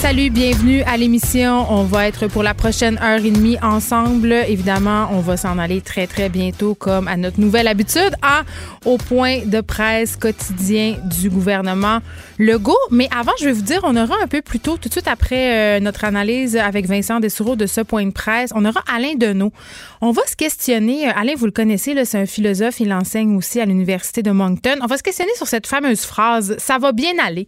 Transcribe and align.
Salut, 0.00 0.30
bienvenue 0.30 0.80
à 0.84 0.96
l'émission. 0.96 1.66
On 1.70 1.84
va 1.84 2.08
être 2.08 2.26
pour 2.26 2.42
la 2.42 2.54
prochaine 2.54 2.98
heure 3.02 3.22
et 3.22 3.30
demie 3.30 3.58
ensemble. 3.60 4.32
Évidemment, 4.32 5.10
on 5.12 5.20
va 5.20 5.36
s'en 5.36 5.58
aller 5.58 5.82
très, 5.82 6.06
très 6.06 6.30
bientôt, 6.30 6.74
comme 6.74 7.06
à 7.06 7.18
notre 7.18 7.38
nouvelle 7.38 7.68
habitude, 7.68 8.16
au 8.86 8.96
point 8.96 9.44
de 9.44 9.60
presse 9.60 10.16
quotidien 10.16 10.96
du 11.04 11.28
gouvernement 11.28 11.98
Legault. 12.38 12.78
Mais 12.90 13.10
avant, 13.14 13.32
je 13.38 13.44
vais 13.44 13.52
vous 13.52 13.60
dire, 13.60 13.80
on 13.82 13.94
aura 13.94 14.14
un 14.22 14.26
peu 14.26 14.40
plus 14.40 14.58
tôt, 14.58 14.78
tout 14.78 14.88
de 14.88 14.94
suite 14.94 15.06
après 15.06 15.76
euh, 15.76 15.80
notre 15.80 16.04
analyse 16.04 16.56
avec 16.56 16.86
Vincent 16.86 17.20
Dessoureau 17.20 17.54
de 17.54 17.66
ce 17.66 17.82
point 17.82 18.06
de 18.06 18.12
presse, 18.12 18.52
on 18.54 18.64
aura 18.64 18.82
Alain 18.90 19.16
Deneau. 19.16 19.52
On 20.00 20.12
va 20.12 20.26
se 20.26 20.34
questionner. 20.34 21.10
Euh, 21.10 21.12
Alain, 21.14 21.34
vous 21.36 21.44
le 21.44 21.52
connaissez, 21.52 21.94
c'est 22.06 22.18
un 22.18 22.26
philosophe. 22.26 22.80
Il 22.80 22.90
enseigne 22.94 23.36
aussi 23.36 23.60
à 23.60 23.66
l'Université 23.66 24.22
de 24.22 24.30
Moncton. 24.30 24.76
On 24.80 24.86
va 24.86 24.96
se 24.96 25.02
questionner 25.02 25.34
sur 25.36 25.46
cette 25.46 25.66
fameuse 25.66 26.00
phrase 26.00 26.56
Ça 26.58 26.78
va 26.78 26.92
bien 26.92 27.12
aller. 27.22 27.46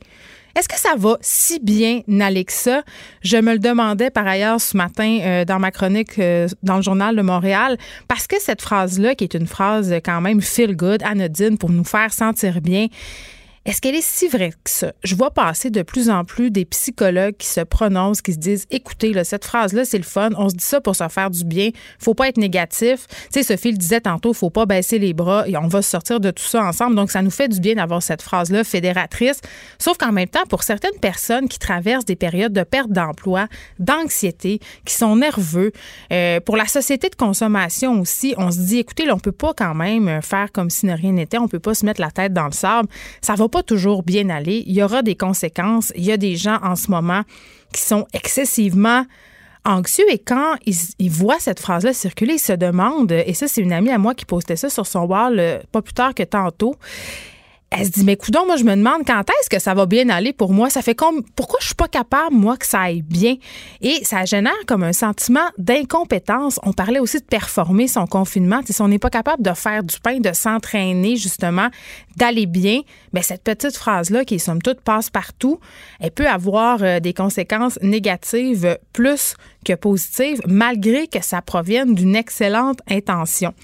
Est-ce 0.56 0.68
que 0.68 0.78
ça 0.78 0.94
va 0.96 1.16
si 1.20 1.60
bien 1.60 2.02
aller? 2.20 2.46
Je 3.22 3.36
me 3.36 3.52
le 3.52 3.58
demandais 3.58 4.10
par 4.10 4.26
ailleurs 4.26 4.60
ce 4.60 4.76
matin 4.76 5.18
euh, 5.22 5.44
dans 5.44 5.58
ma 5.58 5.70
chronique 5.70 6.18
euh, 6.18 6.48
dans 6.62 6.76
le 6.76 6.82
journal 6.82 7.16
de 7.16 7.22
Montréal, 7.22 7.78
parce 8.08 8.26
que 8.26 8.36
cette 8.40 8.62
phrase-là, 8.62 9.14
qui 9.14 9.24
est 9.24 9.34
une 9.34 9.46
phrase 9.46 9.94
quand 10.04 10.20
même 10.20 10.40
feel 10.40 10.76
good, 10.76 11.02
anodine, 11.02 11.56
pour 11.56 11.70
nous 11.70 11.84
faire 11.84 12.12
sentir 12.12 12.60
bien, 12.60 12.88
est-ce 13.64 13.80
qu'elle 13.80 13.94
est 13.94 14.04
si 14.04 14.26
vraie 14.26 14.50
que 14.50 14.70
ça? 14.70 14.92
Je 15.04 15.14
vois 15.14 15.30
passer 15.30 15.70
de 15.70 15.82
plus 15.82 16.10
en 16.10 16.24
plus 16.24 16.50
des 16.50 16.64
psychologues 16.64 17.36
qui 17.36 17.46
se 17.46 17.60
prononcent, 17.60 18.20
qui 18.20 18.32
se 18.32 18.38
disent 18.38 18.66
écoutez, 18.72 19.12
là, 19.12 19.22
cette 19.22 19.44
phrase-là, 19.44 19.84
c'est 19.84 19.98
le 19.98 20.04
fun. 20.04 20.30
On 20.36 20.48
se 20.48 20.56
dit 20.56 20.64
ça 20.64 20.80
pour 20.80 20.96
se 20.96 21.06
faire 21.08 21.30
du 21.30 21.44
bien. 21.44 21.70
Faut 22.00 22.14
pas 22.14 22.28
être 22.28 22.38
négatif. 22.38 23.06
Tu 23.08 23.14
sais, 23.30 23.42
Sophie 23.44 23.70
le 23.70 23.78
disait 23.78 24.00
tantôt, 24.00 24.32
faut 24.32 24.50
pas 24.50 24.66
baisser 24.66 24.98
les 24.98 25.14
bras 25.14 25.46
et 25.46 25.56
on 25.56 25.68
va 25.68 25.80
sortir 25.80 26.18
de 26.18 26.32
tout 26.32 26.42
ça 26.42 26.64
ensemble. 26.64 26.96
Donc, 26.96 27.12
ça 27.12 27.22
nous 27.22 27.30
fait 27.30 27.46
du 27.46 27.60
bien 27.60 27.76
d'avoir 27.76 28.02
cette 28.02 28.20
phrase-là 28.20 28.64
fédératrice. 28.64 29.40
Sauf 29.78 29.96
qu'en 29.96 30.10
même 30.10 30.28
temps, 30.28 30.44
pour 30.48 30.64
certaines 30.64 30.98
personnes 31.00 31.48
qui 31.48 31.60
traversent 31.60 32.04
des 32.04 32.16
périodes 32.16 32.52
de 32.52 32.64
perte 32.64 32.90
d'emploi, 32.90 33.46
d'anxiété, 33.78 34.58
qui 34.84 34.94
sont 34.94 35.14
nerveux, 35.14 35.70
euh, 36.12 36.40
pour 36.40 36.56
la 36.56 36.66
société 36.66 37.08
de 37.10 37.14
consommation 37.14 38.00
aussi, 38.00 38.34
on 38.38 38.50
se 38.50 38.58
dit 38.58 38.78
écoutez, 38.78 39.06
là, 39.06 39.14
on 39.14 39.20
peut 39.20 39.30
pas 39.30 39.54
quand 39.54 39.74
même 39.74 40.20
faire 40.20 40.50
comme 40.50 40.68
si 40.68 40.90
rien 40.90 41.12
n'était. 41.12 41.38
On 41.38 41.46
peut 41.46 41.60
pas 41.60 41.74
se 41.74 41.86
mettre 41.86 42.00
la 42.00 42.10
tête 42.10 42.32
dans 42.32 42.46
le 42.46 42.52
sable. 42.52 42.88
Ça 43.20 43.34
va 43.34 43.48
pas 43.52 43.62
toujours 43.62 44.02
bien 44.02 44.30
aller. 44.30 44.64
Il 44.66 44.72
y 44.72 44.82
aura 44.82 45.02
des 45.02 45.14
conséquences. 45.14 45.92
Il 45.94 46.04
y 46.04 46.10
a 46.10 46.16
des 46.16 46.36
gens 46.36 46.58
en 46.62 46.74
ce 46.74 46.90
moment 46.90 47.22
qui 47.72 47.82
sont 47.82 48.06
excessivement 48.12 49.04
anxieux 49.64 50.04
et 50.10 50.18
quand 50.18 50.56
ils, 50.66 51.10
voient 51.10 51.38
cette 51.38 51.60
phrase-là 51.60 51.92
circuler, 51.92 52.34
ils 52.34 52.40
se 52.40 52.52
demandent, 52.52 53.12
et 53.12 53.32
ça, 53.32 53.46
c'est 53.46 53.60
une 53.60 53.72
amie 53.72 53.90
à 53.90 53.98
moi 53.98 54.14
qui 54.14 54.24
postait 54.24 54.56
ça 54.56 54.68
sur 54.68 54.86
son 54.88 55.04
wall 55.04 55.38
euh, 55.38 55.60
pas 55.70 55.82
plus 55.82 55.94
tard 55.94 56.14
que 56.14 56.24
tantôt, 56.24 56.74
elle 57.74 57.86
se 57.86 57.90
dit, 57.90 58.04
mais 58.04 58.16
coudon, 58.16 58.44
moi, 58.44 58.56
je 58.56 58.64
me 58.64 58.74
demande 58.76 59.02
quand 59.06 59.22
est-ce 59.22 59.48
que 59.48 59.58
ça 59.58 59.72
va 59.72 59.86
bien 59.86 60.08
aller 60.10 60.32
pour 60.32 60.52
moi? 60.52 60.68
Ça 60.68 60.82
fait 60.82 60.94
comme, 60.94 61.22
pourquoi 61.34 61.58
je 61.60 61.66
suis 61.66 61.74
pas 61.74 61.88
capable, 61.88 62.34
moi, 62.34 62.56
que 62.56 62.66
ça 62.66 62.80
aille 62.80 63.02
bien? 63.02 63.36
Et 63.80 64.04
ça 64.04 64.24
génère 64.24 64.52
comme 64.66 64.82
un 64.82 64.92
sentiment 64.92 65.48
d'incompétence. 65.56 66.60
On 66.64 66.72
parlait 66.72 66.98
aussi 66.98 67.18
de 67.18 67.24
performer 67.24 67.88
son 67.88 68.06
confinement. 68.06 68.60
si 68.68 68.82
on 68.82 68.88
n'est 68.88 68.98
pas 68.98 69.10
capable 69.10 69.42
de 69.42 69.54
faire 69.54 69.82
du 69.82 69.98
pain, 70.00 70.18
de 70.18 70.32
s'entraîner, 70.32 71.16
justement, 71.16 71.68
d'aller 72.16 72.46
bien, 72.46 72.80
mais 73.12 73.20
ben, 73.20 73.22
cette 73.22 73.42
petite 73.42 73.76
phrase-là, 73.76 74.24
qui, 74.24 74.38
somme 74.38 74.62
toute, 74.62 74.80
passe 74.80 75.10
partout, 75.10 75.60
elle 76.00 76.10
peut 76.10 76.28
avoir 76.28 76.82
euh, 76.82 77.00
des 77.00 77.12
conséquences 77.12 77.78
négatives 77.82 78.78
plus 78.92 79.34
que 79.64 79.74
positive, 79.74 80.40
malgré 80.46 81.06
que 81.06 81.22
ça 81.22 81.40
provienne 81.40 81.94
d'une 81.94 82.16
excellente 82.16 82.80
intention. 82.90 83.54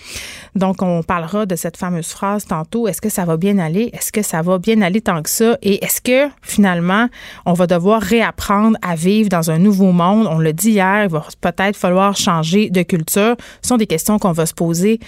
Donc, 0.55 0.83
on 0.83 1.03
parlera 1.03 1.47
de 1.47 1.57
cette 1.57 1.77
fameuse 1.77 2.09
phrase 2.09 2.45
tantôt. 2.47 2.89
Est-ce 2.89 3.01
que 3.01 3.09
ça 3.09 3.25
va 3.25 3.37
bien 3.37 3.59
aller? 3.59 3.91
Est-ce 3.93 4.13
que 4.13 4.23
ça 4.23 4.43
va 4.43 4.59
bien 4.59 4.81
aller 4.83 5.01
tant 5.01 5.23
que 5.23 5.31
ça? 5.31 5.59
Et 5.63 5.85
est-ce 5.85 6.01
que 6.01 6.33
finalement, 6.43 7.09
on 7.47 7.53
va 7.53 7.67
devoir 7.67 8.01
réapprendre 8.01 8.77
à 8.83 8.95
vivre 8.95 9.29
dans 9.29 9.51
un 9.51 9.59
nouveau 9.59 9.93
monde? 9.93 10.27
On 10.31 10.39
l'a 10.39 10.53
dit 10.53 10.71
hier, 10.71 11.05
il 11.05 11.11
va 11.11 11.27
peut-être 11.41 11.77
falloir 11.77 12.17
changer 12.17 12.71
de 12.71 12.83
culture. 12.83 13.37
Ce 13.63 13.69
sont 13.69 13.77
des 13.77 13.87
questions 13.87 14.19
qu'on 14.19 14.33
va 14.33 14.47
se 14.47 14.55
poser 14.55 15.01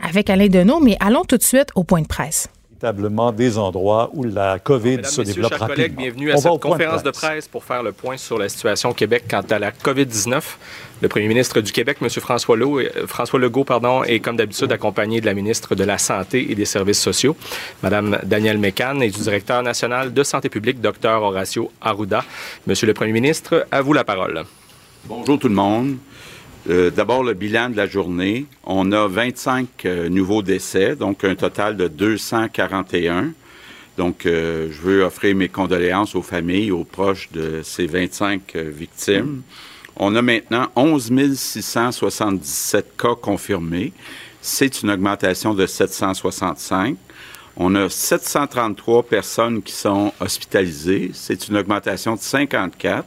avec 0.00 0.28
Alain 0.28 0.48
Deneau, 0.48 0.80
mais 0.80 0.96
allons 1.00 1.24
tout 1.24 1.38
de 1.38 1.42
suite 1.42 1.68
au 1.74 1.84
point 1.84 2.02
de 2.02 2.06
presse 2.06 2.48
des 2.92 3.58
endroits 3.58 4.10
où 4.12 4.24
la 4.24 4.58
COVID 4.58 4.96
Mesdames, 4.96 5.04
se 5.04 5.20
messieurs, 5.20 5.34
développe 5.34 5.52
chers 5.52 5.60
rapidement. 5.60 5.76
collègues, 5.76 5.96
bienvenue 5.96 6.32
à 6.32 6.36
cette 6.36 6.60
conférence 6.60 7.02
de 7.02 7.10
presse. 7.10 7.48
pour 7.48 7.64
faire 7.64 7.82
le 7.82 7.92
point 7.92 8.16
sur 8.16 8.38
la 8.38 8.48
situation 8.48 8.90
au 8.90 8.94
Québec 8.94 9.24
quant 9.30 9.40
à 9.50 9.58
la 9.58 9.70
COVID-19. 9.70 10.42
Le 11.00 11.08
premier 11.08 11.28
ministre 11.28 11.60
du 11.60 11.72
Québec, 11.72 11.98
M. 12.02 12.08
François, 12.10 12.56
Legault, 12.56 12.80
euh, 12.80 13.06
François 13.06 13.38
Legault 13.38 13.64
pardon, 13.64 14.04
est 14.04 14.20
comme 14.20 14.36
d'habitude 14.36 14.70
accompagné 14.70 15.20
de 15.20 15.26
la 15.26 15.34
ministre 15.34 15.74
de 15.74 15.84
la 15.84 15.98
Santé 15.98 16.50
et 16.50 16.54
des 16.54 16.64
Services 16.64 17.00
sociaux, 17.00 17.36
Mme 17.82 18.18
Danielle 18.24 18.58
Mécan, 18.58 19.00
et 19.00 19.10
du 19.10 19.20
directeur 19.20 19.62
national 19.62 20.12
de 20.12 20.22
santé 20.22 20.48
publique, 20.48 20.80
Dr 20.80 21.22
Horacio 21.22 21.70
Arruda. 21.80 22.24
Monsieur 22.66 22.86
le 22.86 22.94
premier 22.94 23.12
ministre, 23.12 23.66
à 23.70 23.80
vous 23.80 23.92
la 23.92 24.04
parole. 24.04 24.44
Bonjour 25.06 25.38
tout 25.38 25.48
le 25.48 25.54
monde. 25.54 25.96
Euh, 26.70 26.90
d'abord, 26.90 27.22
le 27.22 27.34
bilan 27.34 27.68
de 27.68 27.76
la 27.76 27.86
journée. 27.86 28.46
On 28.64 28.90
a 28.92 29.06
25 29.06 29.68
euh, 29.84 30.08
nouveaux 30.08 30.42
décès, 30.42 30.96
donc 30.96 31.22
un 31.24 31.34
total 31.34 31.76
de 31.76 31.88
241. 31.88 33.32
Donc, 33.98 34.24
euh, 34.24 34.68
je 34.72 34.80
veux 34.80 35.02
offrir 35.02 35.36
mes 35.36 35.48
condoléances 35.48 36.14
aux 36.14 36.22
familles, 36.22 36.70
aux 36.70 36.84
proches 36.84 37.30
de 37.32 37.60
ces 37.62 37.86
25 37.86 38.56
victimes. 38.56 39.42
On 39.96 40.16
a 40.16 40.22
maintenant 40.22 40.68
11 40.74 41.34
677 41.34 42.96
cas 42.96 43.14
confirmés. 43.14 43.92
C'est 44.40 44.82
une 44.82 44.90
augmentation 44.90 45.54
de 45.54 45.66
765. 45.66 46.96
On 47.56 47.74
a 47.74 47.88
733 47.88 49.04
personnes 49.04 49.62
qui 49.62 49.72
sont 49.72 50.12
hospitalisées. 50.18 51.10
C'est 51.12 51.46
une 51.48 51.58
augmentation 51.58 52.16
de 52.16 52.20
54. 52.20 53.06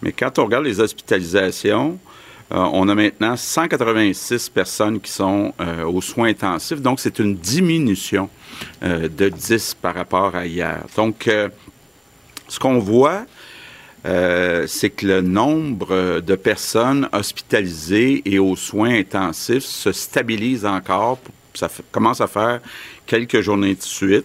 Mais 0.00 0.12
quand 0.12 0.38
on 0.38 0.44
regarde 0.44 0.64
les 0.64 0.80
hospitalisations, 0.80 1.98
euh, 2.04 2.07
on 2.50 2.88
a 2.88 2.94
maintenant 2.94 3.36
186 3.36 4.48
personnes 4.48 5.00
qui 5.00 5.10
sont 5.10 5.52
euh, 5.60 5.84
aux 5.84 6.00
soins 6.00 6.28
intensifs, 6.28 6.80
donc 6.80 7.00
c'est 7.00 7.18
une 7.18 7.36
diminution 7.36 8.30
euh, 8.82 9.08
de 9.08 9.28
10 9.28 9.76
par 9.80 9.94
rapport 9.94 10.34
à 10.34 10.46
hier. 10.46 10.84
Donc, 10.96 11.28
ce 12.48 12.58
qu'on 12.58 12.78
voit, 12.78 13.24
c'est 14.04 14.90
que 14.90 15.06
le 15.06 15.20
nombre 15.20 16.20
de 16.20 16.34
personnes 16.34 17.08
hospitalisées 17.12 18.22
et 18.24 18.38
aux 18.38 18.56
soins 18.56 18.94
intensifs 18.94 19.64
se 19.64 19.92
stabilise 19.92 20.64
encore. 20.64 21.18
Ça 21.52 21.68
commence 21.92 22.22
à 22.22 22.26
faire 22.26 22.60
quelques 23.04 23.42
journées 23.42 23.74
de 23.74 23.82
suite. 23.82 24.24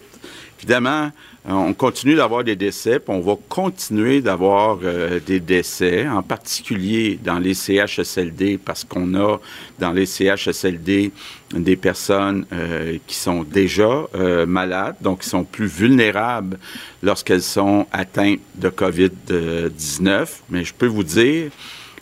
Évidemment, 0.58 1.10
euh, 1.10 1.10
on 1.46 1.74
continue 1.74 2.14
d'avoir 2.14 2.42
des 2.42 2.56
décès, 2.56 2.98
puis 2.98 3.14
on 3.14 3.20
va 3.20 3.36
continuer 3.50 4.22
d'avoir 4.22 4.78
euh, 4.82 5.20
des 5.20 5.40
décès, 5.40 6.08
en 6.08 6.22
particulier 6.22 7.18
dans 7.22 7.38
les 7.38 7.52
CHSLD, 7.52 8.58
parce 8.58 8.82
qu'on 8.84 9.14
a 9.14 9.38
dans 9.78 9.92
les 9.92 10.06
CHSLD 10.06 11.12
des 11.52 11.76
personnes 11.76 12.46
euh, 12.52 12.96
qui 13.06 13.16
sont 13.16 13.42
déjà 13.42 14.06
malades, 14.46 14.96
donc 15.02 15.20
qui 15.20 15.28
sont 15.28 15.44
plus 15.44 15.66
vulnérables 15.66 16.58
lorsqu'elles 17.02 17.42
sont 17.42 17.86
atteintes 17.92 18.40
de 18.54 18.70
COVID-19. 18.70 20.26
Mais 20.48 20.64
je 20.64 20.72
peux 20.72 20.86
vous 20.86 21.04
dire 21.04 21.50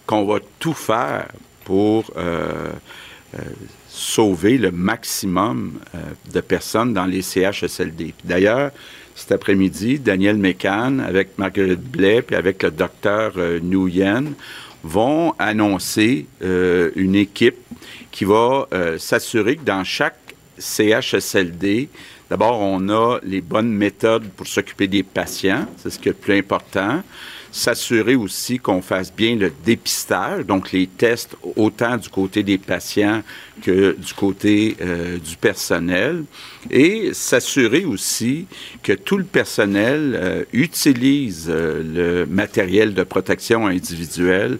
qu'on 0.07 0.25
va 0.25 0.39
tout 0.61 0.75
faire 0.75 1.29
pour 1.65 2.05
sauver 3.89 4.59
le 4.59 4.71
maximum 4.71 5.81
de 6.33 6.41
personnes 6.41 6.95
dans 6.95 7.07
les 7.07 7.23
CHSLD. 7.23 8.15
D'ailleurs, 8.25 8.71
cet 9.23 9.31
après-midi, 9.31 10.01
Daniel 10.01 10.37
Mécan, 10.37 10.99
avec 10.99 11.39
Marguerite 11.39 11.81
Blais, 11.81 12.23
puis 12.23 12.35
avec 12.35 12.65
le 12.65 12.73
docteur 12.73 13.35
euh, 13.37 13.61
Nguyen, 13.61 14.33
vont 14.83 15.33
annoncer 15.39 16.27
euh, 16.43 16.91
une 16.97 17.15
équipe 17.15 17.59
qui 18.11 18.25
va 18.25 18.67
euh, 18.75 18.99
s'assurer 18.99 19.55
que 19.55 19.65
dans 19.65 19.85
chaque 19.85 20.19
CHSLD, 20.59 21.89
d'abord, 22.29 22.59
on 22.61 22.89
a 22.89 23.21
les 23.23 23.41
bonnes 23.41 23.73
méthodes 23.73 24.29
pour 24.37 24.49
s'occuper 24.49 24.89
des 24.89 25.05
patients, 25.05 25.67
c'est 25.77 25.91
ce 25.91 26.01
qui 26.01 26.09
est 26.09 26.13
le 26.13 26.19
plus 26.19 26.39
important. 26.39 27.03
S'assurer 27.53 28.15
aussi 28.15 28.59
qu'on 28.59 28.81
fasse 28.81 29.13
bien 29.13 29.37
le 29.37 29.53
dépistage, 29.65 30.47
donc 30.47 30.73
les 30.73 30.87
tests 30.87 31.37
autant 31.55 31.99
du 31.99 32.09
côté 32.09 32.43
des 32.43 32.57
patients 32.57 33.23
que 33.63 33.95
du 33.99 34.15
côté 34.15 34.77
euh, 34.81 35.19
du 35.19 35.37
personnel, 35.37 36.25
et 36.71 37.13
s'assurer 37.13 37.85
aussi 37.85 38.47
que 38.83 38.95
tout 38.95 39.19
le 39.19 39.25
personnel 39.25 40.15
euh, 40.15 40.45
utilise 40.55 41.49
euh, 41.51 42.25
le 42.25 42.27
matériel 42.27 42.95
de 42.95 43.03
protection 43.03 43.67
individuelle 43.67 44.59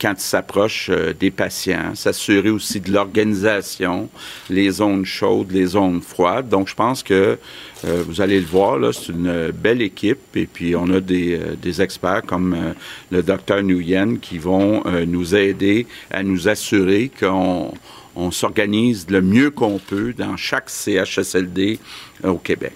quand 0.00 0.14
il 0.18 0.20
s'approche 0.20 0.90
des 1.20 1.30
patients, 1.30 1.94
s'assurer 1.94 2.50
aussi 2.50 2.80
de 2.80 2.92
l'organisation, 2.92 4.08
les 4.50 4.70
zones 4.70 5.04
chaudes, 5.04 5.52
les 5.52 5.66
zones 5.66 6.02
froides. 6.02 6.48
Donc, 6.48 6.68
je 6.68 6.74
pense 6.74 7.02
que 7.02 7.38
vous 7.84 8.20
allez 8.20 8.40
le 8.40 8.46
voir, 8.46 8.78
là, 8.78 8.92
c'est 8.92 9.12
une 9.12 9.52
belle 9.52 9.82
équipe 9.82 10.36
et 10.36 10.46
puis 10.46 10.74
on 10.74 10.88
a 10.90 11.00
des, 11.00 11.38
des 11.62 11.80
experts 11.80 12.22
comme 12.26 12.74
le 13.10 13.22
docteur 13.22 13.62
Nguyen 13.62 14.16
qui 14.16 14.38
vont 14.38 14.82
nous 15.06 15.36
aider 15.36 15.86
à 16.10 16.22
nous 16.24 16.48
assurer 16.48 17.10
qu'on 17.20 17.72
on 18.18 18.30
s'organise 18.32 19.06
le 19.08 19.22
mieux 19.22 19.50
qu'on 19.50 19.78
peut 19.78 20.12
dans 20.12 20.36
chaque 20.36 20.68
CHSLD 20.68 21.78
euh, 22.24 22.30
au 22.30 22.38
Québec. 22.38 22.72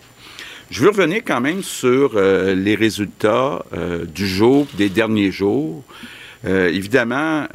Je 0.71 0.83
veux 0.83 0.91
revenir 0.91 1.23
quand 1.27 1.41
même 1.41 1.63
sur 1.63 2.13
euh, 2.15 2.55
les 2.55 2.77
résultats 2.77 3.65
euh, 3.75 4.07
du 4.07 4.27
jour, 4.27 4.67
des 4.75 4.89
derniers 4.89 5.33
jours. 5.33 5.83
Évidemment, 6.45 7.47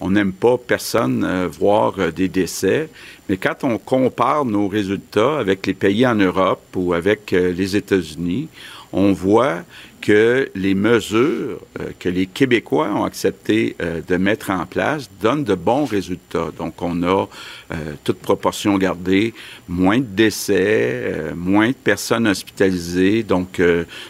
on 0.00 0.10
n'aime 0.10 0.32
pas 0.32 0.58
personne 0.58 1.46
voir 1.46 2.12
des 2.12 2.28
décès, 2.28 2.88
mais 3.28 3.36
quand 3.36 3.62
on 3.62 3.78
compare 3.78 4.44
nos 4.44 4.68
résultats 4.68 5.38
avec 5.38 5.66
les 5.66 5.74
pays 5.74 6.06
en 6.06 6.16
Europe 6.16 6.64
ou 6.74 6.92
avec 6.92 7.30
les 7.30 7.76
États-Unis, 7.76 8.48
on 8.94 9.12
voit 9.12 9.64
que 10.00 10.50
les 10.54 10.74
mesures 10.74 11.58
euh, 11.80 11.90
que 11.98 12.10
les 12.10 12.26
Québécois 12.26 12.90
ont 12.94 13.04
accepté 13.04 13.74
euh, 13.80 14.02
de 14.06 14.16
mettre 14.18 14.50
en 14.50 14.66
place 14.66 15.10
donnent 15.20 15.44
de 15.44 15.54
bons 15.54 15.86
résultats. 15.86 16.50
Donc, 16.58 16.80
on 16.80 17.02
a, 17.02 17.26
euh, 17.72 17.74
toute 18.04 18.18
proportion 18.18 18.76
gardée, 18.78 19.34
moins 19.66 19.98
de 19.98 20.04
décès, 20.04 21.32
moins 21.34 21.68
de 21.68 21.74
personnes 21.74 22.28
hospitalisées. 22.28 23.22
Donc, 23.22 23.60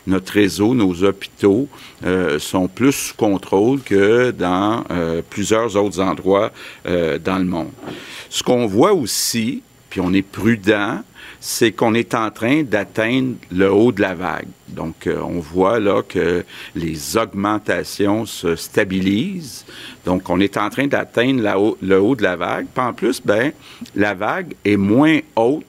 notre 0.06 0.32
réseau, 0.32 0.74
nos 0.74 1.04
hôpitaux 1.04 1.68
sont 2.38 2.68
plus 2.68 2.92
sous 2.92 3.14
contrôle 3.14 3.80
que 3.80 4.32
dans 4.32 4.84
plusieurs 5.30 5.76
autres 5.76 6.00
endroits 6.00 6.52
dans 6.84 7.38
le 7.38 7.44
monde. 7.44 7.70
Ce 8.30 8.42
qu'on 8.42 8.66
voit 8.66 8.92
aussi, 8.92 9.62
puis 9.90 10.00
on 10.00 10.12
est 10.12 10.22
prudent, 10.22 11.02
c'est 11.46 11.72
qu'on 11.72 11.92
est 11.92 12.14
en 12.14 12.30
train 12.30 12.62
d'atteindre 12.62 13.34
le 13.52 13.70
haut 13.70 13.92
de 13.92 14.00
la 14.00 14.14
vague. 14.14 14.48
Donc, 14.68 15.06
euh, 15.06 15.20
on 15.20 15.40
voit 15.40 15.78
là 15.78 16.02
que 16.02 16.42
les 16.74 17.18
augmentations 17.18 18.24
se 18.24 18.56
stabilisent. 18.56 19.66
Donc, 20.06 20.30
on 20.30 20.40
est 20.40 20.56
en 20.56 20.70
train 20.70 20.86
d'atteindre 20.86 21.76
le 21.82 22.00
haut 22.00 22.16
de 22.16 22.22
la 22.22 22.36
vague. 22.36 22.66
Puis 22.74 22.82
en 22.82 22.94
plus, 22.94 23.20
ben, 23.22 23.52
la 23.94 24.14
vague 24.14 24.54
est 24.64 24.78
moins 24.78 25.18
haute 25.36 25.66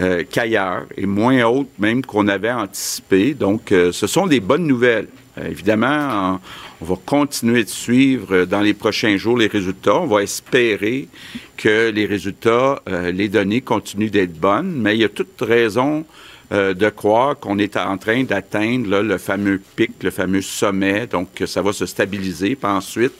euh, 0.00 0.24
qu'ailleurs 0.30 0.86
et 0.96 1.04
moins 1.04 1.44
haute 1.44 1.68
même 1.78 2.02
qu'on 2.02 2.26
avait 2.26 2.50
anticipé. 2.50 3.34
Donc, 3.34 3.72
euh, 3.72 3.92
ce 3.92 4.06
sont 4.06 4.26
des 4.26 4.40
bonnes 4.40 4.66
nouvelles. 4.66 5.08
Évidemment, 5.44 6.40
on 6.80 6.84
va 6.84 6.96
continuer 7.04 7.64
de 7.64 7.68
suivre 7.68 8.44
dans 8.44 8.60
les 8.60 8.74
prochains 8.74 9.16
jours 9.16 9.38
les 9.38 9.46
résultats. 9.46 9.96
On 9.96 10.06
va 10.06 10.22
espérer 10.22 11.08
que 11.56 11.90
les 11.90 12.06
résultats, 12.06 12.82
euh, 12.88 13.10
les 13.10 13.28
données 13.28 13.62
continuent 13.62 14.10
d'être 14.10 14.38
bonnes, 14.38 14.72
mais 14.72 14.94
il 14.94 15.00
y 15.00 15.04
a 15.04 15.08
toute 15.08 15.40
raison 15.40 16.04
euh, 16.52 16.74
de 16.74 16.88
croire 16.90 17.38
qu'on 17.38 17.58
est 17.58 17.76
en 17.76 17.96
train 17.98 18.24
d'atteindre 18.24 19.00
le 19.00 19.18
fameux 19.18 19.60
pic, 19.74 20.02
le 20.02 20.10
fameux 20.10 20.42
sommet, 20.42 21.06
donc 21.06 21.32
que 21.34 21.46
ça 21.46 21.62
va 21.62 21.72
se 21.72 21.86
stabiliser, 21.86 22.56
puis 22.56 22.70
ensuite 22.70 23.14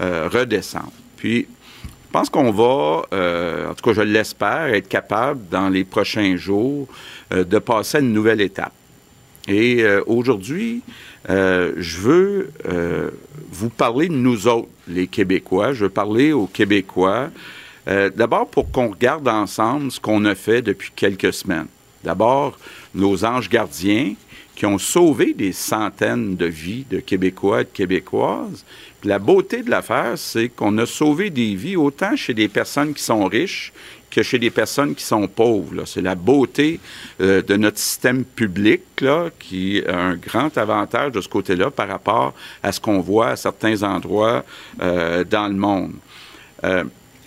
euh, 0.00 0.28
redescendre. 0.32 0.92
Puis, 1.16 1.46
je 1.82 2.18
pense 2.18 2.30
qu'on 2.30 2.52
va, 2.52 3.02
en 3.68 3.74
tout 3.74 3.90
cas 3.90 3.92
je 3.92 4.02
l'espère, 4.02 4.66
être 4.66 4.88
capable 4.88 5.48
dans 5.50 5.68
les 5.68 5.82
prochains 5.82 6.36
jours 6.36 6.86
de 7.32 7.58
passer 7.58 7.96
à 7.96 8.00
une 8.00 8.12
nouvelle 8.12 8.40
étape. 8.40 8.72
Et 9.48 9.84
aujourd'hui, 10.06 10.82
je 11.28 11.98
veux 12.00 12.50
vous 13.50 13.70
parler 13.70 14.08
de 14.08 14.14
nous 14.14 14.46
autres, 14.46 14.68
les 14.88 15.06
Québécois. 15.06 15.72
Je 15.72 15.84
veux 15.84 15.90
parler 15.90 16.32
aux 16.32 16.46
Québécois 16.46 17.30
euh, 17.88 18.10
d'abord, 18.14 18.48
pour 18.48 18.70
qu'on 18.70 18.88
regarde 18.88 19.28
ensemble 19.28 19.90
ce 19.90 20.00
qu'on 20.00 20.24
a 20.24 20.34
fait 20.34 20.62
depuis 20.62 20.90
quelques 20.94 21.32
semaines. 21.32 21.66
D'abord, 22.02 22.58
nos 22.94 23.24
anges 23.24 23.48
gardiens 23.48 24.14
qui 24.56 24.66
ont 24.66 24.78
sauvé 24.78 25.34
des 25.34 25.52
centaines 25.52 26.36
de 26.36 26.46
vies 26.46 26.86
de 26.88 27.00
Québécois 27.00 27.62
et 27.62 27.64
de 27.64 27.70
Québécoises. 27.70 28.64
la 29.02 29.18
beauté 29.18 29.62
de 29.62 29.70
l'affaire, 29.70 30.16
c'est 30.16 30.48
qu'on 30.48 30.78
a 30.78 30.86
sauvé 30.86 31.28
des 31.28 31.54
vies 31.54 31.76
autant 31.76 32.16
chez 32.16 32.34
des 32.34 32.48
personnes 32.48 32.94
qui 32.94 33.02
sont 33.02 33.26
riches 33.26 33.72
que 34.14 34.22
chez 34.22 34.38
des 34.38 34.50
personnes 34.50 34.94
qui 34.94 35.04
sont 35.04 35.26
pauvres. 35.26 35.84
C'est 35.86 36.02
la 36.02 36.14
beauté 36.14 36.80
euh, 37.20 37.42
de 37.42 37.56
notre 37.56 37.78
système 37.78 38.24
public 38.24 38.82
qui 39.38 39.82
a 39.86 39.98
un 39.98 40.14
grand 40.14 40.56
avantage 40.56 41.12
de 41.12 41.20
ce 41.20 41.28
côté-là 41.28 41.70
par 41.70 41.88
rapport 41.88 42.34
à 42.62 42.72
ce 42.72 42.80
qu'on 42.80 43.00
voit 43.00 43.30
à 43.30 43.36
certains 43.36 43.82
endroits 43.82 44.44
euh, 44.80 45.24
dans 45.24 45.48
le 45.48 45.54
monde. 45.54 45.92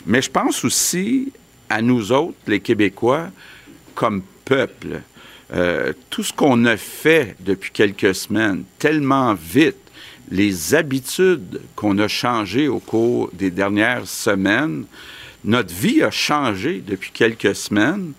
Mais 0.07 0.21
je 0.23 0.31
pense 0.31 0.65
aussi 0.65 1.31
à 1.69 1.81
nous 1.81 2.11
autres, 2.11 2.37
les 2.47 2.59
Québécois, 2.59 3.27
comme 3.93 4.23
peuple. 4.45 5.01
Euh, 5.53 5.93
tout 6.09 6.23
ce 6.23 6.33
qu'on 6.33 6.65
a 6.65 6.77
fait 6.77 7.35
depuis 7.39 7.71
quelques 7.71 8.15
semaines, 8.15 8.63
tellement 8.79 9.33
vite, 9.33 9.77
les 10.29 10.75
habitudes 10.75 11.61
qu'on 11.75 11.97
a 11.99 12.07
changées 12.07 12.67
au 12.67 12.79
cours 12.79 13.29
des 13.33 13.49
dernières 13.49 14.07
semaines, 14.07 14.85
notre 15.43 15.73
vie 15.73 16.01
a 16.03 16.11
changé 16.11 16.83
depuis 16.85 17.11
quelques 17.11 17.55
semaines. 17.55 18.13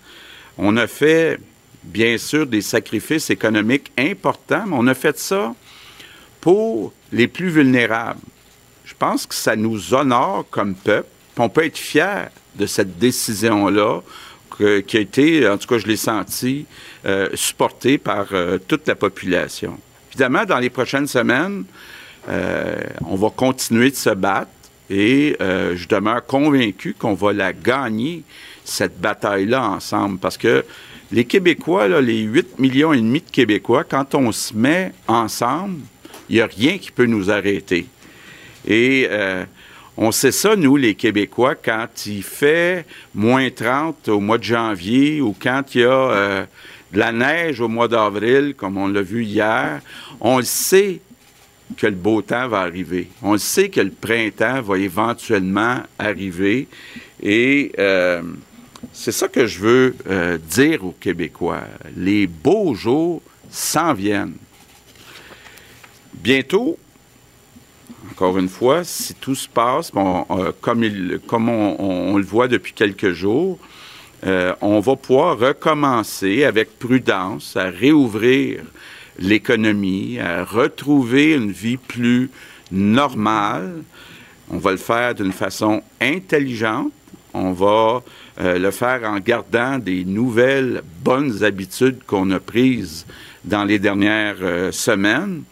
On 0.57 0.77
a 0.77 0.87
fait, 0.87 1.39
bien 1.83 2.19
sûr, 2.19 2.47
des 2.47 2.63
sacrifices 2.63 3.31
économiques 3.31 3.93
importants, 3.99 4.65
mais 4.67 4.77
on 4.77 4.87
a 4.87 4.95
fait 4.95 5.19
ça 5.19 5.55
pour 6.41 6.93
les 7.13 7.29
plus 7.29 7.49
vulnérables. 7.49 8.21
Je 8.85 8.95
pense 8.99 9.27
que 9.27 9.35
ça 9.35 9.57
nous 9.57 9.95
honore 9.95 10.47
comme 10.51 10.75
peuple 10.75 11.09
on 11.39 11.49
peut 11.49 11.65
être 11.65 11.79
fier 11.79 12.31
de 12.57 12.67
cette 12.67 12.99
décision-là 12.99 14.01
qui 14.87 14.97
a 14.97 15.01
été, 15.01 15.49
en 15.49 15.57
tout 15.57 15.69
cas 15.69 15.79
je 15.79 15.87
l'ai 15.87 15.97
senti, 15.97 16.67
euh, 17.07 17.29
supportée 17.35 17.97
par 17.97 18.27
euh, 18.33 18.59
toute 18.59 18.89
la 18.89 18.97
population. 18.97 19.79
Évidemment, 20.11 20.45
dans 20.45 20.59
les 20.59 20.71
prochaines 20.71 21.07
semaines, 21.07 21.65
euh, 22.29 22.77
on 23.07 23.15
va 23.15 23.31
continuer 23.31 23.91
de 23.91 23.97
se 23.97 24.11
battre 24.11 24.51
et 24.91 25.37
je 25.41 25.89
demeure 25.89 26.25
convaincu 26.25 26.95
qu'on 26.99 27.15
va 27.15 27.33
la 27.33 27.53
gagner, 27.53 28.23
cette 28.65 29.01
bataille-là, 29.01 29.69
ensemble. 29.69 30.19
Parce 30.19 30.39
que 30.39 30.65
les 31.13 31.25
Québécois, 31.25 31.89
les 32.01 32.21
8 32.21 32.59
millions 32.59 32.93
et 32.93 32.99
demi 32.99 33.21
de 33.21 33.31
Québécois, 33.31 33.85
quand 33.85 34.15
on 34.15 34.33
se 34.33 34.55
met 34.55 34.93
ensemble, 35.07 35.81
il 36.29 36.37
n'y 36.37 36.43
a 36.43 36.47
rien 36.47 36.79
qui 36.79 36.91
peut 36.91 37.07
nous 37.07 37.31
arrêter. 37.31 37.87
Et 38.67 39.09
on 40.01 40.13
sait 40.13 40.31
ça, 40.31 40.55
nous, 40.55 40.77
les 40.77 40.95
Québécois, 40.95 41.57
quand 41.57 42.07
il 42.07 42.23
fait 42.23 42.87
moins 43.17 43.51
30 43.51 44.09
au 44.11 44.21
mois 44.21 44.39
de 44.39 44.45
janvier 44.45 45.21
ou 45.21 45.35
quand 45.37 45.75
il 45.75 45.81
y 45.81 45.85
a 45.85 45.91
euh, 45.91 46.45
de 46.93 46.99
la 47.01 47.11
neige 47.11 47.61
au 47.61 47.67
mois 47.67 47.89
d'avril, 47.89 48.55
comme 48.57 48.79
on 48.79 48.87
l'a 48.87 49.03
vu 49.03 49.25
hier, 49.25 49.81
on 50.21 50.39
le 50.39 50.45
sait 50.45 51.01
que 51.77 51.87
le 51.87 51.95
beau 51.95 52.23
temps 52.23 52.49
va 52.49 52.61
arriver. 52.61 53.09
On 53.23 53.37
sait 53.39 53.69
que 53.69 53.81
le 53.81 53.91
printemps 53.91 54.63
va 54.63 54.79
éventuellement 54.79 55.79
arriver. 55.99 56.69
Et 57.23 57.73
euh, 57.79 58.23
c'est 58.93 59.13
ça 59.13 59.29
que 59.29 59.47
je 59.47 59.59
veux 59.59 59.97
euh, 60.09 60.39
dire 60.39 60.85
aux 60.85 60.95
Québécois. 60.99 61.65
Les 61.97 62.27
beaux 62.27 62.75
jours 62.75 63.23
s'en 63.51 63.93
viennent. 63.95 64.37
Bientôt, 66.15 66.79
encore 68.11 68.39
une 68.39 68.49
fois, 68.49 68.83
si 68.83 69.15
tout 69.15 69.35
se 69.35 69.49
passe 69.49 69.93
euh, 69.95 70.53
comme, 70.61 71.49
on, 71.49 72.17
le 72.17 72.25
voit 72.25 72.49
depuis 72.49 72.73
quelques 72.73 73.13
jours, 73.13 73.59
on 74.61 74.81
va 74.81 74.97
pouvoir 74.97 75.39
recommencer 75.39 76.43
avec 76.43 76.77
prudence 76.81 77.57
à 77.57 77.71
réouvrir 77.71 78.65
l'économie, 79.19 80.19
à 80.19 80.45
retrouver 80.45 81.35
une 81.35 81.51
vie 81.51 81.77
plus 81.77 82.31
normale. 82.71 83.83
On 84.51 84.59
va 84.59 84.73
le 84.73 84.77
faire 84.77 85.15
d'une 85.15 85.33
façon 85.33 85.83
intelligente. 86.01 86.93
On 87.35 87.53
va 87.53 88.03
euh, 88.41 88.59
le 88.59 88.71
faire 88.71 89.03
en 89.05 89.19
gardant 89.21 89.79
des 89.79 90.05
nouvelles 90.05 90.83
bonnes 91.03 91.45
habitudes 91.45 92.03
qu'on 92.07 92.31
a 92.31 92.41
prises 92.41 93.07
dans 93.45 93.65
les 93.65 93.79
dernières 93.79 94.73
semaines. 94.73 95.43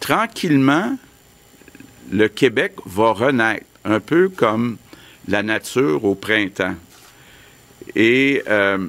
Tranquillement, 0.00 0.96
le 2.10 2.28
Québec 2.28 2.72
va 2.86 3.12
renaître, 3.12 3.66
un 3.84 4.00
peu 4.00 4.28
comme 4.28 4.76
la 5.26 5.42
nature 5.42 6.04
au 6.04 6.14
printemps. 6.14 6.74
Et 7.94 8.42
euh, 8.48 8.86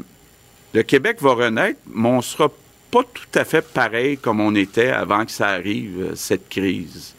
le 0.74 0.84
Québec 0.84 1.18
va 1.22 1.34
renaître, 1.34 1.80
mais 1.94 2.10
on 2.10 2.22
sera 2.22 2.50
pas 2.92 3.04
tout 3.04 3.40
à 3.40 3.46
fait 3.46 3.62
pareil 3.62 4.18
comme 4.18 4.40
on 4.40 4.56
était 4.56 4.90
avant 4.90 5.26
que 5.26 5.32
ça 5.32 5.50
arrive, 5.50 6.12
euh, 6.12 6.16
cette 6.16 6.50
crise. 6.50 7.16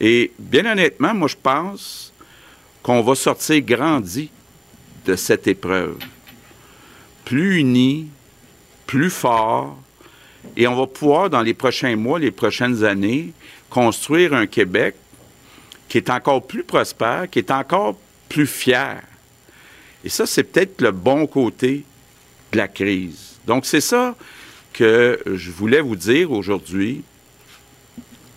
Et 0.00 0.32
bien 0.38 0.64
honnêtement, 0.70 1.14
moi, 1.14 1.28
je 1.28 1.36
pense 1.40 2.12
qu'on 2.82 3.02
va 3.02 3.14
sortir 3.14 3.60
grandi 3.60 4.30
de 5.04 5.16
cette 5.16 5.46
épreuve. 5.46 5.98
Plus 7.24 7.58
unis, 7.58 8.08
plus 8.86 9.10
fort, 9.10 9.78
et 10.56 10.66
on 10.66 10.74
va 10.74 10.86
pouvoir, 10.86 11.28
dans 11.28 11.42
les 11.42 11.54
prochains 11.54 11.96
mois, 11.96 12.18
les 12.18 12.30
prochaines 12.30 12.82
années, 12.82 13.32
construire 13.68 14.34
un 14.34 14.46
Québec 14.46 14.94
qui 15.88 15.98
est 15.98 16.10
encore 16.10 16.46
plus 16.46 16.64
prospère, 16.64 17.28
qui 17.30 17.40
est 17.40 17.50
encore 17.50 17.96
plus 18.28 18.46
fier. 18.46 19.02
Et 20.04 20.08
ça, 20.08 20.24
c'est 20.24 20.44
peut-être 20.44 20.80
le 20.80 20.92
bon 20.92 21.26
côté 21.26 21.84
de 22.52 22.56
la 22.56 22.68
crise. 22.68 23.38
Donc, 23.46 23.66
c'est 23.66 23.80
ça 23.80 24.16
que 24.80 25.20
je 25.26 25.50
voulais 25.50 25.82
vous 25.82 25.94
dire 25.94 26.32
aujourd'hui. 26.32 27.02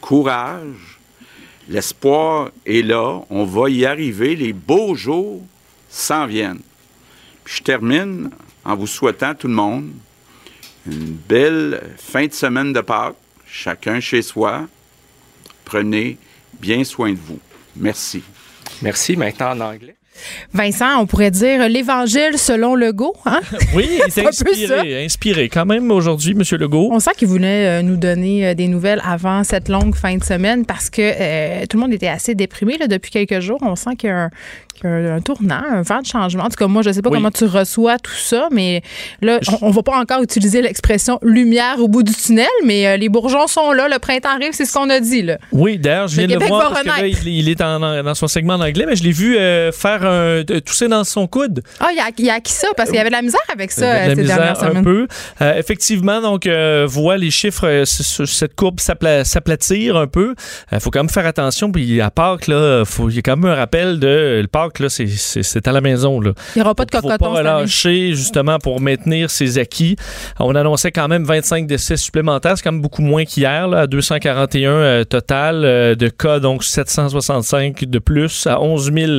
Courage, 0.01 0.99
l'espoir 1.69 2.51
est 2.65 2.81
là, 2.81 3.21
on 3.29 3.45
va 3.45 3.69
y 3.69 3.85
arriver, 3.85 4.35
les 4.35 4.51
beaux 4.51 4.93
jours 4.93 5.41
s'en 5.89 6.27
viennent. 6.27 6.59
Puis 7.45 7.59
je 7.59 7.63
termine 7.63 8.29
en 8.65 8.75
vous 8.75 8.87
souhaitant 8.87 9.33
tout 9.33 9.47
le 9.47 9.53
monde 9.53 9.89
une 10.85 11.13
belle 11.13 11.81
fin 11.97 12.27
de 12.27 12.33
semaine 12.33 12.73
de 12.73 12.81
Pâques, 12.81 13.15
chacun 13.47 14.01
chez 14.01 14.21
soi. 14.21 14.67
Prenez 15.63 16.17
bien 16.59 16.83
soin 16.83 17.13
de 17.13 17.19
vous. 17.19 17.39
Merci. 17.77 18.21
Merci. 18.81 19.15
Maintenant 19.15 19.51
en 19.51 19.61
anglais. 19.61 19.95
Vincent, 20.53 20.99
on 20.99 21.05
pourrait 21.05 21.31
dire 21.31 21.67
l'Évangile 21.67 22.37
selon 22.37 22.75
Legault, 22.75 23.15
hein? 23.25 23.41
Oui, 23.73 23.89
il 24.05 24.11
s'est 24.11 24.25
inspiré, 24.25 25.03
inspiré 25.03 25.49
quand 25.49 25.65
même 25.65 25.89
aujourd'hui, 25.91 26.31
M. 26.31 26.43
Legault. 26.59 26.89
On 26.91 26.99
sent 26.99 27.11
qu'il 27.17 27.27
voulait 27.27 27.79
euh, 27.79 27.81
nous 27.81 27.97
donner 27.97 28.47
euh, 28.47 28.53
des 28.53 28.67
nouvelles 28.67 29.01
avant 29.03 29.43
cette 29.43 29.69
longue 29.69 29.95
fin 29.95 30.15
de 30.17 30.23
semaine 30.23 30.65
parce 30.65 30.89
que 30.89 31.01
euh, 31.01 31.65
tout 31.67 31.77
le 31.77 31.81
monde 31.81 31.93
était 31.93 32.07
assez 32.07 32.35
déprimé 32.35 32.77
là, 32.77 32.87
depuis 32.87 33.11
quelques 33.11 33.39
jours. 33.39 33.59
On 33.61 33.75
sent 33.75 33.95
qu'il 33.97 34.09
y 34.09 34.11
a 34.11 34.25
un, 34.25 34.29
un, 34.83 35.21
tournant, 35.21 35.61
un 35.69 35.81
vent 35.81 36.01
de 36.01 36.05
changement. 36.05 36.43
En 36.43 36.49
tout 36.49 36.55
cas, 36.57 36.67
moi, 36.67 36.81
je 36.81 36.89
ne 36.89 36.93
sais 36.93 37.01
pas 37.01 37.09
comment 37.09 37.31
tu 37.31 37.45
reçois 37.45 37.97
tout 37.99 38.11
ça, 38.11 38.47
mais 38.51 38.81
là, 39.21 39.39
on 39.61 39.69
ne 39.69 39.73
va 39.73 39.83
pas 39.83 39.97
encore 39.97 40.21
utiliser 40.21 40.61
l'expression 40.61 41.19
lumière 41.21 41.75
au 41.79 41.87
bout 41.87 42.03
du 42.03 42.13
tunnel, 42.13 42.47
mais 42.65 42.87
euh, 42.87 42.97
les 42.97 43.09
bourgeons 43.09 43.47
sont 43.47 43.71
là, 43.71 43.87
le 43.87 43.99
printemps 43.99 44.29
arrive, 44.29 44.51
c'est 44.53 44.65
ce 44.65 44.73
qu'on 44.73 44.89
a 44.89 44.99
dit. 44.99 45.21
Là. 45.21 45.37
Oui, 45.51 45.77
d'ailleurs, 45.77 46.07
je 46.07 46.17
viens 46.17 46.27
de 46.27 46.33
le 46.33 46.45
voir 46.45 46.69
parce 46.69 46.81
que 46.81 46.87
là, 46.87 47.07
il, 47.07 47.49
est 47.49 47.55
dans 47.55 48.15
son 48.15 48.27
segment 48.27 48.55
en 48.55 48.61
anglais, 48.61 48.85
mais 48.87 48.95
je 48.95 49.03
l'ai 49.03 49.11
vu 49.11 49.37
euh, 49.37 49.71
faire 49.71 50.05
un, 50.05 50.43
tousser 50.43 50.87
dans 50.87 51.03
son 51.03 51.27
coude. 51.27 51.63
Ah, 51.79 51.89
il 51.91 52.25
y 52.25 52.29
a, 52.29 52.39
qui 52.39 52.51
ça? 52.51 52.67
Parce 52.75 52.89
qu'il 52.89 52.97
y 52.97 53.01
avait 53.01 53.09
de 53.09 53.15
la 53.15 53.21
misère 53.21 53.41
avec 53.51 53.71
ça 53.71 53.85
euh, 53.85 54.07
la 54.07 54.15
ces 54.15 54.21
misère 54.21 54.37
dernières 54.37 54.77
un 54.77 54.83
peu. 54.83 55.07
effectivement, 55.57 56.21
donc, 56.21 56.47
voit 56.87 57.17
les 57.17 57.31
chiffres, 57.31 57.83
cette 57.85 58.55
courbe 58.55 58.79
s'aplatir 58.79 59.97
un 59.97 60.07
peu. 60.07 60.35
Il 60.71 60.79
faut 60.79 60.89
quand 60.89 60.99
même 60.99 61.09
faire 61.09 61.25
attention. 61.25 61.71
Puis 61.71 62.01
à 62.01 62.09
Pâques, 62.09 62.47
là, 62.47 62.83
il 63.07 63.15
y 63.15 63.19
a 63.19 63.21
quand 63.21 63.37
même 63.37 63.51
un 63.51 63.55
rappel 63.55 63.99
de 63.99 64.41
le 64.41 64.47
Pâques, 64.47 64.72
là, 64.79 64.89
c'est 64.89 65.67
à 65.67 65.71
la 65.71 65.81
maison. 65.81 66.19
Là. 66.19 66.33
Il 66.55 66.59
n'y 66.59 66.61
aura 66.61 66.75
pas 66.75 66.85
de 66.85 66.91
cocoton. 66.91 67.09
Il 67.09 67.25
faut 67.25 67.33
pas 67.33 67.39
relâcher, 67.39 68.13
justement, 68.13 68.59
pour 68.59 68.81
maintenir 68.81 69.29
ses 69.29 69.57
acquis. 69.57 69.95
On 70.39 70.55
annonçait 70.55 70.91
quand 70.91 71.07
même 71.07 71.23
25 71.23 71.67
décès 71.67 71.97
supplémentaires. 71.97 72.57
C'est 72.57 72.63
quand 72.63 72.71
même 72.71 72.81
beaucoup 72.81 73.01
moins 73.01 73.25
qu'hier, 73.25 73.71
à 73.73 73.87
241 73.87 74.69
euh, 74.69 75.03
total 75.03 75.63
euh, 75.63 75.95
de 75.95 76.07
cas, 76.07 76.39
donc 76.39 76.63
765 76.63 77.85
de 77.85 77.99
plus, 77.99 78.47
à 78.47 78.61
11 78.61 78.91
000, 78.93 79.11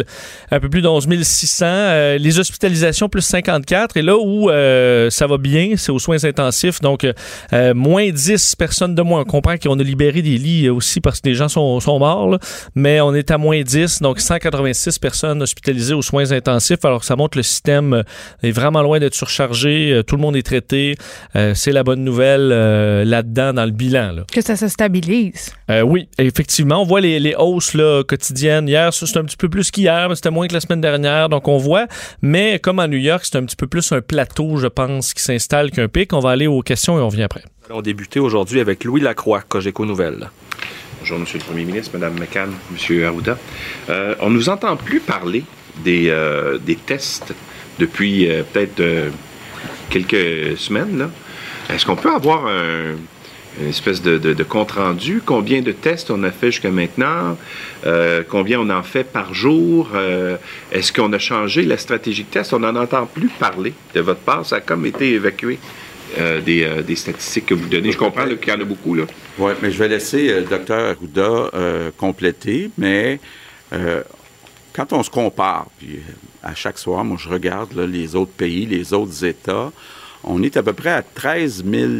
un 0.51 0.61
peu 0.61 0.69
plus 0.69 0.83
de 0.83 0.89
11 0.89 1.07
600. 1.23 1.67
Euh, 1.67 2.19
les 2.19 2.39
hospitalisations, 2.39 3.09
plus 3.09 3.23
54. 3.23 3.97
Et 3.97 4.03
là 4.03 4.17
où 4.17 4.49
ça 5.11 5.27
va 5.27 5.39
bien, 5.39 5.75
c'est 5.77 5.93
aux 5.93 5.99
soins 5.99 6.25
intensifs. 6.25 6.81
Donc, 6.81 7.07
moins 7.75 8.11
10 8.11 8.57
personnes 8.57 8.95
de 8.95 9.03
moins. 9.03 9.21
On 9.21 9.25
comprend 9.25 9.57
qu'on 9.57 9.79
a 9.79 9.83
libéré 9.83 10.23
des 10.23 10.39
lits 10.39 10.69
aussi 10.69 11.01
parce 11.01 11.21
que 11.21 11.29
les 11.29 11.35
gens 11.35 11.49
sont, 11.49 11.81
sont 11.81 11.99
morts, 11.99 12.39
mais 12.75 13.01
on 13.01 13.15
est 13.15 13.31
à 13.31 13.39
moins 13.39 13.63
10, 13.63 14.03
donc 14.03 14.21
186 14.21 14.99
personnes 14.99 15.34
hospitalisés 15.41 15.95
aux 15.95 16.03
soins 16.03 16.33
intensifs. 16.33 16.85
Alors, 16.85 17.05
ça 17.05 17.17
montre 17.17 17.33
que 17.33 17.39
le 17.39 17.43
système 17.43 17.95
euh, 17.95 18.03
est 18.43 18.51
vraiment 18.51 18.83
loin 18.83 18.99
d'être 18.99 19.15
surchargé. 19.15 19.93
Euh, 19.93 20.03
tout 20.03 20.17
le 20.17 20.23
monde 20.23 20.37
est 20.37 20.43
traité. 20.43 20.97
Euh, 21.37 21.55
c'est 21.55 21.73
la 21.73 21.83
bonne 21.83 22.05
nouvelle 22.05 22.49
là-dedans 22.49 23.53
dans 23.53 23.65
le 23.65 23.71
bilan. 23.71 24.25
Que 24.33 24.41
ça 24.41 24.57
se 24.57 24.69
stabilise. 24.69 25.53
oui, 25.85 26.09
effectivement. 26.19 26.83
On 26.83 26.85
voit 26.85 27.01
les, 27.01 27.35
hausses 27.39 27.75
là, 27.75 28.03
quotidiennes. 28.05 28.69
Hier, 28.69 28.93
c'est 28.93 29.17
un 29.17 29.25
petit 29.25 29.37
peu 29.37 29.49
plus 29.49 29.71
qu'hier, 29.71 30.09
mais 30.09 30.15
c'était 30.15 30.31
moins 30.31 30.47
que 30.47 30.55
la 30.55 30.61
semaine 30.61 30.81
dernière. 30.81 31.29
Donc, 31.29 31.49
on 31.49 31.59
voit. 31.59 31.87
Mais 32.23 32.59
comme 32.59 32.79
à 32.79 32.89
New 32.89 32.99
York, 32.99 33.25
c'est 33.25 33.37
un 33.37 33.45
petit 33.45 33.57
peu 33.57 33.67
plus 33.67 33.93
un 33.93 34.01
plateau, 34.01 34.57
je 34.57 34.67
pense, 34.67 35.15
qui 35.15 35.23
s'installe 35.23 35.71
qu'un 35.71 35.89
pic. 35.89 36.13
On 36.13 36.21
va 36.21 36.31
aller 36.31 36.47
aux 36.47 36.63
questions 36.63 36.99
et 36.99 37.03
on 37.03 37.09
vient 37.09 37.27
après. 37.27 37.45
On 37.71 37.81
débuté 37.81 38.21
aujourd'hui 38.21 38.61
avec 38.61 38.85
Louis 38.85 39.01
Lacroix, 39.01 39.41
Cogeco 39.41 39.87
Nouvelles. 39.87 40.29
Bonjour, 41.05 41.19
Monsieur 41.19 41.39
le 41.39 41.45
Premier 41.45 41.67
ministre, 41.67 41.91
Madame 41.93 42.19
McCann, 42.19 42.51
Monsieur 42.73 43.07
Arruda. 43.07 43.37
Euh, 43.91 44.15
on 44.21 44.31
ne 44.31 44.37
nous 44.37 44.49
entend 44.49 44.75
plus 44.75 45.01
parler 45.01 45.45
des, 45.85 46.07
euh, 46.09 46.57
tests 46.87 47.35
depuis 47.79 48.27
euh, 48.27 48.43
peut-être 48.43 48.83
quelques 49.91 50.57
semaines. 50.57 51.11
Est-ce 51.69 51.85
qu'on 51.85 51.97
peut 51.97 52.11
avoir 52.11 52.49
une 52.49 53.69
espèce 53.69 54.01
de, 54.01 54.43
compte-rendu? 54.45 55.21
Combien 55.23 55.61
de 55.61 55.73
tests 55.73 56.11
on 56.11 56.23
a 56.23 56.31
fait 56.31 56.53
jusqu'à 56.53 56.71
maintenant? 56.71 57.37
combien 58.31 58.61
on 58.61 58.71
en 58.71 58.83
fait 58.83 59.05
par 59.05 59.35
jour? 59.35 59.91
Est-ce 60.73 60.91
qu'on 60.91 61.13
a 61.13 61.19
changé 61.19 61.67
la 61.67 61.77
stratégie 61.77 62.25
de 62.25 62.31
test? 62.31 62.55
On 62.55 62.61
n'en 62.61 62.77
entend 62.77 63.05
plus 63.05 63.29
parler 63.29 63.75
de 63.95 64.01
votre 64.01 64.21
part. 64.21 64.47
Ça 64.47 64.57
a 64.57 64.61
comme 64.61 64.87
été 64.87 65.13
évacué. 65.13 65.59
Euh, 66.19 66.41
euh, 66.47 66.83
des, 66.83 66.97
statistiques 66.97 67.47
que 67.47 67.55
vous 67.55 67.69
donnez. 67.69 67.93
Je 67.93 67.99
comprends 67.99 68.27
qu'il 68.27 68.49
y 68.49 68.53
en 68.53 68.61
a 68.61 68.65
beaucoup. 68.65 68.97
Oui, 68.97 69.53
mais 69.63 69.71
je 69.71 69.79
vais 69.79 69.89
laisser 69.89 70.29
le 70.29 70.43
docteur 70.43 70.91
Arruda 70.91 71.51
euh, 71.55 71.91
compléter, 71.97 72.71
mais 72.79 73.19
quand 74.73 74.93
on 74.93 75.03
se 75.03 75.11
compare, 75.11 75.67
puis 75.79 76.01
à 76.43 76.55
chaque 76.55 76.79
soir, 76.79 77.05
moi 77.05 77.17
je 77.19 77.29
regarde 77.29 77.77
les 77.77 78.15
autres 78.15 78.33
pays, 78.33 78.67
les 78.67 78.93
autres 78.93 79.25
États, 79.25 79.73
on 80.23 80.43
est 80.43 80.57
à 80.57 80.63
peu 80.63 80.73
près 80.73 80.91
à 80.91 81.03
13 81.03 81.65
000 81.69 81.93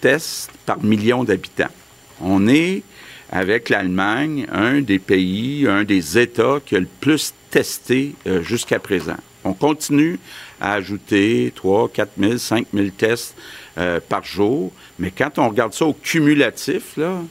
tests 0.00 0.50
par 0.66 0.82
million 0.82 1.24
d'habitants. 1.24 1.72
On 2.20 2.48
est, 2.48 2.82
avec 3.30 3.70
l'Allemagne, 3.70 4.46
un 4.52 4.80
des 4.80 4.98
pays, 4.98 5.66
un 5.66 5.84
des 5.84 6.18
États 6.18 6.60
qui 6.64 6.76
a 6.76 6.80
le 6.80 6.88
plus 7.00 7.32
testé 7.50 8.14
jusqu'à 8.42 8.78
présent. 8.78 9.16
On 9.44 9.54
continue 9.54 10.18
à 10.60 10.74
ajouter 10.74 11.52
3, 11.54 11.88
4 11.88 12.10
000, 12.18 12.38
5 12.38 12.66
000 12.72 12.88
tests 12.96 13.34
euh, 13.78 14.00
par 14.06 14.22
jour. 14.22 14.70
Mais 14.98 15.10
quand 15.10 15.38
on 15.38 15.48
regarde 15.48 15.72
ça 15.72 15.86
au 15.86 15.94
cumulatif, 15.94 16.98
là, 16.98 17.22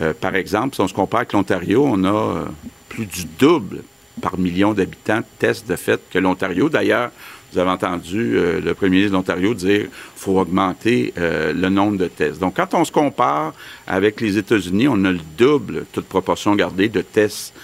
euh, 0.00 0.14
par 0.18 0.34
exemple, 0.34 0.74
si 0.74 0.80
on 0.80 0.88
se 0.88 0.94
compare 0.94 1.20
avec 1.20 1.34
l'Ontario, 1.34 1.84
on 1.86 2.04
a 2.04 2.08
euh, 2.08 2.44
plus 2.88 3.04
du 3.04 3.26
double 3.38 3.82
par 4.22 4.38
million 4.38 4.72
d'habitants 4.72 5.18
de 5.18 5.26
tests 5.38 5.68
de 5.68 5.76
fait 5.76 6.00
que 6.10 6.18
l'Ontario. 6.18 6.70
D'ailleurs, 6.70 7.10
vous 7.52 7.58
avez 7.58 7.68
entendu 7.70 8.36
le 8.36 8.72
premier 8.72 8.96
ministre 8.96 9.12
de 9.12 9.16
l'Ontario 9.16 9.52
dire 9.52 9.80
qu'il 9.82 9.90
faut 10.16 10.40
augmenter 10.40 11.12
le 11.16 11.68
nombre 11.68 11.98
de 11.98 12.08
tests. 12.08 12.40
Donc, 12.40 12.56
quand 12.56 12.74
on 12.74 12.84
se 12.84 12.90
compare 12.90 13.52
avec 13.86 14.20
les 14.20 14.38
États-Unis, 14.38 14.88
on 14.88 15.04
a 15.04 15.12
le 15.12 15.20
double, 15.38 15.84
toute 15.92 16.06
proportion 16.06 16.56
gardée, 16.56 16.88
de 16.88 17.00
tests 17.00 17.54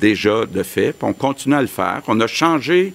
déjà 0.00 0.46
de 0.46 0.62
fait. 0.62 0.92
Puis 0.92 1.06
on 1.06 1.12
continue 1.12 1.54
à 1.54 1.60
le 1.60 1.66
faire. 1.66 2.00
On 2.06 2.18
a 2.20 2.26
changé 2.26 2.94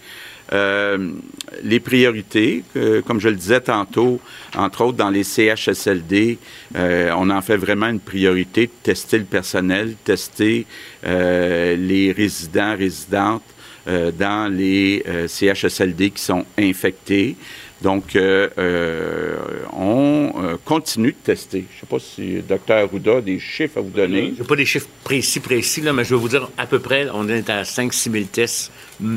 les 0.51 1.79
priorités, 1.79 2.63
comme 3.05 3.20
je 3.20 3.29
le 3.29 3.36
disais 3.36 3.62
tantôt, 3.62 4.20
entre 4.55 4.81
autres 4.86 4.98
dans 4.98 5.10
les 5.10 5.24
CHSLD, 5.24 6.38
euh, 6.75 7.12
on 7.17 7.29
en 7.29 7.41
fait 7.41 7.58
vraiment 7.58 7.88
une 7.88 8.00
priorité 8.00 8.67
de 8.67 8.72
tester 8.84 9.17
le 9.17 9.25
personnel, 9.25 9.96
tester 10.03 10.65
euh, 11.05 11.75
les 11.75 12.12
résidents, 12.12 12.75
résidentes 12.75 13.43
dans 13.88 14.53
les 14.53 15.03
CHSLD 15.27 16.12
qui 16.12 16.22
sont 16.22 16.46
infectés. 16.60 17.36
Donc, 17.81 18.15
euh, 18.15 18.47
euh, 18.59 19.38
on 19.73 20.31
euh, 20.38 20.57
continue 20.63 21.13
de 21.13 21.17
tester. 21.23 21.65
Je 21.69 21.75
ne 21.75 21.79
sais 21.79 21.88
pas 21.88 22.00
si 22.00 22.41
Dr. 22.47 22.75
Arruda 22.75 23.17
a 23.17 23.21
des 23.21 23.39
chiffres 23.39 23.79
à 23.79 23.81
vous 23.81 23.89
donner. 23.89 24.33
Je 24.38 24.41
n'ai 24.41 24.47
pas 24.47 24.55
des 24.55 24.65
chiffres 24.65 24.88
précis, 25.03 25.39
précis, 25.39 25.81
là, 25.81 25.91
mais 25.91 26.03
je 26.03 26.13
vais 26.13 26.21
vous 26.21 26.29
dire 26.29 26.50
à 26.57 26.67
peu 26.67 26.79
près, 26.79 27.07
on 27.11 27.27
est 27.27 27.50
à 27.50 27.63
5-6 27.63 28.11
000 28.11 28.25
tests 28.25 28.71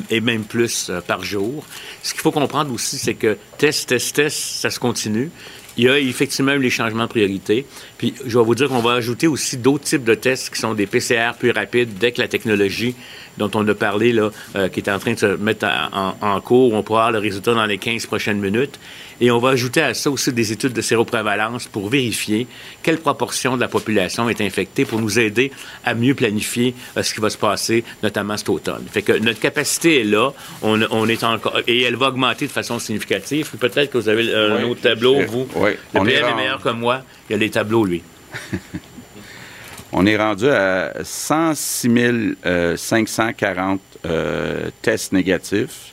et 0.08 0.20
même 0.20 0.44
plus 0.44 0.90
par 1.06 1.22
jour. 1.22 1.64
Ce 2.02 2.14
qu'il 2.14 2.22
faut 2.22 2.32
comprendre 2.32 2.72
aussi, 2.72 2.96
c'est 2.96 3.14
que 3.14 3.36
test, 3.58 3.90
test, 3.90 4.16
test, 4.16 4.36
ça 4.36 4.70
se 4.70 4.80
continue. 4.80 5.30
Il 5.76 5.84
y 5.84 5.88
a 5.88 5.98
effectivement 5.98 6.54
les 6.54 6.70
changements 6.70 7.04
de 7.04 7.08
priorité. 7.08 7.66
Puis 8.04 8.12
je 8.26 8.38
vais 8.38 8.44
vous 8.44 8.54
dire 8.54 8.68
qu'on 8.68 8.80
va 8.80 8.92
ajouter 8.92 9.26
aussi 9.26 9.56
d'autres 9.56 9.84
types 9.84 10.04
de 10.04 10.14
tests 10.14 10.52
qui 10.52 10.60
sont 10.60 10.74
des 10.74 10.84
PCR 10.84 11.32
plus 11.38 11.52
rapides 11.52 11.96
dès 11.98 12.12
que 12.12 12.20
la 12.20 12.28
technologie 12.28 12.94
dont 13.38 13.50
on 13.54 13.66
a 13.66 13.74
parlé, 13.74 14.12
là, 14.12 14.30
euh, 14.56 14.68
qui 14.68 14.80
est 14.80 14.90
en 14.90 14.98
train 14.98 15.14
de 15.14 15.18
se 15.18 15.26
mettre 15.26 15.66
en, 15.66 16.14
en 16.20 16.40
cours. 16.42 16.74
On 16.74 16.82
pourra 16.82 17.06
avoir 17.06 17.12
le 17.12 17.26
résultat 17.26 17.54
dans 17.54 17.64
les 17.64 17.78
15 17.78 18.04
prochaines 18.06 18.38
minutes. 18.38 18.78
Et 19.20 19.30
on 19.30 19.38
va 19.38 19.50
ajouter 19.50 19.80
à 19.80 19.94
ça 19.94 20.10
aussi 20.10 20.32
des 20.32 20.52
études 20.52 20.72
de 20.72 20.82
séroprévalence 20.82 21.66
pour 21.66 21.88
vérifier 21.88 22.46
quelle 22.82 22.98
proportion 22.98 23.56
de 23.56 23.60
la 23.60 23.68
population 23.68 24.28
est 24.28 24.40
infectée 24.40 24.84
pour 24.84 25.00
nous 25.00 25.18
aider 25.18 25.50
à 25.84 25.94
mieux 25.94 26.14
planifier 26.14 26.74
euh, 26.96 27.02
ce 27.02 27.14
qui 27.14 27.20
va 27.20 27.30
se 27.30 27.38
passer, 27.38 27.84
notamment 28.02 28.36
cet 28.36 28.50
automne. 28.50 28.84
Fait 28.90 29.02
que 29.02 29.12
notre 29.12 29.40
capacité 29.40 30.00
est 30.00 30.04
là. 30.04 30.32
On, 30.62 30.80
on 30.90 31.08
est 31.08 31.24
encore, 31.24 31.60
et 31.66 31.82
elle 31.82 31.96
va 31.96 32.08
augmenter 32.08 32.46
de 32.46 32.52
façon 32.52 32.78
significative. 32.78 33.50
Peut-être 33.58 33.90
que 33.90 33.98
vous 33.98 34.08
avez 34.08 34.34
un 34.34 34.64
autre 34.64 34.82
tableau, 34.82 35.20
vous. 35.26 35.48
Oui. 35.54 35.70
Le 35.94 36.00
est 36.00 36.04
PM 36.04 36.28
est 36.28 36.34
meilleur 36.34 36.60
que 36.60 36.68
moi. 36.70 37.02
Il 37.28 37.34
a 37.34 37.38
les 37.38 37.50
tableaux, 37.50 37.84
lui. 37.84 38.02
On 39.92 40.06
est 40.06 40.16
rendu 40.16 40.48
à 40.48 40.92
106 41.04 42.36
540 42.76 43.80
euh, 44.06 44.70
tests 44.82 45.12
négatifs, 45.12 45.92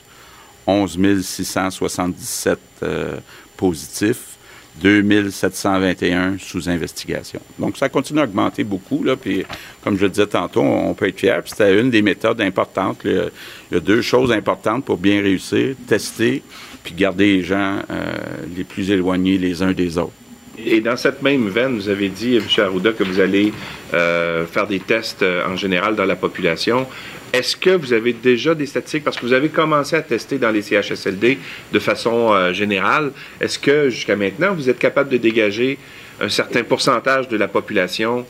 11 0.66 1.24
677 1.24 2.58
euh, 2.82 3.16
positifs, 3.56 4.32
2 4.80 5.30
721 5.30 6.36
sous 6.38 6.68
investigation. 6.68 7.40
Donc, 7.58 7.76
ça 7.76 7.88
continue 7.88 8.20
à 8.20 8.24
augmenter 8.24 8.64
beaucoup. 8.64 9.04
Là, 9.04 9.16
puis, 9.16 9.44
comme 9.84 9.96
je 9.96 10.02
le 10.02 10.08
disais 10.08 10.26
tantôt, 10.26 10.62
on 10.62 10.94
peut 10.94 11.08
être 11.08 11.20
fier. 11.20 11.40
C'était 11.44 11.78
une 11.78 11.90
des 11.90 12.02
méthodes 12.02 12.40
importantes. 12.40 13.02
Il 13.04 13.30
y 13.70 13.76
a 13.76 13.80
deux 13.80 14.02
choses 14.02 14.32
importantes 14.32 14.84
pour 14.84 14.96
bien 14.96 15.22
réussir 15.22 15.76
tester, 15.86 16.42
puis 16.82 16.94
garder 16.94 17.36
les 17.36 17.42
gens 17.44 17.78
euh, 17.88 18.16
les 18.56 18.64
plus 18.64 18.90
éloignés 18.90 19.38
les 19.38 19.62
uns 19.62 19.72
des 19.72 19.96
autres. 19.96 20.12
Et 20.64 20.80
dans 20.80 20.96
cette 20.96 21.22
même 21.22 21.48
veine, 21.48 21.76
vous 21.76 21.88
avez 21.88 22.08
dit, 22.08 22.36
M. 22.36 22.44
Arruda, 22.58 22.92
que 22.92 23.04
vous 23.04 23.20
allez 23.20 23.52
euh, 23.94 24.46
faire 24.46 24.66
des 24.66 24.80
tests 24.80 25.22
euh, 25.22 25.46
en 25.46 25.56
général 25.56 25.96
dans 25.96 26.04
la 26.04 26.16
population. 26.16 26.86
Est-ce 27.32 27.56
que 27.56 27.70
vous 27.70 27.92
avez 27.92 28.12
déjà 28.12 28.54
des 28.54 28.66
statistiques, 28.66 29.04
parce 29.04 29.16
que 29.16 29.26
vous 29.26 29.32
avez 29.32 29.48
commencé 29.48 29.96
à 29.96 30.02
tester 30.02 30.38
dans 30.38 30.50
les 30.50 30.62
CHSLD 30.62 31.38
de 31.72 31.78
façon 31.78 32.32
euh, 32.32 32.52
générale, 32.52 33.12
est-ce 33.40 33.58
que 33.58 33.88
jusqu'à 33.88 34.16
maintenant, 34.16 34.54
vous 34.54 34.68
êtes 34.68 34.78
capable 34.78 35.10
de 35.10 35.16
dégager 35.16 35.78
un 36.20 36.28
certain 36.28 36.62
pourcentage 36.62 37.28
de 37.28 37.36
la 37.36 37.48
population 37.48 38.26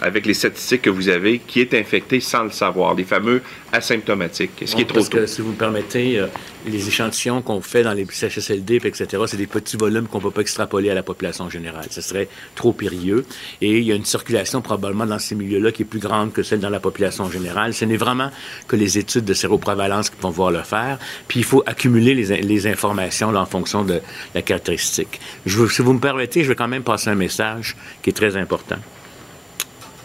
avec 0.00 0.26
les 0.26 0.34
statistiques 0.34 0.82
que 0.82 0.90
vous 0.90 1.08
avez 1.08 1.38
qui 1.38 1.60
est 1.60 1.74
infectée 1.74 2.20
sans 2.20 2.44
le 2.44 2.50
savoir, 2.50 2.94
les 2.94 3.04
fameux 3.04 3.42
asymptomatiques? 3.72 4.62
Est-ce 4.62 4.72
qu'il 4.74 4.82
est 4.82 4.86
trop 4.86 4.94
Parce 4.98 5.10
tôt? 5.10 5.18
que, 5.18 5.26
si 5.26 5.40
vous 5.40 5.50
me 5.50 5.56
permettez, 5.56 6.18
euh, 6.18 6.26
les 6.66 6.88
échantillons 6.88 7.42
qu'on 7.42 7.60
fait 7.60 7.82
dans 7.82 7.92
les 7.92 8.06
CHSLD, 8.10 8.76
etc., 8.84 9.06
c'est 9.26 9.36
des 9.36 9.46
petits 9.46 9.76
volumes 9.76 10.06
qu'on 10.06 10.18
ne 10.18 10.22
peut 10.24 10.30
pas 10.30 10.40
extrapoler 10.40 10.90
à 10.90 10.94
la 10.94 11.02
population 11.02 11.48
générale. 11.48 11.86
Ce 11.90 12.00
serait 12.00 12.28
trop 12.54 12.72
périlleux. 12.72 13.24
Et 13.60 13.78
il 13.78 13.84
y 13.84 13.92
a 13.92 13.94
une 13.94 14.04
circulation 14.04 14.60
probablement 14.62 15.06
dans 15.06 15.18
ces 15.18 15.34
milieux-là 15.34 15.72
qui 15.72 15.82
est 15.82 15.86
plus 15.86 16.00
grande 16.00 16.32
que 16.32 16.42
celle 16.42 16.60
dans 16.60 16.70
la 16.70 16.80
population 16.80 17.30
générale. 17.30 17.72
Ce 17.74 17.84
n'est 17.84 17.96
vraiment 17.96 18.30
que 18.68 18.76
les 18.76 18.98
études 18.98 19.24
de 19.24 19.34
séroprévalence 19.34 20.10
qui 20.10 20.16
vont 20.20 20.30
pouvoir 20.30 20.50
le 20.50 20.62
faire. 20.62 20.98
Puis 21.28 21.40
il 21.40 21.44
faut 21.44 21.62
accumuler 21.66 22.14
les, 22.14 22.32
in- 22.32 22.36
les 22.36 22.66
informations 22.66 23.30
là, 23.30 23.40
en 23.42 23.46
fonction 23.46 23.84
de 23.84 24.00
la 24.34 24.42
caractéristique. 24.42 25.20
Je 25.46 25.66
si 25.66 25.82
vous 25.82 25.92
me 25.92 26.00
permettez, 26.00 26.42
je 26.42 26.48
vais 26.48 26.54
quand 26.54 26.68
même 26.68 26.82
passer 26.82 27.10
un 27.10 27.14
message 27.14 27.76
qui 28.02 28.10
est 28.10 28.12
très 28.12 28.36
important. 28.36 28.76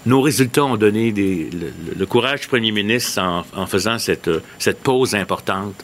Nos 0.05 0.22
résultats 0.22 0.65
ont 0.65 0.77
donné 0.77 1.12
des- 1.12 1.50
le, 1.96 2.05
courage 2.08 2.41
du 2.41 2.48
premier 2.48 2.72
ministre 2.72 3.22
en, 3.22 3.65
faisant 3.67 4.00
cette, 4.00 4.27
euh, 4.29 4.39
cette 4.58 4.79
pause 4.79 5.13
importante 5.13 5.75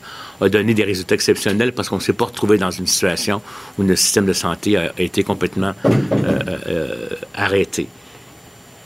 a 0.41 0.50
donné 0.50 0.74
des 0.74 0.83
résultats 0.83 1.13
exceptionnels 1.15 1.71
parce 1.71 1.89
qu'on 1.89 1.97
ne 1.97 2.01
s'est 2.01 2.13
pas 2.13 2.25
retrouvé 2.25 2.57
dans 2.57 2.71
une 2.71 2.88
situation 2.88 3.41
où 3.77 3.83
le 3.83 3.95
système 3.95 4.25
de 4.25 4.33
santé 4.33 4.75
a, 4.75 4.91
a 4.97 5.01
été 5.01 5.24
complètement 5.24 5.74
euh, 5.86 6.39
euh, 6.67 7.09
arrêté. 7.36 7.88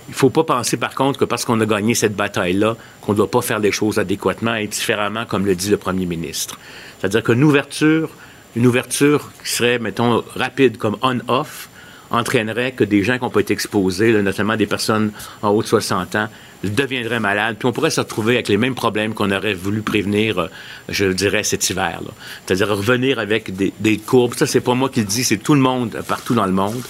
Il 0.07 0.11
ne 0.11 0.15
faut 0.15 0.29
pas 0.29 0.43
penser, 0.43 0.75
par 0.75 0.93
contre, 0.95 1.17
que 1.19 1.25
parce 1.25 1.45
qu'on 1.45 1.59
a 1.61 1.65
gagné 1.65 1.95
cette 1.95 2.15
bataille-là, 2.15 2.75
qu'on 2.99 3.13
ne 3.13 3.17
doit 3.17 3.31
pas 3.31 3.41
faire 3.41 3.59
les 3.59 3.71
choses 3.71 3.99
adéquatement 3.99 4.55
et 4.55 4.67
différemment, 4.67 5.25
comme 5.25 5.45
le 5.45 5.55
dit 5.55 5.69
le 5.69 5.77
premier 5.77 6.05
ministre. 6.05 6.59
C'est-à-dire 6.99 7.23
qu'une 7.23 7.43
ouverture, 7.43 8.09
une 8.57 8.67
ouverture 8.67 9.31
qui 9.45 9.51
serait, 9.51 9.79
mettons, 9.79 10.23
rapide 10.35 10.77
comme 10.77 10.97
on-off, 11.01 11.69
entraînerait 12.11 12.73
que 12.73 12.83
des 12.83 13.03
gens 13.03 13.17
qui 13.17 13.29
pas 13.29 13.39
été 13.39 13.53
exposés, 13.53 14.11
notamment 14.21 14.55
des 14.55 14.67
personnes 14.67 15.11
en 15.41 15.49
haut 15.49 15.61
de 15.61 15.67
60 15.67 16.15
ans, 16.15 16.27
deviendraient 16.63 17.19
malades. 17.19 17.55
Puis 17.57 17.67
on 17.67 17.71
pourrait 17.71 17.89
se 17.89 18.01
retrouver 18.01 18.35
avec 18.35 18.47
les 18.47 18.57
mêmes 18.57 18.75
problèmes 18.75 19.13
qu'on 19.13 19.31
aurait 19.31 19.53
voulu 19.53 19.81
prévenir, 19.81 20.39
euh, 20.39 20.47
je 20.89 21.05
dirais, 21.05 21.43
cet 21.43 21.69
hiver. 21.69 22.01
C'est-à-dire 22.45 22.69
revenir 22.69 23.19
avec 23.19 23.51
des, 23.55 23.97
courbes. 23.97 24.35
Ça, 24.35 24.45
c'est 24.45 24.61
pas 24.61 24.75
moi 24.75 24.89
qui 24.89 24.99
le 24.99 25.05
dis, 25.05 25.23
c'est 25.23 25.37
tout 25.37 25.55
le 25.55 25.61
monde, 25.61 26.01
partout 26.07 26.35
dans 26.35 26.45
le 26.45 26.51
monde. 26.51 26.81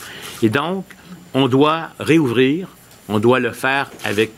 Et 0.43 0.49
donc, 0.49 0.85
on 1.33 1.47
doit 1.47 1.89
réouvrir, 1.99 2.67
on 3.07 3.19
doit 3.19 3.39
le 3.39 3.51
faire 3.51 3.89
avec 4.03 4.31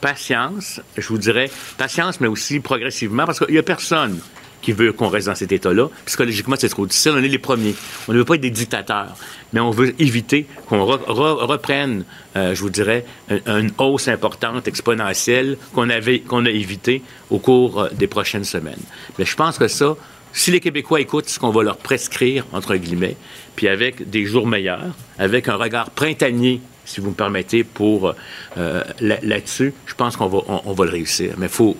patience, 0.00 0.80
je 0.96 1.08
vous 1.08 1.18
dirais, 1.18 1.50
patience, 1.76 2.20
mais 2.20 2.28
aussi 2.28 2.60
progressivement, 2.60 3.26
parce 3.26 3.38
qu'il 3.38 3.52
n'y 3.52 3.58
a 3.58 3.62
personne 3.62 4.20
qui 4.64 4.72
veut 4.72 4.92
qu'on 4.92 5.08
reste 5.08 5.26
dans 5.26 5.34
cet 5.34 5.52
état-là. 5.52 5.88
Psychologiquement, 6.06 6.56
c'est 6.58 6.70
trop 6.70 6.86
difficile. 6.86 7.12
On 7.14 7.22
est 7.22 7.28
les 7.28 7.38
premiers. 7.38 7.74
On 8.08 8.12
ne 8.12 8.18
veut 8.18 8.24
pas 8.24 8.36
être 8.36 8.40
des 8.40 8.50
dictateurs, 8.50 9.14
mais 9.52 9.60
on 9.60 9.70
veut 9.70 9.94
éviter 10.00 10.46
qu'on 10.68 10.78
re- 10.86 11.04
re- 11.04 11.44
reprenne, 11.44 12.04
euh, 12.36 12.54
je 12.54 12.60
vous 12.62 12.70
dirais, 12.70 13.04
un- 13.28 13.58
une 13.60 13.72
hausse 13.78 14.08
importante, 14.08 14.66
exponentielle, 14.66 15.58
qu'on 15.74 15.90
a 15.90 16.50
évité 16.50 17.02
au 17.30 17.38
cours 17.38 17.82
euh, 17.82 17.88
des 17.92 18.06
prochaines 18.06 18.44
semaines. 18.44 18.80
Mais 19.18 19.26
je 19.26 19.36
pense 19.36 19.58
que 19.58 19.68
ça, 19.68 19.96
si 20.32 20.50
les 20.50 20.60
Québécois 20.60 21.00
écoutent 21.00 21.28
ce 21.28 21.38
qu'on 21.38 21.50
va 21.50 21.62
leur 21.62 21.76
prescrire, 21.76 22.46
entre 22.52 22.74
guillemets, 22.76 23.16
puis 23.56 23.68
avec 23.68 24.08
des 24.08 24.24
jours 24.24 24.46
meilleurs, 24.46 24.94
avec 25.18 25.48
un 25.48 25.56
regard 25.56 25.90
printanier, 25.90 26.60
si 26.86 27.00
vous 27.02 27.10
me 27.10 27.14
permettez, 27.14 27.64
pour 27.64 28.14
euh, 28.56 28.82
là- 29.00 29.18
là-dessus, 29.22 29.74
je 29.86 29.94
pense 29.94 30.16
qu'on 30.16 30.28
va, 30.28 30.38
on, 30.64 30.72
va 30.72 30.84
le 30.86 30.90
réussir. 30.90 31.34
Mais 31.36 31.46
il 31.46 31.52
faut 31.52 31.76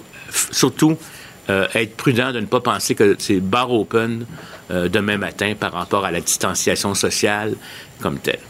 surtout 0.53 0.97
euh, 1.51 1.67
être 1.75 1.97
prudent 1.97 2.33
de 2.33 2.41
ne 2.41 2.47
pas 2.47 2.61
penser 2.61 2.95
que 2.95 3.17
c'est 3.19 3.41
bar 3.41 3.71
open 3.71 4.27
euh, 4.71 4.89
demain 4.89 5.19
matin 5.19 5.55
par 5.59 5.73
rapport 5.73 6.05
à 6.05 6.11
la 6.11 6.21
distanciation 6.21 6.95
sociale 6.95 7.55
comme 8.01 8.19
telle. 8.19 8.41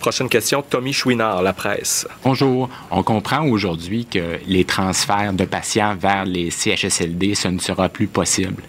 Prochaine 0.00 0.28
question, 0.28 0.62
Tommy 0.62 0.92
Chouinard, 0.92 1.42
La 1.42 1.52
Presse. 1.52 2.06
Bonjour. 2.22 2.68
On 2.90 3.02
comprend 3.02 3.44
aujourd'hui 3.46 4.06
que 4.06 4.38
les 4.46 4.64
transferts 4.64 5.32
de 5.32 5.44
patients 5.44 5.96
vers 5.96 6.24
les 6.24 6.50
CHSLD, 6.50 7.34
ce 7.34 7.48
ne 7.48 7.58
sera 7.58 7.88
plus 7.88 8.06
possible. 8.06 8.62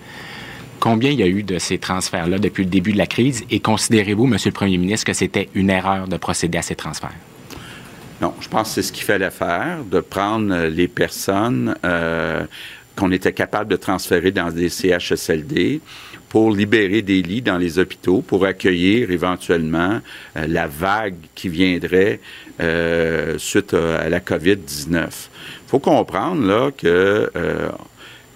Combien 0.79 1.11
il 1.11 1.19
y 1.19 1.23
a 1.23 1.27
eu 1.27 1.43
de 1.43 1.59
ces 1.59 1.77
transferts-là 1.77 2.39
depuis 2.39 2.63
le 2.63 2.69
début 2.69 2.93
de 2.93 2.97
la 2.97 3.05
crise 3.05 3.43
et 3.51 3.59
considérez-vous, 3.59 4.25
Monsieur 4.25 4.49
le 4.49 4.55
Premier 4.55 4.77
ministre, 4.77 5.05
que 5.05 5.13
c'était 5.13 5.49
une 5.53 5.69
erreur 5.69 6.07
de 6.07 6.17
procéder 6.17 6.57
à 6.57 6.61
ces 6.61 6.75
transferts? 6.75 7.15
Non, 8.21 8.33
je 8.41 8.47
pense 8.49 8.69
que 8.69 8.75
c'est 8.75 8.81
ce 8.83 8.91
qu'il 8.91 9.05
fallait 9.05 9.29
faire, 9.29 9.83
de 9.89 9.99
prendre 10.01 10.65
les 10.65 10.87
personnes 10.87 11.75
euh, 11.85 12.45
qu'on 12.99 13.11
était 13.11 13.33
capable 13.33 13.71
de 13.71 13.77
transférer 13.77 14.31
dans 14.31 14.51
des 14.51 14.67
CHSLD 14.67 15.79
pour 16.27 16.51
libérer 16.51 17.01
des 17.01 17.21
lits 17.21 17.41
dans 17.41 17.57
les 17.57 17.79
hôpitaux, 17.79 18.21
pour 18.21 18.45
accueillir 18.45 19.09
éventuellement 19.09 20.01
euh, 20.35 20.47
la 20.47 20.67
vague 20.67 21.15
qui 21.33 21.49
viendrait 21.49 22.19
euh, 22.59 23.37
suite 23.37 23.73
à, 23.73 24.01
à 24.01 24.09
la 24.09 24.19
COVID-19. 24.19 24.97
Il 24.97 25.69
faut 25.69 25.79
comprendre 25.79 26.45
là 26.45 26.71
que 26.71 26.87
euh, 26.87 27.69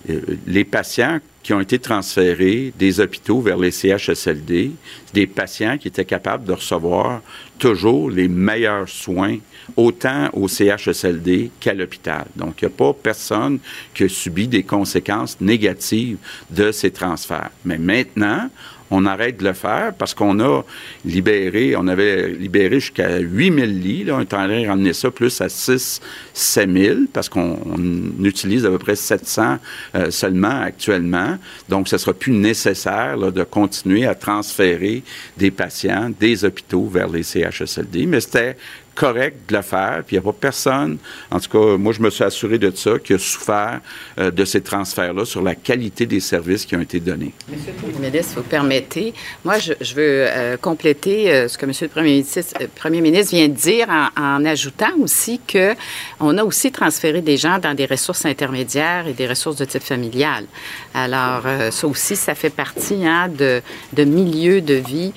euh, 0.10 0.20
les 0.48 0.64
patients 0.64 1.20
qui 1.44 1.54
ont 1.54 1.60
été 1.60 1.78
transférés 1.78 2.74
des 2.80 3.00
hôpitaux 3.02 3.42
vers 3.42 3.58
les 3.58 3.72
CHSLD, 3.72 4.72
des 5.14 5.28
patients 5.28 5.78
qui 5.78 5.90
étaient 5.90 6.06
capables 6.06 6.46
de 6.46 6.54
recevoir 6.54 7.22
toujours 7.60 8.10
les 8.10 8.30
meilleurs 8.30 8.88
soins, 8.90 9.38
autant 9.76 10.30
au 10.34 10.48
CHSLD 10.48 11.52
qu'à 11.60 11.74
l'hôpital. 11.74 12.26
Donc, 12.36 12.62
il 12.62 12.66
n'y 12.66 12.74
a 12.74 12.76
pas 12.76 12.94
personne 12.94 13.60
qui 13.94 14.04
a 14.04 14.08
des 14.48 14.64
conséquences 14.64 15.40
négatives 15.40 16.18
de 16.50 16.72
ces 16.72 16.92
transferts. 16.92 17.52
Mais 17.66 17.78
maintenant, 17.78 18.50
on 18.94 19.06
arrête 19.06 19.38
de 19.38 19.44
le 19.44 19.54
faire 19.54 19.94
parce 19.98 20.14
qu'on 20.14 20.40
a 20.40 20.62
libéré, 21.04 21.76
on 21.76 21.88
avait 21.88 22.30
libéré 22.30 22.80
jusqu'à 22.80 23.18
8000 23.18 23.82
lits. 23.82 24.04
Là, 24.04 24.16
on 24.16 24.20
est 24.20 24.34
en 24.34 24.38
train 24.38 24.48
de 24.48 24.68
ramener 24.68 24.94
ça 24.94 25.10
plus 25.10 25.42
à 25.42 25.50
6 25.50 26.00
7000 26.34 27.08
parce 27.12 27.28
qu'on 27.28 27.58
on 27.66 28.24
utilise 28.24 28.66
à 28.66 28.70
peu 28.70 28.78
près 28.78 28.96
700 28.96 29.58
euh, 29.96 30.12
seulement 30.12 30.62
actuellement. 30.62 31.38
Donc, 31.70 31.88
ce 31.88 31.98
sera 31.98 32.14
plus 32.14 32.34
nécessaire 32.34 33.18
de 33.18 33.44
continuer 33.44 34.06
à 34.06 34.14
transférer 34.14 35.02
des 35.38 35.50
patients 35.50 36.12
des 36.20 36.46
hôpitaux 36.46 36.86
vers 36.86 37.10
les 37.10 37.24
CHSLD. 37.24 38.06
Mais 38.06 38.22
c'était 38.22 38.58
correct 38.96 39.50
de 39.50 39.56
le 39.56 39.62
faire, 39.62 40.04
puis 40.06 40.16
il 40.16 40.20
n'y 40.20 40.26
a 40.28 40.32
pas 40.32 40.38
personne, 40.40 40.98
en 41.32 41.40
tout 41.40 41.50
cas, 41.50 41.78
moi, 41.78 41.94
je 41.94 42.02
me 42.02 42.10
suis 42.10 42.24
assuré 42.24 42.58
de 42.58 42.72
ça, 42.76 43.00
qui 43.00 43.14
a 43.14 43.18
souffert 43.18 43.82
euh, 44.20 44.32
de 44.32 44.46
ces 44.46 44.62
transferts-là 44.62 45.26
sur 45.26 45.42
la 45.42 45.56
qualité 45.56 46.06
des 46.06 46.20
services 46.20 46.66
qui 46.66 46.76
ont 46.76 46.82
été 46.82 47.00
donnés. 47.00 47.34
Monsieur 47.50 47.72
le 47.72 47.92
Premier 47.92 48.10
ministre, 48.10 48.36
vous 48.36 48.44
permettez, 48.44 49.14
moi, 49.44 49.58
je, 49.60 49.74
veux 49.96 50.26
euh, 50.28 50.58
compléter 50.58 51.32
euh, 51.32 51.48
ce 51.48 51.58
que 51.58 51.66
Monsieur 51.66 51.88
le 51.88 51.92
Premier 51.92 52.12
ministre, 52.12 52.42
Premier 52.76 53.02
ministre 53.02 53.36
vient 53.36 53.48
de 53.48 53.54
dire 53.54 53.88
en, 54.18 54.46
ajoutant 54.46 54.94
aussi 55.00 55.40
que 55.48 55.74
on 56.20 56.38
a 56.38 56.44
aussi 56.44 56.72
transféré 56.72 57.22
des 57.22 57.38
gens 57.38 57.60
dans 57.60 57.74
des 57.74 57.86
ressources 57.86 58.26
intermédiaires 58.26 59.08
et 59.08 59.14
des 59.14 59.28
ressources 59.28 59.58
de 59.58 59.66
type 59.66 59.84
familial. 59.84 60.46
Alors, 60.94 61.44
ça 61.72 61.88
aussi, 61.88 62.16
ça 62.16 62.36
fait 62.36 62.50
partie 62.50 63.06
hein, 63.06 63.30
de, 63.30 63.62
de 63.94 64.04
milieux 64.04 64.62
de 64.62 64.76
vie 64.76 65.14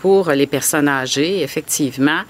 pour 0.00 0.30
les 0.30 0.46
personnes 0.46 0.88
âgées, 0.88 1.42
effectivement. 1.42 2.22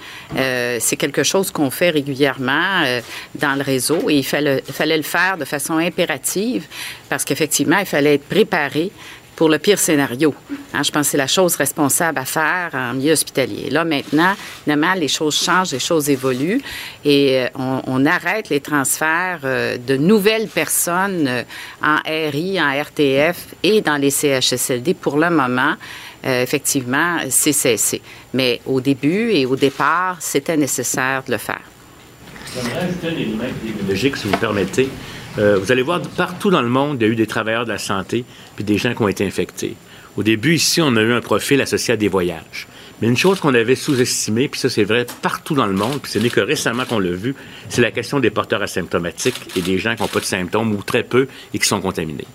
Euh, 0.55 0.79
c'est 0.81 0.97
quelque 0.97 1.23
chose 1.23 1.51
qu'on 1.51 1.71
fait 1.71 1.91
régulièrement 1.91 2.83
euh, 2.85 3.01
dans 3.35 3.55
le 3.55 3.63
réseau 3.63 4.09
et 4.09 4.19
il 4.19 4.25
fallait, 4.25 4.63
le 4.97 5.03
faire 5.03 5.37
de 5.37 5.45
façon 5.45 5.75
impérative 5.79 6.67
parce 7.09 7.25
qu'effectivement, 7.25 7.79
il 7.79 7.87
fallait 7.87 8.15
être 8.15 8.29
préparé 8.29 8.91
pour 9.37 9.49
le 9.49 9.59
pire 9.59 9.81
scénario. 9.81 10.33
Hein, 10.73 10.85
je 10.85 10.93
pense 10.93 11.07
que 11.07 11.11
c'est 11.11 11.17
la 11.17 11.27
chose 11.27 11.57
responsable 11.57 12.19
à 12.21 12.25
faire 12.25 12.71
en 12.73 12.95
milieu 12.95 13.13
hospitalier. 13.13 13.69
Là, 13.69 13.85
maintenant, 13.85 14.35
évidemment, 14.65 14.95
les 14.95 15.09
choses 15.09 15.37
changent, 15.37 15.73
les 15.73 15.81
choses 15.81 16.09
évoluent 16.09 16.63
et 17.05 17.41
euh, 17.41 17.49
on, 17.87 18.07
arrête 18.07 18.49
les 18.49 18.61
transferts 18.61 19.41
de 19.43 19.97
nouvelles 19.97 20.47
personnes 20.47 21.45
en 21.83 21.97
RI, 22.07 22.61
en 22.61 22.81
RTF 22.81 23.55
et 23.65 23.81
dans 23.81 23.97
les 23.97 24.11
CHSLD 24.11 24.95
pour 24.95 25.17
le 25.17 25.31
moment. 25.31 25.75
Euh, 26.25 26.43
effectivement, 26.43 27.19
c'est 27.29 27.53
cessé. 27.53 28.01
Mais 28.33 28.61
au 28.67 28.81
début 28.81 29.31
et 29.31 29.47
au 29.47 29.57
départ, 29.57 30.17
c'était 30.21 30.57
nécessaire 30.57 31.23
de 31.27 31.33
le 31.33 31.39
faire. 31.39 31.61
J'aimerais 32.55 34.17
si 34.17 34.29
vous 34.29 34.37
permettez. 34.39 34.89
Euh, 35.39 35.59
vous 35.59 35.73
allez 35.73 35.83
voir, 35.83 36.01
partout 36.17 36.51
dans 36.51 36.63
le 36.63 36.69
monde, 36.69 36.99
il 37.01 37.07
y 37.07 37.11
a 37.11 37.13
eu 37.13 37.17
des 37.17 37.27
travailleurs 37.27 37.65
de 37.65 37.73
la 37.73 37.79
santé 37.79 38.25
puis 38.55 38.65
des 38.65 38.79
gens 38.79 38.95
qui 38.95 39.03
ont 39.03 39.09
été 39.09 39.27
infectés. 39.27 39.77
Au 40.17 40.23
début, 40.23 40.55
ici, 40.55 40.81
on 40.81 40.95
a 40.97 41.03
eu 41.03 41.13
un 41.13 41.21
profil 41.21 41.61
associé 41.61 41.95
à 41.95 41.97
des 41.97 42.09
voyages. 42.09 42.69
Mais 43.03 43.09
une 43.09 43.17
chose 43.17 43.41
qu'on 43.41 43.53
avait 43.55 43.75
sous-estimée, 43.75 44.49
puis 44.49 44.61
ça 44.61 44.71
c'est 44.71 44.85
vrai 44.85 45.05
partout 45.21 45.55
dans 45.55 45.67
le 45.67 45.73
monde, 45.73 46.01
puis 46.01 46.13
ce 46.13 46.21
n'est 46.21 46.31
que 46.31 46.41
récemment 46.41 46.85
qu'on 46.85 47.01
l'a 47.01 47.11
vu, 47.11 47.35
c'est 47.69 47.83
la 47.83 47.91
question 47.91 48.21
des 48.21 48.31
porteurs 48.31 48.63
asymptomatiques 48.63 49.57
et 49.57 49.63
des 49.63 49.79
gens 49.79 49.97
qui 49.97 50.03
n'ont 50.03 50.09
pas 50.09 50.21
de 50.21 50.25
symptômes 50.25 50.73
ou 50.73 50.83
très 50.83 51.03
peu 51.03 51.27
et 51.53 51.59
qui 51.59 51.67
sont 51.67 51.81
contaminés. 51.81 52.27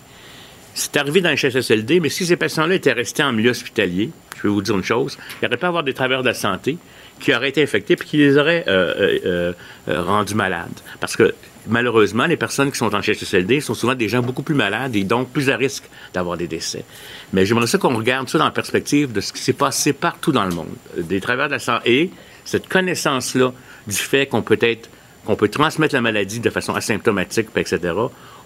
C'est 0.80 0.96
arrivé 0.96 1.20
dans 1.20 1.28
le 1.28 1.36
CHSLD, 1.36 2.00
mais 2.00 2.08
si 2.08 2.24
ces 2.24 2.36
patients-là 2.36 2.74
étaient 2.74 2.94
restés 2.94 3.22
en 3.22 3.34
milieu 3.34 3.50
hospitalier, 3.50 4.08
je 4.34 4.44
vais 4.44 4.48
vous 4.48 4.62
dire 4.62 4.74
une 4.74 4.82
chose, 4.82 5.18
il 5.42 5.46
aurait 5.46 5.58
pas 5.58 5.68
avoir 5.68 5.84
des 5.84 5.92
travailleurs 5.92 6.22
de 6.22 6.28
la 6.28 6.34
santé 6.34 6.78
qui 7.20 7.34
auraient 7.34 7.50
été 7.50 7.62
infectés 7.62 7.96
puis 7.96 8.08
qui 8.08 8.16
les 8.16 8.38
auraient 8.38 8.64
euh, 8.66 9.18
euh, 9.26 9.52
euh, 9.88 10.02
rendus 10.02 10.34
malades. 10.34 10.80
Parce 10.98 11.16
que 11.16 11.34
malheureusement, 11.66 12.24
les 12.24 12.38
personnes 12.38 12.72
qui 12.72 12.78
sont 12.78 12.94
en 12.94 13.02
CHSLD 13.02 13.60
sont 13.60 13.74
souvent 13.74 13.94
des 13.94 14.08
gens 14.08 14.22
beaucoup 14.22 14.42
plus 14.42 14.54
malades 14.54 14.96
et 14.96 15.04
donc 15.04 15.28
plus 15.28 15.50
à 15.50 15.56
risque 15.58 15.84
d'avoir 16.14 16.38
des 16.38 16.48
décès. 16.48 16.86
Mais 17.34 17.44
j'aimerais 17.44 17.66
ça 17.66 17.76
qu'on 17.76 17.94
regarde 17.94 18.30
ça 18.30 18.38
dans 18.38 18.46
la 18.46 18.50
perspective 18.50 19.12
de 19.12 19.20
ce 19.20 19.34
qui 19.34 19.42
s'est 19.42 19.52
passé 19.52 19.92
partout 19.92 20.32
dans 20.32 20.46
le 20.46 20.54
monde. 20.54 20.74
Des 20.96 21.20
travailleurs 21.20 21.48
de 21.48 21.54
la 21.54 21.58
santé 21.58 22.00
et 22.00 22.10
cette 22.46 22.70
connaissance-là 22.70 23.52
du 23.86 23.96
fait 23.96 24.26
qu'on 24.26 24.40
peut 24.40 24.58
être 24.62 24.88
qu'on 25.26 25.36
peut 25.36 25.48
transmettre 25.48 25.94
la 25.94 26.00
maladie 26.00 26.40
de 26.40 26.48
façon 26.48 26.74
asymptomatique, 26.74 27.48
etc., 27.54 27.78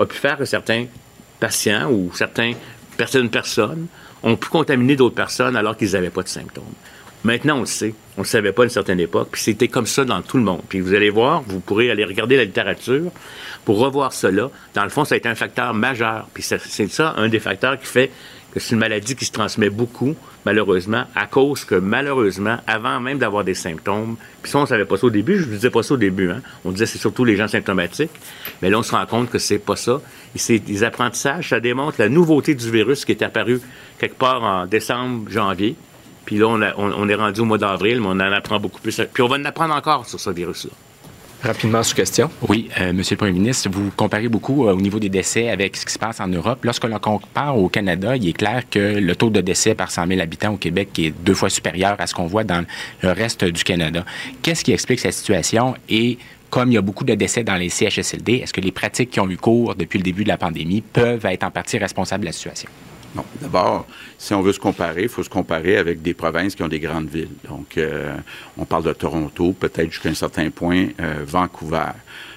a 0.01 0.07
pu 0.07 0.16
faire 0.16 0.37
que 0.37 0.44
certains 0.44 0.87
patients 1.40 1.90
ou 1.90 2.11
certaines 2.14 2.57
personnes 3.31 3.87
ont 4.23 4.37
pu 4.37 4.49
contaminer 4.49 4.97
d'autres 4.97 5.14
personnes 5.14 5.57
alors 5.57 5.77
qu'ils 5.77 5.92
n'avaient 5.92 6.11
pas 6.11 6.23
de 6.23 6.29
symptômes. 6.29 6.64
Maintenant, 7.25 7.57
on 7.57 7.61
le 7.61 7.66
sait. 7.66 7.94
On 8.16 8.20
ne 8.20 8.25
le 8.25 8.29
savait 8.29 8.53
pas 8.53 8.62
à 8.62 8.64
une 8.64 8.70
certaine 8.70 9.01
époque. 9.01 9.29
Puis 9.33 9.42
c'était 9.42 9.68
comme 9.68 9.87
ça 9.87 10.05
dans 10.05 10.20
tout 10.20 10.37
le 10.37 10.42
monde. 10.42 10.61
Puis 10.68 10.81
vous 10.81 10.92
allez 10.92 11.09
voir, 11.09 11.42
vous 11.47 11.59
pourrez 11.59 11.90
aller 11.90 12.05
regarder 12.05 12.37
la 12.37 12.44
littérature 12.44 13.11
pour 13.64 13.79
revoir 13.79 14.12
cela. 14.12 14.51
Dans 14.75 14.85
le 14.85 14.90
fond, 14.90 15.07
ça 15.07 15.14
a 15.14 15.18
été 15.18 15.29
un 15.29 15.35
facteur 15.35 15.73
majeur. 15.73 16.29
Puis 16.35 16.42
c'est 16.42 16.88
ça, 16.88 17.14
un 17.16 17.29
des 17.29 17.40
facteurs 17.40 17.79
qui 17.81 17.87
fait 17.87 18.11
c'est 18.61 18.75
une 18.75 18.81
maladie 18.81 19.17
qui 19.17 19.25
se 19.25 19.33
transmet 19.33 19.71
beaucoup, 19.71 20.14
malheureusement, 20.45 21.05
à 21.14 21.27
cause 21.27 21.64
que, 21.64 21.75
malheureusement, 21.75 22.59
avant 22.67 23.01
même 23.01 23.19
d'avoir 23.19 23.45
des 23.45 23.55
symptômes, 23.55 24.17
puis 24.43 24.51
ça, 24.51 24.59
on 24.59 24.62
ne 24.62 24.67
savait 24.67 24.85
pas 24.85 24.97
ça 24.97 25.07
au 25.07 25.11
début, 25.11 25.38
je 25.38 25.49
ne 25.49 25.55
disais 25.55 25.71
pas 25.71 25.83
ça 25.83 25.95
au 25.95 25.97
début, 25.97 26.31
hein. 26.31 26.40
on 26.64 26.71
disait 26.71 26.87
c'est 26.87 26.99
surtout 26.99 27.25
les 27.25 27.37
gens 27.37 27.49
symptomatiques, 27.49 28.12
mais 28.62 28.71
là, 28.71 28.79
on 28.79 28.83
se 28.83 28.93
rend 28.93 29.07
compte 29.07 29.31
que 29.31 29.38
c'est 29.38 29.59
pas 29.59 29.77
ça. 29.77 30.01
Et 30.49 30.59
des 30.59 30.85
apprentissages, 30.85 31.49
ça 31.49 31.61
démontre 31.61 31.97
la 31.99 32.09
nouveauté 32.09 32.55
du 32.55 32.71
virus 32.71 33.05
qui 33.05 33.12
est 33.12 33.23
apparu 33.23 33.61
quelque 33.99 34.17
part 34.17 34.43
en 34.43 34.67
décembre, 34.67 35.31
janvier, 35.31 35.77
puis 36.25 36.38
là, 36.38 36.49
on 36.49 37.09
est 37.09 37.14
rendu 37.14 37.40
au 37.40 37.45
mois 37.45 37.59
d'avril, 37.59 38.01
mais 38.01 38.07
on 38.07 38.12
en 38.12 38.21
apprend 38.21 38.59
beaucoup 38.59 38.81
plus. 38.81 38.99
Puis 39.12 39.23
on 39.23 39.29
va 39.29 39.37
en 39.37 39.45
apprendre 39.45 39.75
encore 39.75 40.07
sur 40.09 40.19
ce 40.19 40.31
virus-là. 40.31 40.71
Rapidement 41.44 41.83
sous 41.83 41.94
question. 41.94 42.30
Oui, 42.48 42.70
euh, 42.80 42.94
Monsieur 42.94 43.16
le 43.16 43.18
Premier 43.18 43.33
ministre, 43.33 43.68
vous 43.70 43.90
comparez 43.94 44.28
beaucoup 44.28 44.66
euh, 44.66 44.72
au 44.72 44.80
niveau 44.80 44.98
des 44.98 45.11
décès 45.11 45.50
avec 45.50 45.76
ce 45.76 45.85
qui 45.85 45.92
se 45.92 45.98
passe 45.98 46.18
en 46.18 46.26
Europe. 46.26 46.64
Lorsque 46.64 46.85
l'on 46.85 46.98
compare 46.98 47.59
au 47.59 47.68
Canada, 47.68 48.16
il 48.16 48.26
est 48.26 48.33
clair 48.33 48.62
que 48.70 48.78
le 48.78 49.14
taux 49.14 49.28
de 49.28 49.42
décès 49.42 49.74
par 49.74 49.90
100 49.90 50.07
000 50.07 50.20
habitants 50.22 50.54
au 50.54 50.57
Québec 50.57 50.98
est 50.98 51.11
deux 51.11 51.35
fois 51.35 51.50
supérieur 51.50 51.96
à 51.98 52.07
ce 52.07 52.14
qu'on 52.14 52.26
voit 52.26 52.44
dans 52.44 52.64
le 53.02 53.11
reste 53.11 53.44
du 53.44 53.62
Canada. 53.62 54.07
Qu'est-ce 54.40 54.64
qui 54.64 54.72
explique 54.72 55.00
cette 55.00 55.12
situation? 55.12 55.74
Et 55.90 56.16
comme 56.48 56.70
il 56.70 56.76
y 56.76 56.78
a 56.78 56.83
beaucoup 56.83 57.04
de 57.04 57.14
décès 57.14 57.44
dans 57.44 57.57
les 57.57 57.68
CHSLD, 57.68 58.37
est-ce 58.37 58.54
que 58.54 58.62
les 58.62 58.72
pratiques 58.72 59.11
qui 59.11 59.20
ont 59.20 59.28
eu 59.28 59.37
cours 59.37 59.74
depuis 59.74 59.98
le 59.98 60.04
début 60.04 60.24
de 60.24 60.28
la 60.28 60.38
pandémie 60.38 60.80
peuvent 60.80 61.26
être 61.26 61.44
en 61.44 61.50
partie 61.50 61.76
responsables 61.76 62.22
de 62.22 62.28
la 62.28 62.33
situation? 62.33 62.70
D'abord, 63.40 63.87
si 64.18 64.35
on 64.35 64.42
veut 64.42 64.53
se 64.53 64.59
comparer, 64.59 65.03
il 65.03 65.09
faut 65.09 65.22
se 65.22 65.31
comparer 65.31 65.77
avec 65.77 66.03
des 66.03 66.14
provinces 66.14 66.55
qui 66.55 66.62
ont 66.62 66.68
des 66.68 66.81
grandes 66.81 67.09
villes. 67.09 67.29
Donc, 67.48 67.77
euh, 67.77 68.16
on 68.59 68.64
parle 68.64 68.85
de 68.85 68.92
Toronto, 68.92 69.53
peut-être 69.53 69.90
jusqu'à 69.90 70.09
un 70.09 70.14
certain 70.14 70.50
point, 70.50 70.88
euh, 71.00 71.24
Vancouver. 71.27 71.92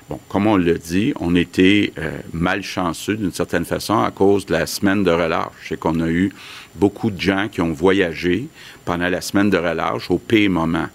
Bon, 0.10 0.20
comme 0.30 0.48
on 0.48 0.56
l'a 0.56 0.76
dit, 0.76 1.14
on 1.20 1.36
était 1.36 1.92
euh, 1.98 2.20
malchanceux 2.32 3.18
d'une 3.18 3.34
certaine 3.34 3.66
façon 3.66 4.02
à 4.02 4.12
cause 4.12 4.46
de 4.46 4.54
la 4.54 4.66
semaine 4.66 5.04
de 5.04 5.12
relâche. 5.12 5.52
C'est 5.68 5.78
qu'on 5.78 6.00
a 6.00 6.08
eu 6.08 6.32
beaucoup 6.76 7.12
de 7.12 7.20
gens 7.20 7.50
qui 7.52 7.60
ont 7.60 7.74
voyagé 7.74 8.48
pendant 8.86 9.10
la 9.10 9.20
semaine 9.20 9.50
de 9.50 9.58
relâche 9.58 10.10
au 10.10 10.18
pire 10.18 10.50
moment. 10.50 10.88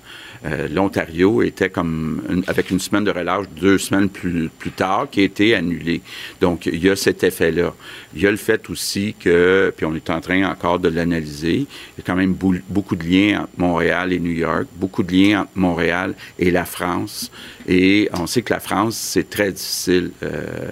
Euh, 0.44 0.66
L'Ontario 0.68 1.40
était 1.42 1.70
comme 1.70 2.22
une- 2.28 2.42
avec 2.48 2.70
une 2.70 2.80
semaine 2.80 3.04
de 3.04 3.12
relâche 3.12 3.46
deux 3.60 3.78
semaines 3.78 4.08
plus, 4.08 4.48
plus 4.48 4.72
tard 4.72 5.06
qui 5.10 5.20
a 5.20 5.24
été 5.24 5.54
annulée. 5.54 6.00
Donc, 6.40 6.66
il 6.66 6.82
y 6.82 6.90
a 6.90 6.96
cet 6.96 7.22
effet-là. 7.22 7.72
Il 8.14 8.22
y 8.22 8.26
a 8.26 8.30
le 8.30 8.36
fait 8.36 8.68
aussi 8.68 9.14
que, 9.18 9.72
puis 9.76 9.86
on 9.86 9.94
est 9.94 10.10
en 10.10 10.20
train 10.20 10.42
encore 10.50 10.80
de 10.80 10.88
l'analyser, 10.88 11.58
il 11.58 11.98
y 11.98 12.00
a 12.00 12.02
quand 12.04 12.16
même 12.16 12.34
beaucoup 12.68 12.96
de 12.96 13.04
liens 13.04 13.42
entre 13.42 13.52
Montréal 13.56 14.12
et 14.12 14.18
New 14.18 14.32
York, 14.32 14.66
beaucoup 14.74 15.04
de 15.04 15.12
liens 15.12 15.42
entre 15.42 15.52
Montréal 15.54 16.14
et 16.38 16.50
la 16.50 16.64
France. 16.64 17.30
Et 17.68 18.08
on 18.12 18.26
sait 18.26 18.42
que 18.42 18.52
la 18.52 18.60
France, 18.60 18.96
c'est 18.96 19.30
très 19.30 19.52
difficile, 19.52 20.10
euh, 20.24 20.70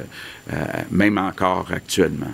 euh, 0.52 0.56
même 0.90 1.16
encore 1.16 1.68
actuellement. 1.72 2.32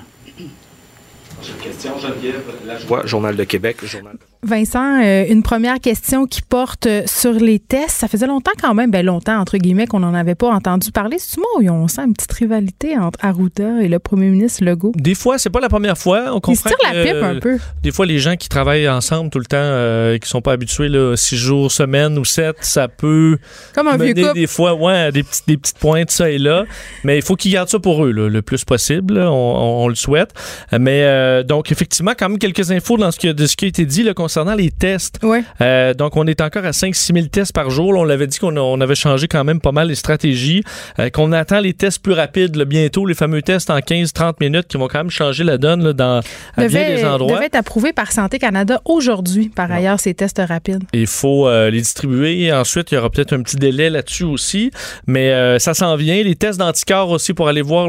Question, 1.62 1.99
Geneviève 1.99 2.40
Lajoie, 2.66 3.05
Journal 3.05 3.37
de 3.37 3.44
Québec, 3.44 3.77
Journal 3.85 4.16
Vincent, 4.47 5.03
euh, 5.03 5.25
une 5.29 5.43
première 5.43 5.81
question 5.81 6.27
qui 6.27 6.41
porte 6.43 6.87
euh, 6.87 7.03
sur 7.07 7.33
les 7.33 7.59
tests. 7.59 7.91
Ça 7.91 8.09
faisait 8.09 8.27
longtemps 8.27 8.53
quand 8.61 8.75
même, 8.75 8.91
ben 8.91 9.05
longtemps 9.05 9.39
entre 9.39 9.59
guillemets, 9.59 9.87
qu'on 9.87 10.01
n'en 10.01 10.15
avait 10.15 10.35
pas 10.35 10.49
entendu 10.49 10.91
parler. 10.93 11.17
C'est 11.19 11.39
moi 11.39 11.47
où 11.61 11.69
on 11.69 11.89
sent 11.89 12.03
une 12.07 12.15
petite 12.15 12.33
rivalité 12.33 12.97
entre 12.97 13.19
Arruda 13.23 13.83
et 13.83 13.89
le 13.89 13.99
premier 13.99 14.29
ministre 14.29 14.65
Legault? 14.65 14.93
Des 14.97 15.15
fois, 15.15 15.39
c'est 15.39 15.51
pas 15.51 15.61
la 15.61 15.69
première 15.69 15.99
fois. 15.99 16.25
On 16.33 16.41
Ils 16.49 16.57
se 16.57 16.63
comprend 16.63 16.71
tirent 16.71 16.93
la 16.95 17.05
pipe 17.05 17.23
un 17.23 17.39
peu. 17.41 17.59
Des 17.83 17.93
fois, 17.93 18.07
les 18.07 18.19
gens 18.19 18.37
qui 18.37 18.49
travaillent 18.49 18.89
ensemble 18.89 19.31
tout 19.31 19.39
le 19.39 19.47
temps, 19.47 19.57
euh, 19.59 20.19
qui 20.19 20.29
sont 20.29 20.41
pas 20.41 20.53
habitués 20.53 20.89
là, 20.89 21.17
six 21.17 21.37
jours, 21.37 21.71
semaine 21.73 22.19
ou 22.19 22.25
sept, 22.25 22.57
ça 22.61 22.89
peut 22.89 23.39
Comme 23.75 23.89
un 23.89 23.97
vieux 23.97 24.09
mener 24.15 24.23
couple. 24.23 24.35
des 24.35 24.47
fois, 24.47 24.75
ouais, 24.75 25.13
des 25.13 25.23
petites, 25.23 25.47
des 25.49 25.57
petites 25.57 25.79
pointes 25.79 26.11
ça 26.11 26.31
et 26.31 26.39
là. 26.39 26.65
Mais 27.05 27.17
il 27.17 27.23
faut 27.23 27.37
qu'ils 27.37 27.53
gardent 27.53 27.69
ça 27.69 27.79
pour 27.79 28.05
eux 28.05 28.13
là, 28.13 28.29
le 28.29 28.43
plus 28.43 28.65
possible. 28.65 29.15
là. 29.15 29.31
On, 29.33 29.35
on- 29.35 29.77
on 29.77 29.89
le 29.89 29.95
souhaite. 29.95 30.31
Mais 30.73 31.03
euh, 31.05 31.43
donc 31.43 31.71
effectivement, 31.71 32.13
quand 32.19 32.29
même 32.29 32.39
quelques 32.39 32.71
infos 32.71 32.97
dans 32.97 33.11
ce 33.11 33.19
qui, 33.19 33.33
de 33.35 33.47
ce 33.47 33.57
qui 33.57 33.67
a 33.67 33.69
été 33.69 33.85
dit 33.85 34.03
là, 34.03 34.15
concernant 34.37 34.55
les 34.55 34.70
tests. 34.70 35.18
Euh, 35.62 35.94
donc, 35.94 36.16
on 36.16 36.27
est 36.27 36.42
encore 36.42 36.64
à 36.66 36.72
5-6 36.72 37.14
000 37.14 37.27
tests 37.29 37.55
par 37.55 37.70
jour. 37.70 37.94
Là, 37.94 38.01
on 38.01 38.05
l'avait 38.05 38.27
dit 38.27 38.38
qu'on 38.38 38.55
on 38.55 38.81
avait 38.83 38.94
changé 38.94 39.29
quand 39.29 39.44
même 39.44 39.61
pas 39.61 39.72
mal 39.72 39.88
les 39.88 39.94
stratégies. 39.94 40.62
Euh, 40.99 41.09
qu'on 41.09 41.33
attend 41.33 41.61
les 41.61 41.72
tests 41.72 42.03
plus 42.03 42.12
rapides 42.12 42.55
là, 42.57 42.66
bientôt, 42.66 43.07
les 43.07 43.14
fameux 43.14 43.40
tests 43.40 43.70
en 43.70 43.79
15-30 43.79 44.35
minutes 44.40 44.66
qui 44.68 44.77
vont 44.77 44.88
quand 44.88 44.99
même 44.99 45.11
changer 45.11 45.42
la 45.42 45.57
donne 45.57 45.83
là, 45.83 45.92
dans, 45.94 46.20
à 46.57 46.68
bien 46.68 46.87
des 46.87 47.05
endroits. 47.05 47.37
devait 47.37 47.46
être 47.46 47.55
approuvé 47.55 47.94
par 47.94 48.12
Santé 48.12 48.38
Canada 48.38 48.83
aujourd'hui, 48.85 49.49
par 49.49 49.72
ailleurs, 49.72 50.01
ces 50.01 50.12
tests 50.12 50.42
rapides. 50.46 50.85
Il 50.92 51.07
faut 51.07 51.49
euh, 51.49 51.70
les 51.70 51.79
distribuer. 51.79 52.53
Ensuite, 52.53 52.92
il 52.92 52.96
y 52.96 52.99
aura 52.99 53.09
peut-être 53.09 53.33
un 53.33 53.40
petit 53.40 53.57
délai 53.57 53.88
là-dessus 53.88 54.25
aussi. 54.25 54.70
Mais 55.07 55.31
euh, 55.31 55.59
ça 55.59 55.72
s'en 55.72 55.96
vient. 55.96 56.22
Les 56.22 56.37
tests 56.37 56.59
d'anticorps 56.59 57.09
aussi 57.09 57.33
pour 57.33 57.49
aller 57.49 57.62
voir 57.62 57.87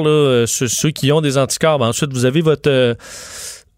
ceux 0.48 0.92
qui 0.92 1.12
ont 1.12 1.20
des 1.20 1.38
anticorps. 1.38 1.80
Ben, 1.80 1.88
ensuite, 1.88 2.14
vous 2.14 2.24
avez 2.24 2.40
votre... 2.40 2.96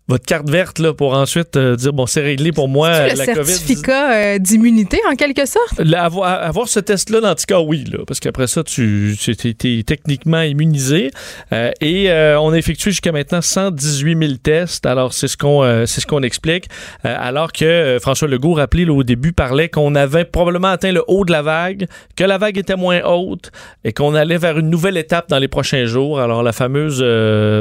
votre 0.09 0.25
carte 0.25 0.49
verte 0.49 0.79
là, 0.79 0.91
pour 0.91 1.13
ensuite 1.13 1.55
euh, 1.55 1.75
dire 1.75 1.93
bon 1.93 2.07
c'est 2.07 2.21
réglé 2.21 2.51
pour 2.51 2.67
moi 2.67 2.87
euh, 2.87 3.09
le 3.11 3.17
la 3.17 3.25
COVID 3.27 3.45
certificat 3.45 4.11
euh, 4.11 4.39
d'immunité, 4.39 4.99
en 5.09 5.15
quelque 5.15 5.45
sorte? 5.45 5.79
Là, 5.79 6.03
avoir, 6.03 6.27
avoir 6.41 6.67
ce 6.67 6.79
test-là 6.79 7.21
d'anticorps, 7.21 7.67
oui, 7.67 7.83
là, 7.91 7.99
parce 8.07 8.19
qu'après 8.19 8.47
ça, 8.47 8.63
tu 8.63 9.15
es 9.43 9.83
techniquement 9.83 10.41
immunisé. 10.41 11.11
Euh, 11.53 11.71
et 11.79 12.09
on 12.39 12.51
a 12.51 12.57
effectué 12.57 12.91
jusqu'à 12.91 13.11
maintenant 13.11 13.41
118 13.41 14.17
000 14.19 14.33
tests. 14.41 14.85
Alors, 14.85 15.13
c'est 15.13 15.27
ce 15.27 15.37
qu'on 15.37 15.59
c'est 15.85 16.01
ce 16.01 16.07
qu'on 16.07 16.23
explique. 16.23 16.65
Alors 17.03 17.51
que 17.51 17.97
François 18.01 18.27
Legault, 18.27 18.53
rappelé 18.53 18.85
là, 18.85 18.93
au 18.93 19.03
début, 19.03 19.31
parlait 19.31 19.69
qu'on 19.69 19.93
avait 19.93 20.25
probablement 20.25 20.69
atteint 20.69 20.91
le 20.91 21.03
haut 21.07 21.23
de 21.23 21.31
la 21.31 21.43
vague, 21.43 21.85
que 22.15 22.23
la 22.23 22.37
vague 22.37 22.57
était 22.57 22.75
moins 22.75 23.01
haute 23.03 23.51
et 23.83 23.93
qu'on 23.93 24.15
allait 24.15 24.37
vers 24.37 24.57
une 24.57 24.69
nouvelle 24.69 24.97
étape 24.97 25.29
dans 25.29 25.39
les 25.39 25.47
prochains 25.47 25.85
jours. 25.85 26.19
Alors, 26.19 26.41
la 26.41 26.51
fameuse 26.51 26.99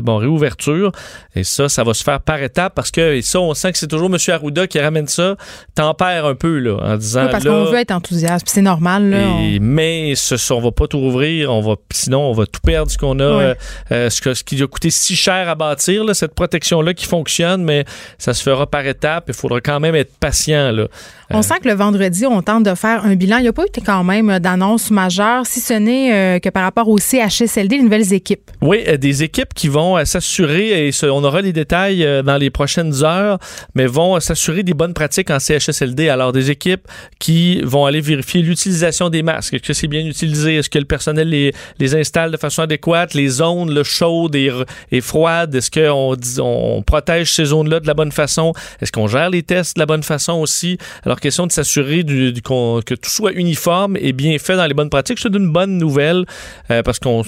bon, 0.03 0.17
réouverture. 0.17 0.93
Et 1.35 1.45
ça, 1.45 1.69
ça 1.69 1.85
va 1.85 1.93
se 1.93 2.03
faire 2.03 2.21
par 2.21 2.38
par 2.39 2.43
étapes 2.45 2.73
parce 2.75 2.91
que 2.91 3.15
et 3.15 3.23
ça, 3.23 3.41
on 3.41 3.55
sent 3.55 3.73
que 3.73 3.79
c'est 3.79 3.87
toujours 3.87 4.09
M. 4.11 4.17
Arruda 4.29 4.67
qui 4.67 4.79
ramène 4.81 5.07
ça, 5.09 5.37
tempère 5.75 6.27
un 6.27 6.35
peu 6.35 6.59
là, 6.59 6.77
en 6.83 6.97
disant. 6.97 7.25
Oui, 7.25 7.29
parce 7.31 7.45
qu'on 7.45 7.65
veut 7.65 7.79
être 7.79 7.91
enthousiaste, 7.91 8.45
puis 8.47 8.53
c'est 8.55 8.63
normal. 8.63 9.11
Là, 9.11 9.19
on- 9.19 9.59
Mais 9.61 10.15
ce, 10.15 10.53
on 10.53 10.61
va 10.61 10.71
pas 10.73 10.87
tout 10.87 10.99
rouvrir, 10.99 11.53
on 11.53 11.61
va, 11.61 11.75
sinon 11.93 12.23
on 12.23 12.33
va 12.33 12.47
tout 12.47 12.61
perdre 12.65 12.91
ce 12.91 12.99
qu'on 12.99 13.19
a, 13.21 13.23
euh, 13.23 13.55
euh, 13.93 14.11
ce, 14.11 14.21
que- 14.21 14.35
ce 14.35 14.45
qui 14.45 14.63
a 14.63 14.67
coûté 14.67 14.91
si 14.91 15.17
cher 15.17 15.49
à 15.49 15.55
bâtir, 15.55 16.05
là, 16.05 16.15
cette 16.15 16.35
protection-là 16.35 16.95
qui 16.95 17.07
fonctionne, 17.07 17.63
mais 17.65 17.85
ça 18.19 18.35
se 18.35 18.43
fera 18.43 18.67
par 18.67 18.87
étapes. 18.87 19.25
Il 19.29 19.35
faudra 19.35 19.61
quand 19.61 19.81
même 19.81 19.95
être 19.95 20.13
patient. 20.19 20.71
Là. 20.73 20.87
On 21.31 21.43
sent 21.43 21.55
que 21.63 21.69
le 21.69 21.75
vendredi, 21.75 22.25
on 22.27 22.41
tente 22.43 22.63
de 22.65 22.75
faire 22.75 23.05
un 23.05 23.15
bilan. 23.15 23.37
Il 23.39 23.43
n'y 23.43 23.49
a 23.49 23.53
pas 23.53 23.65
eu 23.65 23.81
quand 23.85 24.05
même 24.05 24.39
d'annonce 24.39 24.91
majeure, 24.91 25.45
si 25.47 25.61
ce 25.61 25.75
n'est 25.75 26.13
euh, 26.15 26.39
que 26.39 26.49
par 26.49 26.63
rapport 26.63 26.89
au 26.89 26.99
CHSLD, 26.99 27.77
les 27.77 27.83
nouvelles 27.83 28.13
équipes. 28.15 28.51
Oui, 28.63 28.83
euh, 28.89 28.97
des 28.97 29.23
équipes 29.23 29.53
qui 29.55 29.69
vont 29.69 29.99
euh, 29.99 30.05
s'assurer, 30.05 30.87
et 30.89 30.93
ce- 30.93 31.07
on 31.07 31.23
aura 31.25 31.41
les 31.43 31.53
détails 31.53 32.05
euh, 32.05 32.23
dans 32.29 32.37
les 32.37 32.51
prochaines 32.51 33.05
heures, 33.05 33.39
mais 33.75 33.87
vont 33.87 34.21
s'assurer 34.21 34.63
des 34.63 34.75
bonnes 34.75 34.93
pratiques 34.93 35.31
en 35.31 35.39
CHSLD. 35.39 36.11
Alors, 36.11 36.33
des 36.33 36.51
équipes 36.51 36.87
qui 37.19 37.61
vont 37.63 37.87
aller 37.87 38.03
vérifier 38.03 38.43
l'utilisation 38.43 39.09
des 39.09 39.23
masques. 39.23 39.55
Est-ce 39.55 39.63
que 39.63 39.73
c'est 39.73 39.89
bien 39.89 40.05
utilisé? 40.05 40.57
Est-ce 40.57 40.69
que 40.69 40.79
le 40.79 40.85
personnel 40.85 41.31
les, 41.31 41.95
installe 41.95 42.31
de 42.31 42.37
façon 42.37 42.63
adéquate? 42.63 43.15
Les 43.15 43.29
zones 43.29 43.73
le 43.73 43.83
chaudes 43.83 44.35
et, 44.35 44.53
et 44.93 45.01
froides, 45.01 45.55
est-ce 45.55 45.71
qu'on 45.71 46.17
on 46.41 46.83
protège 46.83 47.33
ces 47.33 47.47
zones-là 47.47 47.81
de 47.81 47.87
la 47.87 47.95
bonne 47.95 48.13
façon? 48.13 48.53
Est-ce 48.83 48.93
qu'on 48.93 49.09
gère 49.09 49.31
les 49.31 49.43
tests 49.43 49.77
de 49.77 49.81
la 49.81 49.87
bonne 49.87 50.03
façon 50.03 50.35
aussi? 50.35 50.77
Alors, 51.05 51.21
question 51.21 51.47
de 51.47 51.53
s'assurer 51.53 52.05
que 52.05 52.95
tout 52.95 53.11
soit 53.11 53.33
uniforme 53.33 53.97
et 53.99 54.13
bien 54.13 54.39
fait 54.39 54.57
dans 54.57 54.67
les 54.67 54.75
bonnes 54.75 54.91
pratiques. 54.91 55.19
C'est 55.19 55.35
une 55.35 55.51
bonne 55.51 55.79
nouvelle 55.79 56.27
euh, 56.71 56.83
parce 56.83 56.99
qu'on, 56.99 57.23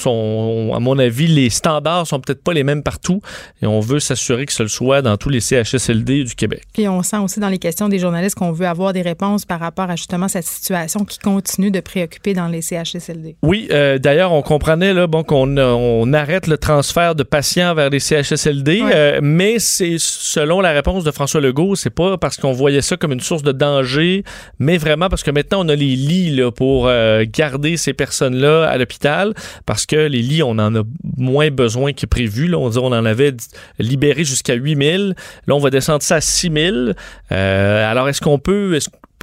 à 0.75 0.79
mon 0.79 0.99
avis, 0.99 1.27
les 1.27 1.49
standards 1.49 2.07
sont 2.07 2.21
peut-être 2.21 2.45
pas 2.45 2.53
les 2.53 2.65
mêmes 2.65 2.83
partout 2.83 3.23
et 3.63 3.67
on 3.67 3.81
veut 3.81 4.01
s'assurer 4.01 4.45
que 4.45 4.53
ce 4.53 4.67
soit 4.67 4.80
dans 4.81 5.17
tous 5.17 5.29
les 5.29 5.41
CHSLD 5.41 6.25
du 6.25 6.35
Québec. 6.35 6.63
Puis 6.73 6.89
on 6.89 7.03
sent 7.03 7.19
aussi 7.19 7.39
dans 7.41 7.49
les 7.49 7.59
questions 7.59 7.89
des 7.89 7.99
journalistes 7.99 8.35
qu'on 8.37 8.53
veut 8.53 8.67
avoir 8.67 8.93
des 8.93 9.03
réponses 9.03 9.45
par 9.45 9.61
rapport 9.61 9.91
à 9.91 9.97
justement 9.97 10.27
cette 10.29 10.47
situation 10.47 11.05
qui 11.05 11.19
continue 11.19 11.71
de 11.71 11.81
préoccuper 11.81 12.33
dans 12.35 12.49
les 12.49 12.63
CHSLD. 12.63 13.37
Oui, 13.43 13.69
euh, 13.71 13.99
d'ailleurs, 13.99 14.33
on 14.33 14.43
comprenait 14.43 14.95
là, 14.95 15.07
bon, 15.07 15.23
qu'on 15.23 15.57
on 15.59 16.13
arrête 16.13 16.47
le 16.47 16.57
transfert 16.59 17.15
de 17.15 17.23
patients 17.23 17.75
vers 17.75 17.91
les 17.91 18.01
CHSLD, 18.01 18.83
Ouais. 18.83 18.93
euh, 18.95 19.21
mais 19.23 19.59
c'est 19.59 19.97
selon 19.99 20.61
la 20.61 20.71
réponse 20.73 21.05
de 21.05 21.11
François 21.11 21.41
Legault, 21.41 21.77
c'est 21.77 21.91
pas 21.91 22.17
parce 22.19 22.37
qu'on 22.37 22.53
voyait 22.53 22.83
ça 22.83 22.97
comme 22.97 23.13
une 23.13 23.21
source 23.21 23.43
de 23.43 23.53
danger, 23.53 24.25
mais 24.59 24.79
vraiment 24.79 25.09
parce 25.09 25.23
que 25.23 25.31
maintenant 25.31 25.65
on 25.65 25.69
a 25.69 25.75
les 25.77 25.95
lits 25.97 26.31
là, 26.35 26.51
pour 26.51 26.87
euh, 26.89 27.25
garder 27.31 27.77
ces 27.77 27.93
personnes-là 27.93 28.65
à 28.69 28.79
l'hôpital, 28.79 29.35
parce 29.67 29.85
que 29.87 29.97
les 29.97 30.23
lits, 30.23 30.43
on 30.43 30.53
en 30.59 30.75
a 30.75 30.83
moins 31.17 31.51
besoin 31.51 31.93
que 31.93 32.07
prévu. 32.07 32.47
Là, 32.49 32.59
on 32.59 32.71
on 32.81 32.93
en 32.93 33.05
avait 33.05 33.35
libéré 33.79 34.25
jusqu'à 34.25 34.55
8000. 34.71 35.15
Là, 35.47 35.55
on 35.55 35.59
va 35.59 35.71
descendre 35.71 36.03
ça 36.03 36.17
à 36.17 36.21
6000. 36.21 36.95
Euh, 37.33 37.91
alors, 37.91 38.09
est-ce 38.09 38.21
qu'on 38.21 38.39
peut... 38.39 38.79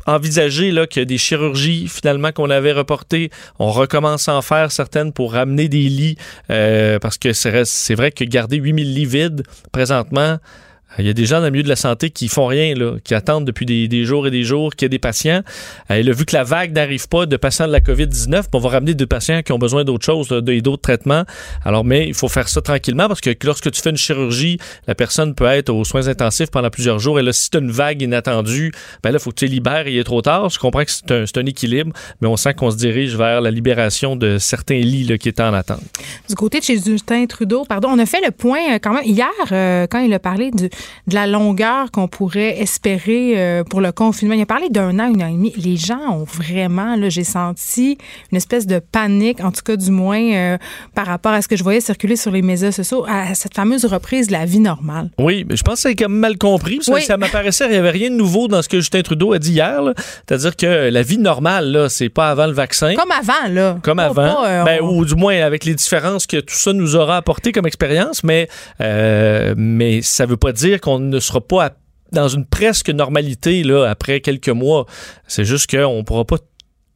envisager 0.05 0.71
là, 0.71 0.87
que 0.87 1.01
des 1.01 1.17
chirurgies 1.17 1.89
finalement 1.89 2.31
qu'on 2.31 2.49
avait 2.49 2.71
reportées, 2.71 3.29
on 3.59 3.71
recommence 3.71 4.29
à 4.29 4.35
en 4.35 4.41
faire 4.41 4.71
certaines 4.71 5.11
pour 5.11 5.33
ramener 5.33 5.67
des 5.67 5.89
lits? 5.89 6.17
Euh, 6.49 6.97
parce 6.97 7.17
que 7.17 7.33
c'est 7.33 7.65
c'est 7.65 7.95
vrai 7.95 8.11
que 8.11 8.23
garder 8.23 8.55
8000 8.55 8.93
lits 8.93 9.05
vides 9.05 9.43
présentement, 9.73 10.37
il 10.99 11.05
y 11.05 11.09
a 11.09 11.13
des 11.13 11.25
gens 11.25 11.39
dans 11.39 11.45
le 11.45 11.51
milieu 11.51 11.63
de 11.63 11.69
la 11.69 11.75
santé 11.75 12.09
qui 12.09 12.27
font 12.27 12.47
rien, 12.47 12.73
là, 12.73 12.93
qui 13.03 13.13
attendent 13.13 13.45
depuis 13.45 13.65
des, 13.65 14.03
jours 14.05 14.25
et 14.27 14.31
des 14.31 14.43
jours 14.43 14.75
qu'il 14.75 14.85
y 14.85 14.87
ait 14.87 14.89
des 14.89 14.99
patients. 14.99 15.41
Euh, 15.91 15.95
et 15.95 16.03
là, 16.03 16.11
vu 16.13 16.25
que 16.25 16.35
la 16.35 16.43
vague 16.43 16.73
n'arrive 16.73 17.07
pas 17.07 17.25
de 17.25 17.37
patients 17.37 17.67
de 17.67 17.71
la 17.71 17.81
COVID-19, 17.81 18.45
on 18.53 18.59
va 18.59 18.69
ramener 18.69 18.93
des 18.93 19.05
patients 19.05 19.41
qui 19.43 19.51
ont 19.51 19.59
besoin 19.59 19.83
d'autres 19.83 20.05
choses 20.05 20.29
et 20.47 20.61
d'autres 20.61 20.81
traitements. 20.81 21.23
Alors, 21.63 21.83
mais 21.83 22.07
il 22.07 22.13
faut 22.13 22.29
faire 22.29 22.47
ça 22.47 22.61
tranquillement 22.61 23.07
parce 23.07 23.21
que 23.21 23.29
lorsque 23.43 23.69
tu 23.69 23.81
fais 23.81 23.89
une 23.89 23.97
chirurgie, 23.97 24.57
la 24.87 24.95
personne 24.95 25.35
peut 25.35 25.45
être 25.45 25.69
aux 25.69 25.83
soins 25.83 26.07
intensifs 26.07 26.49
pendant 26.49 26.69
plusieurs 26.69 26.99
jours. 26.99 27.19
Et 27.19 27.23
là, 27.23 27.33
si 27.33 27.49
tu 27.49 27.57
as 27.57 27.59
une 27.59 27.71
vague 27.71 28.01
inattendue, 28.01 28.71
ben 29.03 29.11
là, 29.11 29.17
il 29.19 29.21
faut 29.21 29.29
que 29.31 29.35
tu 29.35 29.45
les 29.45 29.51
libères 29.51 29.87
et 29.87 29.93
il 29.93 29.99
est 29.99 30.03
trop 30.03 30.21
tard. 30.21 30.49
Je 30.49 30.57
comprends 30.57 30.83
que 30.83 30.91
c'est 30.91 31.11
un, 31.11 31.25
c'est 31.25 31.37
un 31.37 31.45
équilibre, 31.45 31.91
mais 32.21 32.27
on 32.27 32.37
sent 32.37 32.53
qu'on 32.55 32.71
se 32.71 32.77
dirige 32.77 33.15
vers 33.15 33.41
la 33.41 33.51
libération 33.51 34.15
de 34.15 34.37
certains 34.37 34.79
lits 34.79 35.03
là, 35.03 35.17
qui 35.17 35.29
étaient 35.29 35.43
en 35.43 35.53
attente. 35.53 35.81
Du 36.27 36.35
côté 36.35 36.59
de 36.59 36.63
chez 36.63 36.79
Justin 36.79 37.25
Trudeau, 37.25 37.65
pardon, 37.65 37.89
on 37.91 37.99
a 37.99 38.05
fait 38.05 38.21
le 38.25 38.31
point 38.31 38.73
euh, 38.73 38.79
quand 38.81 38.93
même 38.93 39.03
hier 39.05 39.27
euh, 39.51 39.85
quand 39.89 39.99
il 39.99 40.13
a 40.13 40.19
parlé 40.19 40.51
du- 40.51 40.69
de 41.07 41.15
la 41.15 41.27
longueur 41.27 41.91
qu'on 41.91 42.07
pourrait 42.07 42.59
espérer 42.59 43.33
euh, 43.37 43.63
pour 43.63 43.81
le 43.81 43.91
confinement. 43.91 44.33
Il 44.35 44.41
a 44.41 44.45
parlé 44.45 44.69
d'un 44.69 44.99
an, 44.99 45.07
une 45.13 45.23
an 45.23 45.27
et 45.27 45.33
demi. 45.33 45.53
Les 45.57 45.77
gens 45.77 45.99
ont 46.11 46.23
vraiment, 46.23 46.95
là, 46.95 47.09
j'ai 47.09 47.23
senti 47.23 47.97
une 48.31 48.37
espèce 48.37 48.67
de 48.67 48.79
panique, 48.79 49.41
en 49.43 49.51
tout 49.51 49.61
cas 49.63 49.75
du 49.75 49.91
moins 49.91 50.21
euh, 50.21 50.57
par 50.95 51.05
rapport 51.07 51.31
à 51.33 51.41
ce 51.41 51.47
que 51.47 51.55
je 51.55 51.63
voyais 51.63 51.81
circuler 51.81 52.15
sur 52.15 52.31
les 52.31 52.41
médias 52.41 52.71
sociaux, 52.71 53.05
à 53.07 53.33
cette 53.33 53.53
fameuse 53.55 53.85
reprise 53.85 54.27
de 54.27 54.33
la 54.33 54.45
vie 54.45 54.59
normale. 54.59 55.09
Oui, 55.19 55.45
mais 55.47 55.55
je 55.55 55.63
pense 55.63 55.75
que 55.83 55.89
c'est 55.89 55.95
quand 55.95 56.09
même 56.09 56.17
mal 56.19 56.37
compris. 56.37 56.77
parce 56.85 56.99
que. 56.99 57.05
Ça 57.05 57.17
m'apparaissait, 57.17 57.65
il 57.65 57.71
n'y 57.71 57.77
avait 57.77 57.91
rien 57.91 58.09
de 58.09 58.15
nouveau 58.15 58.47
dans 58.47 58.61
ce 58.61 58.67
que 58.69 58.77
Justin 58.77 59.01
Trudeau 59.01 59.33
a 59.33 59.39
dit 59.39 59.51
hier. 59.53 59.81
là. 59.81 59.93
C'est-à-dire 60.27 60.55
que 60.55 60.89
la 60.89 61.01
vie 61.03 61.17
normale, 61.17 61.71
là, 61.71 61.89
c'est 61.89 62.09
pas 62.09 62.29
avant 62.29 62.47
le 62.47 62.53
vaccin. 62.53 62.93
Comme 62.95 63.11
avant, 63.11 63.49
là. 63.53 63.77
Comme 63.81 63.99
avant, 63.99 64.15
pas, 64.35 64.47
euh, 64.47 64.63
Ben, 64.65 64.79
on- 64.81 64.97
ou 64.97 65.05
du 65.05 65.15
moins 65.15 65.35
avec 65.41 65.63
les 65.65 65.73
différences 65.75 66.25
que 66.27 66.37
tout 66.37 66.55
ça 66.55 66.73
nous 66.73 66.95
aura 66.95 67.17
apporté 67.17 67.51
comme 67.51 67.65
expérience, 67.67 68.23
mais, 68.23 68.47
euh, 68.81 69.53
mais 69.57 70.01
ça 70.01 70.25
veut 70.25 70.37
pas 70.37 70.51
dire 70.51 70.66
qu'on 70.75 70.99
ne 70.99 71.19
sera 71.19 71.41
pas 71.41 71.71
dans 72.11 72.27
une 72.27 72.45
presque 72.45 72.89
normalité 72.89 73.63
là, 73.63 73.85
après 73.85 74.21
quelques 74.21 74.49
mois. 74.49 74.85
C'est 75.27 75.45
juste 75.45 75.69
qu'on 75.69 75.97
ne 75.97 76.01
pourra 76.03 76.25
pas 76.25 76.37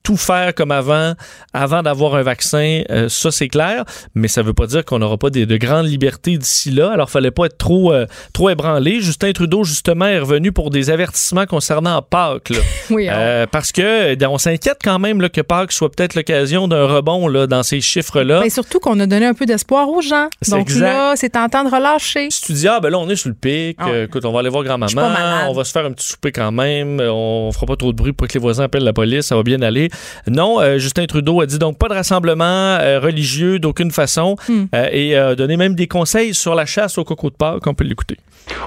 tout 0.03 0.17
faire 0.17 0.53
comme 0.55 0.71
avant, 0.71 1.13
avant 1.53 1.83
d'avoir 1.83 2.15
un 2.15 2.23
vaccin, 2.23 2.81
euh, 2.89 3.07
ça 3.09 3.31
c'est 3.31 3.47
clair, 3.49 3.83
mais 4.15 4.27
ça 4.27 4.41
veut 4.41 4.53
pas 4.53 4.65
dire 4.67 4.83
qu'on 4.85 4.99
n'aura 4.99 5.17
pas 5.17 5.29
des- 5.29 5.45
de 5.45 5.57
grandes 5.57 5.87
libertés 5.87 6.37
d'ici 6.37 6.71
là. 6.71 6.91
Alors 6.91 7.09
fallait 7.09 7.31
pas 7.31 7.45
être 7.45 7.57
trop 7.57 7.93
euh, 7.93 8.05
trop 8.33 8.49
ébranlé. 8.49 8.99
Justin 9.01 9.31
Trudeau 9.31 9.63
justement 9.63 10.05
est 10.05 10.19
revenu 10.19 10.51
pour 10.51 10.69
des 10.69 10.89
avertissements 10.89 11.45
concernant 11.45 12.01
Pâques. 12.01 12.49
là. 12.49 12.57
Oui, 12.89 13.07
on- 13.09 13.13
Euh, 13.13 13.45
parce 13.49 13.71
que 13.71 13.81
euh, 14.15 14.27
on 14.27 14.37
s'inquiète 14.37 14.79
quand 14.83 14.99
même 14.99 15.21
là, 15.21 15.29
que 15.29 15.41
Pâques 15.41 15.71
soit 15.71 15.89
peut-être 15.91 16.15
l'occasion 16.15 16.67
d'un 16.67 16.85
rebond 16.85 17.27
là, 17.27 17.47
dans 17.47 17.63
ces 17.63 17.79
chiffres-là. 17.81 18.41
Ben, 18.41 18.49
surtout 18.49 18.79
qu'on 18.79 18.99
a 18.99 19.05
donné 19.05 19.25
un 19.25 19.33
peu 19.33 19.45
d'espoir 19.45 19.87
aux 19.89 20.01
gens. 20.01 20.27
Donc 20.49 20.61
exact. 20.61 20.81
là, 20.81 21.13
c'est 21.15 21.29
tentant 21.29 21.63
de 21.63 21.69
relâcher. 21.69 22.27
Si 22.31 22.41
tu 22.41 22.53
dis, 22.53 22.67
ah 22.67 22.79
ben 22.79 22.89
là, 22.89 22.97
on 22.97 23.07
est 23.09 23.15
sur 23.15 23.29
le 23.29 23.35
pic, 23.35 23.77
Ah 23.79 23.89
ouais. 23.89 24.03
écoute, 24.05 24.25
on 24.25 24.31
va 24.31 24.39
aller 24.39 24.49
voir 24.49 24.63
grand-maman, 24.63 25.49
on 25.49 25.53
va 25.53 25.63
se 25.63 25.71
faire 25.71 25.85
un 25.85 25.91
petit 25.91 26.07
souper 26.07 26.31
quand 26.31 26.51
même, 26.51 26.99
on 26.99 27.51
fera 27.53 27.65
pas 27.67 27.75
trop 27.75 27.91
de 27.91 27.97
bruit 27.97 28.13
pour 28.13 28.27
que 28.27 28.33
les 28.33 28.39
voisins 28.39 28.63
appellent 28.63 28.83
la 28.83 28.93
police, 28.93 29.27
ça 29.27 29.35
va 29.35 29.43
bien 29.43 29.61
aller. 29.61 29.89
Non, 30.27 30.59
euh, 30.59 30.77
Justin 30.77 31.05
Trudeau 31.05 31.41
a 31.41 31.45
dit 31.45 31.59
donc 31.59 31.77
pas 31.77 31.87
de 31.87 31.93
rassemblement 31.93 32.43
euh, 32.45 32.99
religieux 32.99 33.59
d'aucune 33.59 33.91
façon 33.91 34.35
Hmm. 34.47 34.65
euh, 34.75 34.87
et 34.91 35.15
a 35.15 35.35
donné 35.35 35.57
même 35.57 35.75
des 35.75 35.87
conseils 35.87 36.33
sur 36.33 36.55
la 36.55 36.65
chasse 36.65 36.97
au 36.97 37.03
coco 37.03 37.29
de 37.29 37.35
Pâques, 37.35 37.65
on 37.65 37.73
peut 37.73 37.83
l'écouter. 37.83 38.17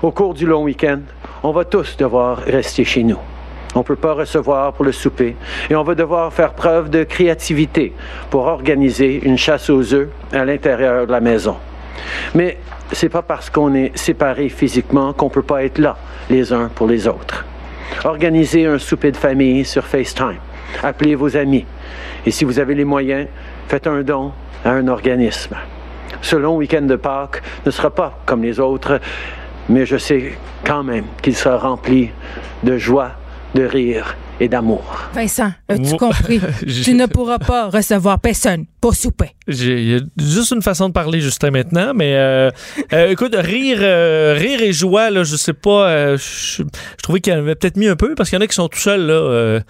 Au 0.03 0.11
cours 0.11 0.35
du 0.35 0.47
long 0.47 0.63
week-end, 0.63 1.01
on 1.43 1.53
va 1.53 1.65
tous 1.65 1.97
devoir 1.97 2.39
rester 2.39 2.85
chez 2.85 3.03
nous. 3.03 3.19
On 3.75 3.81
ne 3.81 3.85
peut 3.85 3.97
pas 3.97 4.15
recevoir 4.15 4.73
pour 4.73 4.85
le 4.85 4.93
souper 4.93 5.35
et 5.69 5.75
on 5.75 5.83
va 5.83 5.95
devoir 5.95 6.33
faire 6.33 6.53
preuve 6.53 6.91
de 6.91 7.03
créativité 7.05 7.93
pour 8.31 8.47
organiser 8.47 9.21
une 9.25 9.37
chasse 9.37 9.69
aux 9.69 9.95
œufs 9.95 10.09
à 10.33 10.45
l'intérieur 10.45 11.07
de 11.07 11.13
la 11.13 11.21
maison. 11.21 11.57
Mais 12.35 12.59
c'est 12.93 13.09
pas 13.09 13.23
parce 13.23 13.51
qu'on 13.51 13.75
est 13.75 13.97
séparés 13.97 14.49
physiquement 14.49 15.13
qu'on 15.13 15.29
peut 15.29 15.43
pas 15.43 15.65
être 15.65 15.79
là 15.79 15.97
les 16.31 16.53
uns 16.53 16.71
pour 16.75 16.87
les 16.87 17.09
autres. 17.09 17.45
Organisez 18.05 18.67
un 18.67 18.79
souper 18.79 19.11
de 19.11 19.17
famille 19.17 19.65
sur 19.65 19.85
FaceTime. 19.85 20.39
Appelez 20.83 21.15
vos 21.15 21.37
amis. 21.37 21.65
Et 22.27 22.31
si 22.31 22.45
vous 22.45 22.59
avez 22.59 22.75
les 22.75 22.85
moyens, 22.85 23.29
faites 23.69 23.87
un 23.87 24.03
don 24.03 24.33
à 24.65 24.71
un 24.71 24.89
organisme. 24.89 25.57
Ce 26.23 26.37
long 26.37 26.57
week-end 26.57 26.83
de 26.83 26.97
Pâques 26.97 27.43
ne 27.67 27.71
sera 27.71 27.91
pas 27.95 28.19
comme 28.27 28.43
les 28.43 28.59
autres, 28.61 29.01
mais 29.69 29.85
je 29.87 29.97
sais 29.97 30.33
quand 30.65 30.83
même 30.83 31.05
qu'il 31.23 31.35
sera 31.37 31.59
rempli 31.59 32.11
de 32.63 32.79
joie, 32.79 33.13
de 33.55 33.65
rire 33.65 34.17
et 34.41 34.49
d'amour. 34.49 34.83
Vincent, 35.15 35.53
as-tu 35.69 35.97
compris? 35.97 36.41
Tu 36.85 36.95
ne 36.95 37.07
pourras 37.07 37.39
pas 37.39 37.69
recevoir 37.69 38.19
personne 38.19 38.65
pour 38.81 38.95
souper. 38.95 39.31
J'ai 39.47 39.81
il 39.81 39.89
y 39.91 39.95
a 39.97 40.01
juste 40.19 40.51
une 40.53 40.63
façon 40.63 40.89
de 40.89 40.93
parler, 40.93 41.21
Justin, 41.21 41.51
maintenant, 41.51 41.93
mais 41.95 42.15
euh, 42.17 42.51
euh, 42.93 43.11
écoute, 43.11 43.35
rire, 43.39 43.79
euh, 43.81 44.35
rire 44.37 44.61
et 44.61 44.73
joie, 44.73 45.11
là, 45.11 45.23
je 45.25 45.37
sais 45.37 45.53
pas, 45.53 45.89
euh, 45.89 46.17
je, 46.17 46.63
je 46.63 47.03
trouvais 47.03 47.21
qu'il 47.21 47.33
y 47.33 47.37
en 47.37 47.41
avait 47.41 47.55
peut-être 47.55 47.77
mis 47.77 47.87
un 47.87 47.97
peu, 47.97 48.15
parce 48.15 48.29
qu'il 48.31 48.39
y 48.39 48.43
en 48.43 48.45
a 48.45 48.49
qui 48.49 48.55
sont 48.55 48.69
tout 48.69 48.79
seuls, 48.79 49.07
là, 49.07 49.15
euh, 49.15 49.61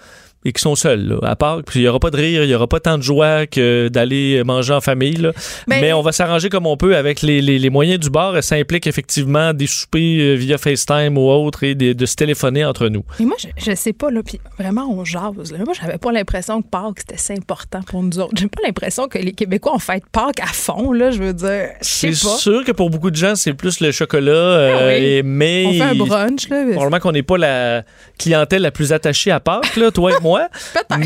et 0.45 0.53
qui 0.53 0.61
sont 0.61 0.75
seuls, 0.75 1.07
là, 1.07 1.17
à 1.23 1.35
part, 1.35 1.61
puis 1.65 1.79
il 1.79 1.83
y 1.83 1.87
aura 1.87 1.99
pas 1.99 2.11
de 2.11 2.17
rire, 2.17 2.43
il 2.43 2.49
y 2.49 2.55
aura 2.55 2.67
pas 2.67 2.79
tant 2.79 2.97
de 2.97 3.03
joie 3.03 3.47
que 3.47 3.87
d'aller 3.89 4.43
manger 4.45 4.73
en 4.73 4.81
famille, 4.81 5.15
là. 5.15 5.31
Ben- 5.67 5.81
mais 5.81 5.91
on 5.93 6.01
va 6.03 6.11
s'arranger 6.11 6.49
comme 6.49 6.67
on 6.67 6.77
peut 6.77 6.95
avec 6.95 7.21
les, 7.23 7.41
les- 7.41 7.57
les 7.59 7.69
moyens 7.71 7.99
du 7.99 8.09
bord, 8.09 8.35
ça 8.43 8.55
implique 8.55 8.85
effectivement 8.87 9.53
des 9.53 9.65
soupers 9.67 10.19
euh, 10.21 10.35
via 10.35 10.57
FaceTime 10.57 11.17
ou 11.17 11.29
autre, 11.29 11.63
et 11.63 11.73
de 11.75 12.05
se 12.05 12.15
téléphoner 12.15 12.63
entre 12.63 12.87
nous. 12.89 13.03
Et 13.19 13.25
moi, 13.25 13.35
je, 13.39 13.47
je 13.57 13.75
sais 13.75 13.93
pas, 13.93 14.11
là, 14.11 14.21
puis 14.23 14.39
vraiment, 14.59 14.87
on 14.89 15.03
jase. 15.03 15.51
Là. 15.51 15.57
Moi, 15.65 15.73
j'avais 15.79 15.97
pas 15.97 16.11
l'impression 16.11 16.61
que 16.61 16.67
Pâques, 16.69 16.99
c'était 16.99 17.17
si 17.17 17.33
important 17.33 17.81
pour 17.81 18.03
nous 18.03 18.19
autres. 18.19 18.33
J'ai 18.37 18.47
pas 18.47 18.59
l'impression 18.63 19.07
que 19.07 19.17
les 19.17 19.31
Québécois 19.31 19.73
ont 19.73 19.79
fait 19.79 20.03
Pâques 20.11 20.41
à 20.41 20.47
fond, 20.53 20.91
là, 20.93 21.09
je 21.11 21.17
veux 21.23 21.33
dire. 21.33 21.69
Je 21.81 21.87
sais 21.87 22.13
C'est 22.13 22.27
sûr 22.37 22.63
que 22.63 22.71
pour 22.71 22.89
beaucoup 22.91 23.09
de 23.09 23.15
gens, 23.15 23.35
c'est 23.35 23.53
plus 23.53 23.79
le 23.79 23.91
chocolat, 23.91 24.31
euh, 24.31 24.75
Ah 24.79 24.85
oui. 24.87 25.03
et- 25.05 25.23
mais... 25.23 25.65
On 25.67 25.73
fait 25.73 25.81
un 25.81 25.95
brunch, 25.95 26.49
là. 26.49 26.63
Probablement 26.73 26.99
qu'on 26.99 27.11
n'est 27.13 27.23
pas 27.23 27.37
la 27.37 27.83
clientèle 28.19 28.61
la 28.61 28.71
plus 28.71 28.93
attachée 28.93 29.31
à 29.31 29.39
Pâques, 29.39 29.75
là, 29.75 29.89
toi 29.91 30.11
et 30.11 30.21
moi. 30.21 30.34
Moi. 30.35 30.49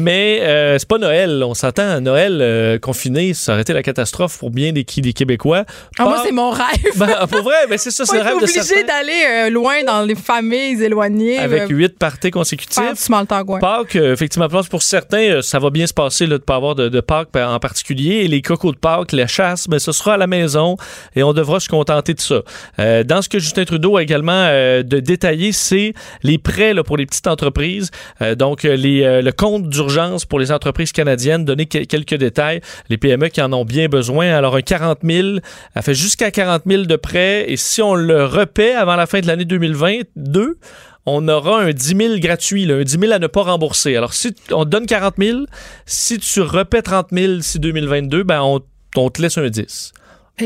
Mais 0.02 0.40
euh, 0.42 0.78
c'est 0.78 0.88
pas 0.88 0.98
Noël. 0.98 1.44
On 1.44 1.54
s'entend, 1.54 2.02
Noël 2.02 2.40
euh, 2.42 2.80
confiné, 2.80 3.34
ça 3.34 3.54
aurait 3.54 3.62
été 3.62 3.74
la 3.74 3.84
catastrophe 3.84 4.38
pour 4.38 4.52
bien 4.52 4.72
des, 4.72 4.84
des 4.84 5.14
Québécois. 5.14 5.66
Ah, 5.98 6.04
moi, 6.04 6.22
c'est 6.24 6.32
mon 6.32 6.52
rêve. 6.52 6.66
Ben, 6.96 7.28
pour 7.28 7.44
vrai, 7.44 7.68
mais 7.70 7.78
c'est 7.78 7.92
ça, 7.92 8.06
c'est 8.08 8.18
le 8.18 8.24
rêve 8.24 8.40
de 8.40 8.44
obligé 8.44 8.84
d'aller 8.84 9.24
euh, 9.28 9.50
loin 9.50 9.84
dans 9.84 10.02
les 10.02 10.16
familles 10.16 10.82
éloignées. 10.82 11.40
Avec 11.40 11.70
huit 11.70 11.98
parties 11.98 12.32
consécutifs. 12.32 12.82
Pâques, 13.60 13.96
effectivement, 13.96 14.48
pour 14.70 14.84
certains, 14.84 15.42
ça 15.42 15.60
va 15.60 15.70
bien 15.70 15.88
se 15.88 15.94
passer 15.94 16.26
là, 16.26 16.38
de 16.38 16.44
pas 16.44 16.56
avoir 16.56 16.76
de, 16.76 16.90
de 16.90 17.00
Pâques 17.02 17.30
en 17.36 17.60
particulier. 17.60 18.22
Et 18.24 18.28
les 18.28 18.42
cocos 18.42 18.72
de 18.72 18.78
Pâques, 18.78 19.12
la 19.12 19.28
chasse, 19.28 19.68
mais 19.68 19.76
ben, 19.76 19.80
ce 19.80 19.92
sera 19.92 20.14
à 20.14 20.18
la 20.18 20.28
maison 20.28 20.78
et 21.16 21.24
on 21.24 21.34
devra 21.34 21.60
se 21.60 21.70
contenter 21.70 22.14
de 22.14 22.22
ça. 22.22 22.42
dans 22.78 23.22
ce 23.22 23.30
que 23.30 23.40
Justin 23.40 23.66
Trudeau 23.66 23.98
a 23.98 24.04
également 24.04 24.48
de 24.48 25.00
détailler, 25.00 25.52
c'est 25.52 25.94
les 26.24 26.38
prêts 26.38 26.74
là, 26.74 26.84
pour 26.84 26.98
les 26.98 27.06
petites 27.06 27.28
entreprises. 27.28 27.92
donc, 28.38 28.64
les, 28.64 29.19
le 29.22 29.32
compte 29.32 29.70
d'urgence 29.70 30.26
pour 30.26 30.40
les 30.40 30.52
entreprises 30.52 30.92
canadiennes, 30.92 31.46
donner 31.46 31.66
quelques 31.66 32.16
détails. 32.16 32.62
Les 32.90 32.98
PME 32.98 33.30
qui 33.30 33.42
en 33.42 33.54
ont 33.54 33.66
bien 33.66 33.88
besoin. 33.88 34.28
Alors, 34.28 34.56
un 34.56 34.62
40 34.62 35.00
000, 35.04 35.38
elle 35.76 35.82
fait 35.82 35.94
jusqu'à 35.94 36.32
40 36.32 36.64
000 36.66 36.84
de 36.84 36.96
prêts. 36.96 37.46
Et 37.48 37.58
si 37.58 37.82
on 37.82 37.96
le 37.96 38.26
repaie 38.26 38.74
avant 38.74 38.96
la 38.96 39.08
fin 39.08 39.20
de 39.20 39.28
l'année 39.28 39.46
2022, 39.46 40.58
on 41.06 41.28
aura 41.28 41.62
un 41.62 41.72
10 41.72 41.96
000 41.98 42.20
gratuit, 42.20 42.72
un 42.72 42.84
10 42.84 43.00
000 43.00 43.12
à 43.14 43.20
ne 43.20 43.28
pas 43.28 43.44
rembourser. 43.44 43.96
Alors, 43.96 44.14
si 44.14 44.36
on 44.52 44.66
donne 44.66 44.86
40 44.86 45.16
000, 45.18 45.40
si 45.86 46.20
tu 46.20 46.42
repais 46.42 46.82
30 46.82 47.08
000 47.12 47.42
si 47.42 47.60
2022, 47.60 48.24
ben 48.24 48.42
on 48.96 49.10
te 49.10 49.22
laisse 49.22 49.38
un 49.38 49.50
10. 49.50 49.94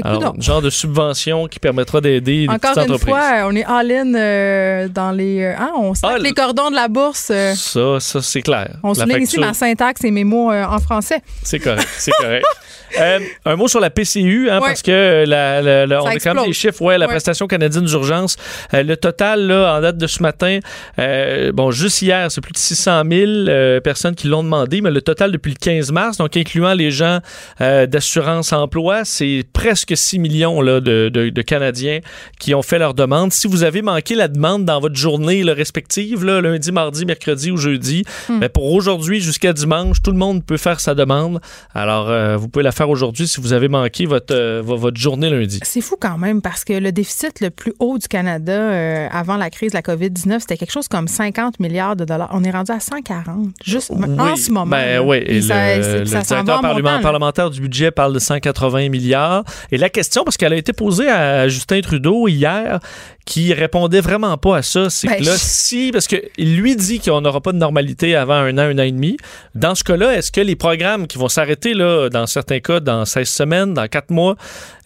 Alors, 0.01 0.39
genre 0.41 0.61
de 0.61 0.69
subvention 0.69 1.47
qui 1.47 1.59
permettra 1.59 2.01
d'aider 2.01 2.41
les 2.41 2.47
petites 2.47 2.65
entreprises. 2.65 2.93
Encore 2.93 3.17
une 3.17 3.43
fois, 3.43 3.47
on 3.47 3.55
est 3.55 3.65
all-in 3.65 4.13
euh, 4.15 4.87
dans 4.87 5.11
les... 5.11 5.43
Euh, 5.43 5.55
hein, 5.57 5.71
on 5.77 5.93
sac 5.93 6.11
ah, 6.15 6.17
les 6.19 6.33
cordons 6.33 6.69
de 6.69 6.75
la 6.75 6.87
bourse. 6.87 7.29
Euh. 7.31 7.53
ça, 7.55 7.99
ça 7.99 8.21
c'est 8.21 8.41
clair. 8.41 8.77
On 8.83 8.93
souligne 8.93 9.23
ici 9.23 9.39
ma 9.39 9.53
syntaxe 9.53 10.03
et 10.03 10.11
mes 10.11 10.23
mots 10.23 10.51
en 10.51 10.79
français. 10.79 11.21
C'est 11.43 11.59
correct, 11.59 11.87
c'est 11.97 12.11
correct. 12.11 12.45
Euh, 12.99 13.19
un 13.45 13.55
mot 13.55 13.67
sur 13.67 13.79
la 13.79 13.89
PCU, 13.89 14.49
hein, 14.49 14.59
parce 14.59 14.81
que 14.81 15.25
la, 15.25 16.01
on 16.01 16.07
a 16.07 16.15
quand 16.15 16.33
même 16.33 16.45
des 16.45 16.53
chiffres. 16.53 16.81
Ouais, 16.81 16.97
la 16.97 17.07
prestation 17.07 17.47
canadienne 17.47 17.85
d'urgence. 17.85 18.37
Euh, 18.73 18.83
le 18.83 18.97
total, 18.97 19.47
là, 19.47 19.75
en 19.77 19.81
date 19.81 19.97
de 19.97 20.07
ce 20.07 20.21
matin, 20.21 20.59
euh, 20.99 21.51
bon, 21.51 21.71
juste 21.71 22.01
hier, 22.01 22.31
c'est 22.31 22.41
plus 22.41 22.53
de 22.53 22.57
600 22.57 23.03
000 23.09 23.81
personnes 23.81 24.15
qui 24.15 24.27
l'ont 24.27 24.43
demandé, 24.43 24.81
mais 24.81 24.91
le 24.91 25.01
total 25.01 25.31
depuis 25.31 25.51
le 25.51 25.57
15 25.59 25.91
mars, 25.91 26.17
donc 26.17 26.35
incluant 26.37 26.73
les 26.73 26.91
gens 26.91 27.19
d'assurance 27.59 28.53
emploi, 28.53 29.05
c'est 29.05 29.43
presque 29.53 29.95
6 29.95 30.19
millions 30.19 30.61
là, 30.61 30.79
de, 30.79 31.09
de, 31.09 31.41
Canadiens 31.41 31.99
qui 32.39 32.55
ont 32.55 32.61
fait 32.61 32.79
leur 32.79 32.93
demande. 32.93 33.33
Si 33.33 33.47
vous 33.47 33.63
avez 33.63 33.81
manqué 33.81 34.15
la 34.15 34.27
demande 34.27 34.65
dans 34.65 34.79
votre 34.79 34.95
journée 34.95 35.43
là, 35.43 35.53
respective, 35.53 36.23
là, 36.23 36.41
lundi, 36.41 36.71
mardi, 36.71 37.05
mercredi 37.05 37.51
ou 37.51 37.57
jeudi, 37.57 38.03
hmm. 38.29 38.39
ben, 38.39 38.49
pour 38.49 38.71
aujourd'hui 38.71 39.19
jusqu'à 39.19 39.51
dimanche, 39.51 40.01
tout 40.01 40.11
le 40.11 40.17
monde 40.17 40.45
peut 40.45 40.57
faire 40.57 40.79
sa 40.79 40.95
demande. 40.95 41.41
Alors, 41.73 42.37
vous 42.37 42.47
pouvez 42.47 42.63
la 42.63 42.71
faire 42.71 42.82
aujourd'hui 42.89 43.27
si 43.27 43.41
vous 43.41 43.53
avez 43.53 43.67
manqué 43.67 44.05
votre, 44.05 44.33
euh, 44.33 44.61
votre 44.63 44.97
journée 44.97 45.29
lundi? 45.29 45.59
C'est 45.63 45.81
fou 45.81 45.95
quand 45.99 46.17
même 46.17 46.41
parce 46.41 46.63
que 46.63 46.73
le 46.73 46.91
déficit 46.91 47.41
le 47.41 47.49
plus 47.49 47.73
haut 47.79 47.97
du 47.97 48.07
Canada 48.07 48.51
euh, 48.51 49.07
avant 49.11 49.37
la 49.37 49.49
crise 49.49 49.71
de 49.71 49.77
la 49.77 49.81
COVID-19, 49.81 50.39
c'était 50.41 50.57
quelque 50.57 50.71
chose 50.71 50.87
comme 50.87 51.07
50 51.07 51.59
milliards 51.59 51.95
de 51.95 52.05
dollars. 52.05 52.29
On 52.33 52.43
est 52.43 52.51
rendu 52.51 52.71
à 52.71 52.79
140 52.79 53.49
juste 53.63 53.91
en 53.91 54.35
ce 54.35 54.51
moment. 54.51 54.65
Ben 54.65 54.99
oui, 54.99 55.17
et 55.17 55.41
le, 55.41 56.03
directeur 56.03 56.61
parlementaire 57.01 57.49
du 57.49 57.61
budget 57.61 57.91
parle 57.91 58.13
de 58.13 58.19
180 58.19 58.89
milliards. 58.89 59.43
Et 59.71 59.77
la 59.77 59.89
question, 59.89 60.23
parce 60.23 60.37
qu'elle 60.37 60.53
a 60.53 60.57
été 60.57 60.73
posée 60.73 61.09
à 61.09 61.47
Justin 61.47 61.81
Trudeau 61.81 62.27
hier, 62.27 62.79
qui 63.25 63.53
répondait 63.53 64.01
vraiment 64.01 64.37
pas 64.37 64.57
à 64.57 64.61
ça. 64.61 64.89
C'est 64.89 65.07
ben, 65.07 65.19
que 65.19 65.25
là, 65.25 65.35
si, 65.37 65.91
parce 65.91 66.07
qu'il 66.07 66.57
lui 66.57 66.75
dit 66.75 66.99
qu'on 66.99 67.21
n'aura 67.21 67.41
pas 67.41 67.51
de 67.51 67.57
normalité 67.57 68.15
avant 68.15 68.33
un 68.33 68.57
an, 68.57 68.61
un 68.61 68.79
an 68.79 68.83
et 68.83 68.91
demi, 68.91 69.17
dans 69.55 69.75
ce 69.75 69.83
cas-là, 69.83 70.15
est-ce 70.15 70.31
que 70.31 70.41
les 70.41 70.55
programmes 70.55 71.07
qui 71.07 71.17
vont 71.17 71.29
s'arrêter, 71.29 71.73
là, 71.73 72.09
dans 72.09 72.27
certains 72.27 72.59
cas, 72.59 72.72
dans 72.79 73.05
16 73.05 73.27
semaines, 73.27 73.73
dans 73.73 73.87
4 73.87 74.11
mois, 74.11 74.35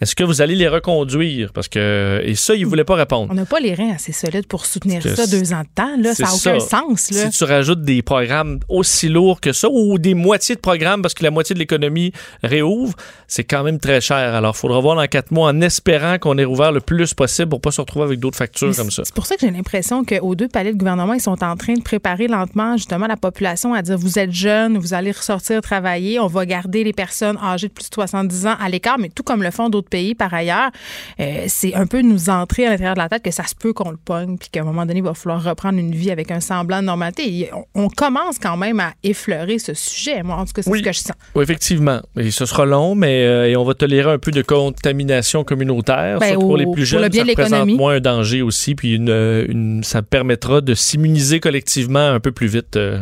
est-ce 0.02 0.16
que 0.16 0.24
vous 0.24 0.42
allez 0.42 0.56
les 0.56 0.68
reconduire? 0.68 1.52
Parce 1.54 1.68
que, 1.68 2.22
et 2.24 2.36
ça, 2.36 2.56
il 2.56 2.66
voulait 2.66 2.84
pas 2.84 2.96
répondre. 2.96 3.28
On 3.32 3.36
n'a 3.36 3.46
pas 3.46 3.60
les 3.60 3.74
reins 3.74 3.94
assez 3.96 4.12
solides 4.12 4.48
pour 4.48 4.66
soutenir 4.66 5.02
ça 5.02 5.28
deux 5.28 5.54
ans 5.54 5.62
de 5.62 5.68
temps, 5.74 5.98
là. 5.98 6.14
Ça 6.14 6.24
n'a 6.24 6.34
aucun 6.34 6.60
sens, 6.60 7.12
là. 7.12 7.32
Si 7.32 7.38
tu 7.38 7.44
rajoutes 7.44 7.82
des 7.82 8.02
programmes 8.02 8.60
aussi 8.70 9.10
lourds 9.10 9.42
que 9.42 9.54
ça, 9.54 9.68
ou 9.70 9.98
des 9.98 10.14
moitiés 10.14 10.56
de 10.56 10.62
programmes 10.62 11.02
parce 11.02 11.14
que 11.14 11.24
la 11.24 11.32
moitié 11.32 11.54
de 11.54 11.60
l'économie 11.60 12.12
réouvre, 12.44 12.96
c'est 13.28 13.44
quand 13.44 13.64
même 13.64 13.80
très 13.80 14.02
cher. 14.02 14.36
Alors, 14.36 14.54
il 14.56 14.60
faudra 14.60 14.80
voir 14.80 14.96
dans 14.96 15.08
4 15.08 15.32
mois 15.32 15.50
en 15.50 15.62
espérant 15.62 16.18
qu'on 16.20 16.38
ait 16.38 16.46
rouvert 16.46 16.72
le 16.72 16.82
plus 16.82 17.14
possible 17.14 17.50
pour 17.50 17.62
pas 17.62 17.72
se 17.72 17.82
retrouver 17.82 18.06
avec 18.06 18.20
d'autres 18.20 18.38
factures 18.38 18.76
comme 18.76 18.92
ça. 18.92 19.04
C'est 19.06 19.16
pour 19.16 19.26
ça 19.26 19.36
que 19.36 19.42
j'ai 19.42 19.52
l'impression 19.52 20.04
qu'aux 20.04 20.36
deux 20.36 20.48
palais 20.48 20.74
de 20.74 20.78
gouvernement, 20.78 21.14
ils 21.14 21.22
sont 21.22 21.44
en 21.44 21.56
train 21.56 21.74
de 21.74 21.82
préparer 21.82 22.28
lentement 22.28 22.78
justement 22.78 23.08
la 23.08 23.18
population 23.18 23.74
à 23.74 23.82
dire 23.82 23.98
vous 23.98 24.20
êtes 24.20 24.32
jeune, 24.32 24.78
vous 24.78 24.94
allez 24.94 25.12
ressortir 25.12 25.62
travailler, 25.62 26.20
on 26.20 26.28
va 26.28 26.46
garder 26.46 26.84
les 26.84 26.94
personnes 26.94 27.38
âgées 27.44 27.67
de 27.68 27.74
plus 27.74 27.90
de 27.90 27.94
70 27.94 28.48
ans 28.48 28.56
à 28.60 28.70
l'écart, 28.70 28.98
mais 28.98 29.10
tout 29.10 29.24
comme 29.24 29.44
le 29.44 29.52
font 29.52 29.70
d'autres 29.70 29.90
pays 29.90 30.16
par 30.16 30.34
ailleurs, 30.34 30.72
euh, 31.20 31.46
c'est 31.48 31.74
un 31.74 31.88
peu 31.88 32.02
nous 32.02 32.30
entrer 32.30 32.66
à 32.66 32.72
l'intérieur 32.72 32.96
de 32.96 33.00
la 33.00 33.10
tête 33.10 33.24
que 33.24 33.32
ça 33.32 33.44
se 33.44 33.56
peut 33.56 33.74
qu'on 33.74 33.92
le 33.92 33.98
pogne, 33.98 34.38
puis 34.38 34.50
qu'à 34.50 34.62
un 34.62 34.64
moment 34.64 34.86
donné, 34.86 35.00
il 35.00 35.04
va 35.04 35.14
falloir 35.14 35.44
reprendre 35.44 35.80
une 35.80 35.94
vie 35.94 36.12
avec 36.12 36.32
un 36.32 36.40
semblant 36.40 36.82
de 36.82 36.86
normalité. 36.86 37.50
on, 37.76 37.90
commence 37.90 38.38
quand 38.38 38.58
même 38.58 38.80
à 38.80 38.94
effleurer 39.04 39.60
ce 39.60 39.74
sujet. 39.74 40.22
Moi, 40.22 40.36
en 40.36 40.46
tout 40.46 40.54
cas, 40.54 40.62
c'est 40.62 40.72
ce 40.72 40.84
que 40.84 40.92
je 40.92 41.00
sens. 41.00 41.16
Oui, 41.36 41.44
effectivement. 41.44 42.02
Et 42.18 42.32
ce 42.32 42.46
sera 42.46 42.66
long, 42.66 42.96
mais 42.96 43.26
euh, 43.26 43.48
et 43.48 43.56
on 43.56 43.64
va 43.64 43.74
tolérer 43.74 44.12
un 44.12 44.20
peu 44.20 44.32
de 44.32 44.42
contamination 44.42 45.44
communautaire. 45.44 46.20
Ben, 46.20 46.36
pour 46.36 46.58
les 46.58 46.66
plus 46.72 46.86
jeunes, 46.86 47.12
ça 47.12 47.24
représente 47.24 47.70
moins 47.70 47.96
un 47.96 48.00
danger 48.00 48.42
aussi. 48.42 48.76
Puis 48.76 48.96
une, 48.96 49.82
ça 49.84 50.02
permettra 50.02 50.62
de 50.62 50.74
s'immuniser 50.74 51.40
collectivement 51.40 52.08
un 52.08 52.20
peu 52.20 52.32
plus 52.32 52.48
vite 52.48 52.76
euh, 52.76 53.00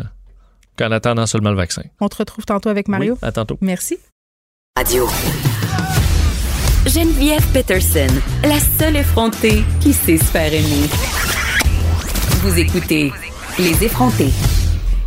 qu'en 0.78 0.91
attendant 0.91 1.25
seulement 1.25 1.51
le 1.51 1.58
vaccin. 1.58 1.84
On 1.99 2.08
te 2.08 2.17
retrouve 2.17 2.45
tantôt 2.45 2.69
avec 2.69 2.88
Mario. 2.88 3.17
à 3.21 3.32
tantôt. 3.32 3.58
Merci. 3.62 3.97
Radio. 4.77 5.07
Geneviève 6.85 7.47
Peterson, 7.53 8.13
la 8.43 8.59
seule 8.59 8.97
effrontée 8.97 9.63
qui 9.79 9.93
sait 9.93 10.17
se 10.17 10.38
aimer. 10.38 10.89
Vous 12.41 12.59
écoutez 12.59 13.09
Les 13.57 13.85
effrontés. 13.85 14.31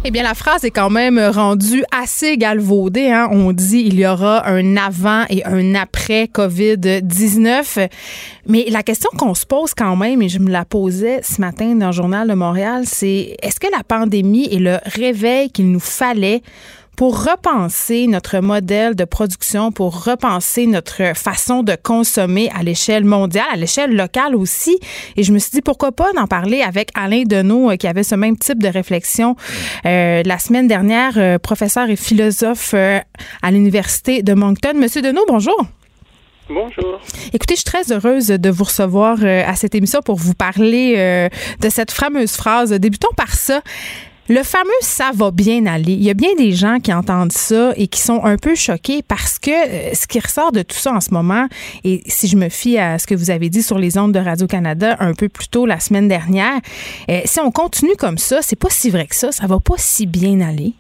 Eh 0.07 0.11
bien, 0.11 0.22
la 0.22 0.33
phrase 0.33 0.64
est 0.64 0.70
quand 0.70 0.88
même 0.88 1.18
rendue 1.18 1.85
assez 1.92 2.38
galvaudée. 2.38 3.11
Hein. 3.11 3.28
On 3.31 3.52
dit 3.52 3.83
il 3.85 4.00
y 4.00 4.07
aura 4.07 4.48
un 4.48 4.78
avant 4.78 5.24
et 5.28 5.44
un 5.44 5.74
après 5.74 6.31
COVID-19. 6.33 7.90
Mais 8.46 8.64
la 8.70 8.83
question 8.83 9.11
qu'on 9.18 9.35
se 9.35 9.44
pose 9.44 9.74
quand 9.74 9.96
même, 9.96 10.22
et 10.22 10.31
je 10.31 10.38
me 10.38 10.50
la 10.50 10.64
posais 10.64 11.20
ce 11.22 11.42
matin 11.42 11.74
dans 11.74 11.88
le 11.88 11.92
Journal 11.92 12.26
de 12.26 12.33
Montréal, 12.33 12.85
c'est 12.87 13.37
est-ce 13.42 13.61
que 13.61 13.70
la 13.70 13.85
pandémie 13.85 14.48
est 14.50 14.61
le 14.61 14.78
réveil 14.87 15.50
qu'il 15.50 15.70
nous 15.70 15.78
fallait 15.78 16.40
pour 16.98 17.24
repenser 17.24 18.08
notre 18.08 18.40
modèle 18.40 18.96
de 18.96 19.04
production, 19.04 19.70
pour 19.70 20.04
repenser 20.04 20.66
notre 20.66 21.16
façon 21.16 21.62
de 21.62 21.76
consommer 21.80 22.50
à 22.52 22.64
l'échelle 22.64 23.04
mondiale, 23.04 23.46
à 23.52 23.56
l'échelle 23.56 23.94
locale 23.94 24.34
aussi. 24.34 24.80
Et 25.16 25.22
je 25.22 25.32
me 25.32 25.38
suis 25.38 25.52
dit, 25.52 25.62
pourquoi 25.62 25.92
pas 25.92 26.12
d'en 26.14 26.26
parler 26.26 26.61
avec 26.61 26.90
Alain 26.96 27.22
Deneau, 27.22 27.70
euh, 27.70 27.76
qui 27.76 27.87
avait 27.87 28.02
ce 28.02 28.16
même 28.16 28.37
type 28.37 28.61
de 28.61 28.66
réflexion 28.66 29.37
euh, 29.87 30.24
la 30.26 30.38
semaine 30.40 30.66
dernière, 30.66 31.12
euh, 31.18 31.38
professeur 31.38 31.88
et 31.88 31.94
philosophe 31.94 32.74
à 32.74 33.50
l'Université 33.52 34.24
de 34.24 34.34
Moncton. 34.34 34.72
Monsieur 34.74 35.00
Deneau, 35.00 35.22
bonjour. 35.28 35.66
Bonjour. 36.48 36.98
Écoutez, 37.32 37.54
je 37.54 37.61
suis 37.61 37.64
très 37.64 37.92
heureuse 37.92 38.26
de 38.26 38.50
vous 38.50 38.64
recevoir 38.64 39.22
à 39.22 39.54
cette 39.54 39.76
émission 39.76 40.00
pour 40.00 40.16
vous 40.16 40.34
parler 40.34 41.28
de 41.61 41.68
cette 41.68 41.92
fameuse 41.92 42.32
phrase. 42.32 42.70
Débutons 42.72 43.12
par 43.16 43.34
ça. 43.34 43.61
Le 44.30 44.42
fameux 44.42 44.68
ça 44.82 45.10
va 45.14 45.30
bien 45.30 45.64
aller. 45.64 45.92
Il 45.92 46.02
y 46.02 46.10
a 46.10 46.14
bien 46.14 46.34
des 46.36 46.52
gens 46.52 46.80
qui 46.80 46.92
entendent 46.92 47.32
ça 47.32 47.72
et 47.76 47.88
qui 47.88 48.00
sont 48.00 48.24
un 48.24 48.36
peu 48.36 48.54
choqués 48.54 49.02
parce 49.02 49.38
que 49.38 49.50
euh, 49.50 49.94
ce 49.94 50.06
qui 50.06 50.20
ressort 50.20 50.52
de 50.52 50.60
tout 50.60 50.76
ça 50.76 50.92
en 50.92 51.00
ce 51.00 51.14
moment, 51.14 51.46
et 51.82 52.02
si 52.06 52.28
je 52.28 52.36
me 52.36 52.50
fie 52.50 52.76
à 52.76 52.98
ce 52.98 53.06
que 53.06 53.14
vous 53.14 53.30
avez 53.30 53.48
dit 53.48 53.62
sur 53.62 53.78
les 53.78 53.96
ondes 53.96 54.12
de 54.12 54.18
Radio-Canada 54.18 54.96
un 55.00 55.14
peu 55.14 55.30
plus 55.30 55.48
tôt 55.48 55.64
la 55.64 55.80
semaine 55.80 56.08
dernière, 56.08 56.60
euh, 57.10 57.20
si 57.24 57.40
on 57.40 57.50
continue 57.50 57.96
comme 57.96 58.18
ça, 58.18 58.40
c'est 58.42 58.58
pas 58.58 58.68
si 58.70 58.90
vrai 58.90 59.06
que 59.06 59.16
ça, 59.16 59.32
ça 59.32 59.46
va 59.46 59.60
pas 59.60 59.76
si 59.78 60.04
bien 60.04 60.42
aller. 60.42 60.74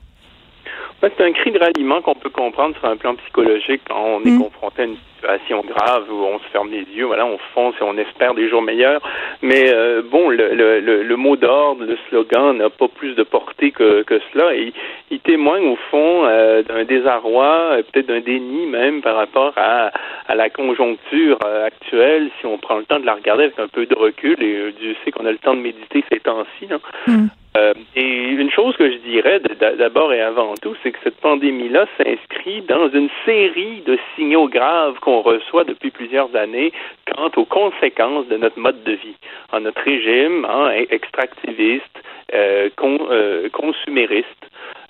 C'est 1.00 1.20
un 1.20 1.32
cri 1.32 1.52
de 1.52 1.58
ralliement 1.60 2.00
qu'on 2.02 2.16
peut 2.16 2.30
comprendre 2.30 2.76
sur 2.76 2.88
un 2.88 2.96
plan 2.96 3.14
psychologique 3.14 3.82
quand 3.88 4.02
on 4.02 4.20
est 4.24 4.30
mm. 4.30 4.42
confronté 4.42 4.82
à 4.82 4.84
une 4.86 4.96
situation 5.14 5.62
grave 5.62 6.04
où 6.10 6.24
on 6.24 6.38
se 6.40 6.44
ferme 6.52 6.70
les 6.70 6.84
yeux, 6.92 7.04
voilà, 7.06 7.24
on 7.24 7.38
fonce 7.54 7.74
et 7.80 7.84
on 7.84 7.96
espère 7.96 8.34
des 8.34 8.48
jours 8.48 8.62
meilleurs. 8.62 9.00
Mais 9.40 9.72
euh, 9.72 10.02
bon, 10.02 10.28
le, 10.28 10.54
le, 10.54 11.02
le, 11.02 11.16
mot 11.16 11.36
d'ordre, 11.36 11.84
le 11.84 11.96
slogan 12.08 12.56
n'a 12.56 12.68
pas 12.68 12.88
plus 12.88 13.14
de 13.14 13.22
portée 13.22 13.70
que, 13.70 14.02
que 14.02 14.20
cela 14.32 14.54
et 14.54 14.72
il 15.10 15.20
témoigne 15.20 15.68
au 15.68 15.76
fond 15.90 16.24
euh, 16.24 16.62
d'un 16.62 16.84
désarroi, 16.84 17.46
euh, 17.46 17.82
peut-être 17.82 18.06
d'un 18.06 18.20
déni 18.20 18.66
même 18.66 19.00
par 19.00 19.14
rapport 19.14 19.52
à, 19.56 19.92
à 20.26 20.34
la 20.34 20.50
conjoncture 20.50 21.38
actuelle, 21.64 22.30
si 22.40 22.46
on 22.46 22.58
prend 22.58 22.76
le 22.76 22.84
temps 22.84 22.98
de 22.98 23.06
la 23.06 23.14
regarder 23.14 23.44
avec 23.44 23.58
un 23.60 23.68
peu 23.68 23.86
de 23.86 23.94
recul, 23.94 24.42
et 24.42 24.72
Dieu 24.72 24.96
sait 25.04 25.12
qu'on 25.12 25.26
a 25.26 25.32
le 25.32 25.38
temps 25.38 25.54
de 25.54 25.60
méditer 25.60 26.04
ces 26.10 26.18
temps-ci. 26.18 26.68
Mm. 27.06 27.26
Euh, 27.58 27.74
et 27.96 28.30
une 28.30 28.50
chose 28.50 28.76
que 28.76 28.90
je 28.90 28.98
dirais 28.98 29.40
d'abord 29.78 30.12
et 30.12 30.20
avant 30.20 30.54
tout, 30.54 30.76
c'est 30.82 30.92
que 30.92 30.98
cette 31.02 31.16
pandémie-là 31.16 31.86
s'inscrit 31.96 32.62
dans 32.62 32.88
une 32.90 33.08
série 33.24 33.80
de 33.86 33.98
signaux 34.14 34.48
graves 34.48 34.98
qu'on 35.00 35.22
reçoit 35.22 35.64
depuis 35.64 35.90
plusieurs 35.90 36.34
années 36.36 36.72
quant 37.10 37.30
aux 37.36 37.44
conséquences 37.44 38.28
de 38.28 38.36
notre 38.36 38.58
mode 38.58 38.82
de 38.84 38.92
vie, 38.92 39.16
en 39.52 39.60
notre 39.60 39.82
régime 39.82 40.44
hein, 40.44 40.70
extractiviste, 40.90 41.98
euh, 42.34 42.68
con, 42.76 42.98
euh, 43.10 43.48
consumériste. 43.48 44.28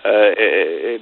euh, 0.04 0.98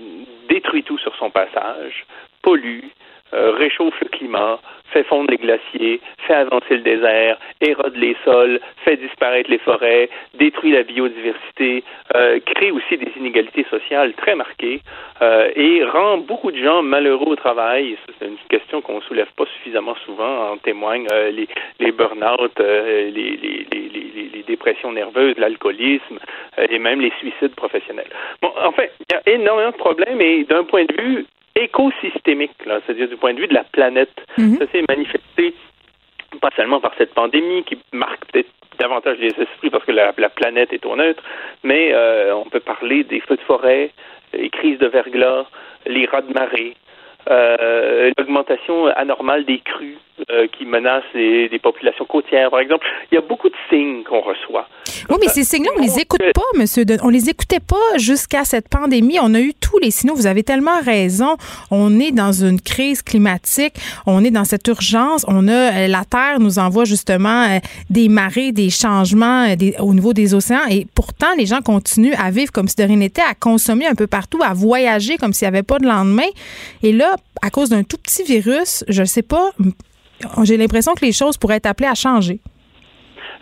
détruit 0.48 0.82
tout 0.82 0.98
sur 0.98 1.14
son 1.16 1.30
passage, 1.30 2.06
pollue, 2.42 2.84
euh, 3.34 3.52
réchauffe 3.52 3.98
le 4.00 4.08
climat, 4.08 4.58
fait 4.92 5.04
fondre 5.04 5.30
les 5.30 5.36
glaciers, 5.36 6.00
fait 6.26 6.34
avancer 6.34 6.76
le 6.76 6.80
désert, 6.80 7.38
érode 7.60 7.96
les 7.96 8.16
sols, 8.24 8.60
fait 8.84 8.96
disparaître 8.96 9.50
les 9.50 9.58
forêts, 9.58 10.08
détruit 10.34 10.72
la 10.72 10.82
biodiversité, 10.82 11.84
euh, 12.14 12.38
crée 12.40 12.70
aussi 12.70 12.96
des 12.96 13.12
inégalités 13.16 13.66
sociales 13.70 14.12
très 14.14 14.34
marquées 14.34 14.80
euh, 15.22 15.50
et 15.54 15.84
rend 15.84 16.18
beaucoup 16.18 16.50
de 16.50 16.62
gens 16.62 16.82
malheureux 16.82 17.32
au 17.32 17.36
travail. 17.36 17.96
C'est 18.18 18.26
une 18.26 18.36
question 18.48 18.80
qu'on 18.80 19.00
soulève 19.02 19.28
pas 19.36 19.46
suffisamment 19.56 19.96
souvent. 20.04 20.52
En 20.52 20.56
témoignent 20.58 21.08
euh, 21.12 21.30
les, 21.30 21.48
les 21.80 21.92
burn-out, 21.92 22.52
euh, 22.60 23.10
les, 23.10 23.36
les, 23.36 23.66
les, 23.70 24.42
dépressions 24.46 24.92
nerveuses, 24.92 25.34
l'alcoolisme 25.38 26.20
euh, 26.58 26.66
et 26.70 26.78
même 26.78 27.00
les 27.00 27.12
suicides 27.18 27.54
professionnels. 27.56 28.08
Bon, 28.40 28.52
en 28.64 28.70
fait, 28.70 28.92
il 29.00 29.12
y 29.12 29.16
a 29.16 29.34
énormément 29.34 29.72
de 29.72 29.76
problèmes 29.76 30.20
et 30.20 30.44
d'un 30.44 30.62
point 30.62 30.84
de 30.84 31.02
vue 31.02 31.26
écosystémique, 31.56 32.52
c'est-à-dire 32.64 33.08
du 33.08 33.16
point 33.16 33.34
de 33.34 33.40
vue 33.40 33.48
de 33.48 33.54
la 33.54 33.64
planète. 33.64 34.12
Ça 34.36 34.66
s'est 34.70 34.84
manifesté 34.88 35.54
pas 36.40 36.50
seulement 36.56 36.80
par 36.80 36.92
cette 36.98 37.14
pandémie 37.14 37.64
qui 37.64 37.78
marque 37.92 38.26
peut-être 38.26 38.50
davantage 38.78 39.18
les 39.18 39.28
esprits 39.28 39.70
parce 39.70 39.84
que 39.84 39.92
la, 39.92 40.12
la 40.18 40.28
planète 40.28 40.72
est 40.72 40.84
au 40.84 40.96
neutre, 40.96 41.22
mais 41.62 41.92
euh, 41.92 42.34
on 42.34 42.44
peut 42.44 42.60
parler 42.60 43.04
des 43.04 43.20
feux 43.20 43.36
de 43.36 43.42
forêt, 43.42 43.90
les 44.34 44.50
crises 44.50 44.78
de 44.78 44.86
verglas, 44.86 45.46
les 45.86 46.04
rats 46.06 46.20
de 46.20 46.32
marée, 46.32 46.76
euh, 47.30 48.10
l'augmentation 48.18 48.86
anormale 48.88 49.44
des 49.44 49.58
crues 49.60 49.98
euh, 50.30 50.46
qui 50.56 50.64
menacent 50.64 51.04
les, 51.14 51.48
les 51.48 51.58
populations 51.58 52.04
côtières, 52.04 52.50
par 52.50 52.60
exemple. 52.60 52.86
Il 53.10 53.14
y 53.14 53.18
a 53.18 53.20
beaucoup 53.20 53.48
de 53.48 53.54
signes 53.68 54.02
qu'on 54.04 54.20
reçoit. 54.20 54.68
Oui, 55.10 55.16
mais 55.20 55.28
ces 55.28 55.44
signes-là, 55.44 55.70
on 55.76 55.82
les 55.82 55.98
écoute 55.98 56.22
pas, 56.34 56.58
monsieur. 56.58 56.84
De... 56.84 56.96
On 57.02 57.08
les 57.08 57.28
écoutait 57.28 57.60
pas 57.60 57.98
jusqu'à 57.98 58.44
cette 58.44 58.68
pandémie. 58.68 59.18
On 59.20 59.34
a 59.34 59.40
eu 59.40 59.52
tous 59.54 59.78
les 59.78 59.90
signaux. 59.90 60.14
Vous 60.14 60.26
avez 60.26 60.42
tellement 60.42 60.80
raison. 60.80 61.36
On 61.70 62.00
est 62.00 62.12
dans 62.12 62.32
une 62.32 62.60
crise 62.60 63.02
climatique. 63.02 63.74
On 64.06 64.24
est 64.24 64.30
dans 64.30 64.44
cette 64.44 64.66
urgence. 64.68 65.24
On 65.28 65.48
a 65.48 65.52
euh, 65.52 65.86
la 65.86 66.04
Terre 66.04 66.40
nous 66.40 66.58
envoie 66.58 66.84
justement 66.84 67.44
euh, 67.44 67.58
des 67.90 68.08
marées, 68.08 68.52
des 68.52 68.70
changements 68.70 69.44
euh, 69.48 69.56
des, 69.56 69.74
au 69.78 69.94
niveau 69.94 70.12
des 70.12 70.34
océans. 70.34 70.66
Et 70.70 70.86
pourtant, 70.94 71.34
les 71.36 71.46
gens 71.46 71.60
continuent 71.62 72.14
à 72.18 72.30
vivre 72.30 72.52
comme 72.52 72.68
si 72.68 72.76
de 72.76 72.84
rien 72.84 72.96
n'était, 72.96 73.22
à 73.22 73.34
consommer 73.34 73.86
un 73.86 73.94
peu 73.94 74.06
partout, 74.06 74.40
à 74.42 74.54
voyager 74.54 75.16
comme 75.16 75.32
s'il 75.32 75.46
n'y 75.46 75.54
avait 75.54 75.62
pas 75.62 75.78
de 75.78 75.86
lendemain. 75.86 76.28
Et 76.82 76.92
là, 76.92 77.16
à 77.42 77.50
cause 77.50 77.70
d'un 77.70 77.82
tout 77.82 77.98
petit 77.98 78.22
virus, 78.22 78.84
je 78.88 79.02
ne 79.02 79.06
sais 79.06 79.22
pas, 79.22 79.50
j'ai 80.44 80.56
l'impression 80.56 80.94
que 80.94 81.04
les 81.04 81.12
choses 81.12 81.36
pourraient 81.36 81.56
être 81.56 81.66
appelées 81.66 81.88
à 81.88 81.94
changer. 81.94 82.40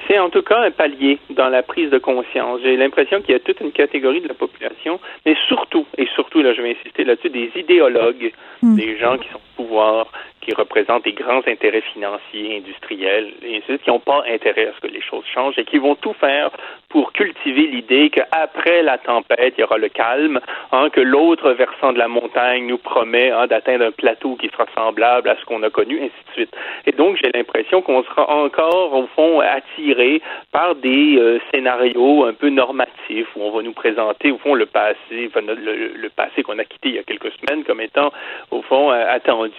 C'est 0.06 0.18
en 0.18 0.28
tout 0.28 0.42
cas 0.42 0.60
un 0.62 0.70
palier 0.70 1.18
dans 1.30 1.48
la 1.48 1.62
prise 1.62 1.90
de 1.90 1.98
conscience. 1.98 2.60
J'ai 2.62 2.76
l'impression 2.76 3.22
qu'il 3.22 3.32
y 3.32 3.36
a 3.36 3.40
toute 3.40 3.60
une 3.60 3.72
catégorie 3.72 4.20
de 4.20 4.28
la 4.28 4.34
population, 4.34 5.00
mais 5.24 5.34
surtout, 5.48 5.86
et 5.96 6.06
surtout, 6.14 6.42
là, 6.42 6.52
je 6.52 6.60
vais 6.60 6.76
insister 6.78 7.04
là-dessus, 7.04 7.30
des 7.30 7.50
idéologues, 7.56 8.32
des 8.62 8.98
gens 8.98 9.16
qui 9.16 9.28
sont 9.30 9.40
pouvoir, 9.56 10.06
qui 10.44 10.54
représentent 10.54 11.04
des 11.04 11.12
grands 11.12 11.42
intérêts 11.46 11.82
financiers, 11.92 12.58
industriels, 12.58 13.32
et 13.42 13.62
suite, 13.62 13.82
qui 13.82 13.90
n'ont 13.90 13.98
pas 13.98 14.22
intérêt 14.28 14.68
à 14.68 14.72
ce 14.74 14.80
que 14.80 14.92
les 14.92 15.00
choses 15.00 15.24
changent 15.32 15.58
et 15.58 15.64
qui 15.64 15.78
vont 15.78 15.94
tout 15.94 16.12
faire 16.14 16.50
pour 16.88 17.12
cultiver 17.12 17.66
l'idée 17.66 18.10
qu'après 18.10 18.82
la 18.82 18.98
tempête, 18.98 19.54
il 19.56 19.62
y 19.62 19.64
aura 19.64 19.78
le 19.78 19.88
calme, 19.88 20.40
hein, 20.70 20.90
que 20.90 21.00
l'autre 21.00 21.50
versant 21.52 21.92
de 21.92 21.98
la 21.98 22.08
montagne 22.08 22.66
nous 22.66 22.78
promet 22.78 23.30
hein, 23.30 23.46
d'atteindre 23.46 23.86
un 23.86 23.90
plateau 23.90 24.36
qui 24.36 24.48
sera 24.48 24.66
semblable 24.74 25.28
à 25.28 25.36
ce 25.36 25.44
qu'on 25.44 25.62
a 25.62 25.70
connu, 25.70 25.96
ainsi 25.96 26.12
de 26.28 26.32
suite. 26.34 26.56
Et 26.86 26.92
donc, 26.92 27.18
j'ai 27.22 27.30
l'impression 27.32 27.82
qu'on 27.82 28.02
sera 28.04 28.30
encore, 28.30 28.94
au 28.94 29.06
fond, 29.08 29.40
attiré 29.40 30.20
par 30.52 30.74
des 30.76 31.16
euh, 31.18 31.40
scénarios 31.50 32.24
un 32.26 32.34
peu 32.34 32.48
normatifs 32.48 33.28
où 33.34 33.42
on 33.42 33.50
va 33.50 33.62
nous 33.62 33.72
présenter, 33.72 34.30
au 34.30 34.38
fond, 34.38 34.54
le 34.54 34.66
passé, 34.66 34.96
le, 35.10 35.92
le, 35.96 36.08
passé 36.10 36.42
qu'on 36.42 36.58
a 36.58 36.64
quitté 36.64 36.90
il 36.90 36.94
y 36.94 36.98
a 36.98 37.02
quelques 37.02 37.32
semaines 37.32 37.64
comme 37.64 37.80
étant, 37.80 38.12
au 38.50 38.62
fond, 38.62 38.92
euh, 38.92 39.04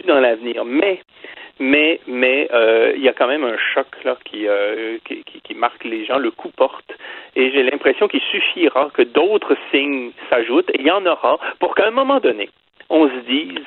dans 0.07 0.19
l'avenir. 0.19 0.65
Mais 0.65 1.01
mais 1.59 1.99
mais 2.07 2.49
euh, 2.53 2.93
il 2.95 3.01
y 3.01 3.07
a 3.07 3.13
quand 3.13 3.27
même 3.27 3.43
un 3.43 3.57
choc 3.73 3.87
là 4.03 4.17
qui, 4.25 4.47
euh, 4.47 4.97
qui, 5.05 5.23
qui, 5.23 5.41
qui 5.41 5.53
marque 5.53 5.83
les 5.83 6.05
gens, 6.05 6.17
le 6.17 6.31
coup 6.31 6.49
porte, 6.49 6.91
et 7.35 7.51
j'ai 7.51 7.63
l'impression 7.63 8.07
qu'il 8.07 8.21
suffira 8.21 8.89
que 8.93 9.01
d'autres 9.01 9.55
signes 9.71 10.11
s'ajoutent, 10.29 10.69
et 10.71 10.79
il 10.79 10.87
y 10.87 10.91
en 10.91 11.05
aura, 11.05 11.39
pour 11.59 11.75
qu'à 11.75 11.87
un 11.87 11.91
moment 11.91 12.19
donné, 12.19 12.49
on 12.89 13.07
se 13.07 13.19
dise 13.27 13.65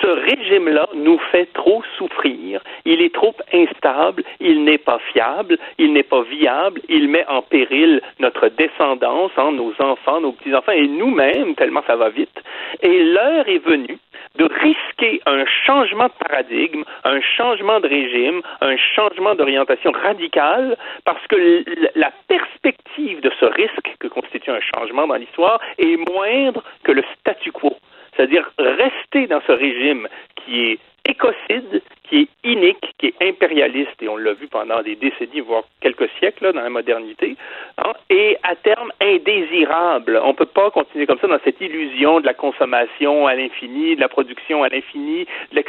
ce 0.00 0.06
régime-là 0.06 0.88
nous 0.94 1.18
fait 1.30 1.46
trop 1.52 1.82
souffrir, 1.98 2.62
il 2.84 3.02
est 3.02 3.14
trop 3.14 3.34
instable, 3.52 4.22
il 4.40 4.64
n'est 4.64 4.78
pas 4.78 4.98
fiable, 5.12 5.58
il 5.78 5.92
n'est 5.92 6.02
pas 6.02 6.22
viable, 6.22 6.80
il 6.88 7.08
met 7.08 7.26
en 7.28 7.42
péril 7.42 8.00
notre 8.18 8.48
descendance, 8.48 9.32
hein, 9.36 9.52
nos 9.52 9.72
enfants, 9.80 10.20
nos 10.20 10.32
petits-enfants 10.32 10.72
et 10.72 10.88
nous-mêmes, 10.88 11.54
tellement 11.54 11.82
ça 11.86 11.96
va 11.96 12.08
vite. 12.08 12.42
Et 12.82 13.04
l'heure 13.04 13.48
est 13.48 13.64
venue 13.64 13.98
de 14.36 14.44
risquer 14.44 15.20
un 15.26 15.44
changement 15.66 16.06
de 16.06 16.28
paradigme, 16.28 16.82
un 17.04 17.20
changement 17.20 17.80
de 17.80 17.88
régime, 17.88 18.42
un 18.60 18.76
changement 18.76 19.34
d'orientation 19.34 19.92
radicale, 19.92 20.76
parce 21.04 21.24
que 21.28 21.64
la 21.94 22.10
perspective 22.26 23.20
de 23.20 23.30
ce 23.38 23.44
risque 23.44 23.94
que 24.00 24.08
constitue 24.08 24.50
un 24.50 24.60
changement 24.74 25.06
dans 25.06 25.16
l'histoire 25.16 25.60
est 25.78 25.96
moindre 26.10 26.62
que 26.82 26.92
le 26.92 27.04
statu 27.20 27.52
quo. 27.52 27.76
C'est-à-dire 28.16 28.50
rester 28.58 29.26
dans 29.26 29.40
ce 29.46 29.52
régime 29.52 30.08
qui 30.36 30.70
est 30.70 30.78
écocide, 31.06 31.82
qui 32.08 32.22
est 32.22 32.28
inique, 32.48 32.94
qui 32.98 33.06
est 33.08 33.28
impérialiste, 33.28 34.02
et 34.02 34.08
on 34.08 34.16
l'a 34.16 34.32
vu 34.32 34.46
pendant 34.46 34.82
des 34.82 34.96
décennies, 34.96 35.40
voire 35.40 35.64
quelques 35.80 36.08
siècles 36.18 36.44
là, 36.44 36.52
dans 36.52 36.62
la 36.62 36.70
modernité, 36.70 37.36
hein, 37.78 37.92
et 38.08 38.38
à 38.42 38.54
terme 38.56 38.90
indésirable. 39.00 40.20
On 40.22 40.28
ne 40.28 40.32
peut 40.32 40.46
pas 40.46 40.70
continuer 40.70 41.06
comme 41.06 41.18
ça 41.18 41.26
dans 41.26 41.38
cette 41.44 41.60
illusion 41.60 42.20
de 42.20 42.26
la 42.26 42.34
consommation 42.34 43.26
à 43.26 43.34
l'infini, 43.34 43.96
de 43.96 44.00
la 44.00 44.08
production 44.08 44.62
à 44.62 44.68
l'infini, 44.68 45.26
de 45.52 45.62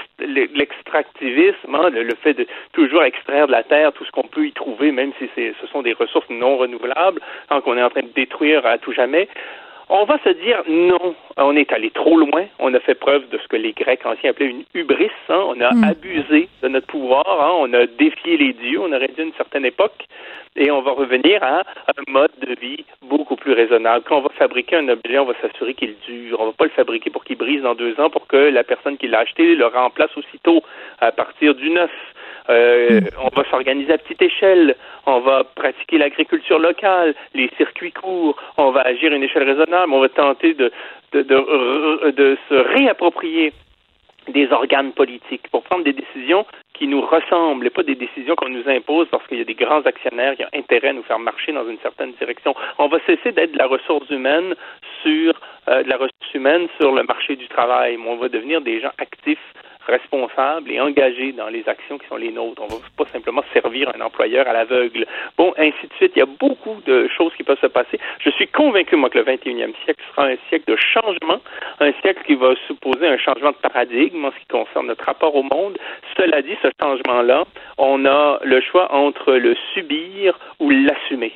l'extractivisme, 0.58 1.76
hein, 1.76 1.90
le, 1.90 2.04
le, 2.04 2.16
fait 2.16 2.34
de 2.34 2.48
toujours 2.72 3.04
extraire 3.04 3.48
de 3.48 3.52
la 3.52 3.64
terre 3.64 3.92
tout 3.92 4.06
ce 4.06 4.12
qu'on 4.12 4.24
peut 4.24 4.46
y 4.46 4.54
trouver, 4.54 4.92
même 4.92 5.12
si 5.20 5.30
ce 5.36 5.68
sont 5.68 5.82
des 5.82 5.94
ressources 5.94 6.30
non 6.30 6.58
renouvelables, 6.58 7.22
hein, 7.50 7.60
qu'on 7.60 7.78
est 7.78 7.84
en 7.84 7.90
train 7.90 8.04
de 8.04 8.14
détruire 8.16 8.66
à 8.66 8.78
tout 8.78 8.94
jamais 8.94 9.28
on 9.90 10.06
va 10.06 10.18
se 10.24 10.30
dire 10.30 10.64
non, 10.68 11.16
on 11.38 11.56
est 11.56 11.72
allé 11.72 11.92
trop 11.92 12.18
loin, 12.18 12.46
on 12.60 12.74
a 12.74 12.80
fait 12.80 12.96
preuve 12.96 13.30
de 13.30 13.38
ce 13.38 13.48
que 13.48 13.56
les 13.56 13.74
Grecs 13.74 14.06
anciens 14.06 14.32
appelaient 14.32 14.50
une 14.50 14.64
hubris, 14.74 15.12
hein, 15.30 15.44
on 15.48 15.62
a 15.62 15.74
mm. 15.74 15.84
abusé 15.84 16.50
de 16.62 16.68
notre 16.68 16.88
pouvoir, 16.88 17.26
hein, 17.28 17.52
on 17.60 17.74
a 17.74 17.86
défié 17.86 18.38
les 18.38 18.54
dieux, 18.54 18.80
on 18.80 18.92
aurait 18.92 19.12
dû 19.16 19.24
une 19.24 19.34
certaine 19.34 19.66
époque, 19.66 20.06
et 20.56 20.72
on 20.72 20.82
va 20.82 20.92
revenir 20.92 21.44
à 21.44 21.60
un 21.60 22.12
mode 22.12 22.32
de 22.42 22.56
vie 22.60 22.86
beaucoup 23.02 23.36
plus 23.36 23.54
raisonnable. 23.54 24.06
Quand 24.08 24.20
on 24.20 24.22
va 24.22 24.30
fabriquer 24.30 24.78
un 24.78 24.88
objet, 24.88 25.20
on 25.20 25.26
va 25.26 25.34
s'assurer 25.42 25.74
qu'il 25.74 25.96
dure, 26.08 26.40
on 26.40 26.48
va 26.48 26.54
pas 26.54 26.64
le 26.64 26.70
fabriquer 26.72 27.10
pour 27.10 27.26
qu'il 27.26 27.38
brise 27.38 27.62
dans 27.62 27.76
deux 27.76 28.00
ans, 28.00 28.10
pour 28.10 28.28
que 28.28 28.38
la 28.38 28.64
personne 28.64 28.98
qui 28.98 29.08
l'a 29.08 29.20
acheté 29.20 29.56
le 29.56 29.66
remplace 29.66 30.16
aussitôt 30.18 30.64
à 31.00 31.12
partir 31.12 31.56
du 31.56 31.70
neuf. 31.70 31.92
Euh, 32.50 33.02
on 33.20 33.36
va 33.36 33.44
s'organiser 33.50 33.94
à 33.94 33.98
petite 33.98 34.22
échelle, 34.22 34.76
on 35.06 35.20
va 35.20 35.44
pratiquer 35.44 35.98
l'agriculture 35.98 36.60
locale, 36.60 37.16
les 37.34 37.50
circuits 37.58 37.92
courts, 37.92 38.36
on 38.58 38.72
va 38.72 38.82
agir 38.82 39.12
à 39.12 39.16
une 39.16 39.24
échelle 39.24 39.50
raisonnable, 39.50 39.92
on 39.92 40.00
va 40.00 40.10
tenter 40.10 40.54
de, 40.54 40.72
de, 41.14 41.22
de, 42.12 42.38
se 42.50 42.54
réapproprier 42.54 43.54
des 44.28 44.52
organes 44.52 44.92
politiques 44.92 45.48
pour 45.52 45.64
prendre 45.64 45.84
des 45.84 45.94
décisions 45.94 46.46
qui 46.74 46.88
nous 46.88 47.02
ressemblent 47.02 47.66
et 47.68 47.70
pas 47.70 47.84
des 47.84 47.96
décisions 47.96 48.36
qu'on 48.36 48.50
nous 48.50 48.68
impose 48.68 49.08
parce 49.10 49.26
qu'il 49.28 49.38
y 49.38 49.42
a 49.42 49.46
des 49.46 49.54
grands 49.54 49.82
actionnaires 49.82 50.36
qui 50.36 50.44
ont 50.44 50.50
intérêt 50.54 50.90
à 50.90 50.94
nous 50.94 51.04
faire 51.04 51.20
marcher 51.20 51.52
dans 51.52 51.68
une 51.68 51.78
certaine 51.80 52.12
direction. 52.14 52.56
On 52.80 52.88
va 52.88 52.98
cesser 53.06 53.32
d'être 53.32 53.56
la 53.56 53.68
ressource 53.68 54.10
humaine 54.10 54.56
sur 55.04 55.40
euh, 55.68 55.84
la 55.86 55.96
ressource 55.96 56.34
humaine 56.34 56.68
sur 56.80 56.92
le 56.92 57.04
marché 57.04 57.36
du 57.36 57.48
travail, 57.48 57.98
mais 57.98 58.10
on 58.10 58.18
va 58.18 58.30
devenir 58.30 58.62
des 58.62 58.82
gens 58.82 58.92
actifs 58.98 59.54
responsables 59.88 60.72
et 60.72 60.80
engagés 60.80 61.32
dans 61.32 61.48
les 61.48 61.68
actions 61.68 61.98
qui 61.98 62.08
sont 62.08 62.18
les 62.18 62.32
nôtres. 62.32 62.62
On 62.62 62.66
ne 62.66 62.80
va 62.80 62.88
pas 62.98 63.06
simplement 63.12 63.44
servir 63.54 63.92
un 63.96 64.02
employeur 64.02 64.48
à 64.48 64.54
l'aveugle. 64.54 65.06
Bon, 65.38 65.54
ainsi 65.58 65.88
de 65.88 65.94
suite. 65.96 66.14
Il 66.16 66.20
y 66.20 66.22
a 66.22 66.26
beaucoup 66.26 66.82
de 66.86 67.08
choses 67.16 67.34
qui 67.36 67.44
peuvent 67.44 67.60
se 67.60 67.68
passer. 67.68 68.00
Je 68.20 68.30
suis 68.32 68.48
convaincu, 68.48 68.96
moi, 68.96 69.10
que 69.10 69.18
le 69.18 69.26
21e 69.26 69.74
siècle 69.84 70.04
sera 70.12 70.28
un 70.28 70.36
siècle 70.50 70.72
de 70.72 70.78
changement, 70.78 71.40
un 71.80 71.92
siècle 72.02 72.24
qui 72.26 72.36
va 72.36 72.54
supposer 72.68 73.08
un 73.08 73.18
changement 73.18 73.52
de 73.52 73.70
paradigme 73.70 74.26
en 74.26 74.32
ce 74.32 74.40
qui 74.40 74.48
concerne 74.48 74.88
notre 74.88 75.06
rapport 75.06 75.36
au 75.36 75.44
monde. 75.44 75.78
Cela 76.18 76.42
dit, 76.42 76.56
ce 76.62 76.70
changement-là, 76.82 77.46
on 77.78 78.06
a 78.06 78.40
le 78.44 78.62
choix 78.62 78.94
entre 78.94 79.34
le 79.34 79.56
subir 79.74 80.38
ou 80.60 80.70
l'assumer. 80.70 81.34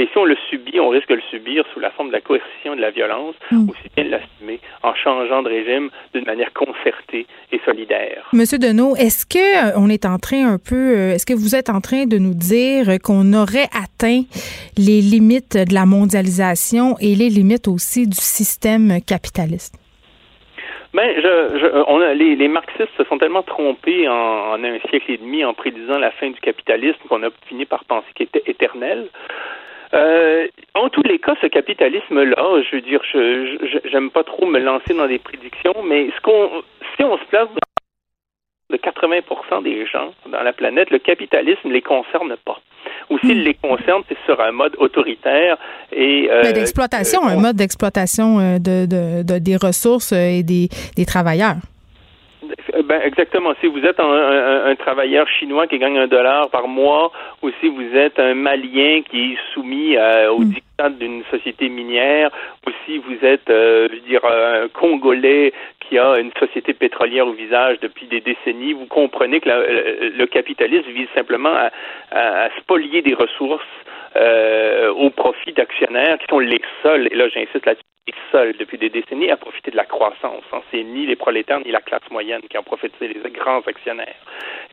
Et 0.00 0.08
si 0.10 0.16
on 0.16 0.24
le 0.24 0.36
subit, 0.48 0.80
on 0.80 0.88
risque 0.88 1.10
de 1.10 1.16
le 1.16 1.22
subir 1.30 1.62
sous 1.74 1.78
la 1.78 1.90
forme 1.90 2.08
de 2.08 2.14
la 2.14 2.22
coercition 2.22 2.72
et 2.72 2.76
de 2.76 2.80
la 2.80 2.90
violence, 2.90 3.34
mm. 3.50 3.68
aussi 3.68 3.88
bien 3.94 4.04
de 4.06 4.10
l'assumer 4.12 4.58
en 4.82 4.94
changeant 4.94 5.42
de 5.42 5.48
régime 5.50 5.90
d'une 6.14 6.24
manière 6.24 6.54
concertée 6.54 7.26
et 7.52 7.60
solidaire. 7.66 8.26
Monsieur 8.32 8.56
Deneau, 8.56 8.96
est-ce 8.96 9.26
que 9.26 9.38
euh, 9.38 9.72
on 9.76 9.90
est 9.90 10.06
en 10.06 10.16
train 10.16 10.54
un 10.54 10.56
peu, 10.56 10.96
euh, 10.96 11.12
est-ce 11.12 11.26
que 11.26 11.34
vous 11.34 11.54
êtes 11.54 11.68
en 11.68 11.82
train 11.82 12.06
de 12.06 12.16
nous 12.16 12.32
dire 12.32 12.96
qu'on 13.04 13.34
aurait 13.34 13.68
atteint 13.76 14.22
les 14.78 15.02
limites 15.02 15.58
de 15.58 15.74
la 15.74 15.84
mondialisation 15.84 16.96
et 16.98 17.14
les 17.14 17.28
limites 17.28 17.68
aussi 17.68 18.06
du 18.06 18.16
système 18.16 19.02
capitaliste? 19.06 19.74
Ben, 20.94 21.14
je, 21.14 21.58
je, 21.60 21.84
on 21.88 22.00
a, 22.00 22.14
les, 22.14 22.36
les, 22.36 22.48
marxistes 22.48 22.88
se 22.96 23.04
sont 23.04 23.18
tellement 23.18 23.42
trompés 23.42 24.08
en, 24.08 24.12
en, 24.12 24.64
un 24.64 24.78
siècle 24.88 25.12
et 25.12 25.18
demi 25.18 25.44
en 25.44 25.52
prédisant 25.52 25.98
la 25.98 26.10
fin 26.10 26.30
du 26.30 26.40
capitalisme 26.40 26.98
qu'on 27.06 27.22
a 27.22 27.28
fini 27.46 27.66
par 27.66 27.84
penser 27.84 28.06
qu'il 28.14 28.26
était 28.26 28.42
éternel. 28.46 29.06
Euh, 29.92 30.46
en 30.74 30.88
tous 30.88 31.02
les 31.02 31.18
cas, 31.18 31.34
ce 31.40 31.46
capitalisme-là, 31.46 32.62
je 32.70 32.76
veux 32.76 32.82
dire, 32.82 33.00
je 33.12 33.80
j'aime 33.90 34.10
pas 34.10 34.22
trop 34.22 34.46
me 34.46 34.58
lancer 34.60 34.94
dans 34.94 35.08
des 35.08 35.18
prédictions, 35.18 35.74
mais 35.84 36.10
ce 36.14 36.20
qu'on, 36.20 36.62
si 36.96 37.04
on 37.04 37.18
se 37.18 37.24
place 37.24 37.48
dans 37.48 37.70
de 38.70 38.76
80% 38.76 39.64
des 39.64 39.84
gens 39.86 40.14
dans 40.30 40.42
la 40.42 40.52
planète, 40.52 40.90
le 40.90 40.98
capitalisme 40.98 41.68
ne 41.68 41.72
les 41.72 41.82
concerne 41.82 42.36
pas. 42.44 42.60
Ou 43.10 43.18
s'il 43.18 43.42
les 43.42 43.54
concerne, 43.54 44.02
c'est 44.08 44.16
sur 44.24 44.40
un 44.40 44.52
mode 44.52 44.76
autoritaire 44.78 45.58
et 45.92 46.28
euh, 46.30 46.52
d'exploitation, 46.52 47.26
un 47.26 47.36
mode 47.40 47.56
d'exploitation 47.56 48.38
euh, 48.38 48.58
de, 48.58 48.86
de, 48.86 49.22
de, 49.24 49.38
des 49.38 49.56
ressources 49.56 50.12
et 50.12 50.44
des, 50.44 50.68
des 50.96 51.04
travailleurs. 51.04 51.56
Ben, 52.84 53.00
exactement. 53.02 53.52
Si 53.60 53.66
vous 53.66 53.84
êtes 53.84 54.00
un, 54.00 54.64
un, 54.66 54.74
travailleur 54.76 55.28
chinois 55.28 55.66
qui 55.66 55.78
gagne 55.78 55.98
un 55.98 56.06
dollar 56.06 56.48
par 56.50 56.68
mois, 56.68 57.12
ou 57.42 57.50
si 57.60 57.68
vous 57.68 57.94
êtes 57.94 58.18
un 58.18 58.34
Malien 58.34 59.02
qui 59.02 59.32
est 59.32 59.38
soumis 59.52 59.96
euh, 59.96 60.30
au 60.30 60.40
mm. 60.40 60.44
dictat 60.44 60.88
d'une 60.90 61.22
société 61.30 61.68
minière, 61.68 62.30
ou 62.66 62.70
si 62.84 62.98
vous 62.98 63.24
êtes, 63.24 63.50
euh, 63.50 63.88
je 63.90 63.94
veux 63.96 64.08
dire, 64.08 64.24
un 64.24 64.68
Congolais 64.68 65.52
qui 65.80 65.98
a 65.98 66.18
une 66.18 66.32
société 66.38 66.72
pétrolière 66.72 67.26
au 67.26 67.32
visage 67.32 67.78
depuis 67.80 68.06
des 68.06 68.20
décennies, 68.20 68.72
vous 68.72 68.86
comprenez 68.86 69.40
que 69.40 69.48
le 69.48 70.26
capitalisme 70.26 70.90
vise 70.90 71.08
simplement 71.14 71.52
à, 71.52 71.70
à, 72.12 72.48
spolier 72.60 73.02
des 73.02 73.14
ressources 73.14 73.64
euh, 74.16 74.92
au 74.92 75.10
profit 75.10 75.52
d'actionnaires 75.52 76.18
qui 76.18 76.26
sont 76.30 76.38
les 76.38 76.60
seuls, 76.82 77.08
et 77.10 77.16
là 77.16 77.28
j'insiste 77.28 77.66
là-dessus, 77.66 77.84
seuls 78.30 78.54
depuis 78.58 78.78
des 78.78 78.90
décennies 78.90 79.30
à 79.30 79.36
profiter 79.36 79.70
de 79.70 79.76
la 79.76 79.84
croissance. 79.84 80.44
Hein. 80.52 80.60
C'est 80.70 80.82
ni 80.82 81.06
les 81.06 81.16
prolétaires 81.16 81.60
ni 81.60 81.70
la 81.70 81.80
classe 81.80 82.08
moyenne 82.10 82.42
qui 82.48 82.56
en 82.58 82.62
profitent, 82.62 82.94
c'est 82.98 83.08
les 83.08 83.30
grands 83.30 83.60
actionnaires. 83.66 84.16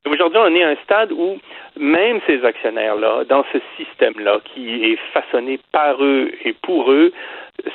Aujourd'hui, 0.06 0.40
on 0.42 0.56
est 0.56 0.64
à 0.64 0.70
un 0.70 0.76
stade 0.84 1.12
où 1.12 1.38
même 1.78 2.20
ces 2.28 2.44
actionnaires-là, 2.46 3.24
dans 3.26 3.44
ce 3.52 3.60
système-là 3.78 4.40
qui 4.54 4.92
est 4.92 5.00
façonné 5.14 5.60
par 5.72 6.04
eux 6.04 6.32
et 6.44 6.54
pour 6.54 6.92
eux, 6.92 7.12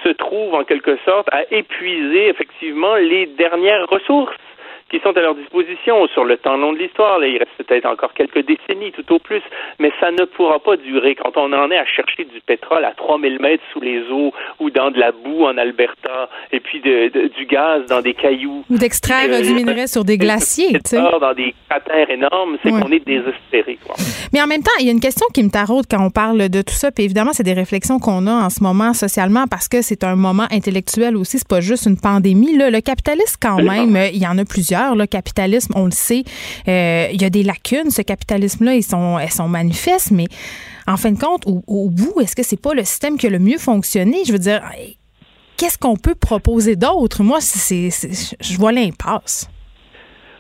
se 0.05 0.11
trouvent 0.11 0.55
en 0.55 0.65
quelque 0.65 0.97
sorte 1.05 1.29
à 1.33 1.43
épuiser 1.53 2.29
effectivement 2.29 2.97
les 2.97 3.27
dernières 3.27 3.87
ressources 3.89 4.37
qui 4.93 5.01
sont 5.01 5.17
à 5.17 5.21
leur 5.23 5.35
disposition 5.35 6.07
sur 6.09 6.25
le 6.25 6.37
temps 6.37 6.59
long 6.59 6.75
de 6.75 6.79
l'histoire. 6.79 7.25
il 7.25 7.39
reste 7.39 7.51
peut-être 7.57 7.87
encore 7.87 8.13
quelques 8.13 8.47
décennies 8.47 8.93
tout 8.93 9.11
au 9.15 9.19
plus, 9.19 9.41
mais 9.79 9.91
ça 9.99 10.11
ne 10.11 10.25
pourra 10.27 10.59
pas 10.59 10.77
durer. 10.77 11.15
Quand 11.15 11.33
on 11.37 11.51
en 11.55 11.71
est 11.71 11.79
à 11.79 11.87
chercher 11.87 12.25
du 12.25 12.41
pétrole 12.43 12.85
à 12.85 12.93
3000 12.93 13.41
mètres 13.41 13.65
sous 13.73 13.81
les 13.81 14.03
eaux 14.11 14.33
ou 14.61 14.69
dans 14.69 14.91
de 14.91 15.01
la 15.01 15.13
boue 15.13 15.45
en 15.47 15.57
Alberta 15.57 16.29
et 16.53 16.61
puis 16.61 16.81
du 16.81 17.47
gaz 17.47 17.87
dans 17.87 18.03
des 18.03 18.13
cailloux. 18.13 18.65
Ou 18.69 18.77
d'extraire 18.77 19.29
euh, 19.31 19.41
du 19.41 19.55
minerai 19.55 19.87
sur 19.87 20.05
des 20.05 20.19
glaciers. 20.25 20.79
Sais. 20.85 20.99
Dans 20.99 21.33
des 21.33 21.55
cratères 21.71 22.11
énormes, 22.11 22.59
c'est 22.63 22.71
qu'on 22.71 22.93
est 22.93 23.05
désespéré. 23.07 23.79
Mais 24.35 24.43
en 24.43 24.47
même 24.47 24.63
temps, 24.63 24.73
il 24.79 24.87
y 24.87 24.89
a 24.91 24.93
une 24.93 25.01
question 25.01 25.27
qui 25.33 25.43
me 25.43 25.51
taraude 25.51 25.87
quand 25.91 26.05
on 26.05 26.11
parle 26.11 26.51
de 26.51 26.61
tout 26.61 26.75
ça. 26.75 26.93
Puis 26.93 27.05
évidemment, 27.05 27.33
c'est 27.33 27.45
des 27.45 27.55
réflexions 27.55 27.99
qu'on 27.99 28.27
a 28.27 28.33
en 28.33 28.51
ce 28.51 28.63
moment 28.63 28.93
socialement 28.93 29.47
parce 29.51 29.69
que 29.69 29.81
c'est 29.81 30.05
un 30.05 30.17
moment 30.17 30.47
intellectuel 30.51 31.17
aussi. 31.17 31.39
C'est 31.39 31.49
pas 31.49 31.61
juste 31.61 31.87
une 31.87 31.99
pandémie. 31.99 32.57
Là. 32.59 32.69
Le 32.69 32.81
capitalisme, 32.83 33.39
quand 33.41 33.63
même, 33.63 33.97
il 34.13 34.23
y 34.23 34.27
en 34.27 34.37
a 34.37 34.45
plusieurs 34.45 34.82
le 34.91 35.07
capitalisme, 35.07 35.73
on 35.77 35.87
le 35.87 35.91
sait, 35.91 36.25
euh, 36.69 37.07
il 37.13 37.21
y 37.21 37.25
a 37.25 37.31
des 37.31 37.43
lacunes. 37.43 37.91
Ce 37.91 38.03
capitalisme-là, 38.03 38.75
ils 38.75 38.83
sont, 38.83 39.19
elles 39.19 39.31
sont 39.31 39.49
manifestes, 39.49 40.11
mais 40.11 40.27
en 40.87 40.97
fin 40.97 41.13
de 41.13 41.19
compte, 41.19 41.45
au, 41.47 41.89
bout, 41.89 42.21
est-ce 42.21 42.37
que 42.37 42.43
c'est 42.43 42.61
pas 42.61 42.75
le 42.75 42.85
système 42.85 43.17
qui 43.17 43.27
a 43.27 43.31
le 43.31 43.39
mieux 43.39 43.59
fonctionné? 43.59 44.19
Je 44.27 44.33
veux 44.33 44.39
dire, 44.39 44.63
qu'est-ce 45.57 45.79
qu'on 45.79 45.97
peut 45.97 46.15
proposer 46.15 46.77
d'autre? 46.77 47.23
Moi, 47.23 47.41
c'est, 47.41 47.91
je 48.41 48.57
vois 48.59 48.73
l'impasse. 48.73 49.49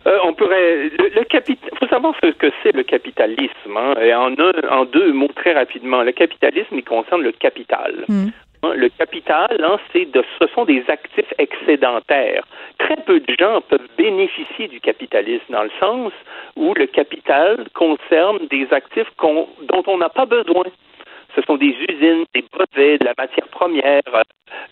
Euh, 0.06 0.18
on 0.24 0.34
pourrait. 0.34 0.90
Le, 0.98 1.24
capital. 1.24 1.70
faut 1.78 1.86
savoir 1.86 2.14
ce 2.22 2.30
que 2.32 2.48
c'est 2.62 2.74
le 2.74 2.82
capitalisme. 2.82 3.76
Hein, 3.76 3.94
et 4.02 4.12
en, 4.14 4.34
en 4.70 4.84
deux 4.84 5.12
mots 5.12 5.30
très 5.34 5.52
rapidement. 5.52 6.02
Le 6.02 6.12
capitalisme, 6.12 6.74
il 6.74 6.84
concerne 6.84 7.22
le 7.22 7.30
capital. 7.32 8.04
Hmm. 8.08 8.30
Hein, 8.64 8.74
le 8.76 8.88
capital, 8.90 9.58
hein, 9.60 9.76
c'est 9.92 10.04
de, 10.12 10.22
ce 10.40 10.46
sont 10.54 10.64
des 10.64 10.84
actifs 10.86 11.32
excédentaires. 11.38 12.44
Très 12.78 12.96
peu 12.96 13.18
de 13.18 13.34
gens 13.36 13.60
peuvent 13.62 13.88
bénéficier 13.98 14.68
du 14.68 14.80
capitalisme 14.80 15.44
dans 15.50 15.64
le 15.64 15.70
sens 15.80 16.12
où 16.54 16.72
le 16.74 16.86
capital 16.86 17.66
concerne 17.74 18.46
des 18.50 18.68
actifs 18.70 19.10
dont 19.20 19.82
on 19.86 19.98
n'a 19.98 20.08
pas 20.08 20.26
besoin. 20.26 20.64
Ce 21.34 21.42
sont 21.42 21.56
des 21.56 21.74
usines, 21.88 22.24
des 22.34 22.44
brevets, 22.52 22.98
de 22.98 23.04
la 23.04 23.14
matière 23.18 23.48
première, 23.48 24.02
euh, 24.14 24.22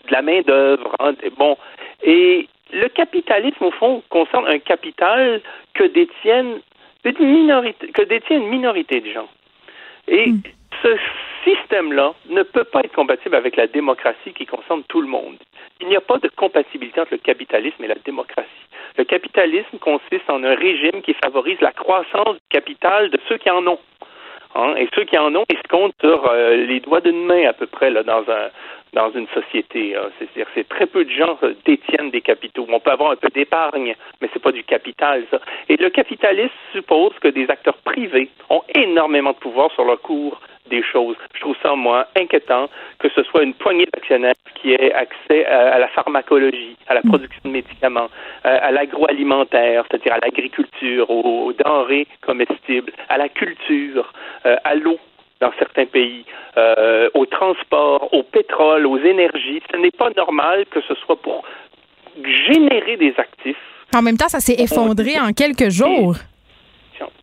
de 0.07 0.11
la 0.11 0.21
main 0.21 0.41
d'œuvre. 0.41 0.95
Hein, 0.99 1.13
bon, 1.37 1.57
et 2.03 2.47
le 2.71 2.87
capitalisme, 2.87 3.65
au 3.65 3.71
fond, 3.71 4.03
concerne 4.09 4.47
un 4.47 4.59
capital 4.59 5.41
que 5.73 5.83
détiennent 5.83 6.61
une 7.03 7.27
minorité, 7.27 7.87
que 7.87 8.03
détient 8.03 8.37
une 8.37 8.49
minorité 8.49 9.01
de 9.01 9.09
gens. 9.11 9.27
Et 10.07 10.29
hmm. 10.29 10.41
Ce 10.81 10.97
système-là 11.43 12.13
ne 12.29 12.43
peut 12.43 12.63
pas 12.63 12.81
être 12.81 12.93
compatible 12.93 13.35
avec 13.35 13.55
la 13.55 13.67
démocratie 13.67 14.33
qui 14.33 14.45
concerne 14.45 14.83
tout 14.87 15.01
le 15.01 15.07
monde. 15.07 15.37
Il 15.79 15.87
n'y 15.87 15.95
a 15.95 16.01
pas 16.01 16.17
de 16.19 16.29
compatibilité 16.29 17.01
entre 17.01 17.13
le 17.13 17.17
capitalisme 17.17 17.83
et 17.83 17.87
la 17.87 17.95
démocratie. 17.95 18.49
Le 18.97 19.03
capitalisme 19.03 19.77
consiste 19.79 20.29
en 20.29 20.43
un 20.43 20.55
régime 20.55 21.01
qui 21.01 21.13
favorise 21.13 21.59
la 21.61 21.71
croissance 21.71 22.35
du 22.35 22.49
capital 22.49 23.09
de 23.09 23.19
ceux 23.27 23.37
qui 23.37 23.49
en 23.49 23.65
ont. 23.65 23.79
Hein? 24.55 24.75
Et 24.75 24.87
ceux 24.93 25.05
qui 25.05 25.17
en 25.17 25.33
ont, 25.35 25.45
ils 25.49 25.57
se 25.57 25.67
comptent 25.69 25.95
sur 26.01 26.29
euh, 26.29 26.55
les 26.55 26.79
doigts 26.81 27.01
d'une 27.01 27.25
main 27.25 27.47
à 27.47 27.53
peu 27.53 27.67
près 27.67 27.89
là, 27.89 28.03
dans 28.03 28.23
un 28.29 28.49
dans 28.93 29.11
une 29.11 29.27
société. 29.29 29.95
Hein. 29.95 30.09
C'est-à-dire 30.17 30.47
c'est 30.53 30.67
très 30.67 30.85
peu 30.85 31.05
de 31.05 31.09
gens 31.09 31.37
euh, 31.43 31.53
détiennent 31.65 32.11
des 32.11 32.21
capitaux. 32.21 32.65
On 32.69 32.79
peut 32.79 32.91
avoir 32.91 33.11
un 33.11 33.15
peu 33.15 33.29
d'épargne, 33.33 33.95
mais 34.21 34.29
c'est 34.33 34.41
pas 34.41 34.51
du 34.51 34.63
capital, 34.63 35.23
ça. 35.31 35.39
Et 35.69 35.77
le 35.77 35.89
capitalisme 35.89 36.51
suppose 36.73 37.13
que 37.21 37.29
des 37.29 37.49
acteurs 37.49 37.77
privés 37.85 38.29
ont 38.49 38.63
énormément 38.75 39.31
de 39.31 39.37
pouvoir 39.37 39.71
sur 39.71 39.85
le 39.85 39.95
cours 39.95 40.39
des 40.69 40.83
choses. 40.83 41.15
Je 41.35 41.41
trouve 41.41 41.55
ça, 41.61 41.75
moi, 41.75 42.07
inquiétant 42.15 42.69
que 42.99 43.09
ce 43.09 43.23
soit 43.23 43.43
une 43.43 43.53
poignée 43.53 43.87
d'actionnaires 43.93 44.35
qui 44.55 44.71
ait 44.73 44.93
accès 44.93 45.45
à, 45.45 45.79
la 45.79 45.87
pharmacologie, 45.89 46.77
à 46.87 46.93
la 46.93 47.01
production 47.01 47.41
de 47.45 47.49
médicaments, 47.49 48.09
euh, 48.45 48.57
à, 48.61 48.71
l'agroalimentaire, 48.71 49.85
c'est-à-dire 49.89 50.13
à, 50.13 50.19
l'agriculture, 50.19 51.09
aux, 51.09 51.51
denrées 51.53 52.07
comestibles, 52.21 52.91
à 53.09 53.17
la 53.17 53.29
culture, 53.29 54.13
euh, 54.45 54.55
à 54.63 54.75
l'eau 54.75 54.99
dans 55.41 55.51
certains 55.57 55.85
pays, 55.85 56.23
euh, 56.57 57.09
au 57.15 57.25
transport, 57.25 58.13
au 58.13 58.23
pétrole, 58.23 58.85
aux 58.85 58.99
énergies. 58.99 59.61
Ce 59.71 59.77
n'est 59.77 59.91
pas 59.91 60.09
normal 60.15 60.65
que 60.71 60.79
ce 60.87 60.93
soit 60.95 61.19
pour 61.21 61.43
générer 62.47 62.97
des 62.97 63.13
actifs. 63.17 63.57
En 63.93 64.01
même 64.01 64.17
temps, 64.17 64.29
ça 64.29 64.39
s'est 64.39 64.55
effondré 64.59 65.19
en 65.19 65.33
quelques 65.33 65.69
jours. 65.69 66.15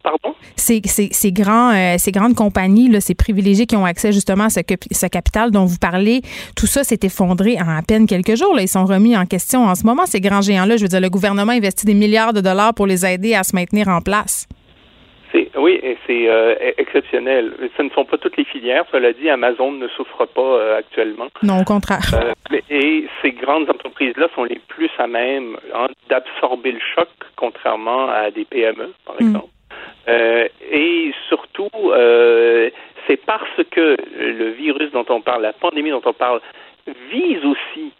Pardon? 0.03 0.35
Ces, 0.57 0.83
ces, 0.85 1.33
grands, 1.33 1.71
euh, 1.71 1.97
ces 1.99 2.11
grandes 2.11 2.35
compagnies, 2.35 2.89
là, 2.89 3.01
ces 3.01 3.15
privilégiés 3.15 3.67
qui 3.67 3.77
ont 3.77 3.85
accès 3.85 4.11
justement 4.11 4.45
à 4.45 4.51
ce, 4.51 4.61
ce, 4.91 5.07
capital 5.07 5.53
dont 5.53 5.67
vous 5.67 5.79
parlez, 5.79 6.23
tout 6.57 6.67
ça 6.67 6.83
s'est 6.83 6.99
effondré 7.03 7.57
en 7.61 7.69
à 7.69 7.83
peine 7.83 8.07
quelques 8.07 8.35
jours. 8.35 8.57
Là. 8.57 8.63
Ils 8.63 8.69
sont 8.69 8.85
remis 8.85 9.17
en 9.17 9.25
question 9.25 9.67
en 9.67 9.75
ce 9.77 9.85
moment, 9.85 10.05
ces 10.07 10.21
grands 10.21 10.41
géants-là. 10.41 10.77
Je 10.77 10.83
veux 10.83 10.89
dire, 10.89 11.01
le 11.01 11.11
gouvernement 11.11 11.53
investit 11.53 11.87
des 11.87 11.95
milliards 11.95 12.33
de 12.33 12.41
dollars 12.41 12.75
pour 12.75 12.87
les 12.87 13.07
aider 13.07 13.35
à 13.35 13.45
se 13.45 13.55
maintenir 13.55 13.87
en 13.87 14.01
place. 14.01 14.49
Oui, 15.57 15.81
c'est 16.07 16.29
euh, 16.29 16.55
e-, 16.55 16.75
exceptionnel. 16.79 17.53
Ce 17.77 17.83
ne 17.83 17.91
sont 17.91 18.05
pas 18.05 18.19
toutes 18.19 18.37
les 18.37 18.45
filières. 18.45 18.85
Cela 18.91 19.13
dit, 19.13 19.29
Amazon 19.29 19.73
ne 19.73 19.89
souffre 19.89 20.27
pas 20.27 20.41
euh, 20.41 20.79
actuellement. 20.79 21.29
Non, 21.43 21.61
au 21.61 21.65
contraire. 21.65 22.01
et 22.71 23.07
ces 23.23 23.33
grandes 23.33 23.69
entreprises-là 23.69 24.29
sont 24.35 24.45
les 24.45 24.61
plus 24.69 24.91
à 24.99 25.07
même 25.07 25.57
hein, 25.75 25.89
d'absorber 26.09 26.73
le 26.73 26.81
choc, 26.95 27.09
contrairement 27.37 28.09
à 28.09 28.31
des 28.31 28.45
PME, 28.45 28.93
par 29.05 29.17
mm. 29.21 29.27
exemple. 29.27 29.49
Euh, 30.09 30.49
et 30.71 31.13
surtout, 31.29 31.71
euh, 31.85 32.71
c'est 33.07 33.19
parce 33.25 33.63
que 33.71 33.97
le 34.19 34.51
virus 34.51 34.91
dont 34.93 35.05
on 35.09 35.21
parle, 35.21 35.43
la 35.43 35.53
pandémie 35.53 35.91
dont 35.91 36.03
on 36.05 36.13
parle, 36.13 36.41
vise 37.11 37.45
aussi 37.45 37.93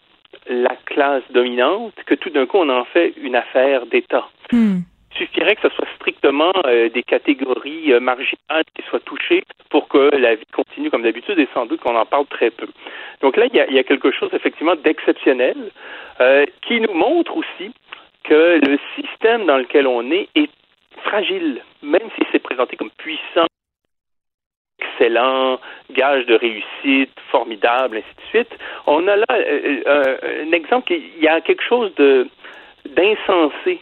la 0.47 0.75
classe 0.85 1.23
dominante 1.31 1.93
que 2.05 2.15
tout 2.15 2.29
d'un 2.29 2.45
coup 2.45 2.57
on 2.57 2.69
en 2.69 2.85
fait 2.85 3.13
une 3.21 3.35
affaire 3.35 3.85
d'État. 3.85 4.27
Il 4.51 4.83
suffirait 5.27 5.55
que 5.55 5.67
ce 5.67 5.75
soit 5.75 5.87
strictement 6.09 6.51
euh, 6.65 6.89
des 6.89 7.03
catégories 7.03 7.93
marginales 7.99 8.65
qui 8.75 8.81
soient 8.89 8.99
touchées 9.01 9.43
pour 9.69 9.87
que 9.87 10.15
la 10.15 10.35
vie 10.35 10.45
continue 10.53 10.89
comme 10.89 11.03
d'habitude 11.03 11.39
et 11.39 11.47
sans 11.53 11.65
doute 11.65 11.81
qu'on 11.81 11.95
en 11.95 12.05
parle 12.05 12.25
très 12.27 12.49
peu. 12.49 12.67
Donc 13.21 13.37
là, 13.37 13.45
il 13.51 13.55
y 13.55 13.79
a, 13.79 13.83
quelque 13.83 14.11
chose 14.11 14.29
effectivement 14.33 14.75
d'exceptionnel 14.75 15.71
qui 16.61 16.81
nous 16.81 16.93
montre 16.93 17.35
aussi 17.37 17.71
que 18.23 18.59
le 18.65 18.77
système 18.95 19.45
dans 19.45 19.57
lequel 19.57 19.87
on 19.87 20.09
est 20.11 20.27
est 20.35 20.49
fragile, 21.03 21.61
même 21.81 22.09
si 22.15 22.25
c'est 22.31 22.39
présenté 22.39 22.75
comme 22.75 22.91
puissant, 22.97 23.47
excellent, 24.79 25.59
gage 25.91 26.25
de 26.25 26.35
réussite, 26.35 27.13
formidable, 27.31 27.97
ainsi 27.97 28.15
de 28.15 28.21
suite. 28.29 28.59
On 28.85 29.07
a 29.07 29.15
là 29.15 29.25
euh, 29.31 29.81
euh, 29.87 30.45
un 30.45 30.51
exemple, 30.51 30.91
il 30.93 31.23
y 31.23 31.27
a 31.27 31.41
quelque 31.41 31.63
chose 31.63 31.91
d'insensé 32.85 33.79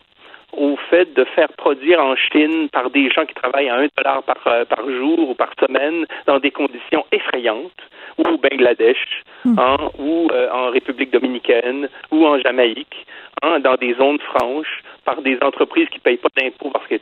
au 0.54 0.78
fait 0.89 1.14
de 1.14 1.24
faire 1.36 1.50
produire 1.58 2.02
en 2.02 2.16
Chine 2.16 2.70
par 2.70 2.89
des 2.89 3.10
gens 3.10 3.26
qui 3.26 3.34
travaillent 3.34 3.70
à 3.70 3.76
un 3.76 3.88
dollar 3.98 4.24
par, 4.24 4.38
euh, 4.48 4.66
par 4.66 4.89
jour 4.89 5.30
ou 5.30 5.36
par 5.36 5.52
semaine 5.60 6.06
dans 6.26 6.39
des 6.39 6.52
conditions 6.52 7.06
effrayantes, 7.12 7.72
ou 8.18 8.24
au 8.24 8.38
Bangladesh, 8.38 9.24
hein, 9.45 9.78
ou 10.00 10.30
euh, 10.32 10.50
en 10.52 10.70
République 10.72 11.12
dominicaine, 11.12 11.89
ou 12.12 12.26
en 12.26 12.39
Jamaïque, 12.39 13.06
hein, 13.43 13.60
dans 13.60 13.76
des 13.76 13.93
zones 13.95 14.20
franches, 14.20 14.84
par 15.04 15.22
des 15.22 15.38
entreprises 15.41 15.89
qui 15.89 15.98
ne 15.98 16.02
payent 16.02 16.18
pas 16.18 16.30
d'impôts 16.36 16.70
parce 16.72 16.88
qu'elles 16.88 17.00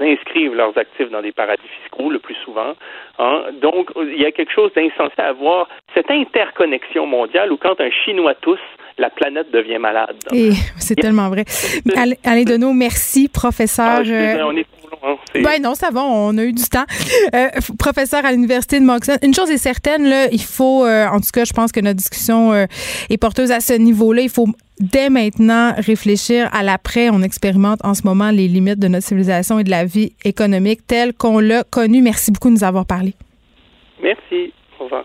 inscrivent 0.00 0.54
leurs 0.54 0.76
actifs 0.76 1.10
dans 1.10 1.22
des 1.22 1.32
paradis 1.32 1.68
fiscaux 1.82 2.10
le 2.10 2.18
plus 2.18 2.36
souvent. 2.44 2.74
Hein. 3.18 3.44
Donc, 3.60 3.90
il 3.96 4.20
y 4.20 4.26
a 4.26 4.32
quelque 4.32 4.52
chose 4.52 4.72
d'insensé 4.74 5.18
à 5.18 5.32
voir 5.32 5.68
cette 5.94 6.10
interconnexion 6.10 7.06
mondiale 7.06 7.52
où 7.52 7.56
quand 7.56 7.80
un 7.80 7.90
Chinois 7.90 8.34
tousse, 8.34 8.60
la 8.98 9.10
planète 9.10 9.50
devient 9.52 9.78
malade. 9.78 10.16
Et 10.32 10.50
c'est 10.78 10.94
tellement 10.94 11.28
vrai. 11.28 11.44
Alain, 12.24 12.44
Deneau, 12.44 12.72
merci, 12.72 13.28
professeur. 13.28 14.02
Ah, 14.04 14.08
euh, 14.08 14.42
on 14.44 14.56
est 14.56 14.66
hein. 15.02 15.16
Ben 15.34 15.60
non, 15.62 15.74
ça 15.74 15.90
va, 15.90 16.02
on 16.02 16.36
a 16.38 16.44
eu 16.44 16.52
du 16.52 16.64
temps. 16.64 16.84
Euh, 17.34 17.48
professeur 17.78 18.24
à 18.24 18.32
l'Université 18.32 18.78
de 18.78 18.84
Moncton, 18.84 19.16
une 19.22 19.34
chose 19.34 19.50
est 19.50 19.58
certaine, 19.58 20.08
là, 20.08 20.28
il 20.30 20.42
faut, 20.42 20.84
euh, 20.84 21.06
en 21.06 21.18
tout 21.18 21.30
cas, 21.32 21.44
je 21.44 21.52
pense 21.52 21.72
que 21.72 21.80
notre 21.80 21.96
discussion 21.96 22.52
euh, 22.52 22.66
est 23.10 23.18
porteuse 23.18 23.50
à 23.50 23.60
ce 23.60 23.72
niveau-là. 23.72 24.22
Il 24.22 24.30
faut 24.30 24.46
dès 24.80 25.10
maintenant 25.10 25.72
réfléchir 25.76 26.48
à 26.52 26.62
l'après. 26.62 27.10
On 27.10 27.22
expérimente 27.22 27.80
en 27.84 27.94
ce 27.94 28.02
moment 28.04 28.30
les 28.30 28.48
limites 28.48 28.78
de 28.78 28.88
notre 28.88 29.06
civilisation 29.06 29.58
et 29.58 29.64
de 29.64 29.70
la 29.70 29.84
vie 29.84 30.12
économique 30.24 30.86
telle 30.86 31.14
qu'on 31.14 31.40
l'a 31.40 31.64
connue. 31.64 32.02
Merci 32.02 32.30
beaucoup 32.30 32.48
de 32.48 32.54
nous 32.54 32.64
avoir 32.64 32.86
parlé. 32.86 33.14
Merci. 34.02 34.52
Au 34.78 34.84
revoir. 34.84 35.04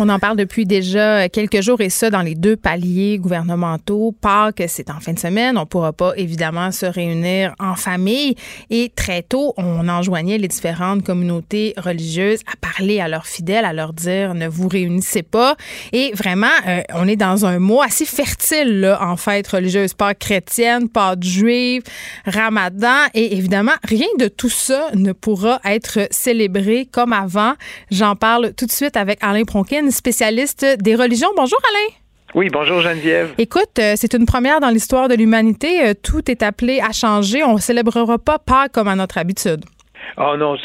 On 0.00 0.08
en 0.08 0.18
parle 0.18 0.36
depuis 0.36 0.66
déjà 0.66 1.28
quelques 1.28 1.60
jours 1.60 1.80
et 1.80 1.88
ça 1.88 2.10
dans 2.10 2.22
les 2.22 2.34
deux 2.34 2.56
paliers 2.56 3.16
gouvernementaux. 3.18 4.12
Pâques, 4.20 4.64
c'est 4.66 4.90
en 4.90 4.98
fin 4.98 5.12
de 5.12 5.20
semaine. 5.20 5.56
On 5.56 5.66
pourra 5.66 5.92
pas 5.92 6.14
évidemment 6.16 6.72
se 6.72 6.84
réunir 6.84 7.54
en 7.60 7.76
famille. 7.76 8.34
Et 8.70 8.90
très 8.96 9.22
tôt, 9.22 9.54
on 9.56 9.88
enjoignait 9.88 10.36
les 10.36 10.48
différentes 10.48 11.04
communautés 11.04 11.74
religieuses 11.76 12.40
à 12.52 12.56
parler 12.56 12.98
à 12.98 13.06
leurs 13.06 13.28
fidèles, 13.28 13.64
à 13.64 13.72
leur 13.72 13.92
dire 13.92 14.34
ne 14.34 14.48
vous 14.48 14.66
réunissez 14.66 15.22
pas. 15.22 15.54
Et 15.92 16.10
vraiment, 16.12 16.48
euh, 16.66 16.80
on 16.94 17.06
est 17.06 17.14
dans 17.14 17.46
un 17.46 17.60
mois 17.60 17.84
assez 17.84 18.04
fertile 18.04 18.80
là, 18.80 18.98
en 19.00 19.16
fête 19.16 19.46
religieuse. 19.46 19.94
Pâques 19.94 20.18
chrétienne, 20.18 20.88
Pâques 20.88 21.22
juive, 21.22 21.84
Ramadan. 22.26 23.06
Et 23.14 23.36
évidemment, 23.36 23.74
rien 23.84 24.08
de 24.18 24.26
tout 24.26 24.50
ça 24.50 24.88
ne 24.94 25.12
pourra 25.12 25.60
être 25.64 26.08
célébré 26.10 26.88
comme 26.90 27.12
avant. 27.12 27.52
J'en 27.92 28.16
parle 28.16 28.54
tout 28.54 28.66
de 28.66 28.72
suite 28.72 28.96
avec 28.96 29.18
Alain 29.22 29.44
Pronkin, 29.44 29.83
spécialiste 29.90 30.64
des 30.80 30.94
religions. 30.94 31.28
Bonjour 31.36 31.58
Alain. 31.70 31.94
Oui, 32.34 32.48
bonjour 32.52 32.80
Geneviève. 32.80 33.32
Écoute, 33.38 33.78
euh, 33.78 33.92
c'est 33.96 34.12
une 34.14 34.26
première 34.26 34.58
dans 34.60 34.70
l'histoire 34.70 35.08
de 35.08 35.14
l'humanité. 35.14 35.86
Euh, 35.86 35.94
Tout 35.94 36.28
est 36.30 36.42
appelé 36.42 36.80
à 36.80 36.90
changer. 36.92 37.44
On 37.44 37.54
ne 37.54 37.58
célébrera 37.58 38.18
pas 38.18 38.38
Pâques 38.38 38.72
comme 38.72 38.88
à 38.88 38.96
notre 38.96 39.18
habitude. 39.18 39.64
Oh 40.18 40.34
non, 40.36 40.56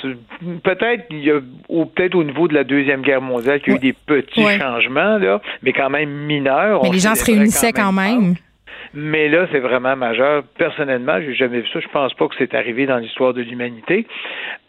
peut-être 0.64 1.06
il 1.12 1.24
y 1.24 1.32
a 1.32 1.40
ou 1.70 1.86
peut-être 1.86 2.16
au 2.16 2.24
niveau 2.24 2.48
de 2.48 2.54
la 2.54 2.64
deuxième 2.64 3.02
guerre 3.02 3.22
mondiale 3.22 3.62
qu'il 3.62 3.74
y 3.74 3.76
a 3.76 3.78
eu 3.78 3.80
des 3.82 3.94
petits 3.94 4.44
Ouais. 4.44 4.60
changements 4.60 5.18
là, 5.18 5.42
mais 5.64 5.72
quand 5.74 5.90
même 5.90 6.10
mineurs. 6.10 6.82
Mais 6.84 6.90
On 6.90 6.92
les 6.92 7.00
gens 7.00 7.16
se 7.16 7.26
réunissaient 7.26 7.72
quand 7.72 7.92
même. 7.92 8.36
Mais 8.94 9.30
là, 9.30 9.48
c'est 9.52 9.60
vraiment 9.60 9.96
majeur. 9.96 10.44
Personnellement, 10.58 11.20
j'ai 11.22 11.36
jamais 11.36 11.62
vu 11.62 11.68
ça. 11.72 11.80
Je 11.80 11.88
pense 11.90 12.14
pas 12.16 12.28
que 12.28 12.34
c'est 12.40 12.54
arrivé 12.56 12.88
dans 12.88 12.98
l'histoire 12.98 13.34
de 13.34 13.42
l'humanité 13.42 14.08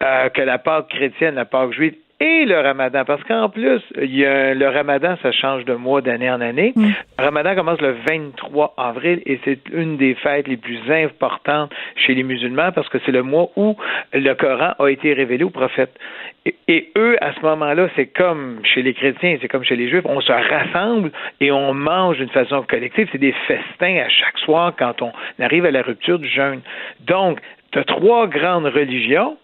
euh, 0.03 0.29
que 0.29 0.43
la 0.43 0.59
Pâque 0.59 0.89
chrétienne, 0.89 1.35
la 1.37 1.47
Pâque 1.47 1.73
juive 1.73 1.95
et 2.21 2.45
le 2.45 2.61
Ramadan, 2.61 3.05
parce 3.07 3.25
qu'en 3.25 3.49
plus, 3.49 3.81
il 4.01 4.15
y 4.15 4.27
a 4.27 4.53
le 4.53 4.69
Ramadan, 4.69 5.17
ça 5.23 5.33
change 5.33 5.65
de 5.65 5.73
mois 5.73 6.03
d'année 6.03 6.31
en 6.31 6.43
année. 6.43 6.75
Le 6.77 7.25
Ramadan 7.25 7.55
commence 7.55 7.81
le 7.81 7.97
23 8.07 8.75
avril 8.77 9.23
et 9.25 9.41
c'est 9.45 9.61
une 9.73 9.97
des 9.97 10.15
fêtes 10.15 10.47
les 10.47 10.59
plus 10.59 10.79
importantes 10.91 11.73
chez 11.97 12.15
les 12.15 12.23
musulmans 12.23 12.73
parce 12.73 12.91
que 12.91 12.99
c'est 13.07 13.13
le 13.13 13.23
mois 13.23 13.49
où 13.57 13.75
le 14.13 14.35
Coran 14.35 14.75
a 14.79 14.89
été 14.89 15.15
révélé 15.15 15.45
au 15.45 15.51
prophète. 15.51 15.99
Et, 16.45 16.55
et 16.69 16.91
eux, 16.99 17.17
à 17.23 17.33
ce 17.33 17.41
moment-là, 17.41 17.89
c'est 17.97 18.09
comme 18.09 18.61
chez 18.65 18.83
les 18.83 18.93
chrétiens, 18.93 19.39
c'est 19.41 19.49
comme 19.49 19.65
chez 19.65 19.77
les 19.77 19.89
juifs, 19.89 20.05
on 20.05 20.21
se 20.21 20.33
rassemble 20.33 21.11
et 21.41 21.51
on 21.51 21.73
mange 21.73 22.19
d'une 22.19 22.29
façon 22.29 22.63
collective. 22.63 23.09
C'est 23.13 23.19
des 23.19 23.35
festins 23.47 23.97
à 23.97 24.11
chaque 24.11 24.37
soir 24.39 24.75
quand 24.79 25.01
on 25.01 25.13
arrive 25.43 25.65
à 25.65 25.71
la 25.71 25.81
rupture 25.81 26.19
du 26.19 26.29
jeûne. 26.29 26.61
Donc, 27.01 27.41
tu 27.73 27.79
as 27.79 27.85
trois 27.85 28.27
grandes 28.27 28.67
religions. 28.67 29.39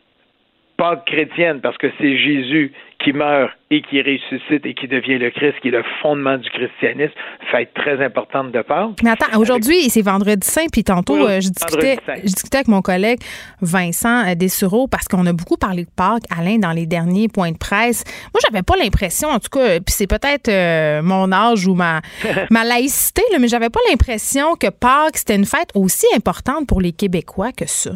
Pâques 0.77 1.07
chrétienne, 1.07 1.61
parce 1.61 1.79
que 1.79 1.87
c'est 1.99 2.19
Jésus 2.19 2.73
qui 3.03 3.13
meurt 3.13 3.51
et 3.71 3.83
qui 3.83 4.01
ressuscite 4.01 4.65
et 4.65 4.75
qui 4.75 4.89
devient 4.89 5.19
le 5.19 5.31
Christ, 5.31 5.55
qui 5.61 5.69
est 5.69 5.71
le 5.71 5.83
fondement 6.03 6.39
du 6.39 6.49
christianisme, 6.51 7.13
fête 7.51 7.73
très 7.75 8.05
importante 8.05 8.53
de 8.53 8.63
Pâques. 8.63 9.03
Mais 9.03 9.11
attends, 9.11 9.39
aujourd'hui, 9.39 9.89
c'est 9.91 10.03
vendredi 10.03 10.47
saint, 10.47 10.67
puis 10.71 10.85
tantôt, 10.85 11.15
Oui, 11.15 11.31
euh, 11.31 11.41
je, 11.41 11.49
discutais, 11.49 11.99
je 12.17 12.23
discutais 12.23 12.59
avec 12.59 12.69
mon 12.69 12.83
collègue 12.83 13.21
Vincent 13.61 14.27
euh, 14.27 14.35
Dessureau 14.35 14.87
parce 14.87 15.09
qu'on 15.09 15.27
a 15.27 15.33
beaucoup 15.33 15.57
parlé 15.57 15.85
de 15.85 15.91
Pâques, 15.95 16.25
Alain, 16.37 16.59
dans 16.59 16.73
les 16.73 16.87
derniers 16.87 17.29
points 17.29 17.53
de 17.53 17.59
presse. 17.59 18.05
Moi, 18.35 18.41
j'avais 18.47 18.63
pas 18.63 18.75
l'impression, 18.83 19.29
en 19.29 19.39
tout 19.39 19.51
cas, 19.51 19.61
euh, 19.61 19.81
puis 19.81 19.95
c'est 19.95 20.07
peut-être 20.07 20.49
euh, 20.49 21.03
mon 21.03 21.33
âge 21.33 21.67
ou 21.67 21.75
ma, 21.75 22.01
ma 22.51 22.65
laïcité, 22.65 23.23
là, 23.33 23.39
mais 23.39 23.49
j'avais 23.49 23.71
pas 23.71 23.81
l'impression 23.91 24.57
que 24.57 24.69
Pâques, 24.69 25.19
c'était 25.19 25.37
une 25.37 25.47
fête 25.47 25.71
aussi 25.75 26.07
importante 26.15 26.67
pour 26.67 26.81
les 26.81 26.93
Québécois 26.93 27.53
que 27.53 27.67
ça. 27.67 27.93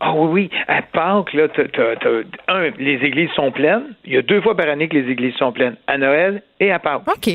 Ah 0.00 0.14
oui, 0.16 0.28
oui. 0.32 0.50
À 0.66 0.82
Pâques, 0.82 1.32
là, 1.34 1.48
t'as- 1.48 1.68
t'as- 1.68 1.96
t'as- 1.96 2.54
un, 2.54 2.70
les 2.78 2.94
églises 3.04 3.30
sont 3.36 3.50
pleines. 3.52 3.94
Il 4.04 4.14
y 4.14 4.16
a 4.16 4.22
deux 4.22 4.40
fois 4.40 4.56
par 4.56 4.68
année 4.68 4.88
que 4.88 4.96
les 4.96 5.10
églises 5.10 5.34
sont 5.34 5.52
pleines, 5.52 5.76
à 5.86 5.98
Noël 5.98 6.42
et 6.58 6.70
à 6.72 6.78
Pâques. 6.78 7.02
OK. 7.06 7.30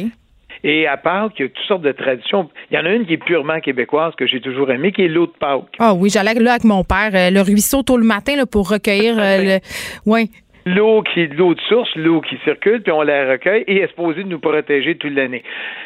Et 0.63 0.87
à 0.87 0.97
Pâques, 0.97 1.33
il 1.37 1.41
y 1.43 1.45
a 1.45 1.49
toutes 1.49 1.65
sortes 1.67 1.81
de 1.83 1.91
traditions. 1.91 2.49
Il 2.71 2.75
y 2.75 2.79
en 2.79 2.85
a 2.85 2.89
une 2.89 3.05
qui 3.05 3.13
est 3.13 3.17
purement 3.23 3.59
québécoise, 3.59 4.13
que 4.17 4.25
j'ai 4.25 4.41
toujours 4.41 4.71
aimée, 4.71 4.91
qui 4.91 5.03
est 5.03 5.07
l'eau 5.07 5.27
de 5.27 5.31
Pâques. 5.39 5.75
Ah 5.77 5.93
oui, 5.93 6.09
j'allais 6.09 6.33
là 6.33 6.51
avec 6.53 6.63
mon 6.63 6.83
père, 6.83 7.11
euh, 7.13 7.29
le 7.29 7.41
ruisseau 7.41 7.83
tôt 7.83 7.97
le 7.97 8.05
matin 8.05 8.35
là, 8.35 8.45
pour 8.47 8.67
recueillir 8.69 9.15
euh, 9.19 9.37
le. 9.59 10.09
Ouais. 10.11 10.25
L'eau 10.65 11.03
qui 11.03 11.21
est 11.21 11.27
de 11.27 11.35
l'eau 11.35 11.53
de 11.53 11.61
source, 11.61 11.89
l'eau 11.95 12.21
qui 12.21 12.37
circule, 12.43 12.81
puis 12.81 12.91
on 12.91 13.03
la 13.03 13.29
recueille 13.31 13.63
et 13.67 13.81
est 13.81 13.87
supposée 13.87 14.23
de 14.23 14.29
nous 14.29 14.39
protéger 14.39 14.95
toute 14.97 15.13
l'année. 15.13 15.43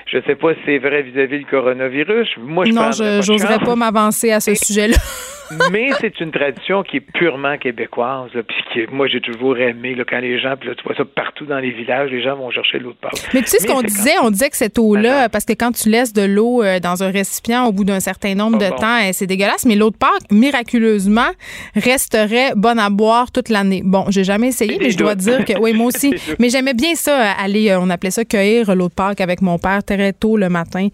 Je 0.07 0.17
ne 0.17 0.21
sais 0.23 0.36
pas 0.36 0.53
si 0.53 0.59
c'est 0.65 0.77
vrai 0.77 1.01
vis-à-vis 1.01 1.39
du 1.39 1.45
coronavirus. 1.45 2.30
Moi, 2.38 2.65
je 2.65 2.71
non, 2.71 2.91
je 2.91 3.21
chance. 3.21 3.63
pas 3.65 3.75
m'avancer 3.75 4.32
à 4.32 4.39
ce 4.39 4.55
sujet-là. 4.55 4.95
Mais 5.71 5.89
c'est 5.99 6.19
une 6.19 6.32
tradition 6.32 6.84
qui 6.84 6.97
est 6.97 6.99
purement 7.01 7.57
québécoise, 7.57 8.30
là, 8.36 8.43
puis 8.43 8.55
que 8.86 8.91
moi 8.91 9.07
j'ai 9.07 9.19
toujours 9.19 9.57
aimé 9.57 9.95
là, 9.95 10.03
quand 10.07 10.19
les 10.19 10.39
gens, 10.39 10.55
puis 10.59 10.69
là, 10.69 10.75
tu 10.75 10.84
vois 10.84 10.95
ça 10.95 11.03
partout 11.05 11.45
dans 11.45 11.57
les 11.57 11.71
villages, 11.71 12.11
les 12.11 12.21
gens 12.21 12.36
vont 12.36 12.51
chercher 12.51 12.77
l'eau 12.77 12.91
de 12.91 12.97
Pâques. 12.97 13.30
Mais 13.34 13.41
tu 13.41 13.47
sais 13.47 13.59
ce 13.59 13.65
qu'on 13.67 13.82
disait, 13.82 14.13
on 14.21 14.30
disait 14.30 14.49
que 14.51 14.57
cette 14.57 14.77
eau-là, 14.77 15.27
parce 15.30 15.45
que 15.45 15.53
quand 15.53 15.71
tu 15.71 15.89
laisses 15.89 16.13
de 16.13 16.21
l'eau 16.21 16.61
euh, 16.61 16.80
dans 16.80 17.01
un 17.03 17.09
récipient 17.09 17.65
au 17.65 17.71
bout 17.71 17.84
d'un 17.84 17.99
certain 17.99 18.36
nombre 18.36 18.59
Ah 18.61 18.65
de 18.65 18.69
bon. 18.69 18.75
temps, 18.77 18.97
euh, 18.99 19.09
c'est 19.11 19.25
dégueulasse, 19.25 19.65
mais 19.65 19.75
l'eau 19.75 19.89
de 19.89 19.97
Pâques, 19.97 20.30
miraculeusement, 20.32 21.30
resterait 21.75 22.51
bonne 22.55 22.77
à 22.80 22.91
boire 22.91 23.32
toute 23.32 23.49
l'année. 23.49 23.82
Bon, 23.84 24.05
j'ai 24.09 24.23
jamais 24.23 24.47
essayé, 24.49 24.68
mais 24.80 24.89
je 24.89 24.97
dois 24.97 25.15
dire 25.28 25.45
que, 25.45 25.57
oui, 25.59 25.74
moi 25.74 25.88
aussi, 25.88 26.13
mais 26.39 26.49
j'aimais 26.49 26.74
bien 26.74 26.95
ça, 26.95 27.20
euh, 27.20 27.43
aller, 27.43 27.70
euh, 27.70 27.80
on 27.80 27.89
appelait 27.89 28.11
ça 28.11 28.26
cueillir 28.26 28.76
l'eau 28.76 28.89
de 28.89 28.93
Pâques 28.93 29.22
avec 29.22 29.41
mon 29.41 29.57
père 29.57 29.84
très 29.84 30.13
tôt 30.13 30.38
le 30.38 30.49
matin 30.49 30.88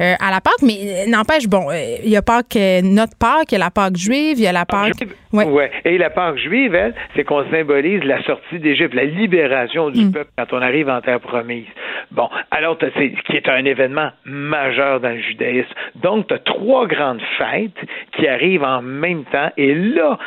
euh, 0.00 0.14
à 0.20 0.30
la 0.30 0.40
Pâques, 0.40 0.62
mais 0.62 1.06
n'empêche, 1.06 1.46
bon, 1.48 1.68
il 1.72 2.10
y 2.10 2.16
a 2.16 2.22
Pâques, 2.22 2.58
notre 2.82 3.16
Pâques, 3.18 3.52
il 3.52 3.54
y 3.54 3.56
a 3.56 3.64
la 3.64 3.70
Pâques 3.70 3.96
juive, 3.96 4.38
il 4.38 4.44
y 4.44 4.46
a 4.46 4.52
la 4.52 4.64
Pâques... 4.64 5.04
Ouais. 5.32 5.44
Ouais. 5.44 5.70
Et 5.84 5.98
la 5.98 6.10
Pâque 6.10 6.38
juive, 6.38 6.74
elle, 6.74 6.94
c'est 7.14 7.24
qu'on 7.24 7.44
symbolise 7.50 8.02
la 8.04 8.22
sortie 8.22 8.58
d'Égypte, 8.58 8.94
la 8.94 9.04
libération 9.04 9.90
du 9.90 10.10
peuple 10.10 10.30
quand 10.38 10.52
on 10.52 10.62
arrive 10.62 10.88
en 10.88 11.00
terre 11.00 11.20
promise. 11.20 11.66
Bon, 12.10 12.28
alors, 12.50 12.78
c'est 12.80 13.12
qui 13.26 13.36
est 13.36 13.48
un 13.48 13.64
événement 13.64 14.10
majeur 14.24 15.00
dans 15.00 15.10
le 15.10 15.20
judaïsme. 15.20 15.68
Donc, 15.96 16.28
tu 16.28 16.34
as 16.34 16.38
trois 16.38 16.86
grandes 16.86 17.20
fêtes 17.36 17.76
qui 18.16 18.26
arrivent 18.26 18.64
en 18.64 18.80
même 18.80 19.24
temps. 19.24 19.50
Et 19.58 19.74
là, 19.74 20.18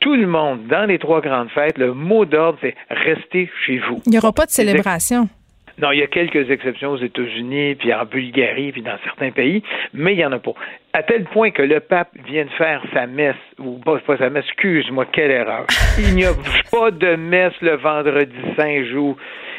tout 0.00 0.14
le 0.14 0.26
monde, 0.26 0.66
dans 0.68 0.86
les 0.86 0.98
trois 0.98 1.20
grandes 1.20 1.50
fêtes, 1.50 1.78
le 1.78 1.92
mot 1.92 2.24
d'ordre, 2.24 2.58
c'est 2.60 2.74
restez 2.90 3.50
chez 3.66 3.78
vous. 3.78 4.00
Il 4.06 4.10
n'y 4.10 4.18
aura 4.18 4.32
pas 4.32 4.46
de 4.46 4.50
célébration. 4.50 5.28
Non, 5.80 5.92
il 5.92 6.00
y 6.00 6.02
a 6.02 6.08
quelques 6.08 6.50
exceptions 6.50 6.90
aux 6.90 6.98
États-Unis, 6.98 7.76
puis 7.76 7.94
en 7.94 8.04
Bulgarie, 8.04 8.72
puis 8.72 8.82
dans 8.82 8.98
certains 9.04 9.30
pays, 9.30 9.62
mais 9.94 10.14
il 10.14 10.16
n'y 10.16 10.24
en 10.24 10.32
a 10.32 10.40
pas. 10.40 10.54
À 10.92 11.04
tel 11.04 11.24
point 11.24 11.52
que 11.52 11.62
le 11.62 11.78
pape 11.78 12.10
vient 12.26 12.44
de 12.44 12.50
faire 12.50 12.82
sa 12.92 13.06
messe, 13.06 13.36
ou 13.58 13.78
pas, 13.78 13.98
pas 13.98 14.16
sa 14.16 14.28
messe, 14.28 14.44
excuse-moi, 14.46 15.06
quelle 15.12 15.30
erreur. 15.30 15.66
Il 15.98 16.14
n'y 16.16 16.24
a 16.24 16.32
pas 16.72 16.90
de 16.90 17.14
messe 17.14 17.52
le 17.60 17.76
vendredi 17.76 18.34
saint 18.56 18.84
jour. 18.86 19.16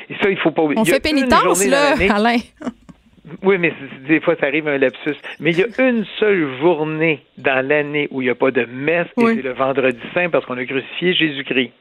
Et 0.10 0.16
ça, 0.22 0.30
il 0.30 0.38
faut 0.38 0.52
pas 0.52 0.64
On 0.64 0.84
y 0.84 0.90
a 0.90 0.94
fait 0.94 1.00
pénitence, 1.00 1.66
là, 1.68 1.94
Alain. 2.14 2.38
Oui, 3.44 3.58
mais 3.58 3.74
des 4.08 4.20
fois, 4.20 4.36
ça 4.40 4.48
arrive 4.48 4.68
un 4.68 4.78
lapsus. 4.78 5.16
Mais 5.40 5.52
il 5.52 5.60
y 5.60 5.64
a 5.64 5.90
une 5.90 6.06
seule 6.20 6.48
journée 6.60 7.22
dans 7.38 7.66
l'année 7.68 8.08
où 8.12 8.22
il 8.22 8.26
n'y 8.26 8.30
a 8.32 8.36
pas 8.36 8.52
de 8.52 8.66
messe, 8.66 9.08
Oui. 9.18 9.32
et 9.32 9.36
c'est 9.38 9.42
le 9.42 9.54
vendredi 9.54 10.00
saint 10.14 10.30
parce 10.30 10.46
qu'on 10.46 10.58
a 10.58 10.66
crucifié 10.66 11.14
Jésus-Christ. 11.14 11.72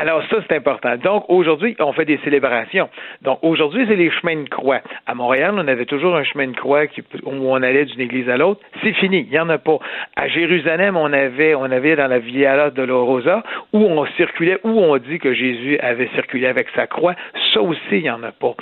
Alors 0.00 0.22
ça, 0.30 0.38
c'est 0.48 0.56
important. 0.56 0.96
Donc 0.96 1.26
aujourd'hui, 1.28 1.76
on 1.78 1.92
fait 1.92 2.06
des 2.06 2.18
célébrations. 2.24 2.88
Donc 3.20 3.38
aujourd'hui, 3.42 3.84
c'est 3.86 3.96
les 3.96 4.10
chemins 4.10 4.42
de 4.42 4.48
croix. 4.48 4.80
À 5.06 5.14
Montréal, 5.14 5.52
on 5.54 5.68
avait 5.68 5.84
toujours 5.84 6.16
un 6.16 6.24
chemin 6.24 6.46
de 6.46 6.56
croix 6.56 6.86
qui, 6.86 7.02
où 7.22 7.30
on 7.30 7.56
allait 7.56 7.84
d'une 7.84 8.00
église 8.00 8.26
à 8.30 8.38
l'autre. 8.38 8.62
C'est 8.82 8.94
fini, 8.94 9.26
il 9.26 9.30
n'y 9.30 9.38
en 9.38 9.50
a 9.50 9.58
pas. 9.58 9.78
À 10.16 10.26
Jérusalem, 10.26 10.96
on 10.96 11.12
avait, 11.12 11.54
on 11.54 11.64
avait 11.64 11.96
dans 11.96 12.06
la 12.06 12.18
Via 12.18 12.70
Dolorosa 12.70 13.42
où 13.74 13.84
on 13.84 14.06
circulait, 14.16 14.58
où 14.64 14.70
on 14.70 14.96
dit 14.96 15.18
que 15.18 15.34
Jésus 15.34 15.78
avait 15.80 16.08
circulé 16.14 16.46
avec 16.46 16.68
sa 16.74 16.86
croix. 16.86 17.14
Ça 17.52 17.60
aussi, 17.60 17.80
il 17.90 18.02
n'y 18.04 18.10
en 18.10 18.22
a 18.22 18.32
pas. 18.32 18.54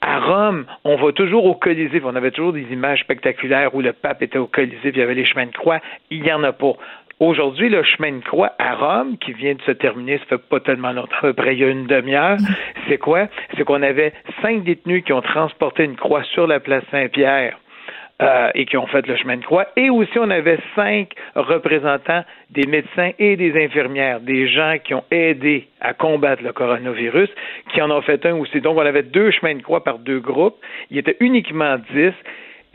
À 0.00 0.18
Rome, 0.20 0.64
on 0.84 0.96
va 0.96 1.12
toujours 1.12 1.44
au 1.44 1.56
Colisée. 1.56 2.00
On 2.06 2.16
avait 2.16 2.30
toujours 2.30 2.54
des 2.54 2.72
images 2.72 3.00
spectaculaires 3.00 3.74
où 3.74 3.82
le 3.82 3.92
pape 3.92 4.22
était 4.22 4.38
au 4.38 4.46
Colisée, 4.46 4.78
puis 4.80 4.92
il 4.92 4.98
y 4.98 5.02
avait 5.02 5.14
les 5.14 5.26
chemins 5.26 5.44
de 5.44 5.52
croix. 5.52 5.80
Il 6.10 6.22
n'y 6.22 6.32
en 6.32 6.42
a 6.42 6.52
pas. 6.52 6.72
Aujourd'hui, 7.18 7.70
le 7.70 7.82
chemin 7.82 8.12
de 8.12 8.22
croix 8.22 8.52
à 8.58 8.74
Rome, 8.74 9.16
qui 9.16 9.32
vient 9.32 9.54
de 9.54 9.62
se 9.62 9.70
terminer, 9.70 10.18
ça 10.18 10.24
fait 10.36 10.48
pas 10.50 10.60
tellement 10.60 10.92
longtemps, 10.92 11.16
à 11.16 11.22
peu 11.22 11.32
près 11.32 11.54
il 11.54 11.60
y 11.60 11.64
a 11.64 11.68
une 11.68 11.86
demi-heure, 11.86 12.36
c'est 12.88 12.98
quoi? 12.98 13.28
C'est 13.56 13.64
qu'on 13.64 13.82
avait 13.82 14.12
cinq 14.42 14.64
détenus 14.64 15.02
qui 15.02 15.14
ont 15.14 15.22
transporté 15.22 15.84
une 15.84 15.96
croix 15.96 16.24
sur 16.34 16.46
la 16.46 16.60
place 16.60 16.84
Saint-Pierre. 16.90 17.58
Euh, 18.22 18.50
et 18.54 18.64
qui 18.64 18.78
ont 18.78 18.86
fait 18.86 19.06
le 19.06 19.14
chemin 19.14 19.36
de 19.36 19.44
croix. 19.44 19.66
Et 19.76 19.90
aussi, 19.90 20.18
on 20.18 20.30
avait 20.30 20.58
cinq 20.74 21.10
représentants 21.34 22.24
des 22.48 22.66
médecins 22.66 23.10
et 23.18 23.36
des 23.36 23.62
infirmières, 23.62 24.20
des 24.20 24.48
gens 24.48 24.76
qui 24.82 24.94
ont 24.94 25.04
aidé 25.10 25.68
à 25.82 25.92
combattre 25.92 26.42
le 26.42 26.54
coronavirus, 26.54 27.28
qui 27.74 27.82
en 27.82 27.90
ont 27.90 28.00
fait 28.00 28.24
un 28.24 28.36
aussi. 28.36 28.62
Donc, 28.62 28.78
on 28.78 28.86
avait 28.86 29.02
deux 29.02 29.30
chemins 29.32 29.54
de 29.54 29.60
croix 29.60 29.84
par 29.84 29.98
deux 29.98 30.20
groupes. 30.20 30.56
Il 30.90 30.96
était 30.96 31.18
uniquement 31.20 31.76
dix. 31.92 32.14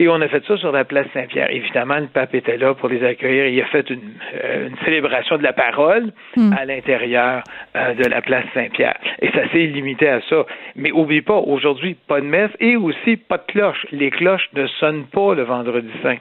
Et 0.02 0.08
on 0.08 0.20
a 0.20 0.26
fait 0.26 0.42
ça 0.48 0.56
sur 0.56 0.72
la 0.72 0.84
place 0.84 1.06
Saint-Pierre. 1.14 1.48
Évidemment, 1.52 1.98
le 1.98 2.08
pape 2.08 2.34
était 2.34 2.56
là 2.56 2.74
pour 2.74 2.88
les 2.88 3.04
accueillir. 3.04 3.46
Il 3.46 3.60
a 3.60 3.66
fait 3.66 3.88
une, 3.88 4.00
euh, 4.34 4.68
célébration 4.84 5.38
de 5.38 5.44
la 5.44 5.52
parole 5.52 6.12
hmm. 6.34 6.52
à 6.58 6.64
l'intérieur 6.64 7.44
euh, 7.76 7.94
de 7.94 8.02
la 8.06 8.20
place 8.20 8.44
Saint-Pierre. 8.52 8.98
Et 9.20 9.28
ça 9.28 9.48
s'est 9.52 9.66
limité 9.66 10.08
à 10.08 10.20
ça. 10.28 10.44
Mais 10.74 10.90
oublie 10.90 11.22
pas, 11.22 11.36
aujourd'hui, 11.36 11.94
pas 12.08 12.20
de 12.20 12.26
messe 12.26 12.50
et 12.58 12.74
aussi 12.74 13.16
pas 13.16 13.38
de 13.38 13.44
cloche. 13.46 13.86
Les 13.92 14.10
cloches 14.10 14.48
ne 14.54 14.66
sonnent 14.80 15.04
pas 15.04 15.36
le 15.36 15.44
vendredi 15.44 15.92
saint. 16.02 16.16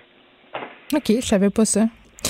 OK, 0.94 1.08
je 1.08 1.26
savais 1.26 1.50
pas 1.50 1.66
ça. 1.66 1.86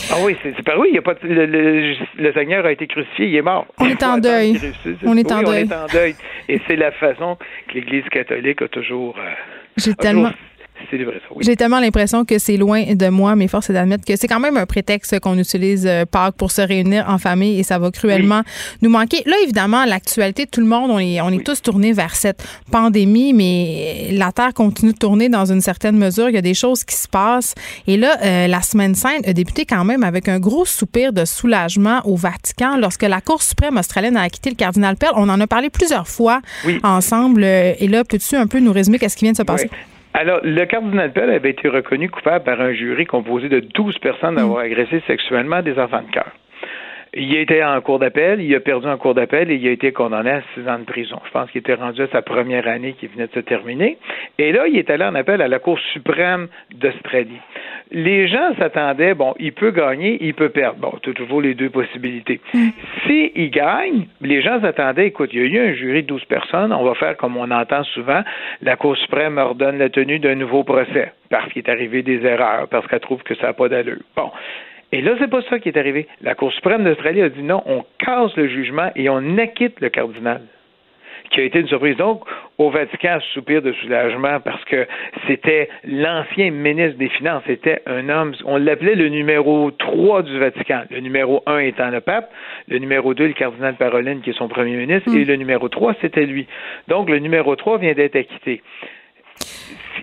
Ah 0.09 0.19
oui, 0.23 0.37
c'est 0.41 0.63
par 0.63 0.79
oui, 0.79 0.87
il 0.91 0.95
y 0.95 0.99
a 0.99 1.01
pas 1.01 1.15
le, 1.21 2.31
Seigneur 2.33 2.65
a 2.65 2.71
été 2.71 2.87
crucifié, 2.87 3.27
il 3.27 3.35
est 3.35 3.41
mort. 3.41 3.67
On 3.77 3.89
est 3.89 4.01
en 4.03 4.19
deuil. 4.19 4.57
On 5.05 5.17
est 5.17 5.29
en 5.33 5.41
deuil. 5.43 5.67
On 5.67 5.69
est 5.69 5.73
en 5.73 5.85
deuil. 5.87 6.15
Et 6.47 6.61
c'est 6.65 6.77
la 6.77 6.93
façon 6.93 7.37
que 7.67 7.73
l'Église 7.73 8.05
catholique 8.09 8.61
a 8.61 8.69
toujours. 8.69 9.17
Euh, 9.17 9.31
J'ai 9.75 9.93
tellement. 9.95 10.31
J'ai 11.41 11.55
tellement 11.55 11.79
l'impression 11.79 12.25
que 12.25 12.37
c'est 12.39 12.57
loin 12.57 12.93
de 12.93 13.07
moi, 13.07 13.35
mais 13.35 13.47
force 13.47 13.69
est 13.69 13.73
d'admettre 13.73 14.05
que 14.05 14.15
c'est 14.15 14.27
quand 14.27 14.39
même 14.39 14.57
un 14.57 14.65
prétexte 14.65 15.19
qu'on 15.19 15.37
utilise 15.37 15.85
euh, 15.87 16.05
Pâques 16.05 16.35
pour 16.35 16.51
se 16.51 16.61
réunir 16.61 17.05
en 17.07 17.17
famille 17.17 17.59
et 17.59 17.63
ça 17.63 17.79
va 17.79 17.91
cruellement 17.91 18.41
nous 18.81 18.89
manquer. 18.89 19.23
Là, 19.25 19.35
évidemment, 19.43 19.85
l'actualité, 19.85 20.47
tout 20.47 20.59
le 20.59 20.67
monde, 20.67 20.91
on 20.91 20.99
est, 20.99 21.21
on 21.21 21.29
est 21.29 21.45
tous 21.45 21.61
tournés 21.61 21.93
vers 21.93 22.15
cette 22.15 22.43
pandémie, 22.71 23.33
mais 23.33 24.09
la 24.11 24.31
Terre 24.31 24.53
continue 24.53 24.93
de 24.93 24.97
tourner 24.97 25.29
dans 25.29 25.51
une 25.51 25.61
certaine 25.61 25.97
mesure. 25.97 26.29
Il 26.29 26.35
y 26.35 26.37
a 26.37 26.41
des 26.41 26.53
choses 26.53 26.83
qui 26.83 26.95
se 26.95 27.07
passent. 27.07 27.55
Et 27.87 27.97
là, 27.97 28.17
euh, 28.23 28.47
la 28.47 28.61
semaine 28.61 28.95
sainte 28.95 29.27
a 29.27 29.33
débuté 29.33 29.65
quand 29.65 29.85
même 29.85 30.03
avec 30.03 30.27
un 30.27 30.39
gros 30.39 30.65
soupir 30.65 31.13
de 31.13 31.25
soulagement 31.25 32.01
au 32.05 32.15
Vatican 32.15 32.77
lorsque 32.77 33.03
la 33.03 33.21
Cour 33.21 33.41
suprême 33.41 33.77
australienne 33.77 34.17
a 34.17 34.23
acquitté 34.23 34.49
le 34.49 34.55
cardinal 34.55 34.95
Pell. 34.97 35.11
On 35.15 35.29
en 35.29 35.39
a 35.39 35.47
parlé 35.47 35.69
plusieurs 35.69 36.07
fois 36.07 36.41
ensemble. 36.83 37.43
Et 37.43 37.87
là, 37.87 38.03
peux-tu 38.03 38.35
un 38.35 38.47
peu 38.47 38.59
nous 38.59 38.73
résumer 38.73 38.99
qu'est-ce 38.99 39.15
qui 39.15 39.25
vient 39.25 39.31
de 39.31 39.37
se 39.37 39.43
passer? 39.43 39.69
Alors, 40.13 40.39
le 40.43 40.65
cardinal 40.65 41.13
Pell 41.13 41.29
avait 41.29 41.51
été 41.51 41.69
reconnu 41.69 42.09
coupable 42.09 42.43
par 42.43 42.59
un 42.59 42.73
jury 42.73 43.05
composé 43.05 43.49
de 43.49 43.59
12 43.59 43.97
personnes 43.99 44.35
d'avoir 44.35 44.63
mm. 44.63 44.67
agressé 44.67 45.03
sexuellement 45.07 45.61
des 45.61 45.79
enfants 45.79 46.01
de 46.01 46.11
cœur. 46.11 46.31
Il 47.13 47.35
a 47.35 47.41
été 47.41 47.61
en 47.61 47.81
cours 47.81 47.99
d'appel, 47.99 48.39
il 48.39 48.55
a 48.55 48.61
perdu 48.61 48.87
en 48.87 48.97
cours 48.97 49.13
d'appel 49.13 49.51
et 49.51 49.55
il 49.55 49.67
a 49.67 49.71
été 49.71 49.91
condamné 49.91 50.29
à 50.29 50.41
six 50.53 50.65
ans 50.69 50.79
de 50.79 50.85
prison. 50.85 51.19
Je 51.25 51.31
pense 51.31 51.51
qu'il 51.51 51.59
était 51.59 51.73
rendu 51.73 52.01
à 52.01 52.07
sa 52.07 52.21
première 52.21 52.69
année 52.69 52.93
qui 52.93 53.07
venait 53.07 53.27
de 53.27 53.33
se 53.33 53.41
terminer. 53.41 53.97
Et 54.37 54.53
là, 54.53 54.65
il 54.67 54.77
est 54.77 54.89
allé 54.89 55.03
en 55.03 55.13
appel 55.15 55.41
à 55.41 55.49
la 55.49 55.59
Cour 55.59 55.77
suprême 55.91 56.47
d'Australie. 56.73 57.41
Les 57.91 58.29
gens 58.29 58.55
s'attendaient, 58.57 59.13
bon, 59.13 59.33
il 59.39 59.51
peut 59.51 59.71
gagner, 59.71 60.19
il 60.21 60.33
peut 60.33 60.47
perdre. 60.47 60.79
Bon, 60.79 60.93
tu 61.01 61.09
as 61.09 61.13
toujours 61.13 61.41
les 61.41 61.53
deux 61.53 61.69
possibilités. 61.69 62.39
Mm. 62.53 62.69
S'il 63.05 63.51
gagne, 63.51 64.07
les 64.21 64.41
gens 64.41 64.61
s'attendaient, 64.61 65.07
écoute, 65.07 65.31
il 65.33 65.39
y 65.39 65.43
a 65.43 65.63
eu 65.63 65.71
un 65.71 65.73
jury 65.73 66.03
de 66.03 66.07
12 66.07 66.23
personnes, 66.25 66.71
on 66.71 66.85
va 66.85 66.95
faire 66.95 67.17
comme 67.17 67.35
on 67.35 67.51
entend 67.51 67.83
souvent, 67.83 68.21
la 68.61 68.77
Cour 68.77 68.95
suprême 68.95 69.37
ordonne 69.37 69.77
la 69.77 69.89
tenue 69.89 70.19
d'un 70.19 70.35
nouveau 70.35 70.63
procès 70.63 71.11
parce 71.29 71.51
qu'il 71.51 71.63
est 71.63 71.69
arrivé 71.69 72.03
des 72.03 72.25
erreurs, 72.25 72.67
parce 72.69 72.87
qu'elle 72.87 72.99
trouve 72.99 73.23
que 73.23 73.35
ça 73.35 73.47
n'a 73.47 73.53
pas 73.53 73.67
d'allure. 73.67 73.99
Bon. 74.15 74.31
Et 74.91 75.01
là, 75.01 75.15
c'est 75.19 75.29
pas 75.29 75.41
ça 75.43 75.59
qui 75.59 75.69
est 75.69 75.77
arrivé. 75.77 76.07
La 76.21 76.35
Cour 76.35 76.51
suprême 76.51 76.83
d'Australie 76.83 77.21
a 77.21 77.29
dit 77.29 77.43
non, 77.43 77.63
on 77.65 77.85
casse 77.99 78.35
le 78.35 78.47
jugement 78.47 78.91
et 78.95 79.09
on 79.09 79.37
acquitte 79.37 79.79
le 79.79 79.89
cardinal 79.89 80.41
qui 81.31 81.39
a 81.39 81.43
été 81.43 81.59
une 81.59 81.67
surprise. 81.67 81.97
Donc, 81.97 82.23
au 82.57 82.69
Vatican, 82.69 83.17
soupir 83.33 83.61
de 83.61 83.71
soulagement 83.73 84.39
parce 84.41 84.63
que 84.65 84.85
c'était 85.27 85.69
l'ancien 85.85 86.51
ministre 86.51 86.97
des 86.97 87.09
Finances. 87.09 87.43
C'était 87.47 87.81
un 87.85 88.09
homme, 88.09 88.33
on 88.45 88.57
l'appelait 88.57 88.95
le 88.95 89.09
numéro 89.09 89.71
3 89.71 90.23
du 90.23 90.37
Vatican. 90.37 90.83
Le 90.91 90.99
numéro 90.99 91.41
1 91.45 91.59
étant 91.59 91.89
le 91.89 92.01
pape, 92.01 92.31
le 92.67 92.77
numéro 92.77 93.13
2, 93.13 93.27
le 93.27 93.33
cardinal 93.33 93.75
Paroline, 93.75 94.21
qui 94.21 94.31
est 94.31 94.37
son 94.37 94.47
premier 94.47 94.75
ministre, 94.75 95.13
et 95.15 95.25
le 95.25 95.35
numéro 95.35 95.69
3, 95.69 95.95
c'était 96.01 96.25
lui. 96.25 96.47
Donc, 96.87 97.09
le 97.09 97.19
numéro 97.19 97.55
3 97.55 97.77
vient 97.77 97.93
d'être 97.93 98.15
acquitté. 98.15 98.61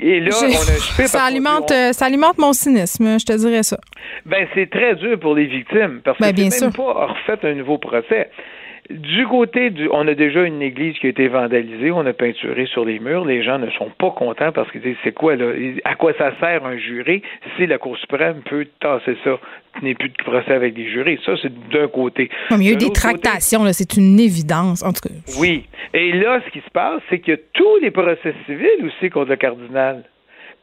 Et 0.00 0.20
là, 0.20 0.30
on 0.32 1.02
a 1.02 1.06
ça 1.06 1.24
alimente, 1.24 1.72
ça 1.92 2.06
alimente 2.06 2.38
mon 2.38 2.52
cynisme, 2.52 3.18
je 3.18 3.24
te 3.24 3.36
dirais 3.36 3.64
ça. 3.64 3.78
Ben, 4.26 4.46
c'est 4.54 4.70
très 4.70 4.94
dur 4.94 5.18
pour 5.18 5.34
les 5.34 5.46
victimes 5.46 6.00
parce 6.04 6.18
ben, 6.18 6.32
que 6.32 6.50
c'est 6.50 6.64
même 6.66 6.72
pas 6.72 7.06
refait 7.06 7.46
un 7.48 7.54
nouveau 7.54 7.78
procès. 7.78 8.30
Du 8.90 9.26
côté 9.26 9.68
du, 9.68 9.86
on 9.92 10.08
a 10.08 10.14
déjà 10.14 10.44
une 10.44 10.62
église 10.62 10.98
qui 10.98 11.08
a 11.08 11.10
été 11.10 11.28
vandalisée, 11.28 11.90
on 11.90 12.06
a 12.06 12.14
peinturé 12.14 12.64
sur 12.66 12.86
les 12.86 12.98
murs. 13.00 13.26
Les 13.26 13.42
gens 13.42 13.58
ne 13.58 13.70
sont 13.72 13.90
pas 13.98 14.10
contents 14.12 14.50
parce 14.50 14.70
qu'ils 14.70 14.80
disent 14.80 14.96
c'est 15.04 15.12
quoi 15.12 15.36
là, 15.36 15.52
à 15.84 15.94
quoi 15.94 16.14
ça 16.16 16.32
sert 16.40 16.64
un 16.64 16.78
juré 16.78 17.22
si 17.56 17.66
la 17.66 17.76
Cour 17.76 17.98
suprême 17.98 18.40
peut 18.48 18.66
tasser 18.80 19.18
ça, 19.24 19.38
n'est 19.82 19.94
plus 19.94 20.08
de 20.08 20.22
procès 20.22 20.52
avec 20.52 20.74
des 20.74 20.88
jurés. 20.90 21.18
Ça 21.24 21.32
c'est 21.40 21.52
d'un 21.70 21.88
côté. 21.88 22.30
il 22.50 22.62
y 22.62 22.68
a 22.68 22.72
eu 22.72 22.76
des 22.76 22.92
tractations 22.92 23.64
là, 23.64 23.72
c'est 23.72 23.96
une 23.96 24.18
évidence 24.18 24.82
en 24.82 24.92
tout 24.92 25.08
cas. 25.08 25.14
Oui, 25.38 25.66
et 25.94 26.12
là 26.12 26.40
ce 26.46 26.50
qui 26.50 26.60
se 26.60 26.70
passe, 26.70 27.00
c'est 27.10 27.20
que 27.20 27.38
tous 27.52 27.78
les 27.82 27.90
procès 27.90 28.34
civils 28.46 28.84
aussi 28.84 29.10
contre 29.10 29.30
le 29.30 29.36
cardinal. 29.36 30.04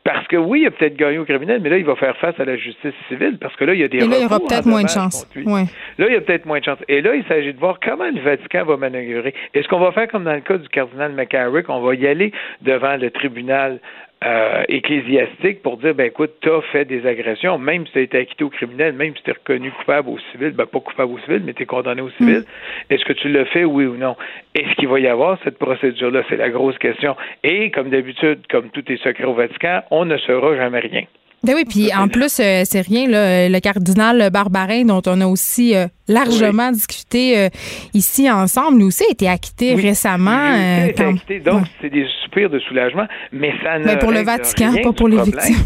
Parce 0.05 0.27
que 0.27 0.37
oui, 0.37 0.61
il 0.61 0.67
a 0.67 0.71
peut-être 0.71 0.95
gagné 0.97 1.17
au 1.17 1.25
criminel, 1.25 1.61
mais 1.63 1.69
là, 1.69 1.79
il 1.79 1.83
va 1.83 1.95
faire 1.95 2.15
face 2.17 2.39
à 2.39 2.45
la 2.45 2.55
justice 2.57 2.93
civile 3.07 3.39
parce 3.41 3.55
que 3.55 3.65
là, 3.65 3.73
il 3.73 3.79
y 3.79 3.83
a 3.83 3.87
des 3.87 3.97
Et 3.97 4.01
là, 4.01 4.17
il 4.17 4.21
y 4.21 4.25
aura 4.25 4.39
peut-être 4.39 4.67
moins 4.67 4.83
de 4.83 4.87
chance. 4.87 5.27
Ouais. 5.35 5.63
Là, 5.97 6.05
il 6.07 6.13
y 6.13 6.15
a 6.15 6.21
peut-être 6.21 6.45
moins 6.45 6.59
de 6.59 6.63
chance. 6.63 6.77
Et 6.87 7.01
là, 7.01 7.15
il 7.15 7.25
s'agit 7.25 7.51
de 7.51 7.59
voir 7.59 7.79
comment 7.83 8.05
le 8.05 8.21
Vatican 8.21 8.65
va 8.65 8.77
manœuvrer. 8.77 9.33
Est-ce 9.55 9.67
qu'on 9.67 9.79
va 9.79 9.91
faire 9.93 10.07
comme 10.07 10.23
dans 10.23 10.35
le 10.35 10.41
cas 10.41 10.59
du 10.59 10.69
cardinal 10.69 11.13
McCarrick, 11.13 11.67
on 11.69 11.81
va 11.81 11.95
y 11.95 12.05
aller 12.05 12.31
devant 12.61 12.97
le 12.97 13.09
tribunal 13.09 13.79
euh, 14.23 14.63
ecclésiastique 14.69 15.61
pour 15.61 15.77
dire 15.77 15.93
ben 15.93 16.07
écoute, 16.07 16.31
tu 16.41 16.49
as 16.49 16.61
fait 16.71 16.85
des 16.85 17.05
agressions, 17.05 17.57
même 17.57 17.85
si 17.85 17.91
tu 17.91 17.99
as 17.99 18.01
été 18.01 18.17
acquitté 18.17 18.43
au 18.43 18.49
criminel, 18.49 18.93
même 18.93 19.15
si 19.15 19.23
tu 19.23 19.29
es 19.29 19.33
reconnu 19.33 19.71
coupable 19.71 20.09
au 20.09 20.17
civil, 20.31 20.51
ben 20.51 20.65
pas 20.65 20.79
coupable 20.79 21.13
au 21.13 21.19
civil, 21.19 21.41
mais 21.45 21.53
tu 21.53 21.63
es 21.63 21.65
condamné 21.65 22.01
au 22.01 22.09
civil. 22.11 22.39
Mm. 22.39 22.93
Est-ce 22.93 23.05
que 23.05 23.13
tu 23.13 23.29
l'as 23.29 23.45
fait, 23.45 23.65
oui 23.65 23.85
ou 23.85 23.97
non? 23.97 24.15
Est-ce 24.55 24.73
qu'il 24.75 24.87
va 24.87 24.99
y 24.99 25.07
avoir 25.07 25.37
cette 25.43 25.59
procédure-là? 25.59 26.23
C'est 26.29 26.37
la 26.37 26.49
grosse 26.49 26.77
question. 26.77 27.15
Et 27.43 27.71
comme 27.71 27.89
d'habitude, 27.89 28.47
comme 28.49 28.69
tout 28.69 28.89
est 28.91 28.97
secret 29.03 29.25
au 29.25 29.33
Vatican, 29.33 29.81
on 29.91 30.05
ne 30.05 30.17
saura 30.17 30.55
jamais 30.55 30.79
rien. 30.79 31.03
Ben 31.45 31.53
oui, 31.55 31.65
puis 31.65 31.93
en 31.93 32.07
plus, 32.07 32.39
euh, 32.39 32.63
c'est 32.65 32.81
rien, 32.81 33.07
là, 33.07 33.47
le 33.47 33.59
cardinal 33.59 34.29
Barbarin, 34.31 34.85
dont 34.85 35.01
on 35.05 35.21
a 35.21 35.27
aussi 35.27 35.75
euh, 35.75 35.85
largement 36.07 36.71
discuté 36.71 37.37
euh, 37.37 37.49
ici 37.93 38.29
ensemble, 38.31 38.79
lui 38.79 38.85
aussi 38.85 39.03
a 39.07 39.11
été 39.11 39.29
acquitté 39.29 39.75
récemment. 39.75 40.57
donc 40.97 41.65
c'est 41.81 41.89
des 41.89 42.07
soupirs 42.23 42.49
de 42.49 42.59
soulagement, 42.59 43.05
mais 43.31 43.53
ça 43.63 43.77
ne. 43.77 43.85
Mais 43.85 43.99
pour 43.99 44.11
le 44.11 44.23
Vatican, 44.23 44.73
pas 44.83 44.93
pour 44.93 45.07
les 45.07 45.21
victimes. 45.21 45.65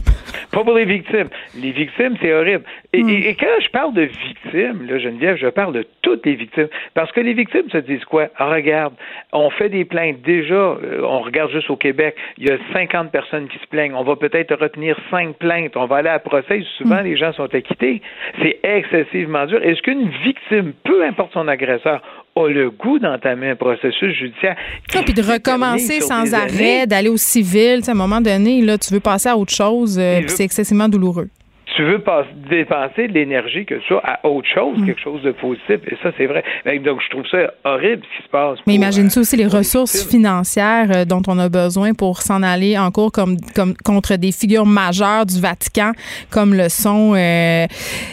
Pas 0.51 0.63
pour 0.63 0.73
les 0.73 0.85
victimes. 0.85 1.29
Les 1.55 1.71
victimes, 1.71 2.15
c'est 2.21 2.33
horrible. 2.33 2.63
Et, 2.91 3.03
hmm. 3.03 3.09
et, 3.09 3.35
quand 3.35 3.61
je 3.63 3.69
parle 3.69 3.93
de 3.93 4.01
victimes, 4.01 4.87
là, 4.87 4.97
Geneviève, 4.97 5.37
je 5.37 5.47
parle 5.47 5.73
de 5.73 5.85
toutes 6.01 6.25
les 6.25 6.35
victimes. 6.35 6.67
Parce 6.95 7.11
que 7.11 7.21
les 7.21 7.33
victimes 7.33 7.69
se 7.71 7.77
disent 7.77 8.03
quoi? 8.05 8.29
Ah, 8.37 8.49
regarde, 8.49 8.93
on 9.31 9.49
fait 9.51 9.69
des 9.69 9.85
plaintes. 9.85 10.21
Déjà, 10.21 10.77
on 11.03 11.19
regarde 11.19 11.51
juste 11.51 11.69
au 11.69 11.75
Québec, 11.75 12.15
il 12.37 12.49
y 12.49 12.51
a 12.51 12.57
50 12.73 13.11
personnes 13.11 13.47
qui 13.47 13.59
se 13.59 13.67
plaignent. 13.67 13.93
On 13.93 14.03
va 14.03 14.15
peut-être 14.15 14.55
retenir 14.55 14.97
5 15.11 15.35
plaintes 15.35 15.49
on 15.75 15.85
va 15.85 15.97
aller 15.97 16.09
à 16.09 16.19
procès, 16.19 16.63
souvent 16.77 17.01
hmm. 17.01 17.05
les 17.05 17.17
gens 17.17 17.33
sont 17.33 17.53
acquittés. 17.53 18.01
C'est 18.41 18.59
excessivement 18.63 19.45
dur. 19.45 19.61
Est-ce 19.63 19.81
qu'une 19.81 20.09
victime, 20.23 20.73
peu 20.83 21.05
importe 21.05 21.33
son 21.33 21.47
agresseur, 21.47 22.01
a 22.35 22.47
le 22.47 22.69
goût 22.69 22.99
d'entamer 22.99 23.49
un 23.49 23.55
processus 23.55 24.13
judiciaire. 24.15 24.55
puis 24.87 25.13
de 25.13 25.21
recommencer 25.21 26.01
sans 26.01 26.33
arrêt, 26.33 26.87
d'aller 26.87 27.09
au 27.09 27.17
civil? 27.17 27.81
À 27.87 27.91
un 27.91 27.95
moment 27.95 28.21
donné, 28.21 28.61
là, 28.61 28.77
tu 28.77 28.93
veux 28.93 28.99
passer 28.99 29.29
à 29.29 29.37
autre 29.37 29.53
chose, 29.53 29.97
euh, 29.99 30.21
c'est 30.27 30.43
excessivement 30.43 30.87
douloureux 30.87 31.27
tu 31.75 31.83
veux 31.83 31.99
pas 31.99 32.25
dépenser 32.49 33.07
de 33.07 33.13
l'énergie 33.13 33.65
que 33.65 33.75
ça 33.87 33.99
à 34.03 34.27
autre 34.27 34.47
chose, 34.47 34.77
Mm. 34.79 34.85
quelque 34.85 35.01
chose 35.01 35.21
de 35.21 35.31
positif. 35.31 35.79
Et 35.87 35.95
ça, 36.03 36.11
c'est 36.17 36.25
vrai. 36.25 36.43
Donc, 36.83 37.01
je 37.01 37.09
trouve 37.09 37.25
ça 37.27 37.51
horrible 37.63 38.01
ce 38.03 38.17
qui 38.17 38.23
se 38.23 38.29
passe. 38.29 38.59
Mais 38.67 38.75
imagine-tu 38.75 39.19
euh, 39.19 39.21
aussi 39.21 39.37
les 39.37 39.45
ressources 39.47 40.07
financières 40.09 40.87
euh, 40.95 41.05
dont 41.05 41.21
on 41.27 41.37
a 41.39 41.49
besoin 41.49 41.93
pour 41.93 42.21
s'en 42.21 42.43
aller 42.43 42.77
en 42.77 42.91
cours 42.91 43.11
comme, 43.11 43.37
comme 43.55 43.73
contre 43.83 44.15
des 44.15 44.31
figures 44.31 44.65
majeures 44.65 45.25
du 45.25 45.39
Vatican, 45.39 45.91
comme 46.31 46.53
le 46.53 46.69
sont 46.69 47.13
euh, 47.15 47.65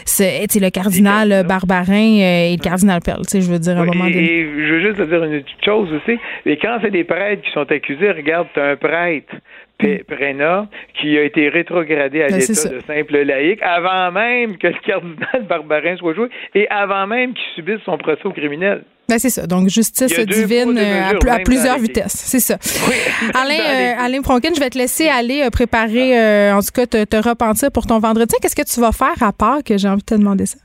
ce- 0.05 0.23
sais, 0.49 0.59
le 0.59 0.69
cardinal 0.69 1.45
Barbarin 1.47 1.93
euh, 2.19 2.51
et 2.51 2.55
le 2.57 2.61
cardinal 2.63 2.99
Pell. 3.03 3.17
Tu 3.23 3.29
sais, 3.29 3.41
Je 3.41 3.51
veux 3.51 3.59
dire, 3.59 3.77
à 3.77 3.81
un 3.81 3.87
Oui, 3.87 3.97
moment 3.97 4.09
donné. 4.09 4.23
et 4.23 4.43
je 4.43 4.73
veux 4.73 4.81
juste 4.81 4.97
te 4.97 5.03
dire 5.03 5.23
une 5.23 5.41
petite 5.41 5.63
chose 5.65 5.89
aussi. 5.93 6.17
Et 6.45 6.57
quand 6.57 6.77
c'est 6.81 6.91
des 6.91 7.03
prêtres 7.03 7.41
qui 7.43 7.51
sont 7.51 7.69
accusés, 7.71 8.11
regarde, 8.11 8.47
tu 8.53 8.59
un 8.59 8.75
prêtre, 8.75 9.33
Prena, 9.79 10.67
qui 10.99 11.17
a 11.17 11.23
été 11.23 11.49
rétrogradé 11.49 12.23
à 12.23 12.27
Ben, 12.27 12.39
l'état 12.39 12.69
de 12.69 12.79
simple 12.87 13.17
laïc 13.19 13.59
avant 13.61 14.11
même 14.11 14.57
que 14.57 14.67
le 14.67 14.85
cardinal 14.85 15.45
Barbarin 15.49 15.97
soit 15.97 16.15
joué 16.15 16.29
et 16.55 16.67
avant 16.69 17.05
même 17.05 17.33
qu'il 17.33 17.45
subisse 17.55 17.81
son 17.85 17.97
procès 17.97 18.25
au 18.25 18.31
criminel. 18.31 18.83
Ben, 19.07 19.19
c'est 19.19 19.29
ça. 19.29 19.47
Donc, 19.47 19.69
justice 19.69 20.19
divine 20.25 20.77
euh, 20.77 21.13
à, 21.29 21.39
plusieurs 21.39 21.79
vitesses. 21.79 22.11
C'est 22.25 22.41
ça. 22.41 22.57
Alain, 23.33 23.57
dans 23.57 23.63
euh, 23.63 24.05
Alain 24.05 24.21
Pronkin, 24.21 24.49
je 24.53 24.59
vais 24.59 24.69
te 24.69 24.77
laisser 24.77 25.07
aller 25.07 25.43
euh, 25.43 25.49
préparer, 25.49 26.19
euh, 26.19 26.53
en 26.53 26.59
tout 26.59 26.71
cas, 26.73 26.85
te, 26.85 27.05
te 27.05 27.15
repentir 27.15 27.71
pour 27.71 27.85
ton 27.85 27.99
vendredi. 27.99 28.35
Qu'est-ce 28.41 28.55
que 28.55 28.69
tu 28.69 28.81
vas 28.81 28.91
faire 28.91 29.21
à 29.21 29.31
part 29.31 29.63
que 29.63 29.77
j'ai 29.77 29.87
envie 29.87 30.01
de 30.01 30.05
te 30.05 30.15
demander 30.15 30.45
ça? 30.45 30.57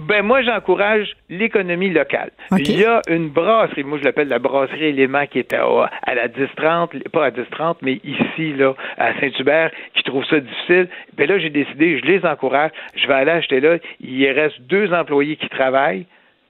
Ben 0.00 0.22
moi, 0.22 0.40
j'encourage 0.40 1.14
l'économie 1.28 1.90
locale. 1.90 2.30
Il 2.56 2.80
y 2.80 2.86
a 2.86 3.02
une 3.08 3.28
brasserie, 3.28 3.84
moi 3.84 3.98
je 3.98 4.04
l'appelle 4.04 4.28
la 4.28 4.38
brasserie 4.38 4.86
Élément 4.86 5.26
qui 5.26 5.40
est 5.40 5.52
à, 5.52 5.66
à 6.02 6.14
la 6.14 6.26
10-30, 6.28 7.10
pas 7.10 7.26
à 7.26 7.30
10-30, 7.30 7.76
mais 7.82 8.00
ici, 8.02 8.54
là, 8.54 8.72
à 8.96 9.12
Saint-Hubert, 9.20 9.70
qui 9.94 10.02
trouve 10.04 10.24
ça 10.24 10.40
difficile. 10.40 10.88
Ben 11.18 11.28
là, 11.28 11.38
j'ai 11.38 11.50
décidé, 11.50 11.98
je 11.98 12.06
les 12.06 12.24
encourage, 12.24 12.70
je 12.94 13.06
vais 13.06 13.12
aller 13.12 13.30
acheter 13.30 13.60
là. 13.60 13.76
Il 14.00 14.26
reste 14.30 14.62
deux 14.62 14.90
employés 14.94 15.36
qui 15.36 15.50
travaillent. 15.50 16.06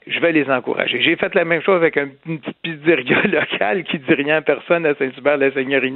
Je 0.07 0.19
vais 0.21 0.33
les 0.33 0.49
encourager. 0.49 1.03
J'ai 1.03 1.17
fait 1.17 1.35
la 1.35 1.45
même 1.45 1.61
chose 1.61 1.77
avec 1.77 1.97
un, 1.97 2.09
une 2.27 2.39
petite 2.39 2.57
pizzeria 2.63 3.23
locale 3.25 3.83
qui 3.83 3.99
dit 3.99 4.15
rien 4.15 4.37
à 4.37 4.43
personne 4.43 4.87
à 4.87 4.95
Saint-Hubert-la-Seigneurie. 4.95 5.95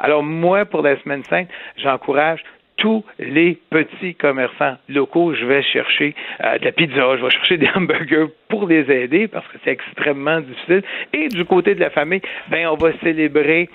Alors 0.00 0.24
moi, 0.24 0.64
pour 0.64 0.82
la 0.82 1.00
semaine 1.00 1.22
5, 1.24 1.48
j'encourage 1.78 2.42
tous 2.76 3.04
les 3.18 3.58
petits 3.70 4.14
commerçants 4.14 4.76
locaux. 4.88 5.34
Je 5.34 5.44
vais 5.46 5.62
chercher 5.62 6.14
euh, 6.44 6.58
de 6.58 6.64
la 6.64 6.72
pizza, 6.72 7.16
je 7.16 7.24
vais 7.24 7.30
chercher 7.30 7.56
des 7.56 7.68
hamburgers 7.74 8.26
pour 8.48 8.66
les 8.66 8.90
aider 8.90 9.28
parce 9.28 9.46
que 9.48 9.58
c'est 9.64 9.72
extrêmement 9.72 10.40
difficile. 10.40 10.82
Et 11.12 11.28
du 11.28 11.44
côté 11.44 11.74
de 11.74 11.80
la 11.80 11.90
famille, 11.90 12.22
ben 12.50 12.68
on 12.68 12.76
va 12.76 12.92
célébrer 13.02 13.68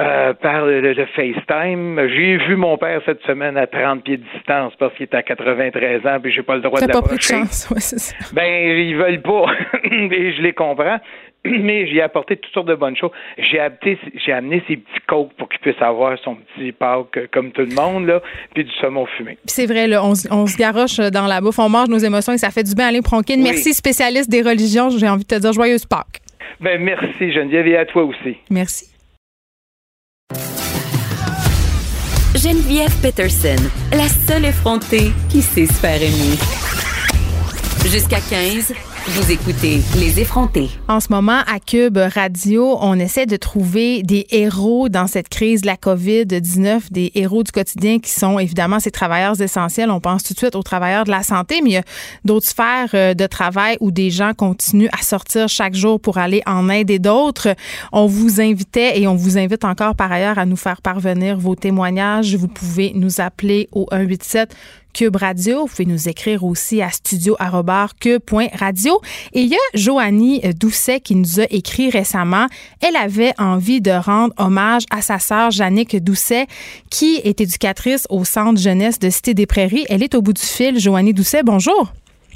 euh, 0.00 0.34
par 0.34 0.66
le, 0.66 0.80
le 0.80 1.06
FaceTime. 1.06 2.00
J'ai 2.08 2.36
vu 2.38 2.56
mon 2.56 2.76
père 2.76 3.00
cette 3.06 3.22
semaine 3.22 3.56
à 3.56 3.68
30 3.68 4.02
pieds 4.02 4.16
de 4.16 4.24
distance 4.34 4.72
parce 4.76 4.92
qu'il 4.94 5.04
est 5.04 5.14
à 5.14 5.22
93 5.22 6.04
ans 6.04 6.18
puis 6.20 6.32
j'ai 6.32 6.42
pas 6.42 6.56
le 6.56 6.62
droit 6.62 6.80
de 6.80 6.86
pas 6.86 7.00
pris 7.00 7.16
de 7.16 7.22
l'approcher. 7.22 7.34
chance. 7.34 7.70
Ouais. 7.70 8.32
Ben, 8.32 8.76
ils 8.76 8.96
veulent 8.96 9.22
pas. 9.22 9.46
Et 9.84 10.32
je 10.32 10.42
les 10.42 10.52
comprends. 10.52 10.98
Mais 11.60 11.86
j'ai 11.86 12.00
apporté 12.00 12.36
toutes 12.36 12.52
sortes 12.54 12.68
de 12.68 12.74
bonnes 12.74 12.96
choses. 12.96 13.10
J'ai 13.38 13.60
amené, 13.60 13.98
j'ai 14.14 14.32
amené 14.32 14.62
ces 14.66 14.76
petits 14.78 15.00
coques 15.06 15.32
pour 15.36 15.48
qu'il 15.48 15.60
puisse 15.60 15.80
avoir 15.82 16.16
son 16.24 16.36
petit 16.36 16.72
Pâques 16.72 17.16
euh, 17.18 17.26
comme 17.32 17.52
tout 17.52 17.62
le 17.62 17.74
monde, 17.74 18.06
là, 18.06 18.20
puis 18.54 18.64
du 18.64 18.70
saumon 18.80 19.04
fumé. 19.16 19.32
Puis 19.32 19.40
c'est 19.48 19.66
vrai, 19.66 19.86
là, 19.86 20.02
on, 20.04 20.14
se- 20.14 20.26
on 20.30 20.46
se 20.46 20.56
garoche 20.56 20.96
dans 20.98 21.26
la 21.26 21.40
bouffe, 21.40 21.58
on 21.58 21.68
mange 21.68 21.88
nos 21.88 21.98
émotions 21.98 22.32
et 22.32 22.38
ça 22.38 22.50
fait 22.50 22.62
du 22.64 22.74
bien. 22.74 22.88
Alain 22.88 23.02
Pronkin, 23.02 23.34
Oui. 23.36 23.42
merci, 23.42 23.74
spécialiste 23.74 24.30
des 24.30 24.42
religions. 24.42 24.88
J'ai 24.90 25.08
envie 25.08 25.24
de 25.24 25.28
te 25.28 25.38
dire 25.40 25.52
joyeuse 25.52 25.84
Pâques. 25.86 26.20
Ben, 26.60 26.80
merci 26.82 27.32
Geneviève 27.32 27.66
et 27.66 27.76
à 27.76 27.84
toi 27.84 28.04
aussi. 28.04 28.36
Merci. 28.50 28.86
Geneviève 32.36 32.90
Peterson, 33.00 33.56
la 33.92 34.08
seule 34.08 34.44
effrontée 34.46 35.12
qui 35.30 35.40
sait 35.40 35.66
se 35.66 35.74
faire 35.74 35.96
aimer. 35.96 36.36
Jusqu'à 37.90 38.18
15, 38.18 38.74
vous 39.06 39.30
écoutez 39.30 39.82
Les 39.98 40.18
effrontés. 40.18 40.70
En 40.88 40.98
ce 40.98 41.08
moment, 41.10 41.40
à 41.46 41.60
Cube 41.60 41.98
Radio, 41.98 42.78
on 42.80 42.98
essaie 42.98 43.26
de 43.26 43.36
trouver 43.36 44.02
des 44.02 44.26
héros 44.30 44.88
dans 44.88 45.06
cette 45.06 45.28
crise 45.28 45.60
de 45.60 45.66
la 45.66 45.76
COVID-19, 45.76 46.90
des 46.90 47.12
héros 47.14 47.42
du 47.42 47.52
quotidien 47.52 47.98
qui 47.98 48.10
sont 48.10 48.38
évidemment 48.38 48.80
ces 48.80 48.90
travailleurs 48.90 49.38
essentiels. 49.42 49.90
On 49.90 50.00
pense 50.00 50.22
tout 50.22 50.32
de 50.32 50.38
suite 50.38 50.56
aux 50.56 50.62
travailleurs 50.62 51.04
de 51.04 51.10
la 51.10 51.22
santé, 51.22 51.60
mais 51.62 51.70
il 51.70 51.72
y 51.74 51.76
a 51.76 51.82
d'autres 52.24 52.46
sphères 52.46 52.88
euh, 52.94 53.12
de 53.12 53.26
travail 53.26 53.76
où 53.80 53.90
des 53.90 54.10
gens 54.10 54.32
continuent 54.32 54.88
à 54.98 55.02
sortir 55.02 55.50
chaque 55.50 55.74
jour 55.74 56.00
pour 56.00 56.16
aller 56.16 56.40
en 56.46 56.70
aider 56.70 56.98
d'autres. 56.98 57.54
On 57.92 58.06
vous 58.06 58.40
invitait 58.40 58.98
et 58.98 59.06
on 59.06 59.16
vous 59.16 59.36
invite 59.36 59.66
encore 59.66 59.96
par 59.96 60.10
ailleurs 60.10 60.38
à 60.38 60.46
nous 60.46 60.56
faire 60.56 60.80
parvenir 60.80 61.36
vos 61.38 61.56
témoignages. 61.56 62.36
Vous 62.36 62.48
pouvez 62.48 62.92
nous 62.94 63.20
appeler 63.20 63.68
au 63.72 63.86
187 63.90 64.56
Cube 64.94 65.16
Radio. 65.16 65.62
Vous 65.62 65.66
pouvez 65.66 65.86
nous 65.86 66.08
écrire 66.08 66.44
aussi 66.44 66.80
à 66.80 66.90
studio.cube.radio. 66.90 69.00
Et 69.32 69.42
il 69.42 69.48
y 69.48 69.54
a 69.54 69.58
Joanie 69.74 70.40
Doucet 70.58 71.00
qui 71.00 71.16
nous 71.16 71.40
a 71.40 71.44
écrit 71.50 71.90
récemment. 71.90 72.46
Elle 72.80 72.96
avait 72.96 73.34
envie 73.38 73.80
de 73.80 73.90
rendre 73.90 74.32
hommage 74.38 74.84
à 74.90 75.02
sa 75.02 75.18
sœur 75.18 75.50
Jannick 75.50 76.02
Doucet, 76.02 76.46
qui 76.90 77.20
est 77.24 77.40
éducatrice 77.40 78.06
au 78.08 78.24
Centre 78.24 78.60
jeunesse 78.60 78.98
de 78.98 79.10
Cité 79.10 79.34
des 79.34 79.46
Prairies. 79.46 79.84
Elle 79.90 80.02
est 80.02 80.14
au 80.14 80.22
bout 80.22 80.32
du 80.32 80.40
fil. 80.40 80.78
Joanie 80.78 81.12
Doucet, 81.12 81.42
bonjour. 81.42 81.92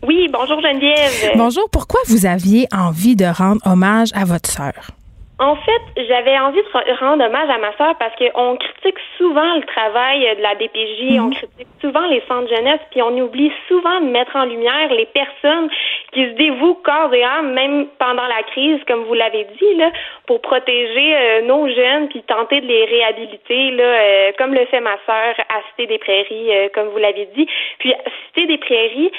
Oui, 0.06 0.28
bonjour 0.32 0.60
Geneviève. 0.60 1.32
Bonjour. 1.36 1.68
Pourquoi 1.70 2.00
vous 2.06 2.26
aviez 2.26 2.66
envie 2.72 3.16
de 3.16 3.24
rendre 3.24 3.60
hommage 3.64 4.10
à 4.14 4.24
votre 4.24 4.50
sœur? 4.50 4.97
En 5.40 5.54
fait, 5.54 5.82
j'avais 6.08 6.36
envie 6.36 6.60
de 6.60 6.66
re- 6.68 6.98
rendre 6.98 7.24
hommage 7.24 7.48
à 7.48 7.58
ma 7.58 7.72
sœur 7.76 7.94
parce 8.00 8.12
qu'on 8.16 8.56
critique 8.56 8.98
souvent 9.16 9.54
le 9.54 9.62
travail 9.62 10.20
de 10.36 10.42
la 10.42 10.56
DPJ, 10.56 11.20
on 11.20 11.30
critique 11.30 11.68
souvent 11.80 12.06
les 12.08 12.20
centres 12.26 12.48
jeunesse, 12.52 12.80
puis 12.90 13.02
on 13.02 13.16
oublie 13.18 13.52
souvent 13.68 14.00
de 14.00 14.06
mettre 14.06 14.34
en 14.34 14.46
lumière 14.46 14.92
les 14.92 15.06
personnes 15.06 15.70
qui 16.12 16.24
se 16.24 16.30
dévouent 16.30 16.80
corps 16.82 17.14
et 17.14 17.22
âme, 17.22 17.52
même 17.52 17.86
pendant 18.00 18.26
la 18.26 18.42
crise, 18.50 18.80
comme 18.88 19.04
vous 19.04 19.14
l'avez 19.14 19.46
dit, 19.60 19.74
là, 19.76 19.92
pour 20.26 20.40
protéger 20.40 21.14
euh, 21.16 21.42
nos 21.42 21.68
jeunes, 21.68 22.08
puis 22.08 22.22
tenter 22.22 22.60
de 22.60 22.66
les 22.66 22.84
réhabiliter, 22.86 23.70
là, 23.72 23.84
euh, 23.84 24.32
comme 24.38 24.54
le 24.54 24.66
fait 24.66 24.80
ma 24.80 24.96
sœur 25.06 25.34
à 25.50 25.60
Cité 25.70 25.86
des 25.86 25.98
Prairies, 25.98 26.50
euh, 26.50 26.68
comme 26.74 26.88
vous 26.88 26.98
l'avez 26.98 27.26
dit. 27.36 27.46
Puis 27.78 27.94
Cité 28.26 28.46
des 28.46 28.58
Prairies, 28.58 29.12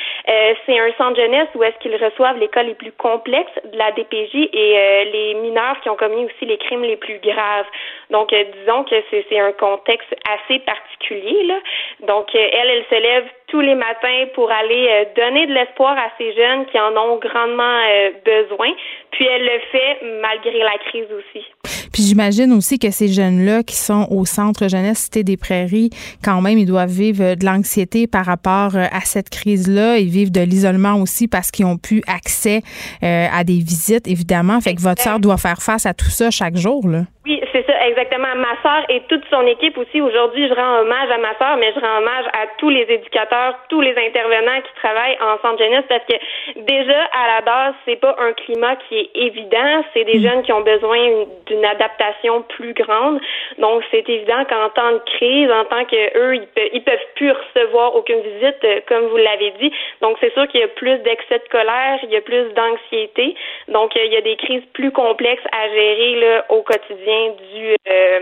c'est 0.66 0.78
un 0.80 0.92
centre 0.98 1.16
jeunesse 1.16 1.48
où 1.56 1.64
est-ce 1.64 1.78
qu'ils 1.80 1.96
reçoivent 1.96 2.38
les 2.38 2.50
cas 2.50 2.64
les 2.64 2.74
plus 2.74 2.92
complexes 2.92 3.52
de 3.72 3.78
la 3.78 3.92
DPJ 3.92 4.50
et 4.54 5.06
les 5.14 5.34
mineurs 5.36 5.80
qui 5.82 5.90
ont 5.90 5.96
aussi 6.16 6.46
les 6.46 6.58
crimes 6.58 6.84
les 6.84 6.98
plus 6.98 7.20
graves. 7.20 7.66
Donc, 8.10 8.34
euh, 8.34 8.44
disons 8.60 8.84
que 8.84 8.96
c'est 9.12 9.40
un 9.40 9.52
contexte 9.54 10.14
assez 10.26 10.60
particulier. 10.60 11.44
Là. 11.44 11.60
Donc, 12.08 12.28
euh, 12.34 12.40
elle, 12.52 12.70
elle 12.70 12.86
se 12.90 13.02
lève 13.02 13.26
tous 13.48 13.62
les 13.62 13.76
matins 13.76 14.26
pour 14.34 14.52
aller 14.52 14.88
euh, 14.90 15.06
donner 15.16 15.48
de 15.48 15.54
l'espoir 15.54 15.98
à 15.98 16.10
ces 16.18 16.34
jeunes 16.34 16.66
qui 16.68 16.80
en 16.80 16.96
ont 16.98 17.18
grandement 17.18 17.80
euh, 17.90 18.12
besoin. 18.26 18.70
Puis, 19.12 19.26
elle 19.26 19.44
le 19.44 19.60
fait 19.72 19.98
malgré 20.22 20.60
la 20.60 20.78
crise 20.90 21.08
aussi. 21.12 21.46
Puis 21.92 22.04
j'imagine 22.04 22.54
aussi 22.54 22.80
que 22.80 22.92
ces 22.92 23.08
jeunes-là 23.08 23.64
qui 23.64 23.76
sont 23.76 24.08
au 24.12 24.24
centre 24.24 24.70
jeunesse 24.70 25.00
Cité 25.00 25.24
des 25.24 25.38
Prairies, 25.38 25.90
quand 26.24 26.42
même, 26.42 26.58
ils 26.58 26.66
doivent 26.66 26.90
vivre 26.90 27.36
de 27.36 27.46
l'anxiété 27.46 28.08
par 28.08 28.26
rapport 28.26 28.76
à 28.76 29.02
cette 29.02 29.30
crise-là. 29.30 29.98
Ils 29.98 30.10
vivent 30.10 30.32
de 30.32 30.42
l'isolement 30.42 30.96
aussi 30.96 31.28
parce 31.28 31.52
qu'ils 31.52 31.66
ont 31.66 31.78
pu 31.78 32.02
accès 32.08 32.62
euh, 33.04 33.26
à 33.34 33.44
des 33.44 33.60
visites, 33.60 34.08
évidemment. 34.08 34.62
Fait 34.62 34.76
que 34.76 34.82
votre 34.82 35.02
sœur 35.02 35.20
doit 35.20 35.38
faire 35.38 35.62
face 35.62 35.86
à 35.86 35.94
tout 35.94 36.10
ça 36.10 36.32
chaque 36.32 36.56
jour, 36.56 36.88
là. 36.88 37.02
Oui, 37.26 37.40
c'est 37.52 37.66
ça, 37.66 37.88
exactement. 37.88 38.36
Ma 38.36 38.56
sœur 38.62 38.86
et 38.90 39.02
toute 39.10 39.24
son 39.30 39.46
équipe 39.48 39.78
aussi. 39.78 40.02
Aujourd'hui, 40.02 40.48
je 40.48 40.54
rends 40.54 40.80
hommage 40.80 41.10
à 41.12 41.18
ma 41.18 41.36
sœur, 41.38 41.58
mais 41.58 41.72
je 41.76 41.80
rends 41.80 41.98
hommage 41.98 42.26
à 42.34 42.48
tous 42.58 42.70
les 42.70 42.82
éducateurs, 42.90 43.56
tous 43.70 43.82
les 43.82 43.96
intervenants 43.98 44.62
qui 44.62 44.74
travaillent 44.82 45.18
en 45.22 45.38
centre 45.42 45.58
jeunesse 45.64 45.86
parce 45.90 46.04
que 46.06 46.16
déjà, 46.62 47.02
à 47.14 47.36
la 47.36 47.42
base, 47.42 47.74
c'est 47.86 47.98
pas 47.98 48.16
un 48.20 48.34
climat 48.34 48.76
qui 48.88 48.98
est 49.00 49.10
évident. 49.16 49.84
C'est 49.94 50.04
des 50.04 50.22
jeunes 50.22 50.44
qui 50.44 50.52
ont 50.54 50.62
besoin 50.62 50.96
une- 50.98 51.28
d'une 51.48 51.66
adaptation 51.66 52.42
plus 52.44 52.74
grande. 52.74 53.20
Donc, 53.58 53.84
c'est 53.92 54.08
évident 54.08 54.44
qu'en 54.46 54.70
temps 54.70 54.92
de 54.92 55.02
crise, 55.18 55.52
en 55.52 55.66
tant 55.66 55.86
que 55.86 56.18
eux, 56.18 56.36
ils, 56.36 56.48
ils 56.74 56.84
peuvent 56.84 57.08
plus 57.16 57.32
recevoir 57.32 57.96
aucune 57.96 58.22
visite, 58.22 58.64
euh, 58.64 58.80
comme 58.88 59.06
vous 59.08 59.18
l'avez 59.18 59.52
dit. 59.60 59.72
Donc, 60.02 60.18
c'est 60.20 60.34
sûr 60.34 60.48
qu'il 60.48 60.62
y 60.62 60.64
a 60.64 60.68
plus 60.68 60.98
d'excès 61.00 61.40
de 61.40 61.50
colère, 61.50 62.00
il 62.04 62.10
y 62.12 62.16
a 62.16 62.22
plus 62.22 62.54
d'anxiété. 62.54 63.36
Donc, 63.68 63.96
euh, 63.96 64.06
il 64.06 64.14
y 64.14 64.18
a 64.18 64.22
des 64.22 64.36
crises 64.36 64.66
plus 64.74 64.92
complexes 64.92 65.44
à 65.52 65.68
gérer 65.70 66.16
là, 66.16 66.46
au 66.50 66.62
quotidien 66.62 67.34
dû 67.40 67.76
euh, 67.88 68.20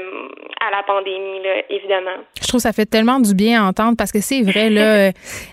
à 0.60 0.72
la 0.72 0.84
pandémie, 0.84 1.44
là, 1.44 1.64
évidemment. 1.70 2.24
Je 2.42 2.48
trouve 2.48 2.60
que 2.60 2.64
ça 2.64 2.74
fait 2.74 2.86
tellement 2.86 3.20
du 3.20 3.34
bien 3.34 3.64
à 3.64 3.68
entendre 3.68 3.98
parce 3.98 4.12
que 4.12 4.22
c'est 4.22 4.42
vrai, 4.42 4.70
là, 4.70 4.96
euh, 5.08 5.12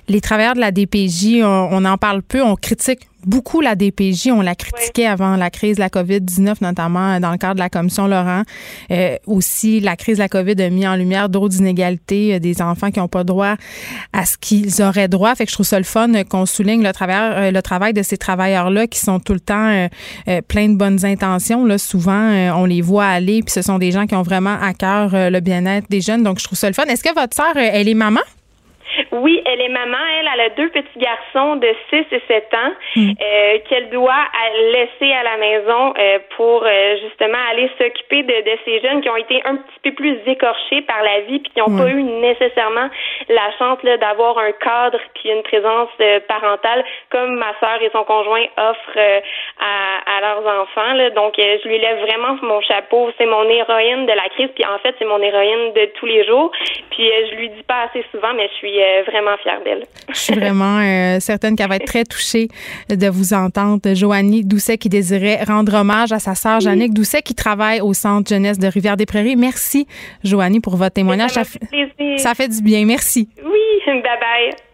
les 0.08 0.20
travailleurs 0.20 0.54
de 0.54 0.60
la 0.60 0.70
DPJ, 0.70 1.42
on, 1.42 1.68
on 1.72 1.84
en 1.84 1.96
parle 1.96 2.22
peu, 2.22 2.42
on 2.42 2.56
critique 2.56 3.00
beaucoup 3.26 3.60
la 3.60 3.74
DPJ. 3.74 4.28
On 4.30 4.40
la 4.40 4.54
critiquait 4.54 5.06
avant 5.06 5.36
la 5.36 5.50
crise 5.50 5.76
de 5.76 5.80
la 5.80 5.88
COVID-19, 5.88 6.56
notamment 6.60 7.20
dans 7.20 7.30
le 7.30 7.38
cadre 7.38 7.54
de 7.54 7.60
la 7.60 7.68
commission 7.68 8.06
Laurent. 8.06 8.42
Euh, 8.90 9.16
aussi, 9.26 9.80
la 9.80 9.96
crise 9.96 10.16
de 10.16 10.22
la 10.22 10.28
COVID 10.28 10.60
a 10.62 10.70
mis 10.70 10.86
en 10.86 10.96
lumière 10.96 11.28
d'autres 11.28 11.56
inégalités, 11.58 12.34
euh, 12.34 12.38
des 12.38 12.62
enfants 12.62 12.90
qui 12.90 12.98
n'ont 13.00 13.08
pas 13.08 13.24
droit 13.24 13.54
à 14.12 14.26
ce 14.26 14.36
qu'ils 14.36 14.82
auraient 14.82 15.08
droit. 15.08 15.34
Fait 15.34 15.44
que 15.44 15.50
je 15.50 15.56
trouve 15.56 15.66
ça 15.66 15.78
le 15.78 15.84
fun 15.84 16.12
euh, 16.14 16.24
qu'on 16.24 16.46
souligne 16.46 16.82
le 16.82 16.92
travail, 16.92 17.48
euh, 17.48 17.50
le 17.50 17.62
travail 17.62 17.92
de 17.92 18.02
ces 18.02 18.16
travailleurs-là 18.16 18.86
qui 18.86 18.98
sont 19.00 19.20
tout 19.20 19.34
le 19.34 19.40
temps 19.40 19.68
euh, 19.68 19.88
euh, 20.28 20.40
pleins 20.42 20.68
de 20.68 20.76
bonnes 20.76 21.04
intentions. 21.04 21.64
Là, 21.64 21.78
souvent, 21.78 22.30
euh, 22.30 22.50
on 22.54 22.64
les 22.64 22.80
voit 22.80 23.06
aller, 23.06 23.42
puis 23.42 23.52
ce 23.52 23.62
sont 23.62 23.78
des 23.78 23.90
gens 23.90 24.06
qui 24.06 24.14
ont 24.14 24.22
vraiment 24.22 24.56
à 24.60 24.74
cœur 24.74 25.14
euh, 25.14 25.30
le 25.30 25.40
bien-être 25.40 25.88
des 25.90 26.00
jeunes. 26.00 26.22
Donc, 26.22 26.38
je 26.38 26.44
trouve 26.44 26.58
ça 26.58 26.68
le 26.68 26.74
fun. 26.74 26.84
Est-ce 26.84 27.02
que 27.02 27.14
votre 27.14 27.34
sœur, 27.34 27.52
euh, 27.56 27.70
elle 27.72 27.88
est 27.88 27.94
maman? 27.94 28.20
Oui, 29.12 29.42
elle 29.46 29.60
est 29.60 29.68
maman. 29.68 29.98
Elle, 30.20 30.28
elle 30.34 30.40
a 30.40 30.48
deux 30.50 30.68
petits 30.70 30.98
garçons 30.98 31.56
de 31.56 31.68
6 31.90 32.06
et 32.12 32.22
7 32.28 32.54
ans 32.54 32.72
Hmm. 32.96 33.10
euh, 33.10 33.58
qu'elle 33.68 33.90
doit 33.90 34.24
laisser 34.72 35.12
à 35.12 35.22
la 35.24 35.36
maison 35.36 35.94
euh, 35.98 36.18
pour 36.36 36.62
euh, 36.64 36.96
justement 37.02 37.38
aller 37.50 37.68
s'occuper 37.78 38.22
de, 38.22 38.32
de 38.32 38.58
ces 38.64 38.80
jeunes 38.80 39.00
qui 39.00 39.10
ont 39.10 39.16
été 39.16 39.42
un 39.44 39.56
petit 39.56 39.80
peu 39.82 39.92
plus 39.92 40.18
écorchés 40.26 40.82
par 40.82 41.02
la 41.02 41.20
vie 41.22 41.40
puis 41.40 41.50
qui 41.52 41.58
n'ont 41.58 41.76
pas 41.76 41.88
eu 41.88 42.02
nécessairement 42.02 42.88
la 43.28 43.50
chance 43.58 43.82
là, 43.82 43.96
d'avoir 43.96 44.38
un 44.38 44.52
cadre 44.52 44.98
puis 45.14 45.30
une 45.30 45.42
présence 45.42 45.88
euh, 46.00 46.20
parentale 46.28 46.84
comme 47.10 47.36
ma 47.36 47.52
sœur 47.58 47.82
et 47.82 47.90
son 47.92 48.04
conjoint 48.04 48.44
offrent 48.56 48.96
euh, 48.96 49.20
à, 49.60 50.16
à 50.16 50.20
leurs 50.20 50.46
enfants. 50.62 50.94
Là. 50.94 51.10
Donc, 51.10 51.38
euh, 51.38 51.58
je 51.62 51.68
lui 51.68 51.78
lève 51.78 52.00
vraiment 52.00 52.36
mon 52.42 52.60
chapeau. 52.60 53.10
C'est 53.18 53.26
mon 53.26 53.48
héroïne 53.48 54.06
de 54.06 54.12
la 54.12 54.28
crise 54.30 54.50
puis 54.54 54.64
en 54.64 54.78
fait, 54.78 54.94
c'est 54.98 55.04
mon 55.04 55.20
héroïne 55.20 55.72
de 55.74 55.90
tous 55.98 56.06
les 56.06 56.24
jours. 56.26 56.50
Puis 56.90 57.10
euh, 57.10 57.26
je 57.30 57.36
lui 57.36 57.48
dis 57.50 57.62
pas 57.66 57.88
assez 57.88 58.04
souvent, 58.10 58.34
mais 58.34 58.48
je 58.48 58.54
suis 58.54 58.82
euh, 58.82 59.02
vraiment 59.06 59.36
fière 59.42 59.60
d'elle. 59.64 59.84
Je 60.08 60.18
suis 60.18 60.34
vraiment 60.34 60.78
euh, 60.78 61.20
certaine 61.20 61.56
qu'elle 61.56 61.68
va 61.68 61.76
être 61.76 61.86
très 61.86 62.04
touchée 62.04 62.48
de 62.88 63.08
vous 63.08 63.32
entendre. 63.34 63.80
Joanie 63.94 64.44
Doucet 64.44 64.78
qui 64.78 64.88
désirait 64.88 65.42
rendre 65.44 65.74
hommage 65.74 66.12
à 66.12 66.18
sa 66.18 66.34
sœur 66.34 66.60
Jannick 66.60 66.94
Doucet 66.94 67.22
qui 67.22 67.34
travaille 67.34 67.80
au 67.80 67.92
Centre 67.92 68.28
jeunesse 68.28 68.58
de 68.58 68.66
Rivière-des-Prairies. 68.66 69.36
Merci, 69.36 69.86
Joanie, 70.22 70.60
pour 70.60 70.76
votre 70.76 70.94
témoignage. 70.94 71.30
Ça 71.30 71.44
fait 71.44 71.60
ça 72.16 72.34
fait 72.34 72.48
du 72.48 72.62
bien. 72.62 72.84
Merci. 72.86 73.28
Oui, 73.44 73.60
bye 73.86 74.02
bye. 74.02 74.73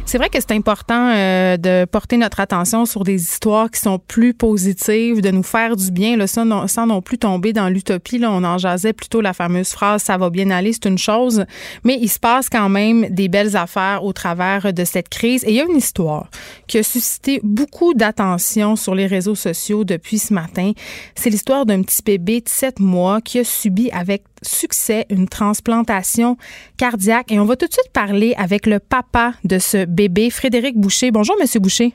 C'est 0.11 0.17
vrai 0.17 0.27
que 0.27 0.41
c'est 0.41 0.51
important 0.51 1.13
euh, 1.15 1.55
de 1.55 1.85
porter 1.85 2.17
notre 2.17 2.41
attention 2.41 2.85
sur 2.85 3.05
des 3.05 3.15
histoires 3.15 3.71
qui 3.71 3.79
sont 3.79 3.97
plus 3.97 4.33
positives, 4.33 5.21
de 5.21 5.31
nous 5.31 5.41
faire 5.41 5.77
du 5.77 5.89
bien, 5.89 6.17
là, 6.17 6.27
ça, 6.27 6.43
non- 6.43 6.67
sans 6.67 6.85
non 6.85 7.01
plus 7.01 7.17
tomber 7.17 7.53
dans 7.53 7.69
l'utopie. 7.69 8.17
Là, 8.17 8.29
on 8.29 8.43
en 8.43 8.57
jasait 8.57 8.91
plutôt 8.91 9.21
la 9.21 9.31
fameuse 9.31 9.69
phrase 9.69 10.03
"ça 10.03 10.17
va 10.17 10.29
bien 10.29 10.49
aller", 10.49 10.73
c'est 10.73 10.83
une 10.89 10.97
chose, 10.97 11.45
mais 11.85 11.97
il 12.01 12.09
se 12.09 12.19
passe 12.19 12.49
quand 12.49 12.67
même 12.67 13.07
des 13.09 13.29
belles 13.29 13.55
affaires 13.55 14.03
au 14.03 14.11
travers 14.11 14.73
de 14.73 14.83
cette 14.83 15.07
crise. 15.07 15.45
Et 15.45 15.51
il 15.51 15.55
y 15.55 15.61
a 15.61 15.63
une 15.63 15.77
histoire 15.77 16.29
qui 16.67 16.77
a 16.79 16.83
suscité 16.83 17.39
beaucoup 17.41 17.93
d'attention 17.93 18.75
sur 18.75 18.95
les 18.95 19.07
réseaux 19.07 19.35
sociaux 19.35 19.85
depuis 19.85 20.19
ce 20.19 20.33
matin. 20.33 20.73
C'est 21.15 21.29
l'histoire 21.29 21.65
d'un 21.65 21.83
petit 21.83 22.01
bébé 22.03 22.41
de 22.41 22.49
7 22.49 22.81
mois 22.81 23.21
qui 23.21 23.39
a 23.39 23.45
subi 23.45 23.89
avec 23.91 24.23
succès 24.41 25.05
une 25.09 25.27
transplantation 25.27 26.37
cardiaque. 26.77 27.31
Et 27.31 27.39
on 27.39 27.45
va 27.45 27.55
tout 27.55 27.67
de 27.67 27.73
suite 27.73 27.91
parler 27.93 28.33
avec 28.37 28.65
le 28.65 28.79
papa 28.79 29.33
de 29.43 29.59
ce 29.59 29.85
bébé, 29.85 30.29
Frédéric 30.29 30.77
Boucher. 30.77 31.11
Bonjour, 31.11 31.35
Monsieur 31.39 31.59
Boucher. 31.59 31.93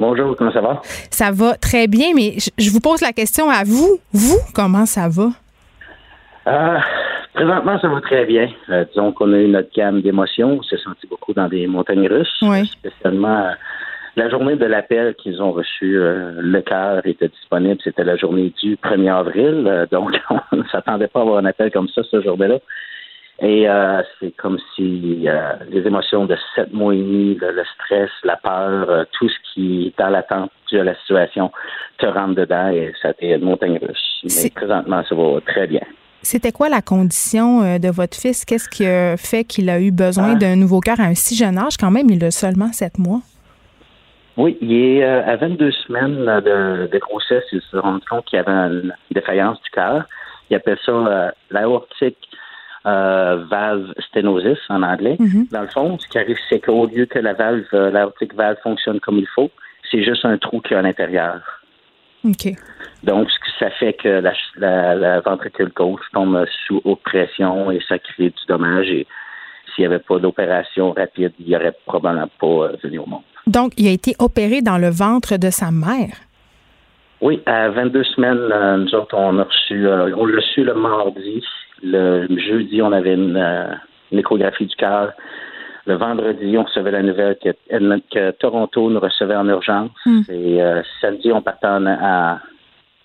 Bonjour, 0.00 0.36
comment 0.36 0.52
ça 0.52 0.60
va? 0.60 0.82
Ça 1.10 1.30
va 1.30 1.54
très 1.56 1.86
bien, 1.86 2.08
mais 2.14 2.34
je- 2.58 2.70
vous 2.70 2.80
pose 2.80 3.00
la 3.00 3.12
question 3.12 3.48
à 3.48 3.62
vous. 3.64 3.98
Vous, 4.12 4.38
comment 4.54 4.86
ça 4.86 5.08
va? 5.08 5.28
Euh, 6.46 6.78
présentement, 7.32 7.78
ça 7.80 7.88
va 7.88 8.00
très 8.00 8.26
bien. 8.26 8.48
Euh, 8.70 8.84
disons 8.90 9.12
qu'on 9.12 9.32
a 9.32 9.38
eu 9.38 9.48
notre 9.48 9.70
gamme 9.74 10.02
d'émotions. 10.02 10.58
On 10.58 10.62
s'est 10.62 10.78
senti 10.82 11.06
beaucoup 11.06 11.32
dans 11.32 11.48
des 11.48 11.66
montagnes 11.66 12.08
russes. 12.08 12.38
Oui. 12.42 12.66
Spécialement, 12.66 13.38
euh, 13.38 13.52
la 14.16 14.28
journée 14.28 14.56
de 14.56 14.64
l'appel 14.64 15.14
qu'ils 15.16 15.42
ont 15.42 15.52
reçu, 15.52 15.96
euh, 15.98 16.32
le 16.40 16.60
cœur 16.62 17.04
était 17.06 17.28
disponible. 17.28 17.80
C'était 17.82 18.04
la 18.04 18.16
journée 18.16 18.52
du 18.62 18.76
1er 18.76 19.12
avril. 19.12 19.64
Euh, 19.66 19.86
donc, 19.90 20.12
on 20.52 20.56
ne 20.56 20.64
s'attendait 20.70 21.08
pas 21.08 21.20
à 21.20 21.22
avoir 21.22 21.38
un 21.38 21.44
appel 21.46 21.70
comme 21.72 21.88
ça 21.88 22.02
ce 22.10 22.20
jour-là. 22.22 22.58
Et 23.40 23.68
euh, 23.68 24.00
c'est 24.20 24.30
comme 24.36 24.58
si 24.76 25.24
euh, 25.26 25.54
les 25.68 25.84
émotions 25.84 26.24
de 26.26 26.36
sept 26.54 26.72
mois 26.72 26.94
et 26.94 26.98
demi, 26.98 27.34
le, 27.34 27.50
le 27.50 27.64
stress, 27.74 28.08
la 28.22 28.36
peur, 28.36 29.06
tout 29.18 29.28
ce 29.28 29.34
qui 29.52 29.86
est 29.88 29.98
dans 29.98 30.08
l'attente 30.10 30.52
de 30.70 30.78
la 30.78 30.94
situation 31.00 31.50
te 31.98 32.06
rentre 32.06 32.36
dedans 32.36 32.68
et 32.68 32.92
ça 33.02 33.08
a 33.08 33.10
été 33.10 33.30
une 33.32 33.42
montagne 33.44 33.78
russe. 33.82 34.20
Mais 34.24 34.50
présentement, 34.50 35.02
ça 35.08 35.14
va 35.16 35.40
très 35.44 35.66
bien. 35.66 35.82
C'était 36.22 36.52
quoi 36.52 36.68
la 36.68 36.80
condition 36.80 37.78
de 37.78 37.88
votre 37.90 38.16
fils? 38.16 38.44
Qu'est-ce 38.44 38.68
qui 38.68 38.86
a 38.86 39.16
fait 39.16 39.42
qu'il 39.44 39.68
a 39.68 39.80
eu 39.80 39.90
besoin 39.90 40.32
Ah. 40.34 40.38
d'un 40.38 40.56
nouveau 40.56 40.78
cœur 40.80 41.00
à 41.00 41.04
un 41.04 41.14
si 41.14 41.36
jeune 41.36 41.58
âge? 41.58 41.76
Quand 41.78 41.90
même, 41.90 42.08
il 42.10 42.24
a 42.24 42.30
seulement 42.30 42.72
sept 42.72 42.98
mois. 42.98 43.20
Oui, 44.36 44.58
il 44.60 44.72
est 44.72 45.04
euh, 45.04 45.24
à 45.24 45.36
22 45.36 45.70
semaines 45.70 46.24
de, 46.24 46.88
de 46.88 46.98
grossesse, 46.98 47.44
il 47.52 47.60
se 47.62 47.76
rend 47.76 47.98
compte 48.08 48.24
qu'il 48.26 48.36
y 48.36 48.40
avait 48.40 48.50
une 48.50 48.94
défaillance 49.10 49.60
du 49.62 49.70
cœur. 49.70 50.04
Il 50.50 50.56
appelle 50.56 50.78
ça 50.84 50.92
euh, 50.92 51.30
l'aortic 51.50 52.16
euh, 52.86 53.44
valve 53.48 53.92
stenosis 54.08 54.58
en 54.68 54.82
anglais. 54.82 55.16
Mhm. 55.18 55.46
Dans 55.50 55.62
le 55.62 55.68
fond, 55.68 55.98
ce 55.98 56.08
qui 56.08 56.18
arrive, 56.18 56.36
c'est 56.48 56.60
qu'au 56.60 56.86
lieu 56.86 57.06
que 57.06 57.18
la 57.18 57.32
valve, 57.32 57.64
euh, 57.72 57.90
l'aortic 57.90 58.34
valve 58.34 58.58
fonctionne 58.62 59.00
comme 59.00 59.18
il 59.18 59.28
faut, 59.34 59.50
c'est 59.90 60.02
juste 60.02 60.24
un 60.24 60.36
trou 60.36 60.60
qu'il 60.60 60.72
y 60.72 60.74
a 60.74 60.80
à 60.80 60.82
l'intérieur. 60.82 61.40
OK. 62.24 62.48
Donc, 63.02 63.30
ce 63.30 63.38
que 63.38 63.50
ça 63.58 63.70
fait 63.70 63.92
que 63.92 64.08
la, 64.08 64.32
la, 64.56 64.94
la 64.94 65.20
ventricule 65.20 65.70
gauche 65.74 66.04
tombe 66.12 66.44
sous 66.66 66.80
haute 66.84 67.02
pression 67.02 67.70
et 67.70 67.80
ça 67.88 67.98
crée 67.98 68.30
du 68.30 68.46
dommage. 68.48 68.88
Et 68.88 69.06
s'il 69.74 69.82
n'y 69.82 69.86
avait 69.94 70.02
pas 70.02 70.18
d'opération 70.18 70.92
rapide, 70.92 71.32
il 71.38 71.46
n'y 71.46 71.56
aurait 71.56 71.76
probablement 71.86 72.28
pas 72.40 72.46
euh, 72.46 72.76
venu 72.82 72.98
au 73.00 73.06
monde. 73.06 73.22
Donc, 73.46 73.72
il 73.76 73.86
a 73.88 73.90
été 73.90 74.14
opéré 74.18 74.62
dans 74.62 74.78
le 74.78 74.88
ventre 74.90 75.36
de 75.36 75.50
sa 75.50 75.70
mère. 75.70 76.14
Oui, 77.20 77.42
à 77.46 77.68
22 77.70 78.04
semaines, 78.04 78.38
euh, 78.52 78.76
nous 78.78 78.94
autres, 78.94 79.14
on 79.16 79.38
a 79.38 79.44
reçu, 79.44 79.86
euh, 79.86 80.14
on 80.16 80.26
l'a 80.26 80.40
le 80.56 80.74
mardi. 80.74 81.42
Le 81.82 82.26
jeudi, 82.38 82.80
on 82.82 82.92
avait 82.92 83.14
une, 83.14 83.36
une 84.12 84.18
échographie 84.18 84.66
du 84.66 84.76
cœur. 84.76 85.12
Le 85.86 85.96
vendredi, 85.96 86.56
on 86.56 86.64
recevait 86.64 86.90
la 86.92 87.02
nouvelle 87.02 87.36
que, 87.42 87.50
que 88.10 88.30
Toronto 88.32 88.88
nous 88.88 89.00
recevait 89.00 89.36
en 89.36 89.46
urgence. 89.48 89.90
Hmm. 90.06 90.22
Et 90.30 90.62
euh, 90.62 90.82
samedi, 91.00 91.30
on 91.32 91.42
partait 91.42 91.66
en- 91.66 91.84
à, 91.86 92.40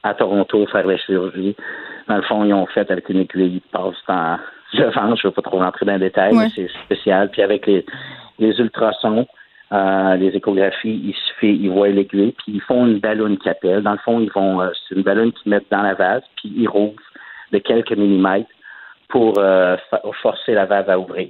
à 0.03 0.13
Toronto 0.13 0.65
faire 0.67 0.87
la 0.87 0.97
chirurgie. 0.97 1.55
Dans 2.07 2.15
le 2.15 2.21
fond, 2.21 2.45
ils 2.45 2.53
ont 2.53 2.65
fait 2.67 2.89
avec 2.89 3.09
une 3.09 3.19
aiguille 3.19 3.61
passe 3.71 3.95
dans 4.07 4.37
Je 4.73 4.81
ne 4.83 5.23
vais 5.23 5.31
pas 5.31 5.41
trop 5.41 5.57
rentrer 5.59 5.85
dans 5.85 5.93
les 5.93 5.99
détails, 5.99 6.33
Ouais. 6.35 6.45
mais 6.45 6.51
c'est 6.55 6.69
spécial. 6.85 7.29
Puis 7.31 7.41
avec 7.41 7.65
les, 7.65 7.85
les 8.37 8.59
ultrasons, 8.59 9.27
euh, 9.71 10.15
les 10.15 10.35
échographies, 10.35 11.01
il 11.05 11.13
suffit, 11.27 11.55
ils 11.55 11.69
voient 11.69 11.89
l'aiguille, 11.89 12.31
puis 12.33 12.53
ils 12.53 12.61
font 12.61 12.85
une 12.87 12.99
ballonne 12.99 13.37
qui 13.37 13.49
appelle. 13.49 13.81
Dans 13.83 13.91
le 13.93 13.97
fond, 13.99 14.19
ils 14.19 14.31
vont, 14.31 14.61
euh, 14.61 14.69
c'est 14.87 14.95
une 14.95 15.03
ballonne 15.03 15.31
qu'ils 15.31 15.49
mettent 15.51 15.69
dans 15.71 15.81
la 15.81 15.93
valve, 15.93 16.23
puis 16.37 16.51
ils 16.55 16.67
rouvrent 16.67 16.99
de 17.51 17.57
quelques 17.59 17.91
millimètres 17.91 18.49
pour 19.09 19.33
euh, 19.37 19.75
forcer 20.21 20.53
la 20.53 20.65
valve 20.65 20.89
à 20.89 20.99
ouvrir. 20.99 21.29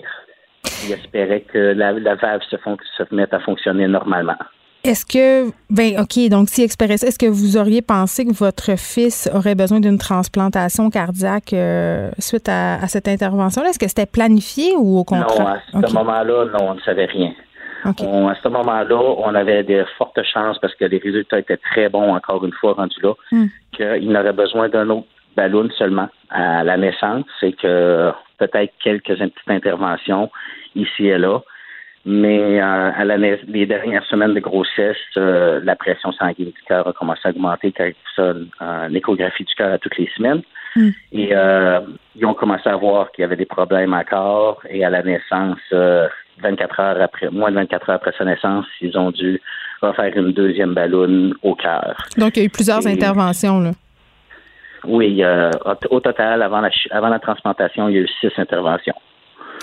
Ils 0.86 0.94
espéraient 0.94 1.42
que 1.42 1.74
la, 1.74 1.94
la 1.94 2.16
valve 2.16 2.42
se, 2.50 2.58
se 2.58 3.04
mette 3.16 3.34
à 3.34 3.40
fonctionner 3.40 3.88
normalement. 3.88 4.38
Est-ce 4.84 5.06
que, 5.06 5.52
ben, 5.70 6.00
OK, 6.00 6.30
donc 6.30 6.48
si 6.48 6.68
ça, 6.70 6.86
est-ce 6.86 7.20
que 7.20 7.26
vous 7.26 7.58
auriez 7.58 7.82
pensé 7.82 8.26
que 8.26 8.34
votre 8.34 8.78
fils 8.78 9.30
aurait 9.34 9.56
besoin 9.56 9.80
d'une 9.82 9.98
transplantation 9.98 10.90
cardiaque 10.90 11.52
euh, 11.54 12.12
suite 12.18 12.48
à, 12.48 12.76
à 12.76 12.88
cette 12.88 13.08
intervention-là? 13.10 13.70
Est-ce 13.70 13.80
que 13.80 13.88
c'était 13.90 14.06
planifié 14.06 14.72
ou 14.78 14.98
au 15.00 15.04
contraire? 15.04 15.62
Non, 15.74 15.84
à 15.84 15.88
ce 15.88 15.94
moment-là, 15.94 16.46
non, 16.46 16.70
on 16.72 16.74
ne 16.76 16.80
savait 16.82 17.06
rien. 17.06 17.34
On- 18.02 18.28
à 18.30 18.36
ce 18.36 18.48
moment-là, 18.50 18.96
on 19.18 19.36
avait 19.36 19.64
de 19.64 19.86
fortes 19.98 20.20
chances 20.24 20.58
parce 20.60 20.76
que 20.76 20.86
les 20.86 20.98
résultats 20.98 21.40
étaient 21.40 21.58
très 21.58 21.90
bons, 21.90 22.14
encore 22.14 22.46
une 22.46 22.54
fois, 22.54 22.74
rendus 22.74 23.00
là, 23.02 23.14
Hmm. 23.32 23.46
qu'il 23.76 24.10
n'aurait 24.12 24.34
besoin 24.34 24.70
d'un 24.70 24.90
autre 24.90 25.08
ballon 25.36 25.70
seulement 25.78 26.08
à 26.30 26.64
la 26.64 26.78
naissance. 26.78 27.24
C'est 27.40 27.54
que 27.54 28.12
peut-être 28.38 28.74
quelques 28.84 29.08
petites 29.18 29.34
interventions 29.50 30.30
ici 30.76 31.06
et 31.08 31.18
là. 31.18 31.40
Mais 32.12 32.60
euh, 32.60 32.92
à 32.96 33.06
la 33.06 33.18
les 33.18 33.68
dernières 33.68 34.04
semaines 34.06 34.34
de 34.34 34.40
grossesse, 34.40 34.98
euh, 35.16 35.60
la 35.64 35.76
pression 35.76 36.12
sanguine 36.12 36.48
du 36.48 36.62
cœur 36.68 36.88
a 36.88 36.94
commencé 36.94 37.22
à 37.26 37.30
augmenter, 37.30 37.72
car 37.72 37.90
ça, 38.16 38.34
une 38.88 38.96
échographie 38.96 39.44
du 39.44 39.54
cœur 39.54 39.74
à 39.74 39.78
toutes 39.78 39.96
les 40.00 40.10
semaines. 40.18 40.42
Hmm. 40.76 40.90
Et 41.12 41.30
euh, 41.34 41.82
ils 42.16 42.26
ont 42.26 42.34
commencé 42.34 42.68
à 42.68 42.76
voir 42.78 43.12
qu'il 43.12 43.22
y 43.22 43.26
avait 43.26 43.36
des 43.36 43.46
problèmes 43.46 43.94
encore. 43.94 44.60
Et 44.72 44.84
à 44.84 44.90
la 44.90 45.04
naissance, 45.04 45.60
euh, 45.72 46.08
24 46.42 46.80
heures 46.80 47.02
après, 47.02 47.30
moins 47.30 47.52
de 47.52 47.56
24 47.58 47.90
heures 47.92 47.96
après 47.98 48.14
sa 48.18 48.26
naissance, 48.26 48.66
ils 48.82 48.98
ont 48.98 49.12
dû 49.12 49.40
refaire 49.80 50.12
une 50.18 50.32
deuxième 50.32 50.74
ballonne 50.74 51.36
au 51.44 51.54
cœur. 51.54 51.96
Donc, 52.18 52.38
il 52.38 52.40
y 52.40 52.42
a 52.42 52.46
eu 52.48 52.50
plusieurs 52.50 52.88
Et- 52.88 52.92
interventions, 52.92 53.60
là. 53.60 53.72
Oui, 54.84 55.24
euh, 55.24 55.52
au, 55.92 56.00
total, 56.00 56.42
avant 56.42 56.62
la, 56.62 56.72
avant 56.90 57.10
la 57.10 57.20
transplantation, 57.20 57.88
il 57.88 57.96
y 57.96 57.98
a 58.00 58.02
eu 58.02 58.08
six 58.20 58.32
interventions. 58.38 58.96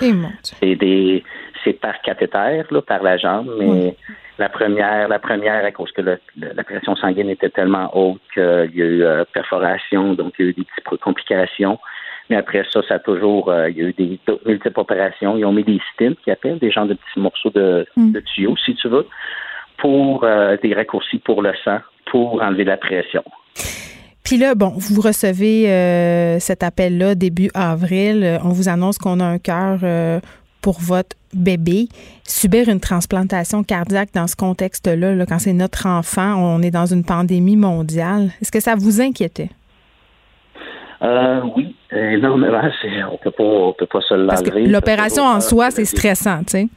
Et 0.01 0.13
mon 0.13 0.27
Dieu. 0.27 0.55
C'est 0.59 0.75
des, 0.75 1.23
c'est 1.63 1.73
par 1.73 2.01
cathéter, 2.01 2.63
là, 2.69 2.81
par 2.81 3.03
la 3.03 3.17
jambe, 3.17 3.49
mais 3.59 3.95
la 4.37 4.49
première, 4.49 5.07
la 5.07 5.19
première, 5.19 5.63
à 5.65 5.71
cause 5.71 5.91
que 5.91 6.01
le- 6.01 6.19
le- 6.39 6.53
la 6.53 6.63
pression 6.63 6.95
sanguine 6.95 7.29
était 7.29 7.49
tellement 7.49 7.89
haute 7.97 8.21
qu'il 8.33 8.75
y 8.75 8.81
a 8.81 8.85
eu 8.85 9.03
euh, 9.03 9.23
perforation, 9.33 10.13
donc 10.13 10.33
il 10.39 10.45
y 10.45 10.47
a 10.47 10.51
eu 10.51 10.53
des 10.53 10.63
petites 10.65 11.01
complications. 11.01 11.79
Mais 12.29 12.35
après 12.35 12.63
ça, 12.71 12.81
ça 12.87 12.95
a 12.95 12.99
toujours, 12.99 13.49
euh, 13.49 13.69
il 13.69 13.77
y 13.77 13.81
a 13.81 13.85
eu 13.89 13.93
des 13.93 14.19
multiples 14.45 14.79
opérations. 14.79 15.37
Ils 15.37 15.45
ont 15.45 15.53
mis 15.53 15.63
des 15.63 15.79
stents, 15.93 16.13
qui 16.23 16.29
appellent 16.31 16.59
des 16.59 16.71
genres 16.71 16.85
de 16.85 16.93
petits 16.95 17.19
morceaux 17.19 17.49
de, 17.51 17.85
Mm. 17.95 18.11
de 18.11 18.19
tuyaux, 18.19 18.55
si 18.65 18.75
tu 18.75 18.89
veux, 18.89 19.07
pour 19.77 20.23
euh, 20.23 20.57
des 20.61 20.73
raccourcis 20.73 21.19
pour 21.19 21.41
le 21.41 21.53
sang, 21.63 21.79
pour 22.11 22.41
enlever 22.41 22.65
la 22.65 22.77
pression. 22.77 23.23
Puis 24.25 24.37
là, 24.37 24.55
bon, 24.55 24.73
vous 24.75 24.99
recevez 25.01 25.71
euh, 25.71 26.37
cet 26.39 26.61
appel-là 26.63 27.15
début 27.15 27.49
avril. 27.53 28.39
On 28.43 28.49
vous 28.49 28.67
annonce 28.67 28.97
qu'on 28.97 29.21
a 29.21 29.25
un 29.25 29.39
cœur 29.39 29.79
euh, 29.83 30.19
pour 30.67 30.81
votre 30.81 31.15
bébé. 31.33 31.87
Subir 32.25 32.67
une 32.67 32.81
transplantation 32.81 33.63
cardiaque 33.63 34.09
dans 34.13 34.27
ce 34.27 34.35
contexte-là, 34.35 35.15
là, 35.15 35.25
quand 35.25 35.39
c'est 35.39 35.53
notre 35.53 35.87
enfant, 35.87 36.35
on 36.35 36.61
est 36.61 36.71
dans 36.71 36.85
une 36.85 37.05
pandémie 37.05 37.55
mondiale, 37.55 38.31
est-ce 38.41 38.51
que 38.51 38.59
ça 38.59 38.75
vous 38.75 38.99
inquiétait? 38.99 39.49
Euh, 41.01 41.39
oui, 41.55 41.73
énormément. 41.89 42.59
On 43.13 43.17
peut 43.17 43.31
pas, 43.31 43.43
on 43.43 43.73
peut 43.79 43.85
pas 43.85 44.01
se 44.01 44.13
l'enlever. 44.13 44.67
l'opération 44.67 45.23
en 45.23 45.39
soi, 45.39 45.71
c'est 45.71 45.85
stressant, 45.85 46.39
tu 46.39 46.51
sais. 46.51 46.67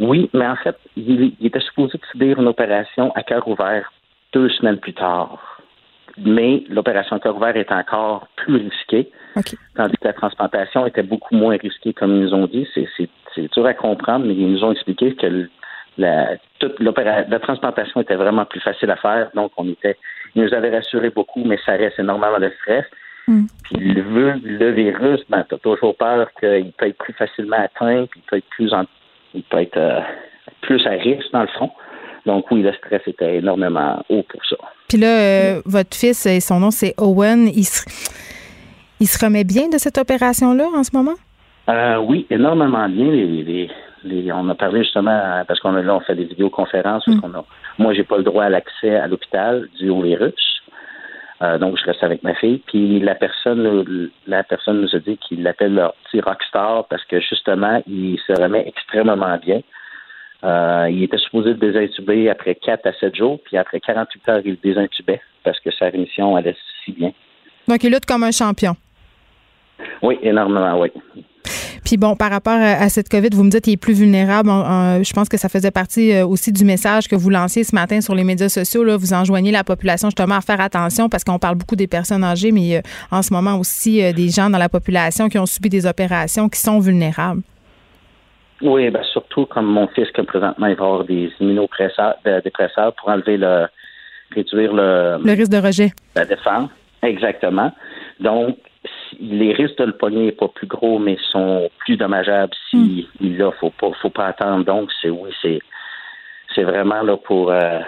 Oui, 0.00 0.28
mais 0.34 0.48
en 0.48 0.56
fait, 0.56 0.76
il, 0.96 1.32
il 1.38 1.46
était 1.46 1.60
supposé 1.60 1.96
de 1.96 2.04
subir 2.10 2.40
une 2.40 2.48
opération 2.48 3.12
à 3.14 3.22
cœur 3.22 3.46
ouvert 3.46 3.92
deux 4.32 4.48
semaines 4.48 4.78
plus 4.78 4.94
tard. 4.94 5.62
Mais 6.18 6.64
l'opération 6.68 7.14
à 7.14 7.20
cœur 7.20 7.36
ouvert 7.36 7.56
est 7.56 7.70
encore 7.70 8.26
plus 8.34 8.56
risquée, 8.56 9.12
tandis 9.76 9.96
que 9.96 10.06
la 10.06 10.12
transplantation 10.12 10.86
était 10.86 11.02
beaucoup 11.02 11.34
moins 11.34 11.56
risquée, 11.56 11.92
comme 11.92 12.14
ils 12.14 12.22
nous 12.22 12.34
ont 12.34 12.46
dit. 12.46 12.66
C'est, 12.74 13.50
dur 13.52 13.66
à 13.66 13.74
comprendre, 13.74 14.26
mais 14.26 14.34
ils 14.34 14.52
nous 14.52 14.62
ont 14.64 14.70
expliqué 14.72 15.14
que 15.16 15.26
le- 15.26 15.50
la, 15.98 16.36
toute 16.60 16.78
la 16.80 17.38
transplantation 17.40 18.00
était 18.00 18.14
vraiment 18.14 18.44
plus 18.44 18.60
facile 18.60 18.90
à 18.90 18.96
faire. 18.96 19.30
Donc, 19.34 19.50
on 19.56 19.68
était, 19.68 19.96
ils 20.34 20.42
nous 20.42 20.54
avaient 20.54 20.74
rassuré 20.74 21.10
beaucoup, 21.10 21.44
mais 21.44 21.58
ça 21.66 21.72
reste 21.72 21.98
énormément 21.98 22.38
de 22.38 22.50
stress. 22.60 22.84
Puis 23.64 23.76
le, 23.94 24.34
le 24.44 24.70
virus, 24.72 25.20
ben, 25.28 25.44
t'as 25.48 25.56
toujours 25.58 25.96
peur 25.96 26.28
qu'il 26.38 26.72
peut 26.76 26.86
être 26.88 26.98
plus 26.98 27.14
facilement 27.14 27.56
atteint, 27.58 28.06
puis 28.10 28.20
il 28.20 28.28
peut 28.30 28.36
être 28.36 28.48
plus 28.50 28.72
en, 28.72 28.84
il 29.34 29.42
peut 29.44 29.62
être 29.62 29.76
euh, 29.78 30.00
plus 30.60 30.86
à 30.86 30.90
risque 30.90 31.30
dans 31.32 31.42
le 31.42 31.48
fond. 31.58 31.70
Donc 32.26 32.50
oui, 32.50 32.62
le 32.62 32.72
stress 32.74 33.02
était 33.06 33.36
énormément 33.36 34.02
haut 34.08 34.22
pour 34.28 34.44
ça. 34.46 34.56
Puis 34.88 34.98
là, 34.98 35.06
euh, 35.56 35.62
votre 35.64 35.96
fils, 35.96 36.28
son 36.40 36.60
nom, 36.60 36.70
c'est 36.70 36.94
Owen. 36.98 37.48
Il 37.48 37.64
il 39.00 39.06
se 39.06 39.22
remet 39.24 39.44
bien 39.44 39.68
de 39.68 39.78
cette 39.78 39.98
opération-là 39.98 40.66
en 40.74 40.84
ce 40.84 40.90
moment? 40.96 41.14
Euh, 41.68 41.96
oui, 41.98 42.26
énormément 42.30 42.88
bien. 42.88 43.06
Les, 43.06 43.42
les, 43.42 43.70
les- 44.04 44.32
on 44.32 44.48
a 44.48 44.54
parlé 44.54 44.82
justement 44.84 45.42
parce 45.48 45.60
qu'on 45.60 45.74
a 45.76 45.82
là 45.82 45.94
on 45.96 46.00
fait 46.00 46.14
des 46.14 46.24
vidéoconférences. 46.24 47.04
parce 47.06 47.18
qu'on 47.20 47.34
a, 47.38 47.44
moi, 47.78 47.94
j'ai 47.94 48.04
pas 48.04 48.18
le 48.18 48.22
droit 48.22 48.44
à 48.44 48.48
l'accès 48.50 48.94
à 48.96 49.06
l'hôpital 49.06 49.68
dû 49.78 49.88
au 49.90 50.02
virus. 50.02 50.34
Euh, 51.42 51.58
donc, 51.58 51.76
je 51.78 51.84
reste 51.84 52.02
avec 52.02 52.22
ma 52.22 52.34
fille. 52.34 52.62
Puis 52.66 53.00
la 53.00 53.14
personne, 53.14 54.08
la 54.26 54.42
personne 54.44 54.80
nous 54.82 54.94
a 54.94 54.98
dit 54.98 55.18
qu'il 55.18 55.42
l'appelle 55.42 55.74
leur 55.74 55.94
petit 56.04 56.20
rockstar 56.20 56.84
parce 56.86 57.04
que 57.04 57.18
justement, 57.20 57.82
il 57.86 58.18
se 58.26 58.32
remet 58.40 58.64
extrêmement 58.66 59.36
bien. 59.38 59.60
Euh, 60.44 60.88
il 60.90 61.02
était 61.02 61.18
supposé 61.18 61.54
désintuber 61.54 62.28
après 62.28 62.54
4 62.54 62.86
à 62.86 62.92
7 62.92 63.16
jours, 63.16 63.40
puis 63.44 63.56
après 63.56 63.80
48 63.80 64.28
heures, 64.28 64.40
il 64.44 64.52
le 64.52 64.56
désintubait 64.62 65.22
parce 65.42 65.58
que 65.60 65.70
sa 65.70 65.86
rémission 65.86 66.36
allait 66.36 66.56
si 66.84 66.92
bien. 66.92 67.12
Donc, 67.66 67.82
il 67.82 67.90
lutte 67.90 68.04
comme 68.04 68.22
un 68.24 68.30
champion. 68.30 68.76
Oui, 70.02 70.18
énormément, 70.22 70.80
oui. 70.80 70.90
Puis 71.84 71.98
bon, 71.98 72.16
par 72.16 72.30
rapport 72.30 72.56
à, 72.58 72.88
cette 72.88 73.10
COVID, 73.10 73.28
vous 73.34 73.44
me 73.44 73.50
dites 73.50 73.64
qu'il 73.64 73.74
est 73.74 73.76
plus 73.76 73.92
vulnérable. 73.92 74.48
Je 74.48 75.12
pense 75.12 75.28
que 75.28 75.36
ça 75.36 75.50
faisait 75.50 75.70
partie 75.70 76.12
euh, 76.14 76.26
aussi 76.26 76.50
du 76.50 76.64
message 76.64 77.08
que 77.08 77.14
vous 77.14 77.28
lanciez 77.28 77.62
ce 77.62 77.74
matin 77.74 78.00
sur 78.00 78.14
les 78.14 78.24
médias 78.24 78.48
sociaux. 78.48 78.84
Là. 78.84 78.96
Vous 78.96 79.12
enjoignez 79.12 79.52
la 79.52 79.64
population 79.64 80.08
justement 80.08 80.36
à 80.36 80.40
faire 80.40 80.62
attention 80.62 81.10
parce 81.10 81.24
qu'on 81.24 81.38
parle 81.38 81.56
beaucoup 81.56 81.76
des 81.76 81.86
personnes 81.86 82.24
âgées, 82.24 82.52
mais 82.52 82.76
euh, 82.78 82.80
en 83.10 83.20
ce 83.20 83.34
moment 83.34 83.56
aussi 83.58 84.02
euh, 84.02 84.12
des 84.14 84.30
gens 84.30 84.48
dans 84.48 84.56
la 84.56 84.70
population 84.70 85.28
qui 85.28 85.38
ont 85.38 85.44
subi 85.44 85.68
des 85.68 85.84
opérations 85.84 86.48
qui 86.48 86.58
sont 86.58 86.78
vulnérables. 86.78 87.42
Oui, 88.62 88.88
ben 88.88 89.02
surtout 89.12 89.44
comme 89.44 89.66
mon 89.66 89.86
fils, 89.88 90.10
que 90.12 90.22
présentement, 90.22 90.66
il 90.68 90.76
va 90.76 90.84
avoir 90.84 91.04
des 91.04 91.30
immunopresseurs, 91.38 92.14
de- 92.24 92.40
dépresseurs 92.42 92.94
pour 92.94 93.10
enlever 93.10 93.36
le, 93.36 93.66
réduire 94.34 94.72
le, 94.72 95.18
Le 95.22 95.32
risque 95.32 95.50
de 95.52 95.58
rejet. 95.58 95.92
la 96.14 96.24
défense. 96.24 96.70
Exactement. 97.02 97.70
Donc, 98.20 98.56
les 99.20 99.52
risques 99.52 99.78
de 99.78 99.84
le 99.84 99.96
pogner 99.96 100.26
n'est 100.26 100.32
pas 100.32 100.48
plus 100.48 100.66
gros, 100.66 100.98
mais 100.98 101.16
sont 101.30 101.70
plus 101.78 101.96
dommageables 101.96 102.54
si 102.70 103.08
il 103.20 103.38
l'a. 103.38 103.50
Faut 103.52 103.70
pas, 103.70 103.90
faut 104.00 104.10
pas 104.10 104.26
attendre. 104.26 104.64
Donc, 104.64 104.90
c'est 105.00 105.10
oui, 105.10 105.30
c'est, 105.42 105.60
c'est 106.54 106.64
vraiment 106.64 107.02
là 107.02 107.16
pour 107.16 107.50
euh, 107.50 107.80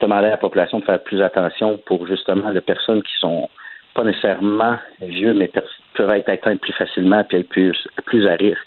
demander 0.00 0.26
à 0.26 0.30
la 0.30 0.36
population 0.36 0.80
de 0.80 0.84
faire 0.84 1.02
plus 1.02 1.22
attention 1.22 1.78
pour 1.86 2.06
justement 2.06 2.50
les 2.50 2.60
personnes 2.60 3.02
qui 3.02 3.12
sont 3.18 3.48
pas 3.94 4.04
nécessairement 4.04 4.76
vieux, 5.00 5.34
mais 5.34 5.50
peuvent 5.94 6.10
être 6.10 6.28
atteintes 6.28 6.60
plus 6.60 6.72
facilement 6.72 7.22
puis 7.24 7.38
être 7.38 7.48
plus, 7.48 7.76
plus 8.06 8.26
à 8.26 8.34
risque. 8.34 8.58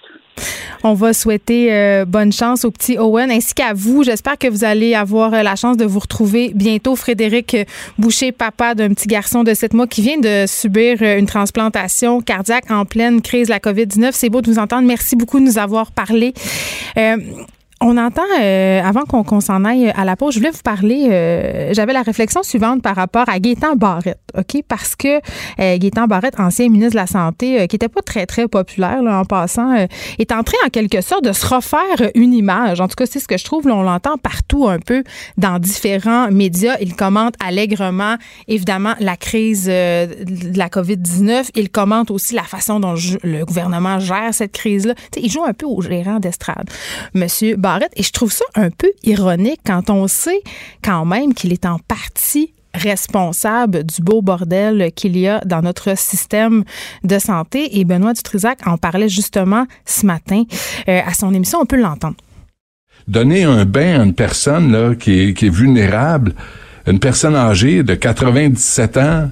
On 0.83 0.93
va 0.93 1.13
souhaiter 1.13 1.73
euh, 1.73 2.05
bonne 2.05 2.31
chance 2.31 2.63
au 2.63 2.71
petit 2.71 2.97
Owen 2.99 3.31
ainsi 3.31 3.53
qu'à 3.53 3.73
vous. 3.73 4.03
J'espère 4.03 4.37
que 4.37 4.47
vous 4.47 4.63
allez 4.63 4.93
avoir 4.93 5.33
euh, 5.33 5.41
la 5.41 5.55
chance 5.55 5.77
de 5.77 5.85
vous 5.85 5.99
retrouver 5.99 6.51
bientôt. 6.53 6.95
Frédéric 6.95 7.57
Boucher, 7.97 8.31
papa 8.31 8.75
d'un 8.75 8.89
petit 8.89 9.07
garçon 9.07 9.43
de 9.43 9.53
7 9.53 9.73
mois 9.73 9.87
qui 9.87 10.01
vient 10.01 10.19
de 10.19 10.45
subir 10.47 10.97
euh, 11.01 11.17
une 11.17 11.25
transplantation 11.25 12.21
cardiaque 12.21 12.69
en 12.69 12.85
pleine 12.85 13.21
crise 13.21 13.47
de 13.47 13.53
la 13.53 13.59
COVID-19. 13.59 14.11
C'est 14.13 14.29
beau 14.29 14.41
de 14.41 14.51
vous 14.51 14.59
entendre. 14.59 14.87
Merci 14.87 15.15
beaucoup 15.15 15.39
de 15.39 15.45
nous 15.45 15.57
avoir 15.57 15.91
parlé. 15.91 16.33
On 17.81 17.97
entend, 17.97 18.21
euh, 18.41 18.81
avant 18.81 19.01
qu'on 19.03 19.41
s'en 19.41 19.65
aille 19.65 19.89
à 19.89 20.05
la 20.05 20.15
pause, 20.15 20.33
je 20.33 20.39
voulais 20.39 20.51
vous 20.51 20.61
parler, 20.63 21.09
euh, 21.11 21.73
j'avais 21.73 21.91
la 21.91 22.03
réflexion 22.03 22.41
suivante 22.41 22.81
par 22.81 22.95
rapport 22.95 23.27
à 23.27 23.37
Gaétan 23.37 23.75
Barrette, 23.75 24.21
OK? 24.37 24.63
Parce 24.65 24.95
que 24.95 25.17
euh, 25.17 25.77
Gaétan 25.77 26.07
Barrette, 26.07 26.39
ancien 26.39 26.69
ministre 26.69 26.93
de 26.93 26.99
la 26.99 27.07
Santé, 27.07 27.67
qui 27.67 27.75
était 27.75 27.89
pas 27.89 28.01
très, 28.01 28.25
très 28.27 28.47
populaire 28.47 29.01
en 29.03 29.25
passant, 29.25 29.75
est 30.17 30.31
en 30.31 30.43
train 30.43 30.57
en 30.65 30.69
quelque 30.69 31.01
sorte 31.01 31.25
de 31.25 31.33
se 31.33 31.45
refaire 31.45 32.11
une 32.15 32.33
image. 32.33 32.79
En 32.79 32.87
tout 32.87 32.95
cas, 32.95 33.05
c'est 33.05 33.19
ce 33.19 33.27
que 33.27 33.37
je 33.37 33.43
trouve. 33.43 33.67
On 33.67 33.83
l'entend 33.83 34.17
partout 34.17 34.69
un 34.69 34.79
peu 34.79 35.03
dans 35.37 35.59
différents 35.59 36.31
médias. 36.31 36.77
Il 36.79 36.95
commente 36.95 37.35
allègrement, 37.45 38.15
évidemment, 38.47 38.93
la 39.01 39.17
crise 39.17 39.65
de 39.65 40.57
la 40.57 40.69
COVID-19. 40.69 41.49
Il 41.55 41.69
commente 41.69 42.09
aussi 42.09 42.35
la 42.35 42.43
façon 42.43 42.79
dont 42.79 42.95
le 43.23 43.43
gouvernement 43.43 43.99
gère 43.99 44.33
cette 44.33 44.53
crise-là. 44.53 44.93
Il 45.17 45.29
joue 45.29 45.43
un 45.43 45.53
peu 45.53 45.65
au 45.65 45.81
gérant 45.81 46.19
d'estrade, 46.19 46.69
Monsieur 47.13 47.57
Barrette. 47.65 47.93
Et 47.95 48.03
je 48.03 48.11
trouve 48.11 48.31
ça 48.31 48.45
un 48.53 48.69
peu 48.69 48.91
ironique 49.01 49.61
quand 49.65 49.89
on 49.89 50.07
sait 50.07 50.41
quand 50.83 51.03
même 51.03 51.33
qu'il 51.33 51.51
est 51.51 51.65
en 51.65 51.79
partie 51.79 52.53
responsable 52.75 53.83
du 53.83 54.03
beau 54.03 54.21
bordel 54.21 54.91
qu'il 54.95 55.17
y 55.17 55.27
a 55.27 55.39
dans 55.39 55.63
notre 55.63 55.97
système 55.97 56.63
de 57.03 57.17
santé. 57.17 57.79
Et 57.79 57.83
Benoît 57.83 58.13
Dutrisac 58.13 58.59
en 58.67 58.77
parlait 58.77 59.09
justement 59.09 59.65
ce 59.83 60.05
matin 60.05 60.43
euh, 60.87 61.01
à 61.03 61.15
son 61.15 61.33
émission. 61.33 61.57
On 61.59 61.65
peut 61.65 61.81
l'entendre. 61.81 62.17
donner 63.07 63.45
un 63.45 63.65
bain 63.65 63.99
à 63.99 64.03
une 64.03 64.13
personne 64.13 64.71
là, 64.71 64.93
qui, 64.93 65.21
est, 65.21 65.33
qui 65.33 65.47
est 65.47 65.55
vulnérable, 65.61 66.35
une 66.85 66.99
personne 66.99 67.35
âgée 67.35 67.81
de 67.81 67.95
97 67.95 68.97
ans, 68.97 69.31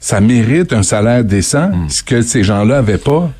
ça 0.00 0.20
mérite 0.20 0.72
un 0.72 0.82
salaire 0.82 1.24
décent, 1.24 1.70
ce 1.88 2.02
que 2.02 2.20
ces 2.20 2.42
gens-là 2.42 2.78
avaient 2.78 2.98
pas. 2.98 3.30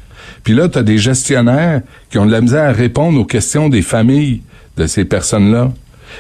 Puis 0.43 0.55
là, 0.55 0.69
tu 0.69 0.79
as 0.79 0.83
des 0.83 0.99
gestionnaires 0.99 1.83
qui 2.11 2.19
ont 2.19 2.27
de 2.27 2.33
la 2.33 2.41
misère 2.41 2.69
à 2.69 2.73
répondre 2.73 3.19
aux 3.21 3.25
questions 3.25 3.69
des 3.69 3.83
familles 3.83 4.43
de 4.77 4.87
ces 4.87 5.05
personnes-là. 5.05 5.73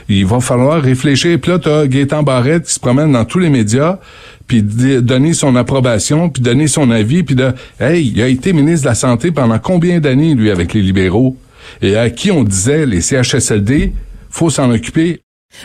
Il 0.08 0.26
va 0.26 0.40
falloir 0.40 0.80
réfléchir. 0.80 1.38
Puis 1.40 1.50
là, 1.50 1.58
tu 1.58 1.68
as 1.68 1.86
Gaétan 1.86 2.22
Barrette 2.22 2.66
qui 2.66 2.74
se 2.74 2.80
promène 2.80 3.12
dans 3.12 3.24
tous 3.24 3.38
les 3.38 3.50
médias, 3.50 3.98
puis 4.46 4.62
donner 4.62 5.32
son 5.32 5.56
approbation, 5.56 6.28
puis 6.28 6.42
donner 6.42 6.68
son 6.68 6.90
avis, 6.90 7.22
puis 7.22 7.34
de 7.34 7.52
Hey, 7.78 8.12
il 8.14 8.22
a 8.22 8.28
été 8.28 8.52
ministre 8.52 8.84
de 8.84 8.88
la 8.88 8.94
Santé 8.94 9.30
pendant 9.30 9.58
combien 9.58 10.00
d'années, 10.00 10.34
lui, 10.34 10.50
avec 10.50 10.74
les 10.74 10.82
libéraux? 10.82 11.36
Et 11.82 11.96
à 11.96 12.10
qui 12.10 12.30
on 12.30 12.44
disait, 12.44 12.86
les 12.86 13.00
CHSLD, 13.00 13.92
faut 14.28 14.50
s'en 14.50 14.70
occuper. 14.70 15.20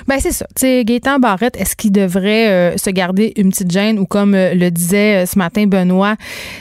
Ben 0.08 0.20
c'est 0.20 0.32
ça. 0.32 0.46
Sais, 0.56 0.84
Gaétan 0.84 1.20
Barrette, 1.20 1.60
est-ce 1.60 1.76
qu'il 1.76 1.92
devrait 1.92 2.50
euh, 2.50 2.78
se 2.78 2.90
garder 2.90 3.34
une 3.38 3.50
petite 3.50 3.72
gêne 3.72 3.98
ou 3.98 4.06
comme 4.06 4.36
euh, 4.36 4.54
le 4.54 4.70
disait 4.70 5.24
euh, 5.24 5.26
ce 5.26 5.38
matin 5.38 5.66
Benoît, 5.68 6.16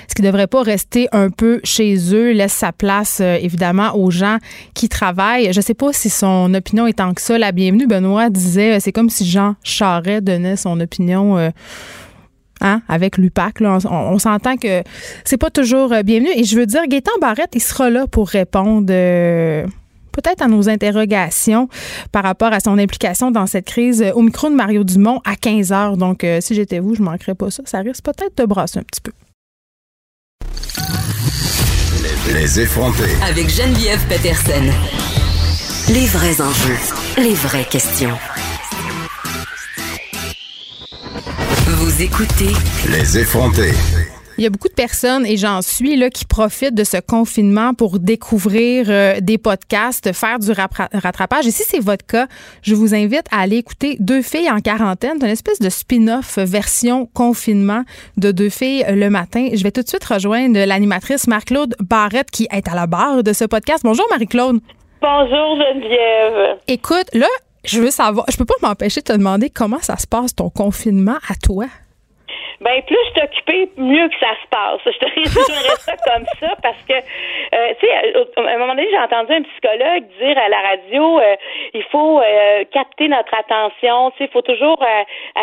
est-ce 0.06 0.14
qu'il 0.14 0.24
devrait 0.24 0.46
pas 0.46 0.62
rester 0.62 1.08
un 1.12 1.30
peu 1.30 1.60
chez 1.64 1.96
eux, 2.14 2.32
laisse 2.32 2.52
sa 2.52 2.72
place 2.72 3.20
évidemment 3.20 3.96
aux 3.96 4.10
gens 4.10 4.38
qui 4.74 4.88
travaillent? 4.88 5.52
Je 5.52 5.60
sais 5.60 5.74
pas 5.74 5.92
si 5.92 6.10
son 6.10 6.52
opinion 6.54 6.86
est 6.86 6.94
tant 6.94 7.12
que 7.12 7.20
ça 7.20 7.36
la 7.36 7.52
bienvenue. 7.52 7.86
Benoît 7.86 8.30
disait, 8.30 8.80
c'est 8.80 8.92
comme 8.92 9.10
si 9.10 9.28
Jean 9.28 9.56
Charest 9.62 10.24
donnait 10.24 10.56
son 10.56 10.80
opinion. 10.80 11.52
Hein, 12.60 12.82
avec 12.88 13.18
l'UPAC, 13.18 13.56
on, 13.60 14.18
s'entend 14.18 14.56
que 14.56 14.82
c'est 15.24 15.36
pas 15.36 15.50
toujours 15.50 15.90
bienvenu. 16.04 16.28
Et 16.36 16.44
je 16.44 16.56
veux 16.56 16.66
dire, 16.66 16.82
Gaétan 16.88 17.12
Barrette, 17.20 17.50
il 17.54 17.62
sera 17.62 17.90
là 17.90 18.06
pour 18.06 18.28
répondre 18.28 18.86
peut-être 20.14 20.42
à 20.42 20.48
nos 20.48 20.68
interrogations 20.68 21.68
par 22.12 22.22
rapport 22.22 22.52
à 22.52 22.60
son 22.60 22.78
implication 22.78 23.30
dans 23.30 23.46
cette 23.46 23.66
crise 23.66 24.02
euh, 24.02 24.12
au 24.12 24.22
micro 24.22 24.48
de 24.48 24.54
Mario 24.54 24.84
Dumont 24.84 25.20
à 25.24 25.36
15 25.36 25.72
heures. 25.72 25.96
Donc, 25.96 26.24
euh, 26.24 26.40
si 26.40 26.54
j'étais 26.54 26.78
vous, 26.78 26.94
je 26.94 27.02
manquerais 27.02 27.34
pas 27.34 27.50
ça. 27.50 27.62
Ça 27.66 27.80
risque 27.80 28.04
peut-être 28.04 28.36
de 28.38 28.44
brasser 28.46 28.78
un 28.78 28.82
petit 28.82 29.00
peu. 29.00 29.12
Les 32.32 32.60
effrontés. 32.60 33.16
Avec 33.28 33.50
Geneviève 33.50 34.00
Peterson. 34.08 34.64
Les 35.92 36.06
vrais 36.06 36.40
enjeux, 36.40 36.78
les 37.18 37.34
vraies 37.34 37.66
questions. 37.70 38.16
Vous 41.66 42.02
écoutez 42.02 42.52
Les 42.88 43.18
effrontés. 43.18 43.74
Il 44.36 44.42
y 44.42 44.46
a 44.46 44.50
beaucoup 44.50 44.68
de 44.68 44.74
personnes, 44.74 45.24
et 45.26 45.36
j'en 45.36 45.62
suis, 45.62 45.96
là, 45.96 46.10
qui 46.10 46.24
profitent 46.24 46.74
de 46.74 46.82
ce 46.82 46.96
confinement 46.96 47.72
pour 47.72 48.00
découvrir 48.00 48.86
euh, 48.88 49.20
des 49.20 49.38
podcasts, 49.38 50.12
faire 50.12 50.40
du 50.40 50.50
rattrapage. 50.50 51.46
Et 51.46 51.52
si 51.52 51.62
c'est 51.62 51.78
votre 51.78 52.04
cas, 52.04 52.26
je 52.62 52.74
vous 52.74 52.94
invite 52.94 53.26
à 53.30 53.40
aller 53.40 53.58
écouter 53.58 53.96
Deux 54.00 54.22
filles 54.22 54.50
en 54.50 54.60
quarantaine, 54.60 55.18
une 55.20 55.28
espèce 55.28 55.60
de 55.60 55.68
spin-off 55.68 56.38
version 56.38 57.06
confinement 57.14 57.84
de 58.16 58.32
Deux 58.32 58.48
filles 58.48 58.84
le 58.88 59.08
matin. 59.08 59.50
Je 59.54 59.62
vais 59.62 59.70
tout 59.70 59.82
de 59.82 59.88
suite 59.88 60.04
rejoindre 60.04 60.58
l'animatrice 60.64 61.28
Marc-Claude 61.28 61.76
Barrette 61.80 62.30
qui 62.30 62.48
est 62.50 62.68
à 62.68 62.74
la 62.74 62.86
barre 62.86 63.22
de 63.22 63.32
ce 63.32 63.44
podcast. 63.44 63.82
Bonjour 63.84 64.06
Marie-Claude. 64.10 64.60
Bonjour 65.00 65.58
Geneviève. 65.58 66.58
Écoute, 66.66 67.08
là, 67.12 67.28
je 67.64 67.80
veux 67.80 67.90
savoir, 67.90 68.26
je 68.30 68.36
peux 68.36 68.44
pas 68.44 68.54
m'empêcher 68.62 69.00
de 69.00 69.06
te 69.06 69.12
demander 69.12 69.50
comment 69.50 69.80
ça 69.80 69.96
se 69.96 70.06
passe 70.06 70.34
ton 70.34 70.50
confinement 70.50 71.18
à 71.28 71.34
toi? 71.34 71.66
Ben 72.64 72.80
plus 72.86 72.96
je 73.08 73.10
suis 73.12 73.22
occupée, 73.22 73.70
mieux 73.76 74.08
que 74.08 74.18
ça 74.18 74.34
se 74.42 74.48
passe. 74.48 74.80
Je 74.86 74.98
te 74.98 75.04
résumerais 75.04 75.76
ça 75.80 75.92
comme 75.98 76.24
ça 76.40 76.56
parce 76.62 76.82
que, 76.88 76.94
euh, 76.94 77.74
tu 77.78 77.86
sais, 77.86 77.92
à 78.36 78.40
un 78.40 78.58
moment 78.58 78.74
donné, 78.74 78.88
j'ai 78.90 78.98
entendu 78.98 79.34
un 79.34 79.42
psychologue 79.42 80.04
dire 80.18 80.38
à 80.38 80.48
la 80.48 80.60
radio, 80.60 81.20
euh, 81.20 81.36
il 81.74 81.82
faut 81.92 82.22
euh, 82.22 82.64
capter 82.72 83.08
notre 83.08 83.34
attention. 83.34 84.12
Tu 84.12 84.18
sais, 84.18 84.24
il 84.24 84.32
faut 84.32 84.40
toujours 84.40 84.82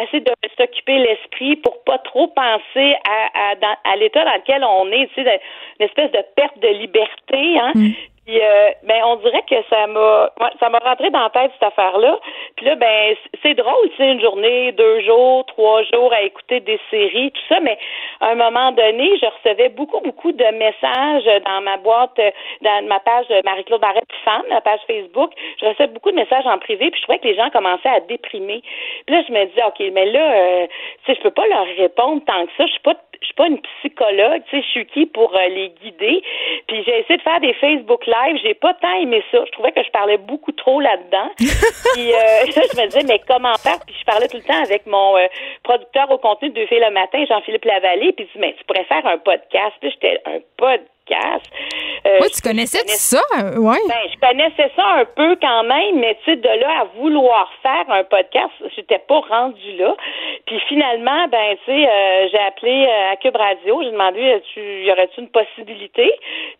essayer 0.01 0.21
de 0.21 0.31
s'occuper 0.57 0.97
l'esprit 0.97 1.57
pour 1.57 1.83
pas 1.83 1.99
trop 1.99 2.27
penser 2.27 2.95
à, 3.07 3.51
à, 3.51 3.91
à 3.91 3.95
l'état 3.97 4.25
dans 4.25 4.33
lequel 4.33 4.63
on 4.63 4.91
est. 4.91 5.07
Tu 5.13 5.23
sais, 5.23 5.41
une 5.79 5.85
espèce 5.85 6.11
de 6.11 6.23
perte 6.35 6.57
de 6.59 6.69
liberté. 6.69 7.59
Hein? 7.59 7.71
Mm. 7.75 7.91
Puis 8.25 8.39
euh, 8.39 8.69
ben 8.83 9.01
on 9.03 9.15
dirait 9.15 9.43
que 9.49 9.55
ça 9.67 9.87
m'a 9.87 10.29
ça 10.59 10.69
m'a 10.69 10.77
rentré 10.77 11.09
dans 11.09 11.23
la 11.23 11.29
tête 11.31 11.51
cette 11.53 11.69
affaire-là. 11.69 12.19
Puis 12.55 12.67
là 12.67 12.75
ben 12.75 13.15
c'est 13.41 13.55
drôle, 13.55 13.89
c'est 13.97 14.11
une 14.11 14.21
journée, 14.21 14.71
deux 14.73 15.01
jours, 15.01 15.43
trois 15.47 15.81
jours 15.83 16.13
à 16.13 16.21
écouter 16.21 16.59
des 16.59 16.79
séries, 16.91 17.31
tout 17.31 17.41
ça, 17.49 17.59
mais 17.61 17.79
à 18.19 18.29
un 18.29 18.35
moment 18.35 18.71
donné, 18.73 19.17
je 19.17 19.25
recevais 19.25 19.69
beaucoup 19.69 19.99
beaucoup 20.01 20.31
de 20.31 20.43
messages 20.43 21.41
dans 21.45 21.61
ma 21.61 21.77
boîte 21.77 22.19
dans 22.61 22.87
ma 22.87 22.99
page 22.99 23.25
Marie-Claude 23.43 23.81
Barrette 23.81 24.03
fan, 24.23 24.43
la 24.49 24.61
page 24.61 24.81
Facebook, 24.85 25.31
je 25.59 25.65
recevais 25.65 25.87
beaucoup 25.87 26.11
de 26.11 26.17
messages 26.17 26.45
en 26.45 26.59
privé, 26.59 26.91
puis 26.91 26.99
je 26.99 27.05
trouvais 27.05 27.19
que 27.19 27.27
les 27.27 27.35
gens 27.35 27.49
commençaient 27.49 27.89
à 27.89 28.01
déprimer. 28.01 28.61
Puis 29.07 29.15
là 29.15 29.23
je 29.27 29.33
me 29.33 29.45
disais 29.45 29.63
OK, 29.63 29.79
mais 29.93 30.05
là 30.05 30.33
euh, 30.33 30.67
tu 31.05 31.11
sais 31.11 31.17
je 31.17 31.23
peux 31.23 31.31
pas 31.31 31.47
leur 31.47 31.65
répondre 31.75 32.21
tant 32.25 32.45
que 32.45 32.51
ça, 32.55 32.67
je 32.67 32.71
suis 32.71 32.81
pas 32.81 32.95
je 33.21 33.27
suis 33.27 33.35
pas 33.35 33.47
une 33.47 33.61
psychologue, 33.61 34.41
tu 34.49 34.57
sais, 34.57 34.63
je 34.63 34.71
suis 34.71 34.85
qui 34.87 35.05
pour 35.05 35.35
euh, 35.35 35.47
les 35.47 35.69
guider? 35.81 36.23
Puis 36.67 36.83
j'ai 36.83 36.99
essayé 36.99 37.17
de 37.17 37.21
faire 37.21 37.39
des 37.39 37.53
Facebook 37.53 38.05
Live, 38.07 38.39
j'ai 38.43 38.55
pas 38.55 38.73
tant 38.73 38.93
aimé 38.99 39.23
ça. 39.31 39.43
Je 39.45 39.51
trouvais 39.51 39.71
que 39.71 39.83
je 39.83 39.91
parlais 39.91 40.17
beaucoup 40.17 40.51
trop 40.51 40.81
là-dedans. 40.81 41.29
puis 41.37 42.11
euh, 42.13 42.45
je 42.47 42.81
me 42.81 42.85
disais, 42.87 43.05
mais 43.07 43.21
comment 43.27 43.53
faire? 43.55 43.79
Puis 43.85 43.95
je 43.99 44.05
parlais 44.05 44.27
tout 44.27 44.37
le 44.37 44.43
temps 44.43 44.63
avec 44.63 44.87
mon 44.87 45.17
euh, 45.17 45.27
producteur 45.63 46.09
au 46.09 46.17
contenu 46.17 46.49
de 46.49 46.55
Deux 46.55 46.65
filles 46.65 46.83
le 46.83 46.91
matin, 46.91 47.23
Jean-Philippe 47.27 47.65
Lavallée, 47.65 48.11
puis 48.13 48.25
il 48.25 48.33
dit, 48.33 48.39
mais 48.39 48.55
tu 48.57 48.63
pourrais 48.65 48.85
faire 48.85 49.05
un 49.05 49.19
podcast. 49.19 49.75
Puis 49.79 49.91
j'étais 49.91 50.19
un 50.25 50.39
podcast? 50.57 51.45
Euh, 52.05 52.19
oui, 52.21 52.27
tu 52.33 52.41
connaissais 52.41 52.85
ça? 52.87 53.21
Ouais. 53.57 53.77
Ben, 53.87 54.03
je 54.11 54.19
connaissais 54.19 54.71
ça 54.75 54.83
un 54.97 55.05
peu 55.05 55.35
quand 55.41 55.63
même, 55.63 55.99
mais 55.99 56.17
tu 56.23 56.31
sais, 56.31 56.35
de 56.37 56.47
là 56.47 56.81
à 56.81 56.83
vouloir 56.97 57.51
faire 57.61 57.85
un 57.89 58.03
podcast, 58.03 58.51
j'étais 58.75 58.99
pas 58.99 59.19
rendu 59.19 59.77
là. 59.77 59.95
Puis 60.47 60.59
finalement, 60.67 61.27
ben, 61.27 61.55
tu 61.65 61.71
sais, 61.71 61.87
euh, 61.87 62.27
j'ai 62.31 62.39
appelé 62.39 62.87
euh, 62.87 63.13
à 63.13 63.15
Cube 63.17 63.35
Radio, 63.35 63.81
j'ai 63.83 63.91
demandé, 63.91 64.41
tu, 64.53 64.85
y 64.85 64.91
aurait-tu 64.91 65.21
une 65.21 65.29
possibilité? 65.29 66.11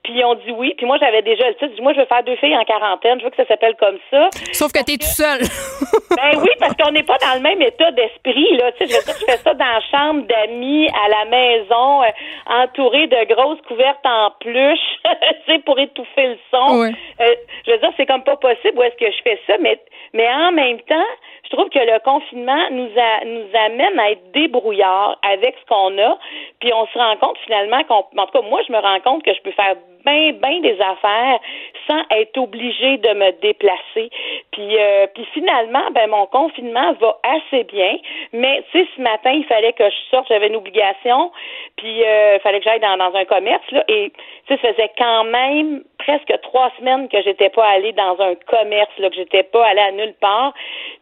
Puis 0.04 0.14
ils 0.18 0.26
ont 0.26 0.36
dit 0.36 0.52
oui. 0.52 0.74
Puis 0.78 0.86
moi, 0.86 0.98
j'avais 1.00 1.22
déjà 1.22 1.48
le 1.48 1.56
titre. 1.56 1.82
Moi, 1.82 1.94
je 1.94 2.00
veux 2.02 2.06
faire 2.06 2.24
deux 2.24 2.36
filles 2.36 2.56
en 2.56 2.64
quarantaine. 2.64 3.20
Je 3.20 3.26
veux 3.26 3.32
que 3.32 3.38
ça 3.38 3.48
s'appelle 3.48 3.76
comme 3.80 3.98
ça. 4.12 4.30
Sauf 4.54 4.72
que 4.72 4.84
tu 4.84 4.94
es 4.94 4.98
tout 4.98 5.06
seul. 5.06 5.40
ben 6.16 6.40
oui, 6.40 6.50
parce 6.60 6.76
qu'on 6.76 6.92
n'est 6.92 7.04
pas 7.04 7.18
dans 7.18 7.36
le 7.36 7.42
même 7.42 7.62
état 7.62 7.92
d'esprit, 7.92 8.58
là. 8.58 8.72
Tu 8.74 8.86
sais, 8.88 8.94
je 8.94 9.12
je 9.12 9.26
fais 9.26 9.38
ça 9.38 9.54
dans 9.54 9.66
la 9.66 9.82
chambre 9.92 10.28
d'amis, 10.28 10.88
à 11.06 11.10
la 11.10 11.26
maison, 11.26 12.02
entouré 12.48 13.08
de 13.08 13.34
grosses 13.34 13.62
couvertes 13.68 14.06
en 14.06 14.32
plus, 14.40 14.80
tu 15.04 15.31
sais, 15.46 15.60
pour 15.60 15.80
étouffer 15.80 16.28
le 16.28 16.38
son. 16.50 16.84
Euh, 16.84 17.36
je 17.66 17.72
veux 17.72 17.78
dire, 17.78 17.92
c'est 17.98 18.06
comme 18.06 18.24
pas 18.24 18.38
possible 18.38 18.78
où 18.78 18.84
est-ce 18.84 18.96
que 18.96 19.12
je 19.12 19.22
fais 19.24 19.40
ça, 19.48 19.58
mais, 19.60 19.80
mais 20.14 20.28
en 20.30 20.52
même 20.52 20.80
temps, 20.82 21.12
je 21.46 21.50
trouve 21.50 21.70
que 21.70 21.80
le 21.80 22.00
confinement 22.04 22.70
nous, 22.72 22.90
a, 22.98 23.26
nous 23.26 23.48
amène 23.66 24.00
à 24.00 24.12
être 24.12 24.32
débrouillards 24.32 25.20
avec 25.24 25.56
ce 25.60 25.66
qu'on 25.68 25.98
a, 25.98 26.18
puis 26.60 26.72
on 26.74 26.86
se 26.88 26.98
rend 26.98 27.18
compte 27.18 27.38
finalement 27.46 27.84
qu'on, 27.84 28.06
en 28.20 28.26
tout 28.28 28.42
cas, 28.42 28.48
moi, 28.48 28.62
je 28.68 28.72
me 28.72 28.80
rends 28.80 29.00
compte 29.02 29.24
que 29.24 29.34
je 29.34 29.42
peux 29.42 29.52
faire 29.52 29.76
bien, 30.06 30.34
bien 30.34 30.60
des 30.62 30.80
affaires 30.80 31.40
sans 31.88 32.02
être 32.12 32.38
obligé 32.38 32.98
de 32.98 33.14
me 33.14 33.32
déplacer. 33.42 34.10
Puis, 34.52 34.78
euh, 34.78 35.08
puis 35.14 35.26
finalement, 35.34 35.90
ben 35.92 36.10
mon 36.10 36.26
confinement 36.28 36.94
va 36.94 37.18
assez 37.24 37.64
bien. 37.66 37.98
Mais 38.34 38.64
tu 38.72 38.80
sais, 38.80 38.88
ce 38.96 39.02
matin, 39.02 39.32
il 39.32 39.46
fallait 39.46 39.74
que 39.74 39.90
je 39.90 40.10
sorte, 40.10 40.28
j'avais 40.30 40.48
une 40.48 40.56
obligation, 40.56 41.32
puis 41.78 42.04
euh, 42.04 42.36
il 42.36 42.40
fallait 42.42 42.60
que 42.60 42.66
j'aille 42.66 42.80
dans, 42.80 42.98
dans 42.98 43.16
un 43.16 43.26
commerce 43.26 43.70
là, 43.72 43.84
et 43.88 44.12
tu 44.48 44.56
sais, 44.56 44.62
ça 44.62 44.74
faisait 44.74 44.92
quand 44.98 45.24
même 45.26 45.84
presque 45.98 46.34
trois 46.42 46.72
semaines 46.78 47.08
que 47.10 47.22
j'étais 47.22 47.50
pas 47.50 47.66
allée 47.66 47.94
dans 47.94 48.20
un 48.20 48.36
commerce, 48.48 48.92
là, 48.98 49.10
que 49.10 49.16
j'étais 49.16 49.44
pas 49.44 49.66
allée 49.66 49.82
à 49.82 49.92
nulle 49.92 50.16
part. 50.20 50.54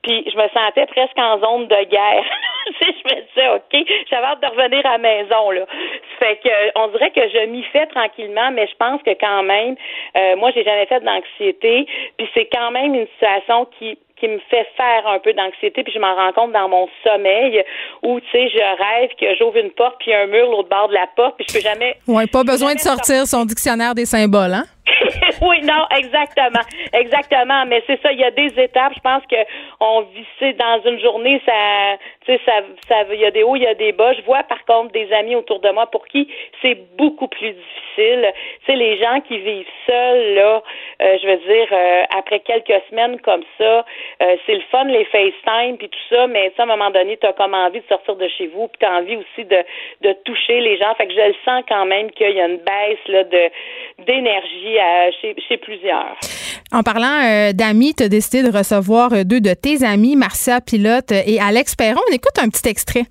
Puis 0.03 0.23
je 0.31 0.37
me 0.37 0.47
sentais 0.49 0.85
presque 0.87 1.17
en 1.17 1.39
zone 1.39 1.67
de 1.67 1.83
guerre. 1.85 2.25
je 2.81 3.15
me 3.15 3.21
disais, 3.21 3.49
OK, 3.49 3.87
j'avais 4.09 4.25
hâte 4.25 4.41
de 4.41 4.47
revenir 4.47 4.85
à 4.85 4.91
la 4.91 4.97
maison. 4.97 5.51
Là. 5.51 5.65
Fait 6.19 6.37
que 6.37 6.49
on 6.75 6.87
dirait 6.89 7.11
que 7.11 7.27
je 7.29 7.45
m'y 7.45 7.63
fais 7.63 7.85
tranquillement, 7.87 8.51
mais 8.51 8.67
je 8.67 8.75
pense 8.75 8.88
que 8.97 9.11
quand 9.19 9.43
même, 9.43 9.75
euh, 10.17 10.35
moi, 10.37 10.51
j'ai 10.53 10.63
jamais 10.63 10.85
fait 10.85 11.01
d'anxiété. 11.01 11.85
Puis 12.17 12.27
c'est 12.33 12.49
quand 12.51 12.71
même 12.71 12.95
une 12.95 13.07
situation 13.07 13.67
qui 13.77 13.97
qui 14.19 14.27
me 14.27 14.39
fait 14.49 14.67
faire 14.75 15.07
un 15.07 15.19
peu 15.19 15.33
d'anxiété, 15.33 15.83
puis 15.83 15.93
je 15.93 15.99
m'en 15.99 16.13
rends 16.13 16.33
compte 16.33 16.51
dans 16.51 16.67
mon 16.67 16.87
sommeil 17.03 17.63
où, 18.03 18.19
tu 18.19 18.27
sais, 18.31 18.49
je 18.49 18.57
rêve 18.57 19.09
que 19.19 19.33
j'ouvre 19.37 19.57
une 19.57 19.71
porte, 19.71 19.95
puis 19.99 20.13
un 20.13 20.27
mur 20.27 20.49
l'autre 20.51 20.69
bord 20.69 20.89
de 20.89 20.93
la 20.93 21.07
porte, 21.15 21.37
puis 21.37 21.45
je 21.47 21.53
peux 21.53 21.61
jamais... 21.61 21.95
Oui, 22.07 22.27
pas 22.27 22.43
besoin 22.43 22.75
de 22.75 22.79
sortir 22.79 23.25
son 23.25 23.45
dictionnaire 23.45 23.95
des 23.95 24.05
symboles, 24.05 24.53
hein? 24.53 24.65
oui, 25.41 25.61
non, 25.63 25.85
exactement. 25.97 26.61
Exactement. 26.93 27.65
Mais 27.65 27.83
c'est 27.87 28.01
ça, 28.01 28.11
il 28.11 28.19
y 28.19 28.23
a 28.23 28.31
des 28.31 28.51
étapes. 28.57 28.93
Je 28.95 29.01
pense 29.01 29.23
que 29.27 29.35
on 29.79 30.01
vit 30.01 30.53
dans 30.55 30.81
une 30.85 30.99
journée, 30.99 31.41
ça, 31.45 31.97
tu 32.25 32.33
sais, 32.33 32.41
ça, 32.45 32.53
ça, 32.87 32.95
il 33.11 33.19
y 33.19 33.25
a 33.25 33.31
des 33.31 33.43
hauts, 33.43 33.55
il 33.55 33.63
y 33.63 33.67
a 33.67 33.75
des 33.75 33.91
bas. 33.91 34.13
Je 34.13 34.21
vois 34.21 34.43
par 34.43 34.63
contre 34.65 34.91
des 34.91 35.11
amis 35.13 35.35
autour 35.35 35.59
de 35.59 35.69
moi 35.69 35.87
pour 35.87 36.07
qui 36.07 36.27
c'est 36.61 36.77
beaucoup 36.97 37.27
plus 37.27 37.53
difficile. 37.53 38.33
Tu 38.65 38.65
sais, 38.65 38.75
les 38.75 38.97
gens 38.97 39.21
qui 39.21 39.37
vivent 39.37 39.67
seuls, 39.85 40.35
là, 40.35 40.63
euh, 41.01 41.17
je 41.21 41.27
veux 41.27 41.37
dire, 41.37 41.67
euh, 41.71 42.03
après 42.17 42.39
quelques 42.39 42.81
semaines 42.89 43.19
comme 43.21 43.43
ça, 43.57 43.85
euh, 44.21 44.35
c'est 44.45 44.55
le 44.55 44.63
fun, 44.71 44.85
les 44.85 45.05
FaceTime 45.05 45.77
puis 45.77 45.89
tout 45.89 46.15
ça, 46.15 46.27
mais 46.27 46.51
à 46.57 46.63
un 46.63 46.65
moment 46.65 46.91
donné, 46.91 47.17
tu 47.17 47.27
as 47.27 47.33
comme 47.33 47.53
envie 47.53 47.79
de 47.79 47.87
sortir 47.87 48.15
de 48.15 48.27
chez 48.27 48.47
vous, 48.47 48.67
puis 48.67 48.79
tu 48.79 48.85
as 48.85 48.93
envie 48.93 49.15
aussi 49.15 49.45
de, 49.45 49.63
de 50.01 50.13
toucher 50.25 50.61
les 50.61 50.77
gens. 50.77 50.93
Fait 50.95 51.07
que 51.07 51.13
je 51.13 51.27
le 51.27 51.35
sens 51.45 51.63
quand 51.67 51.85
même 51.85 52.11
qu'il 52.11 52.31
y 52.31 52.41
a 52.41 52.45
une 52.45 52.57
baisse 52.57 53.07
là, 53.07 53.23
de 53.23 53.49
d'énergie 54.05 54.68
chez, 55.21 55.57
plusieurs. 55.57 56.17
En 56.71 56.83
parlant 56.83 57.21
euh, 57.23 57.53
d'amis, 57.53 57.93
tu 57.95 58.03
as 58.03 58.09
décidé 58.09 58.43
de 58.43 58.55
recevoir 58.55 59.13
euh, 59.13 59.23
deux 59.23 59.41
de 59.41 59.53
tes 59.53 59.83
amis, 59.83 60.15
Marcia 60.15 60.61
Pilote 60.61 61.11
et 61.11 61.39
Alex 61.39 61.75
Perron. 61.75 62.01
On 62.09 62.13
écoute 62.13 62.37
un 62.39 62.49
petit 62.49 62.67
extrait. 62.67 63.05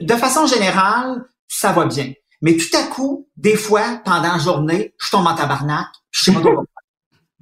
De 0.00 0.14
façon 0.14 0.46
générale, 0.46 1.24
ça 1.48 1.72
va 1.72 1.84
bien. 1.86 2.12
Mais 2.42 2.56
tout 2.56 2.74
à 2.76 2.84
coup, 2.84 3.28
des 3.36 3.56
fois, 3.56 4.00
pendant 4.04 4.32
la 4.32 4.38
journée, 4.38 4.94
je 4.98 5.10
tombe 5.10 5.26
en 5.26 5.34
tabarnak, 5.34 5.88
je 6.10 6.24
sais 6.24 6.32
pas 6.32 6.40
pourquoi. 6.42 6.64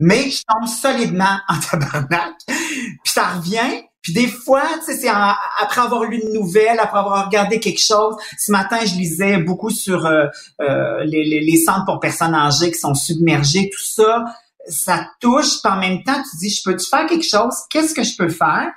Mais 0.00 0.30
je 0.30 0.42
tombe 0.46 0.68
solidement 0.68 1.38
en 1.48 1.58
tabarnak, 1.58 2.34
puis 2.46 3.12
ça 3.12 3.28
revient, 3.28 3.84
puis 4.08 4.14
des 4.14 4.26
fois, 4.26 4.62
tu 4.78 4.86
sais, 4.86 5.00
c'est 5.00 5.08
après 5.08 5.82
avoir 5.82 6.04
lu 6.04 6.18
une 6.22 6.32
nouvelle, 6.32 6.80
après 6.80 6.98
avoir 6.98 7.26
regardé 7.26 7.60
quelque 7.60 7.82
chose. 7.82 8.16
Ce 8.38 8.50
matin, 8.50 8.78
je 8.86 8.94
lisais 8.94 9.36
beaucoup 9.36 9.68
sur 9.68 10.06
euh, 10.06 10.26
euh, 10.62 11.04
les, 11.04 11.24
les, 11.24 11.56
centres 11.58 11.84
pour 11.84 12.00
personnes 12.00 12.34
âgées 12.34 12.70
qui 12.70 12.78
sont 12.78 12.94
submergées, 12.94 13.68
tout 13.70 13.84
ça. 13.84 14.24
Ça 14.66 15.06
touche, 15.20 15.60
puis 15.62 15.72
en 15.72 15.76
même 15.76 16.02
temps, 16.04 16.22
tu 16.22 16.38
dis, 16.38 16.48
je 16.48 16.62
peux-tu 16.64 16.86
faire 16.88 17.06
quelque 17.06 17.26
chose? 17.26 17.54
Qu'est-ce 17.68 17.94
que 17.94 18.02
je 18.02 18.16
peux 18.16 18.30
faire? 18.30 18.72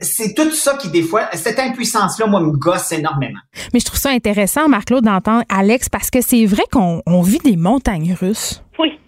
c'est 0.00 0.32
tout 0.32 0.52
ça 0.52 0.76
qui, 0.76 0.90
des 0.90 1.02
fois, 1.02 1.28
cette 1.32 1.58
impuissance-là, 1.58 2.28
moi, 2.28 2.38
me 2.38 2.52
gosse 2.52 2.92
énormément. 2.92 3.40
Mais 3.74 3.80
je 3.80 3.84
trouve 3.84 3.98
ça 3.98 4.10
intéressant, 4.10 4.68
Marc-Claude, 4.68 5.02
d'entendre 5.02 5.42
Alex, 5.48 5.88
parce 5.88 6.08
que 6.08 6.20
c'est 6.20 6.46
vrai 6.46 6.62
qu'on 6.70 7.22
vit 7.22 7.40
des 7.40 7.56
montagnes 7.56 8.14
russes. 8.14 8.62
Oui. 8.78 9.00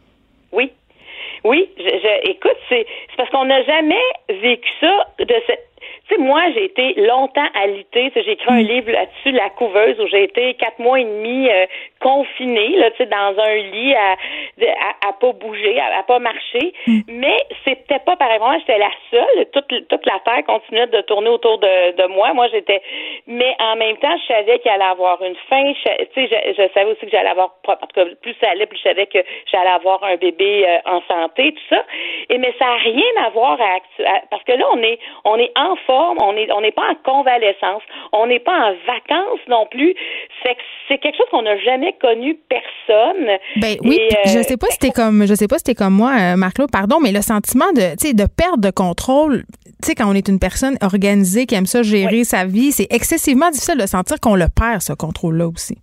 Oui, 1.45 1.71
je, 1.79 2.31
écoute, 2.31 2.57
c'est 2.69 2.87
parce 3.17 3.31
qu'on 3.31 3.47
n'a 3.47 3.62
jamais 3.65 4.03
vécu 4.29 4.69
ça 4.81 5.07
de 5.19 5.35
cette 5.47 5.70
tu 6.11 6.16
sais, 6.16 6.20
moi, 6.20 6.43
j'ai 6.55 6.65
été 6.65 6.95
longtemps 7.01 7.47
alitée. 7.55 8.11
J'ai 8.15 8.32
écrit 8.32 8.53
un 8.53 8.62
mm. 8.62 8.66
livre 8.66 8.91
là-dessus, 8.91 9.31
La 9.31 9.51
couveuse, 9.51 10.01
où 10.01 10.07
j'ai 10.09 10.24
été 10.24 10.55
quatre 10.55 10.78
mois 10.81 10.99
et 10.99 11.05
demi 11.05 11.49
euh, 11.49 11.66
confinée, 12.01 12.77
là, 12.77 12.91
tu 12.91 12.99
sais, 12.99 13.07
dans 13.07 13.35
un 13.39 13.55
lit 13.55 13.95
à 13.95 14.16
à, 14.62 15.09
à 15.09 15.12
pas 15.12 15.32
bouger, 15.32 15.78
à, 15.78 15.99
à 15.99 16.03
pas 16.03 16.19
marcher. 16.19 16.73
Mais 17.09 17.45
c'était 17.65 17.99
pas 18.01 18.16
pareil. 18.16 18.39
Moi, 18.41 18.59
j'étais 18.59 18.78
la 18.78 18.91
seule. 19.11 19.47
Toute, 19.53 19.89
toute 19.89 20.07
la 20.07 20.19
terre 20.24 20.45
continuait 20.47 20.87
de 20.89 21.01
tourner 21.03 21.28
autour 21.28 21.59
de, 21.59 21.93
de 21.97 22.07
moi. 22.09 22.32
Moi, 22.35 22.49
j'étais. 22.49 22.82
Mais 23.27 23.55
en 23.61 23.77
même 23.77 23.97
temps, 23.99 24.16
je 24.23 24.27
savais 24.35 24.59
qu'il 24.59 24.70
allait 24.70 24.85
avoir 24.85 25.23
une 25.23 25.37
fin. 25.49 25.73
Je, 25.73 26.05
tu 26.07 26.27
sais, 26.27 26.43
je, 26.57 26.62
je 26.62 26.73
savais 26.74 26.91
aussi 26.91 27.07
que 27.07 27.11
j'allais 27.11 27.31
avoir. 27.31 27.55
En 27.66 27.77
tout 27.77 27.87
cas, 27.95 28.05
plus 28.20 28.35
ça 28.41 28.51
allait, 28.51 28.66
plus 28.66 28.78
je 28.78 28.82
savais 28.82 29.07
que 29.07 29.19
j'allais 29.51 29.70
avoir 29.70 30.03
un 30.05 30.16
bébé 30.16 30.66
euh, 30.66 30.78
en 30.91 31.03
santé, 31.03 31.53
tout 31.53 31.74
ça. 31.74 31.85
Et 32.28 32.39
mais 32.39 32.53
ça 32.59 32.66
a 32.66 32.77
rien 32.77 33.24
à 33.24 33.31
voir 33.31 33.59
à, 33.61 33.77
à- 33.77 34.23
parce 34.31 34.43
que 34.45 34.53
là, 34.53 34.65
on 34.73 34.82
est 34.82 34.99
on 35.24 35.37
est 35.39 35.53
en 35.57 35.77
forme. 35.77 36.00
On 36.19 36.37
est 36.37 36.51
on 36.53 36.61
n'est 36.61 36.73
pas 36.73 36.91
en 36.91 36.95
convalescence. 37.05 37.83
On 38.13 38.27
n'est 38.27 38.41
pas 38.41 38.53
en 38.53 38.75
vacances 38.87 39.41
non 39.49 39.67
plus. 39.71 39.95
C'est 40.43 40.55
que 40.55 40.61
c'est 40.89 40.99
quelque 40.99 41.17
chose 41.17 41.27
qu'on 41.31 41.43
n'a 41.43 41.59
jamais 41.59 41.95
connu 42.01 42.39
personne. 42.49 43.39
Ben 43.57 43.77
oui, 43.83 43.97
Et, 44.01 44.09
puis 44.09 44.37
euh, 44.37 44.39
je 44.39 44.43
sais 44.43 44.57
pas 44.57 44.67
si 44.71 44.79
t'es 44.79 44.91
comme 44.91 45.27
je 45.27 45.35
sais 45.35 45.47
pas 45.47 45.59
si 45.59 45.65
t'es 45.65 45.75
comme 45.75 45.95
moi, 45.95 46.13
euh, 46.19 46.37
Marc-Claude, 46.37 46.71
pardon, 46.71 46.99
mais 47.01 47.13
le 47.13 47.23
sentiment 47.23 47.73
de 47.73 47.97
tu 47.97 48.09
sais 48.09 48.15
de 48.15 48.27
perte 48.27 48.61
de 48.61 48.71
contrôle, 48.71 49.45
tu 49.83 49.89
sais 49.89 49.95
quand 49.95 50.11
on 50.11 50.15
est 50.15 50.29
une 50.29 50.39
personne 50.39 50.77
organisée 50.83 51.47
qui 51.47 51.55
aime 51.55 51.67
ça 51.67 51.83
gérer 51.83 52.25
sa 52.25 52.45
vie, 52.45 52.73
c'est 52.73 52.89
excessivement 52.91 53.51
difficile 53.51 53.79
de 53.79 53.87
sentir 53.87 54.19
qu'on 54.21 54.35
le 54.35 54.47
perd 54.55 54.83
ce 54.83 54.93
contrôle-là 54.93 55.47
aussi. 55.47 55.77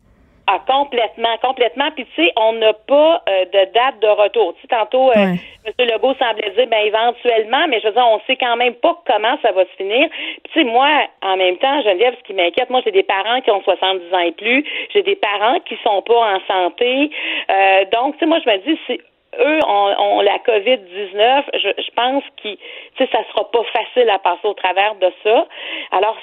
Ah, 0.49 0.61
complètement, 0.65 1.37
complètement. 1.41 1.91
Puis 1.91 2.05
tu 2.15 2.23
sais, 2.23 2.31
on 2.37 2.53
n'a 2.53 2.71
pas 2.71 3.21
euh, 3.27 3.45
de 3.45 3.71
date 3.73 3.99
de 3.99 4.07
retour. 4.07 4.53
Tu 4.55 4.61
sais, 4.61 4.67
tantôt, 4.67 5.09
euh, 5.11 5.35
M. 5.65 5.73
Legault 5.77 6.15
semblait 6.15 6.51
dire, 6.51 6.67
ben 6.67 6.85
éventuellement, 6.85 7.67
mais 7.67 7.81
je 7.81 7.87
veux 7.87 7.93
dire, 7.93 8.07
on 8.07 8.21
sait 8.25 8.37
quand 8.37 8.55
même 8.55 8.75
pas 8.75 8.97
comment 9.05 9.37
ça 9.41 9.51
va 9.51 9.65
se 9.65 9.75
finir. 9.75 10.07
Puis 10.09 10.53
tu 10.53 10.59
sais, 10.61 10.63
moi, 10.63 10.87
en 11.21 11.35
même 11.35 11.57
temps, 11.57 11.81
Geneviève, 11.81 12.15
ce 12.17 12.23
qui 12.23 12.33
m'inquiète, 12.33 12.69
moi, 12.69 12.81
j'ai 12.85 12.91
des 12.91 13.03
parents 13.03 13.41
qui 13.41 13.51
ont 13.51 13.61
70 13.61 14.13
ans 14.13 14.19
et 14.19 14.31
plus, 14.31 14.63
j'ai 14.93 15.03
des 15.03 15.17
parents 15.17 15.59
qui 15.65 15.77
sont 15.83 16.01
pas 16.01 16.35
en 16.35 16.39
santé. 16.47 17.11
Euh, 17.49 17.85
donc, 17.91 18.13
tu 18.13 18.19
sais, 18.19 18.25
moi, 18.25 18.39
je 18.45 18.49
me 18.49 18.57
dis, 18.59 18.79
c'est 18.87 19.01
eux 19.39 19.59
ont, 19.67 19.95
ont 19.99 20.21
la 20.21 20.37
COVID-19, 20.37 21.43
je, 21.55 21.69
je 21.77 21.91
pense 21.93 22.23
que 22.41 23.05
ça 23.11 23.19
sera 23.29 23.51
pas 23.51 23.63
facile 23.73 24.09
à 24.09 24.17
passer 24.17 24.47
au 24.47 24.53
travers 24.53 24.95
de 24.95 25.11
ça. 25.23 25.45
Alors, 25.91 26.17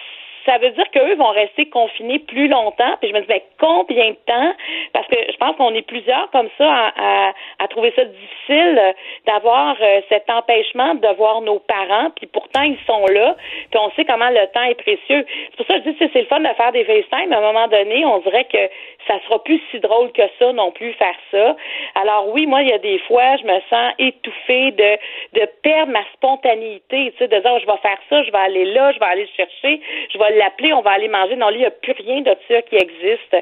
ça 0.46 0.58
veut 0.58 0.70
dire 0.70 0.90
qu'eux 0.90 1.14
vont 1.16 1.30
rester 1.30 1.66
confinés 1.68 2.18
plus 2.18 2.48
longtemps. 2.48 2.96
Puis 3.00 3.10
je 3.10 3.14
me 3.14 3.20
dis, 3.20 3.26
ben, 3.26 3.40
combien 3.58 4.10
de 4.10 4.18
temps? 4.26 4.54
Parce 4.92 5.06
que 5.08 5.16
je 5.30 5.36
pense 5.36 5.56
qu'on 5.56 5.74
est 5.74 5.86
plusieurs 5.86 6.30
comme 6.30 6.48
ça 6.58 6.68
à, 6.68 6.92
à, 6.96 7.32
à 7.60 7.68
trouver 7.68 7.92
ça 7.96 8.04
difficile 8.04 8.94
d'avoir 9.26 9.76
euh, 9.80 10.00
cet 10.08 10.28
empêchement 10.30 10.94
de 10.94 11.08
voir 11.16 11.40
nos 11.40 11.58
parents. 11.60 12.10
Puis 12.16 12.26
pourtant, 12.26 12.62
ils 12.62 12.78
sont 12.86 13.06
là. 13.06 13.36
Puis 13.70 13.80
on 13.80 13.90
sait 13.92 14.04
comment 14.04 14.30
le 14.30 14.46
temps 14.52 14.64
est 14.64 14.74
précieux. 14.74 15.24
C'est 15.26 15.56
pour 15.56 15.66
ça 15.66 15.78
que 15.78 15.84
je 15.84 15.90
dis 15.90 16.10
c'est 16.12 16.20
le 16.20 16.26
fun 16.26 16.40
de 16.40 16.48
faire 16.54 16.72
des 16.72 16.84
FaceTime. 16.84 17.32
À 17.32 17.38
un 17.38 17.52
moment 17.52 17.68
donné, 17.68 18.04
on 18.04 18.18
dirait 18.18 18.44
que 18.44 18.68
ça 19.06 19.14
sera 19.26 19.42
plus 19.42 19.60
si 19.70 19.80
drôle 19.80 20.12
que 20.12 20.22
ça 20.38 20.52
non 20.52 20.70
plus 20.72 20.92
faire 20.94 21.16
ça. 21.30 21.56
Alors 21.94 22.28
oui, 22.28 22.46
moi, 22.46 22.62
il 22.62 22.68
y 22.68 22.72
a 22.72 22.78
des 22.78 22.98
fois, 23.00 23.36
je 23.36 23.44
me 23.44 23.60
sens 23.70 23.92
étouffée 23.98 24.70
de, 24.72 25.40
de 25.40 25.46
perdre 25.62 25.92
ma 25.92 26.04
spontanéité, 26.14 27.12
tu 27.12 27.18
sais, 27.18 27.28
de 27.28 27.38
dire, 27.38 27.50
oh, 27.52 27.58
je 27.60 27.66
vais 27.66 27.78
faire 27.78 27.98
ça, 28.08 28.22
je 28.22 28.30
vais 28.30 28.38
aller 28.38 28.64
là, 28.66 28.92
je 28.92 28.98
vais 28.98 29.06
aller 29.06 29.22
le 29.22 29.36
chercher, 29.36 29.80
je 30.12 30.18
vais 30.18 30.33
l'appeler, 30.38 30.72
on 30.72 30.82
va 30.82 30.92
aller 30.92 31.08
manger. 31.08 31.36
Non, 31.36 31.48
là, 31.48 31.54
il 31.54 31.60
n'y 31.60 31.66
a 31.66 31.70
plus 31.70 31.92
rien 31.92 32.20
de 32.20 32.36
ça 32.48 32.62
qui 32.62 32.76
existe. 32.76 33.36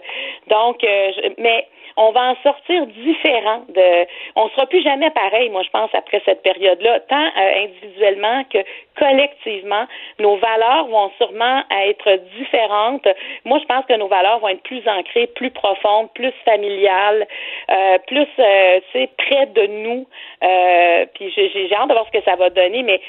Donc, 0.49 0.83
euh, 0.85 1.11
mais 1.39 1.67
on 1.97 2.13
va 2.13 2.31
en 2.31 2.37
sortir 2.43 2.87
différent 2.87 3.63
de 3.69 4.07
on 4.37 4.49
sera 4.51 4.67
plus 4.67 4.83
jamais 4.83 5.11
pareil 5.11 5.51
moi 5.51 5.63
je 5.63 5.71
pense 5.71 5.91
après 5.95 6.23
cette 6.25 6.43
période-là 6.43 7.01
tant 7.01 7.17
euh, 7.17 7.65
individuellement 7.65 8.45
que 8.45 8.59
collectivement 8.99 9.87
nos 10.19 10.37
valeurs 10.37 10.87
vont 10.87 11.11
sûrement 11.19 11.63
être 11.71 12.21
différentes 12.39 13.07
moi 13.45 13.59
je 13.61 13.67
pense 13.67 13.85
que 13.87 13.95
nos 13.95 14.09
valeurs 14.09 14.39
vont 14.41 14.49
être 14.49 14.63
plus 14.63 14.87
ancrées 14.89 15.27
plus 15.29 15.51
profondes 15.51 16.13
plus 16.15 16.33
familiales 16.45 17.27
euh, 17.71 17.99
plus 18.07 18.29
euh, 18.39 18.81
tu 18.93 18.99
sais 18.99 19.11
près 19.19 19.47
de 19.47 19.67
nous 19.67 20.07
euh, 20.43 21.07
puis 21.15 21.33
j'ai 21.35 21.75
hâte 21.75 21.89
de 21.89 21.95
voir 21.95 22.07
ce 22.07 22.19
que 22.19 22.25
ça 22.25 22.37
va 22.37 22.51
donner 22.51 22.83
mais 22.83 23.01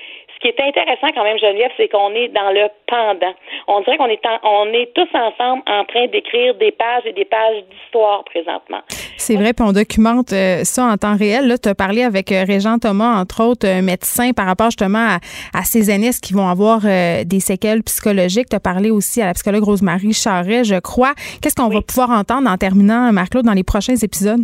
qui 0.44 0.50
est 0.50 0.60
intéressant 0.62 1.08
quand 1.16 1.24
même, 1.24 1.40
Geneviève, 1.40 1.72
c'est 1.78 1.88
qu'on 1.88 2.12
est 2.12 2.28
dans 2.28 2.52
le 2.52 2.68
pendant. 2.86 3.34
On 3.68 3.80
dirait 3.82 3.98
qu'on 3.98 4.06
est, 4.08 4.24
en- 4.26 4.40
on 4.44 4.66
est 4.74 4.92
tous 4.94 5.08
ensemble 5.18 5.64
en 5.66 5.84
train 5.86 6.06
d'écrire 6.08 6.54
des 6.56 6.72
pages 6.72 7.04
et 7.06 7.14
des 7.14 7.26
pages 7.26 7.64
d'histoire 7.72 8.24
présentement. 8.26 8.82
C'est 9.18 9.36
vrai, 9.38 9.54
puis 9.54 9.66
on 9.66 9.72
documente 9.72 10.34
euh, 10.34 10.64
ça 10.66 10.84
en 10.86 10.98
temps 10.98 11.16
réel. 11.16 11.48
Là, 11.48 11.58
tu 11.58 11.70
as 11.70 11.76
parlé 11.76 12.04
avec 12.04 12.32
euh, 12.32 12.44
Régent 12.46 12.78
Thomas, 12.78 13.16
entre 13.22 13.42
autres, 13.44 13.82
médecin, 13.82 14.32
par 14.34 14.46
rapport 14.46 14.68
justement 14.68 15.08
à, 15.16 15.20
à 15.58 15.64
ces 15.64 15.90
aînés 15.90 16.12
qui 16.22 16.34
vont 16.34 16.48
avoir 16.50 16.82
euh, 16.86 17.24
des 17.24 17.40
séquelles 17.40 17.82
psychologiques. 17.84 18.50
Tu 18.50 18.56
as 18.56 18.60
parlé 18.60 18.92
aussi 18.92 19.22
à 19.22 19.26
la 19.28 19.34
psychologue 19.34 19.64
Rosemary 19.64 20.12
Charret, 20.14 20.66
je 20.66 20.80
crois. 20.80 21.14
Qu'est-ce 21.42 21.56
qu'on 21.56 21.70
va 21.70 21.82
pouvoir 21.82 22.10
entendre 22.12 22.50
en 22.50 22.58
terminant, 22.58 23.12
Marc-Claude, 23.14 23.46
dans 23.46 23.54
les 23.54 23.64
prochains 23.64 23.96
épisodes? 23.96 24.42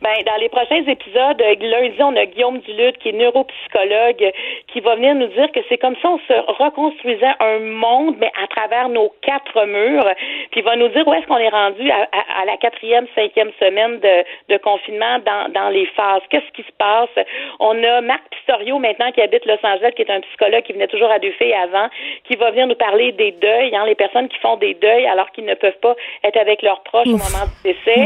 Ben, 0.00 0.14
dans 0.26 0.40
les 0.40 0.48
prochains 0.48 0.82
épisodes, 0.86 1.40
euh, 1.40 1.54
lundi, 1.60 1.96
on 2.02 2.16
a 2.16 2.26
Guillaume 2.26 2.58
Duluth, 2.60 2.98
qui 2.98 3.10
est 3.10 3.12
neuropsychologue, 3.12 4.32
qui 4.68 4.80
va 4.80 4.94
venir 4.96 5.14
nous 5.14 5.26
dire 5.28 5.50
que 5.52 5.60
c'est 5.68 5.78
comme 5.78 5.96
ça 6.02 6.08
on 6.10 6.18
se 6.18 6.62
reconstruisait 6.62 7.34
un 7.40 7.58
monde, 7.60 8.16
mais 8.18 8.30
à 8.42 8.46
travers 8.48 8.88
nos 8.88 9.12
quatre 9.22 9.64
murs. 9.66 10.06
Puis 10.50 10.60
il 10.60 10.64
va 10.64 10.76
nous 10.76 10.88
dire 10.88 11.06
où 11.06 11.14
est-ce 11.14 11.26
qu'on 11.26 11.38
est 11.38 11.48
rendu 11.48 11.90
à, 11.90 12.02
à- 12.12 12.42
à 12.42 12.44
la 12.44 12.56
quatrième, 12.56 13.06
cinquième 13.14 13.50
semaine 13.60 13.98
de, 14.00 14.24
de 14.54 14.58
confinement 14.58 15.18
dans, 15.24 15.50
dans 15.52 15.68
les 15.68 15.86
phases. 15.86 16.22
Qu'est-ce 16.30 16.50
qui 16.52 16.62
se 16.62 16.72
passe? 16.78 17.24
On 17.60 17.82
a 17.84 18.00
Marc 18.00 18.22
Pistorio 18.30 18.78
maintenant 18.78 19.10
qui 19.12 19.20
habite 19.20 19.44
Los 19.46 19.58
Angeles, 19.64 19.92
qui 19.96 20.02
est 20.02 20.10
un 20.10 20.20
psychologue 20.20 20.62
qui 20.62 20.72
venait 20.72 20.86
toujours 20.88 21.10
à 21.10 21.18
deux 21.18 21.32
filles 21.32 21.54
avant, 21.54 21.88
qui 22.24 22.36
va 22.36 22.50
venir 22.50 22.66
nous 22.66 22.74
parler 22.74 23.12
des 23.12 23.32
deuils, 23.32 23.74
hein, 23.76 23.84
les 23.86 23.94
personnes 23.94 24.28
qui 24.28 24.38
font 24.38 24.56
des 24.56 24.74
deuils 24.74 25.06
alors 25.06 25.30
qu'ils 25.32 25.44
ne 25.44 25.54
peuvent 25.54 25.78
pas 25.80 25.94
être 26.24 26.36
avec 26.36 26.62
leurs 26.62 26.82
proches 26.82 27.06
au 27.08 27.10
moment 27.18 27.46
du 27.64 27.72
décès. 27.72 28.00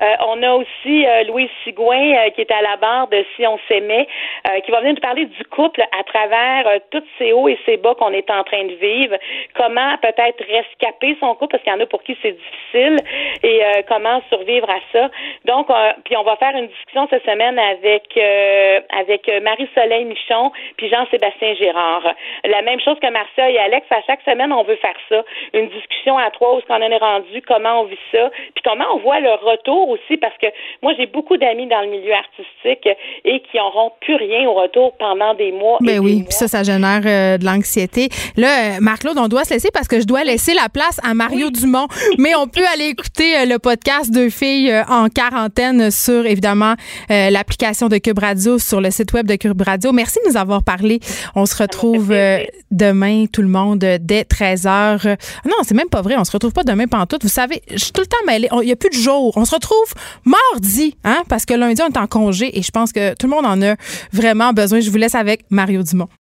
On 0.00 0.42
a 0.42 0.54
aussi 0.54 1.06
euh, 1.06 1.24
Louise 1.24 1.50
Sigouin 1.64 2.14
euh, 2.14 2.30
qui 2.30 2.40
est 2.42 2.50
à 2.50 2.62
la 2.62 2.76
barre 2.76 3.08
de 3.08 3.24
Si 3.36 3.46
on 3.46 3.58
s'aimait, 3.68 4.06
euh, 4.48 4.60
qui 4.60 4.70
va 4.70 4.80
venir 4.80 4.94
nous 4.94 5.00
parler 5.00 5.26
du 5.26 5.44
couple 5.46 5.82
à 5.98 6.04
travers 6.04 6.66
euh, 6.66 6.78
tous 6.90 7.02
ces 7.18 7.32
hauts 7.32 7.48
et 7.48 7.58
ces 7.66 7.76
bas 7.76 7.94
qu'on 7.94 8.12
est 8.12 8.30
en 8.30 8.44
train 8.44 8.64
de 8.64 8.74
vivre. 8.74 9.16
Comment 9.54 9.96
peut-être 9.98 10.42
rescaper 10.46 11.16
son 11.20 11.34
couple 11.34 11.52
parce 11.52 11.64
qu'il 11.64 11.72
y 11.72 11.76
en 11.76 11.80
a 11.80 11.86
pour 11.86 12.02
qui 12.02 12.16
c'est 12.22 12.32
difficile 12.32 12.96
et 13.42 13.64
euh, 13.64 13.82
comment 13.88 14.20
survivre 14.28 14.68
à 14.70 14.78
ça. 14.92 15.08
Donc, 15.44 15.70
euh, 15.70 15.92
puis 16.04 16.16
on 16.16 16.22
va 16.22 16.36
faire 16.36 16.54
une 16.56 16.68
discussion 16.68 17.06
cette 17.10 17.24
semaine 17.24 17.58
avec 17.58 18.04
euh, 18.16 18.80
avec 18.90 19.28
euh, 19.28 19.40
Marie-Soleil 19.40 20.04
Michon 20.04 20.52
puis 20.76 20.88
Jean-Sébastien 20.88 21.54
Girard. 21.54 22.14
La 22.44 22.62
même 22.62 22.80
chose 22.80 22.98
que 23.00 23.10
Marcia 23.10 23.50
et 23.50 23.58
Alex. 23.58 23.86
À 23.90 24.02
chaque 24.06 24.22
semaine, 24.22 24.52
on 24.52 24.62
veut 24.62 24.76
faire 24.76 24.96
ça. 25.08 25.24
Une 25.52 25.68
discussion 25.68 26.18
à 26.18 26.30
trois 26.30 26.54
où 26.54 26.58
est-ce 26.58 26.66
qu'on 26.66 26.74
en 26.74 26.90
est 26.90 26.96
rendu, 26.98 27.42
comment 27.42 27.82
on 27.82 27.84
vit 27.84 27.98
ça, 28.12 28.30
puis 28.54 28.62
comment 28.64 28.84
on 28.94 28.98
voit 28.98 29.20
le 29.20 29.32
retour 29.32 29.87
aussi 29.88 30.16
parce 30.16 30.36
que 30.38 30.46
moi, 30.82 30.92
j'ai 30.98 31.06
beaucoup 31.06 31.36
d'amis 31.36 31.66
dans 31.66 31.80
le 31.80 31.88
milieu 31.88 32.12
artistique 32.12 32.88
et 33.24 33.40
qui 33.40 33.56
n'auront 33.56 33.92
plus 34.00 34.16
rien 34.16 34.48
au 34.48 34.54
retour 34.54 34.92
pendant 34.98 35.34
des 35.34 35.52
mois. 35.52 35.78
Ben 35.80 35.98
oui, 35.98 36.24
puis 36.24 36.32
ça, 36.32 36.48
ça 36.48 36.62
génère 36.62 37.02
euh, 37.04 37.38
de 37.38 37.44
l'anxiété. 37.44 38.08
Là, 38.36 38.48
euh, 38.48 38.78
Marc-Claude, 38.80 39.18
on 39.18 39.28
doit 39.28 39.44
se 39.44 39.54
laisser 39.54 39.70
parce 39.72 39.88
que 39.88 40.00
je 40.00 40.06
dois 40.06 40.24
laisser 40.24 40.54
la 40.54 40.68
place 40.68 41.00
à 41.02 41.14
Mario 41.14 41.50
Dumont. 41.50 41.88
Mais 42.18 42.34
on 42.34 42.46
peut 42.46 42.64
aller 42.74 42.86
écouter 42.86 43.38
euh, 43.38 43.44
le 43.44 43.58
podcast 43.58 44.12
Deux 44.12 44.30
filles 44.30 44.72
en 44.88 45.08
quarantaine 45.08 45.90
sur, 45.90 46.26
évidemment, 46.26 46.74
euh, 47.10 47.30
l'application 47.30 47.88
de 47.88 47.98
Cube 47.98 48.18
Radio 48.18 48.58
sur 48.58 48.80
le 48.80 48.90
site 48.90 49.12
web 49.12 49.26
de 49.26 49.36
Cube 49.36 49.60
Radio. 49.60 49.92
Merci 49.92 50.18
de 50.24 50.30
nous 50.30 50.36
avoir 50.36 50.62
parlé. 50.62 51.00
On 51.34 51.46
se 51.46 51.56
retrouve 51.56 52.12
euh, 52.12 52.38
demain, 52.70 53.26
tout 53.32 53.42
le 53.42 53.48
monde, 53.48 53.78
dès 53.78 54.22
13h. 54.22 55.16
non, 55.44 55.56
c'est 55.62 55.74
même 55.74 55.88
pas 55.88 56.02
vrai. 56.02 56.16
On 56.18 56.24
se 56.24 56.32
retrouve 56.32 56.52
pas 56.52 56.64
demain 56.64 56.86
pantoute. 56.86 57.22
Vous 57.22 57.28
savez, 57.28 57.62
je 57.70 57.78
suis 57.78 57.92
tout 57.92 58.02
le 58.02 58.06
temps 58.06 58.16
mêlée. 58.26 58.48
Il 58.62 58.68
y 58.68 58.72
a 58.72 58.76
plus 58.76 58.90
de 58.90 58.94
jour. 58.94 59.32
On 59.36 59.44
se 59.44 59.54
retrouve 59.54 59.77
mardi, 60.24 60.96
hein, 61.04 61.22
parce 61.28 61.44
que 61.44 61.54
lundi, 61.54 61.80
on 61.82 61.88
est 61.88 61.98
en 61.98 62.06
congé 62.06 62.58
et 62.58 62.62
je 62.62 62.70
pense 62.70 62.92
que 62.92 63.14
tout 63.14 63.26
le 63.26 63.34
monde 63.34 63.46
en 63.46 63.60
a 63.62 63.76
vraiment 64.12 64.52
besoin. 64.52 64.80
Je 64.80 64.90
vous 64.90 64.96
laisse 64.96 65.14
avec 65.14 65.44
Mario 65.50 65.82
Dumont. 65.82 66.08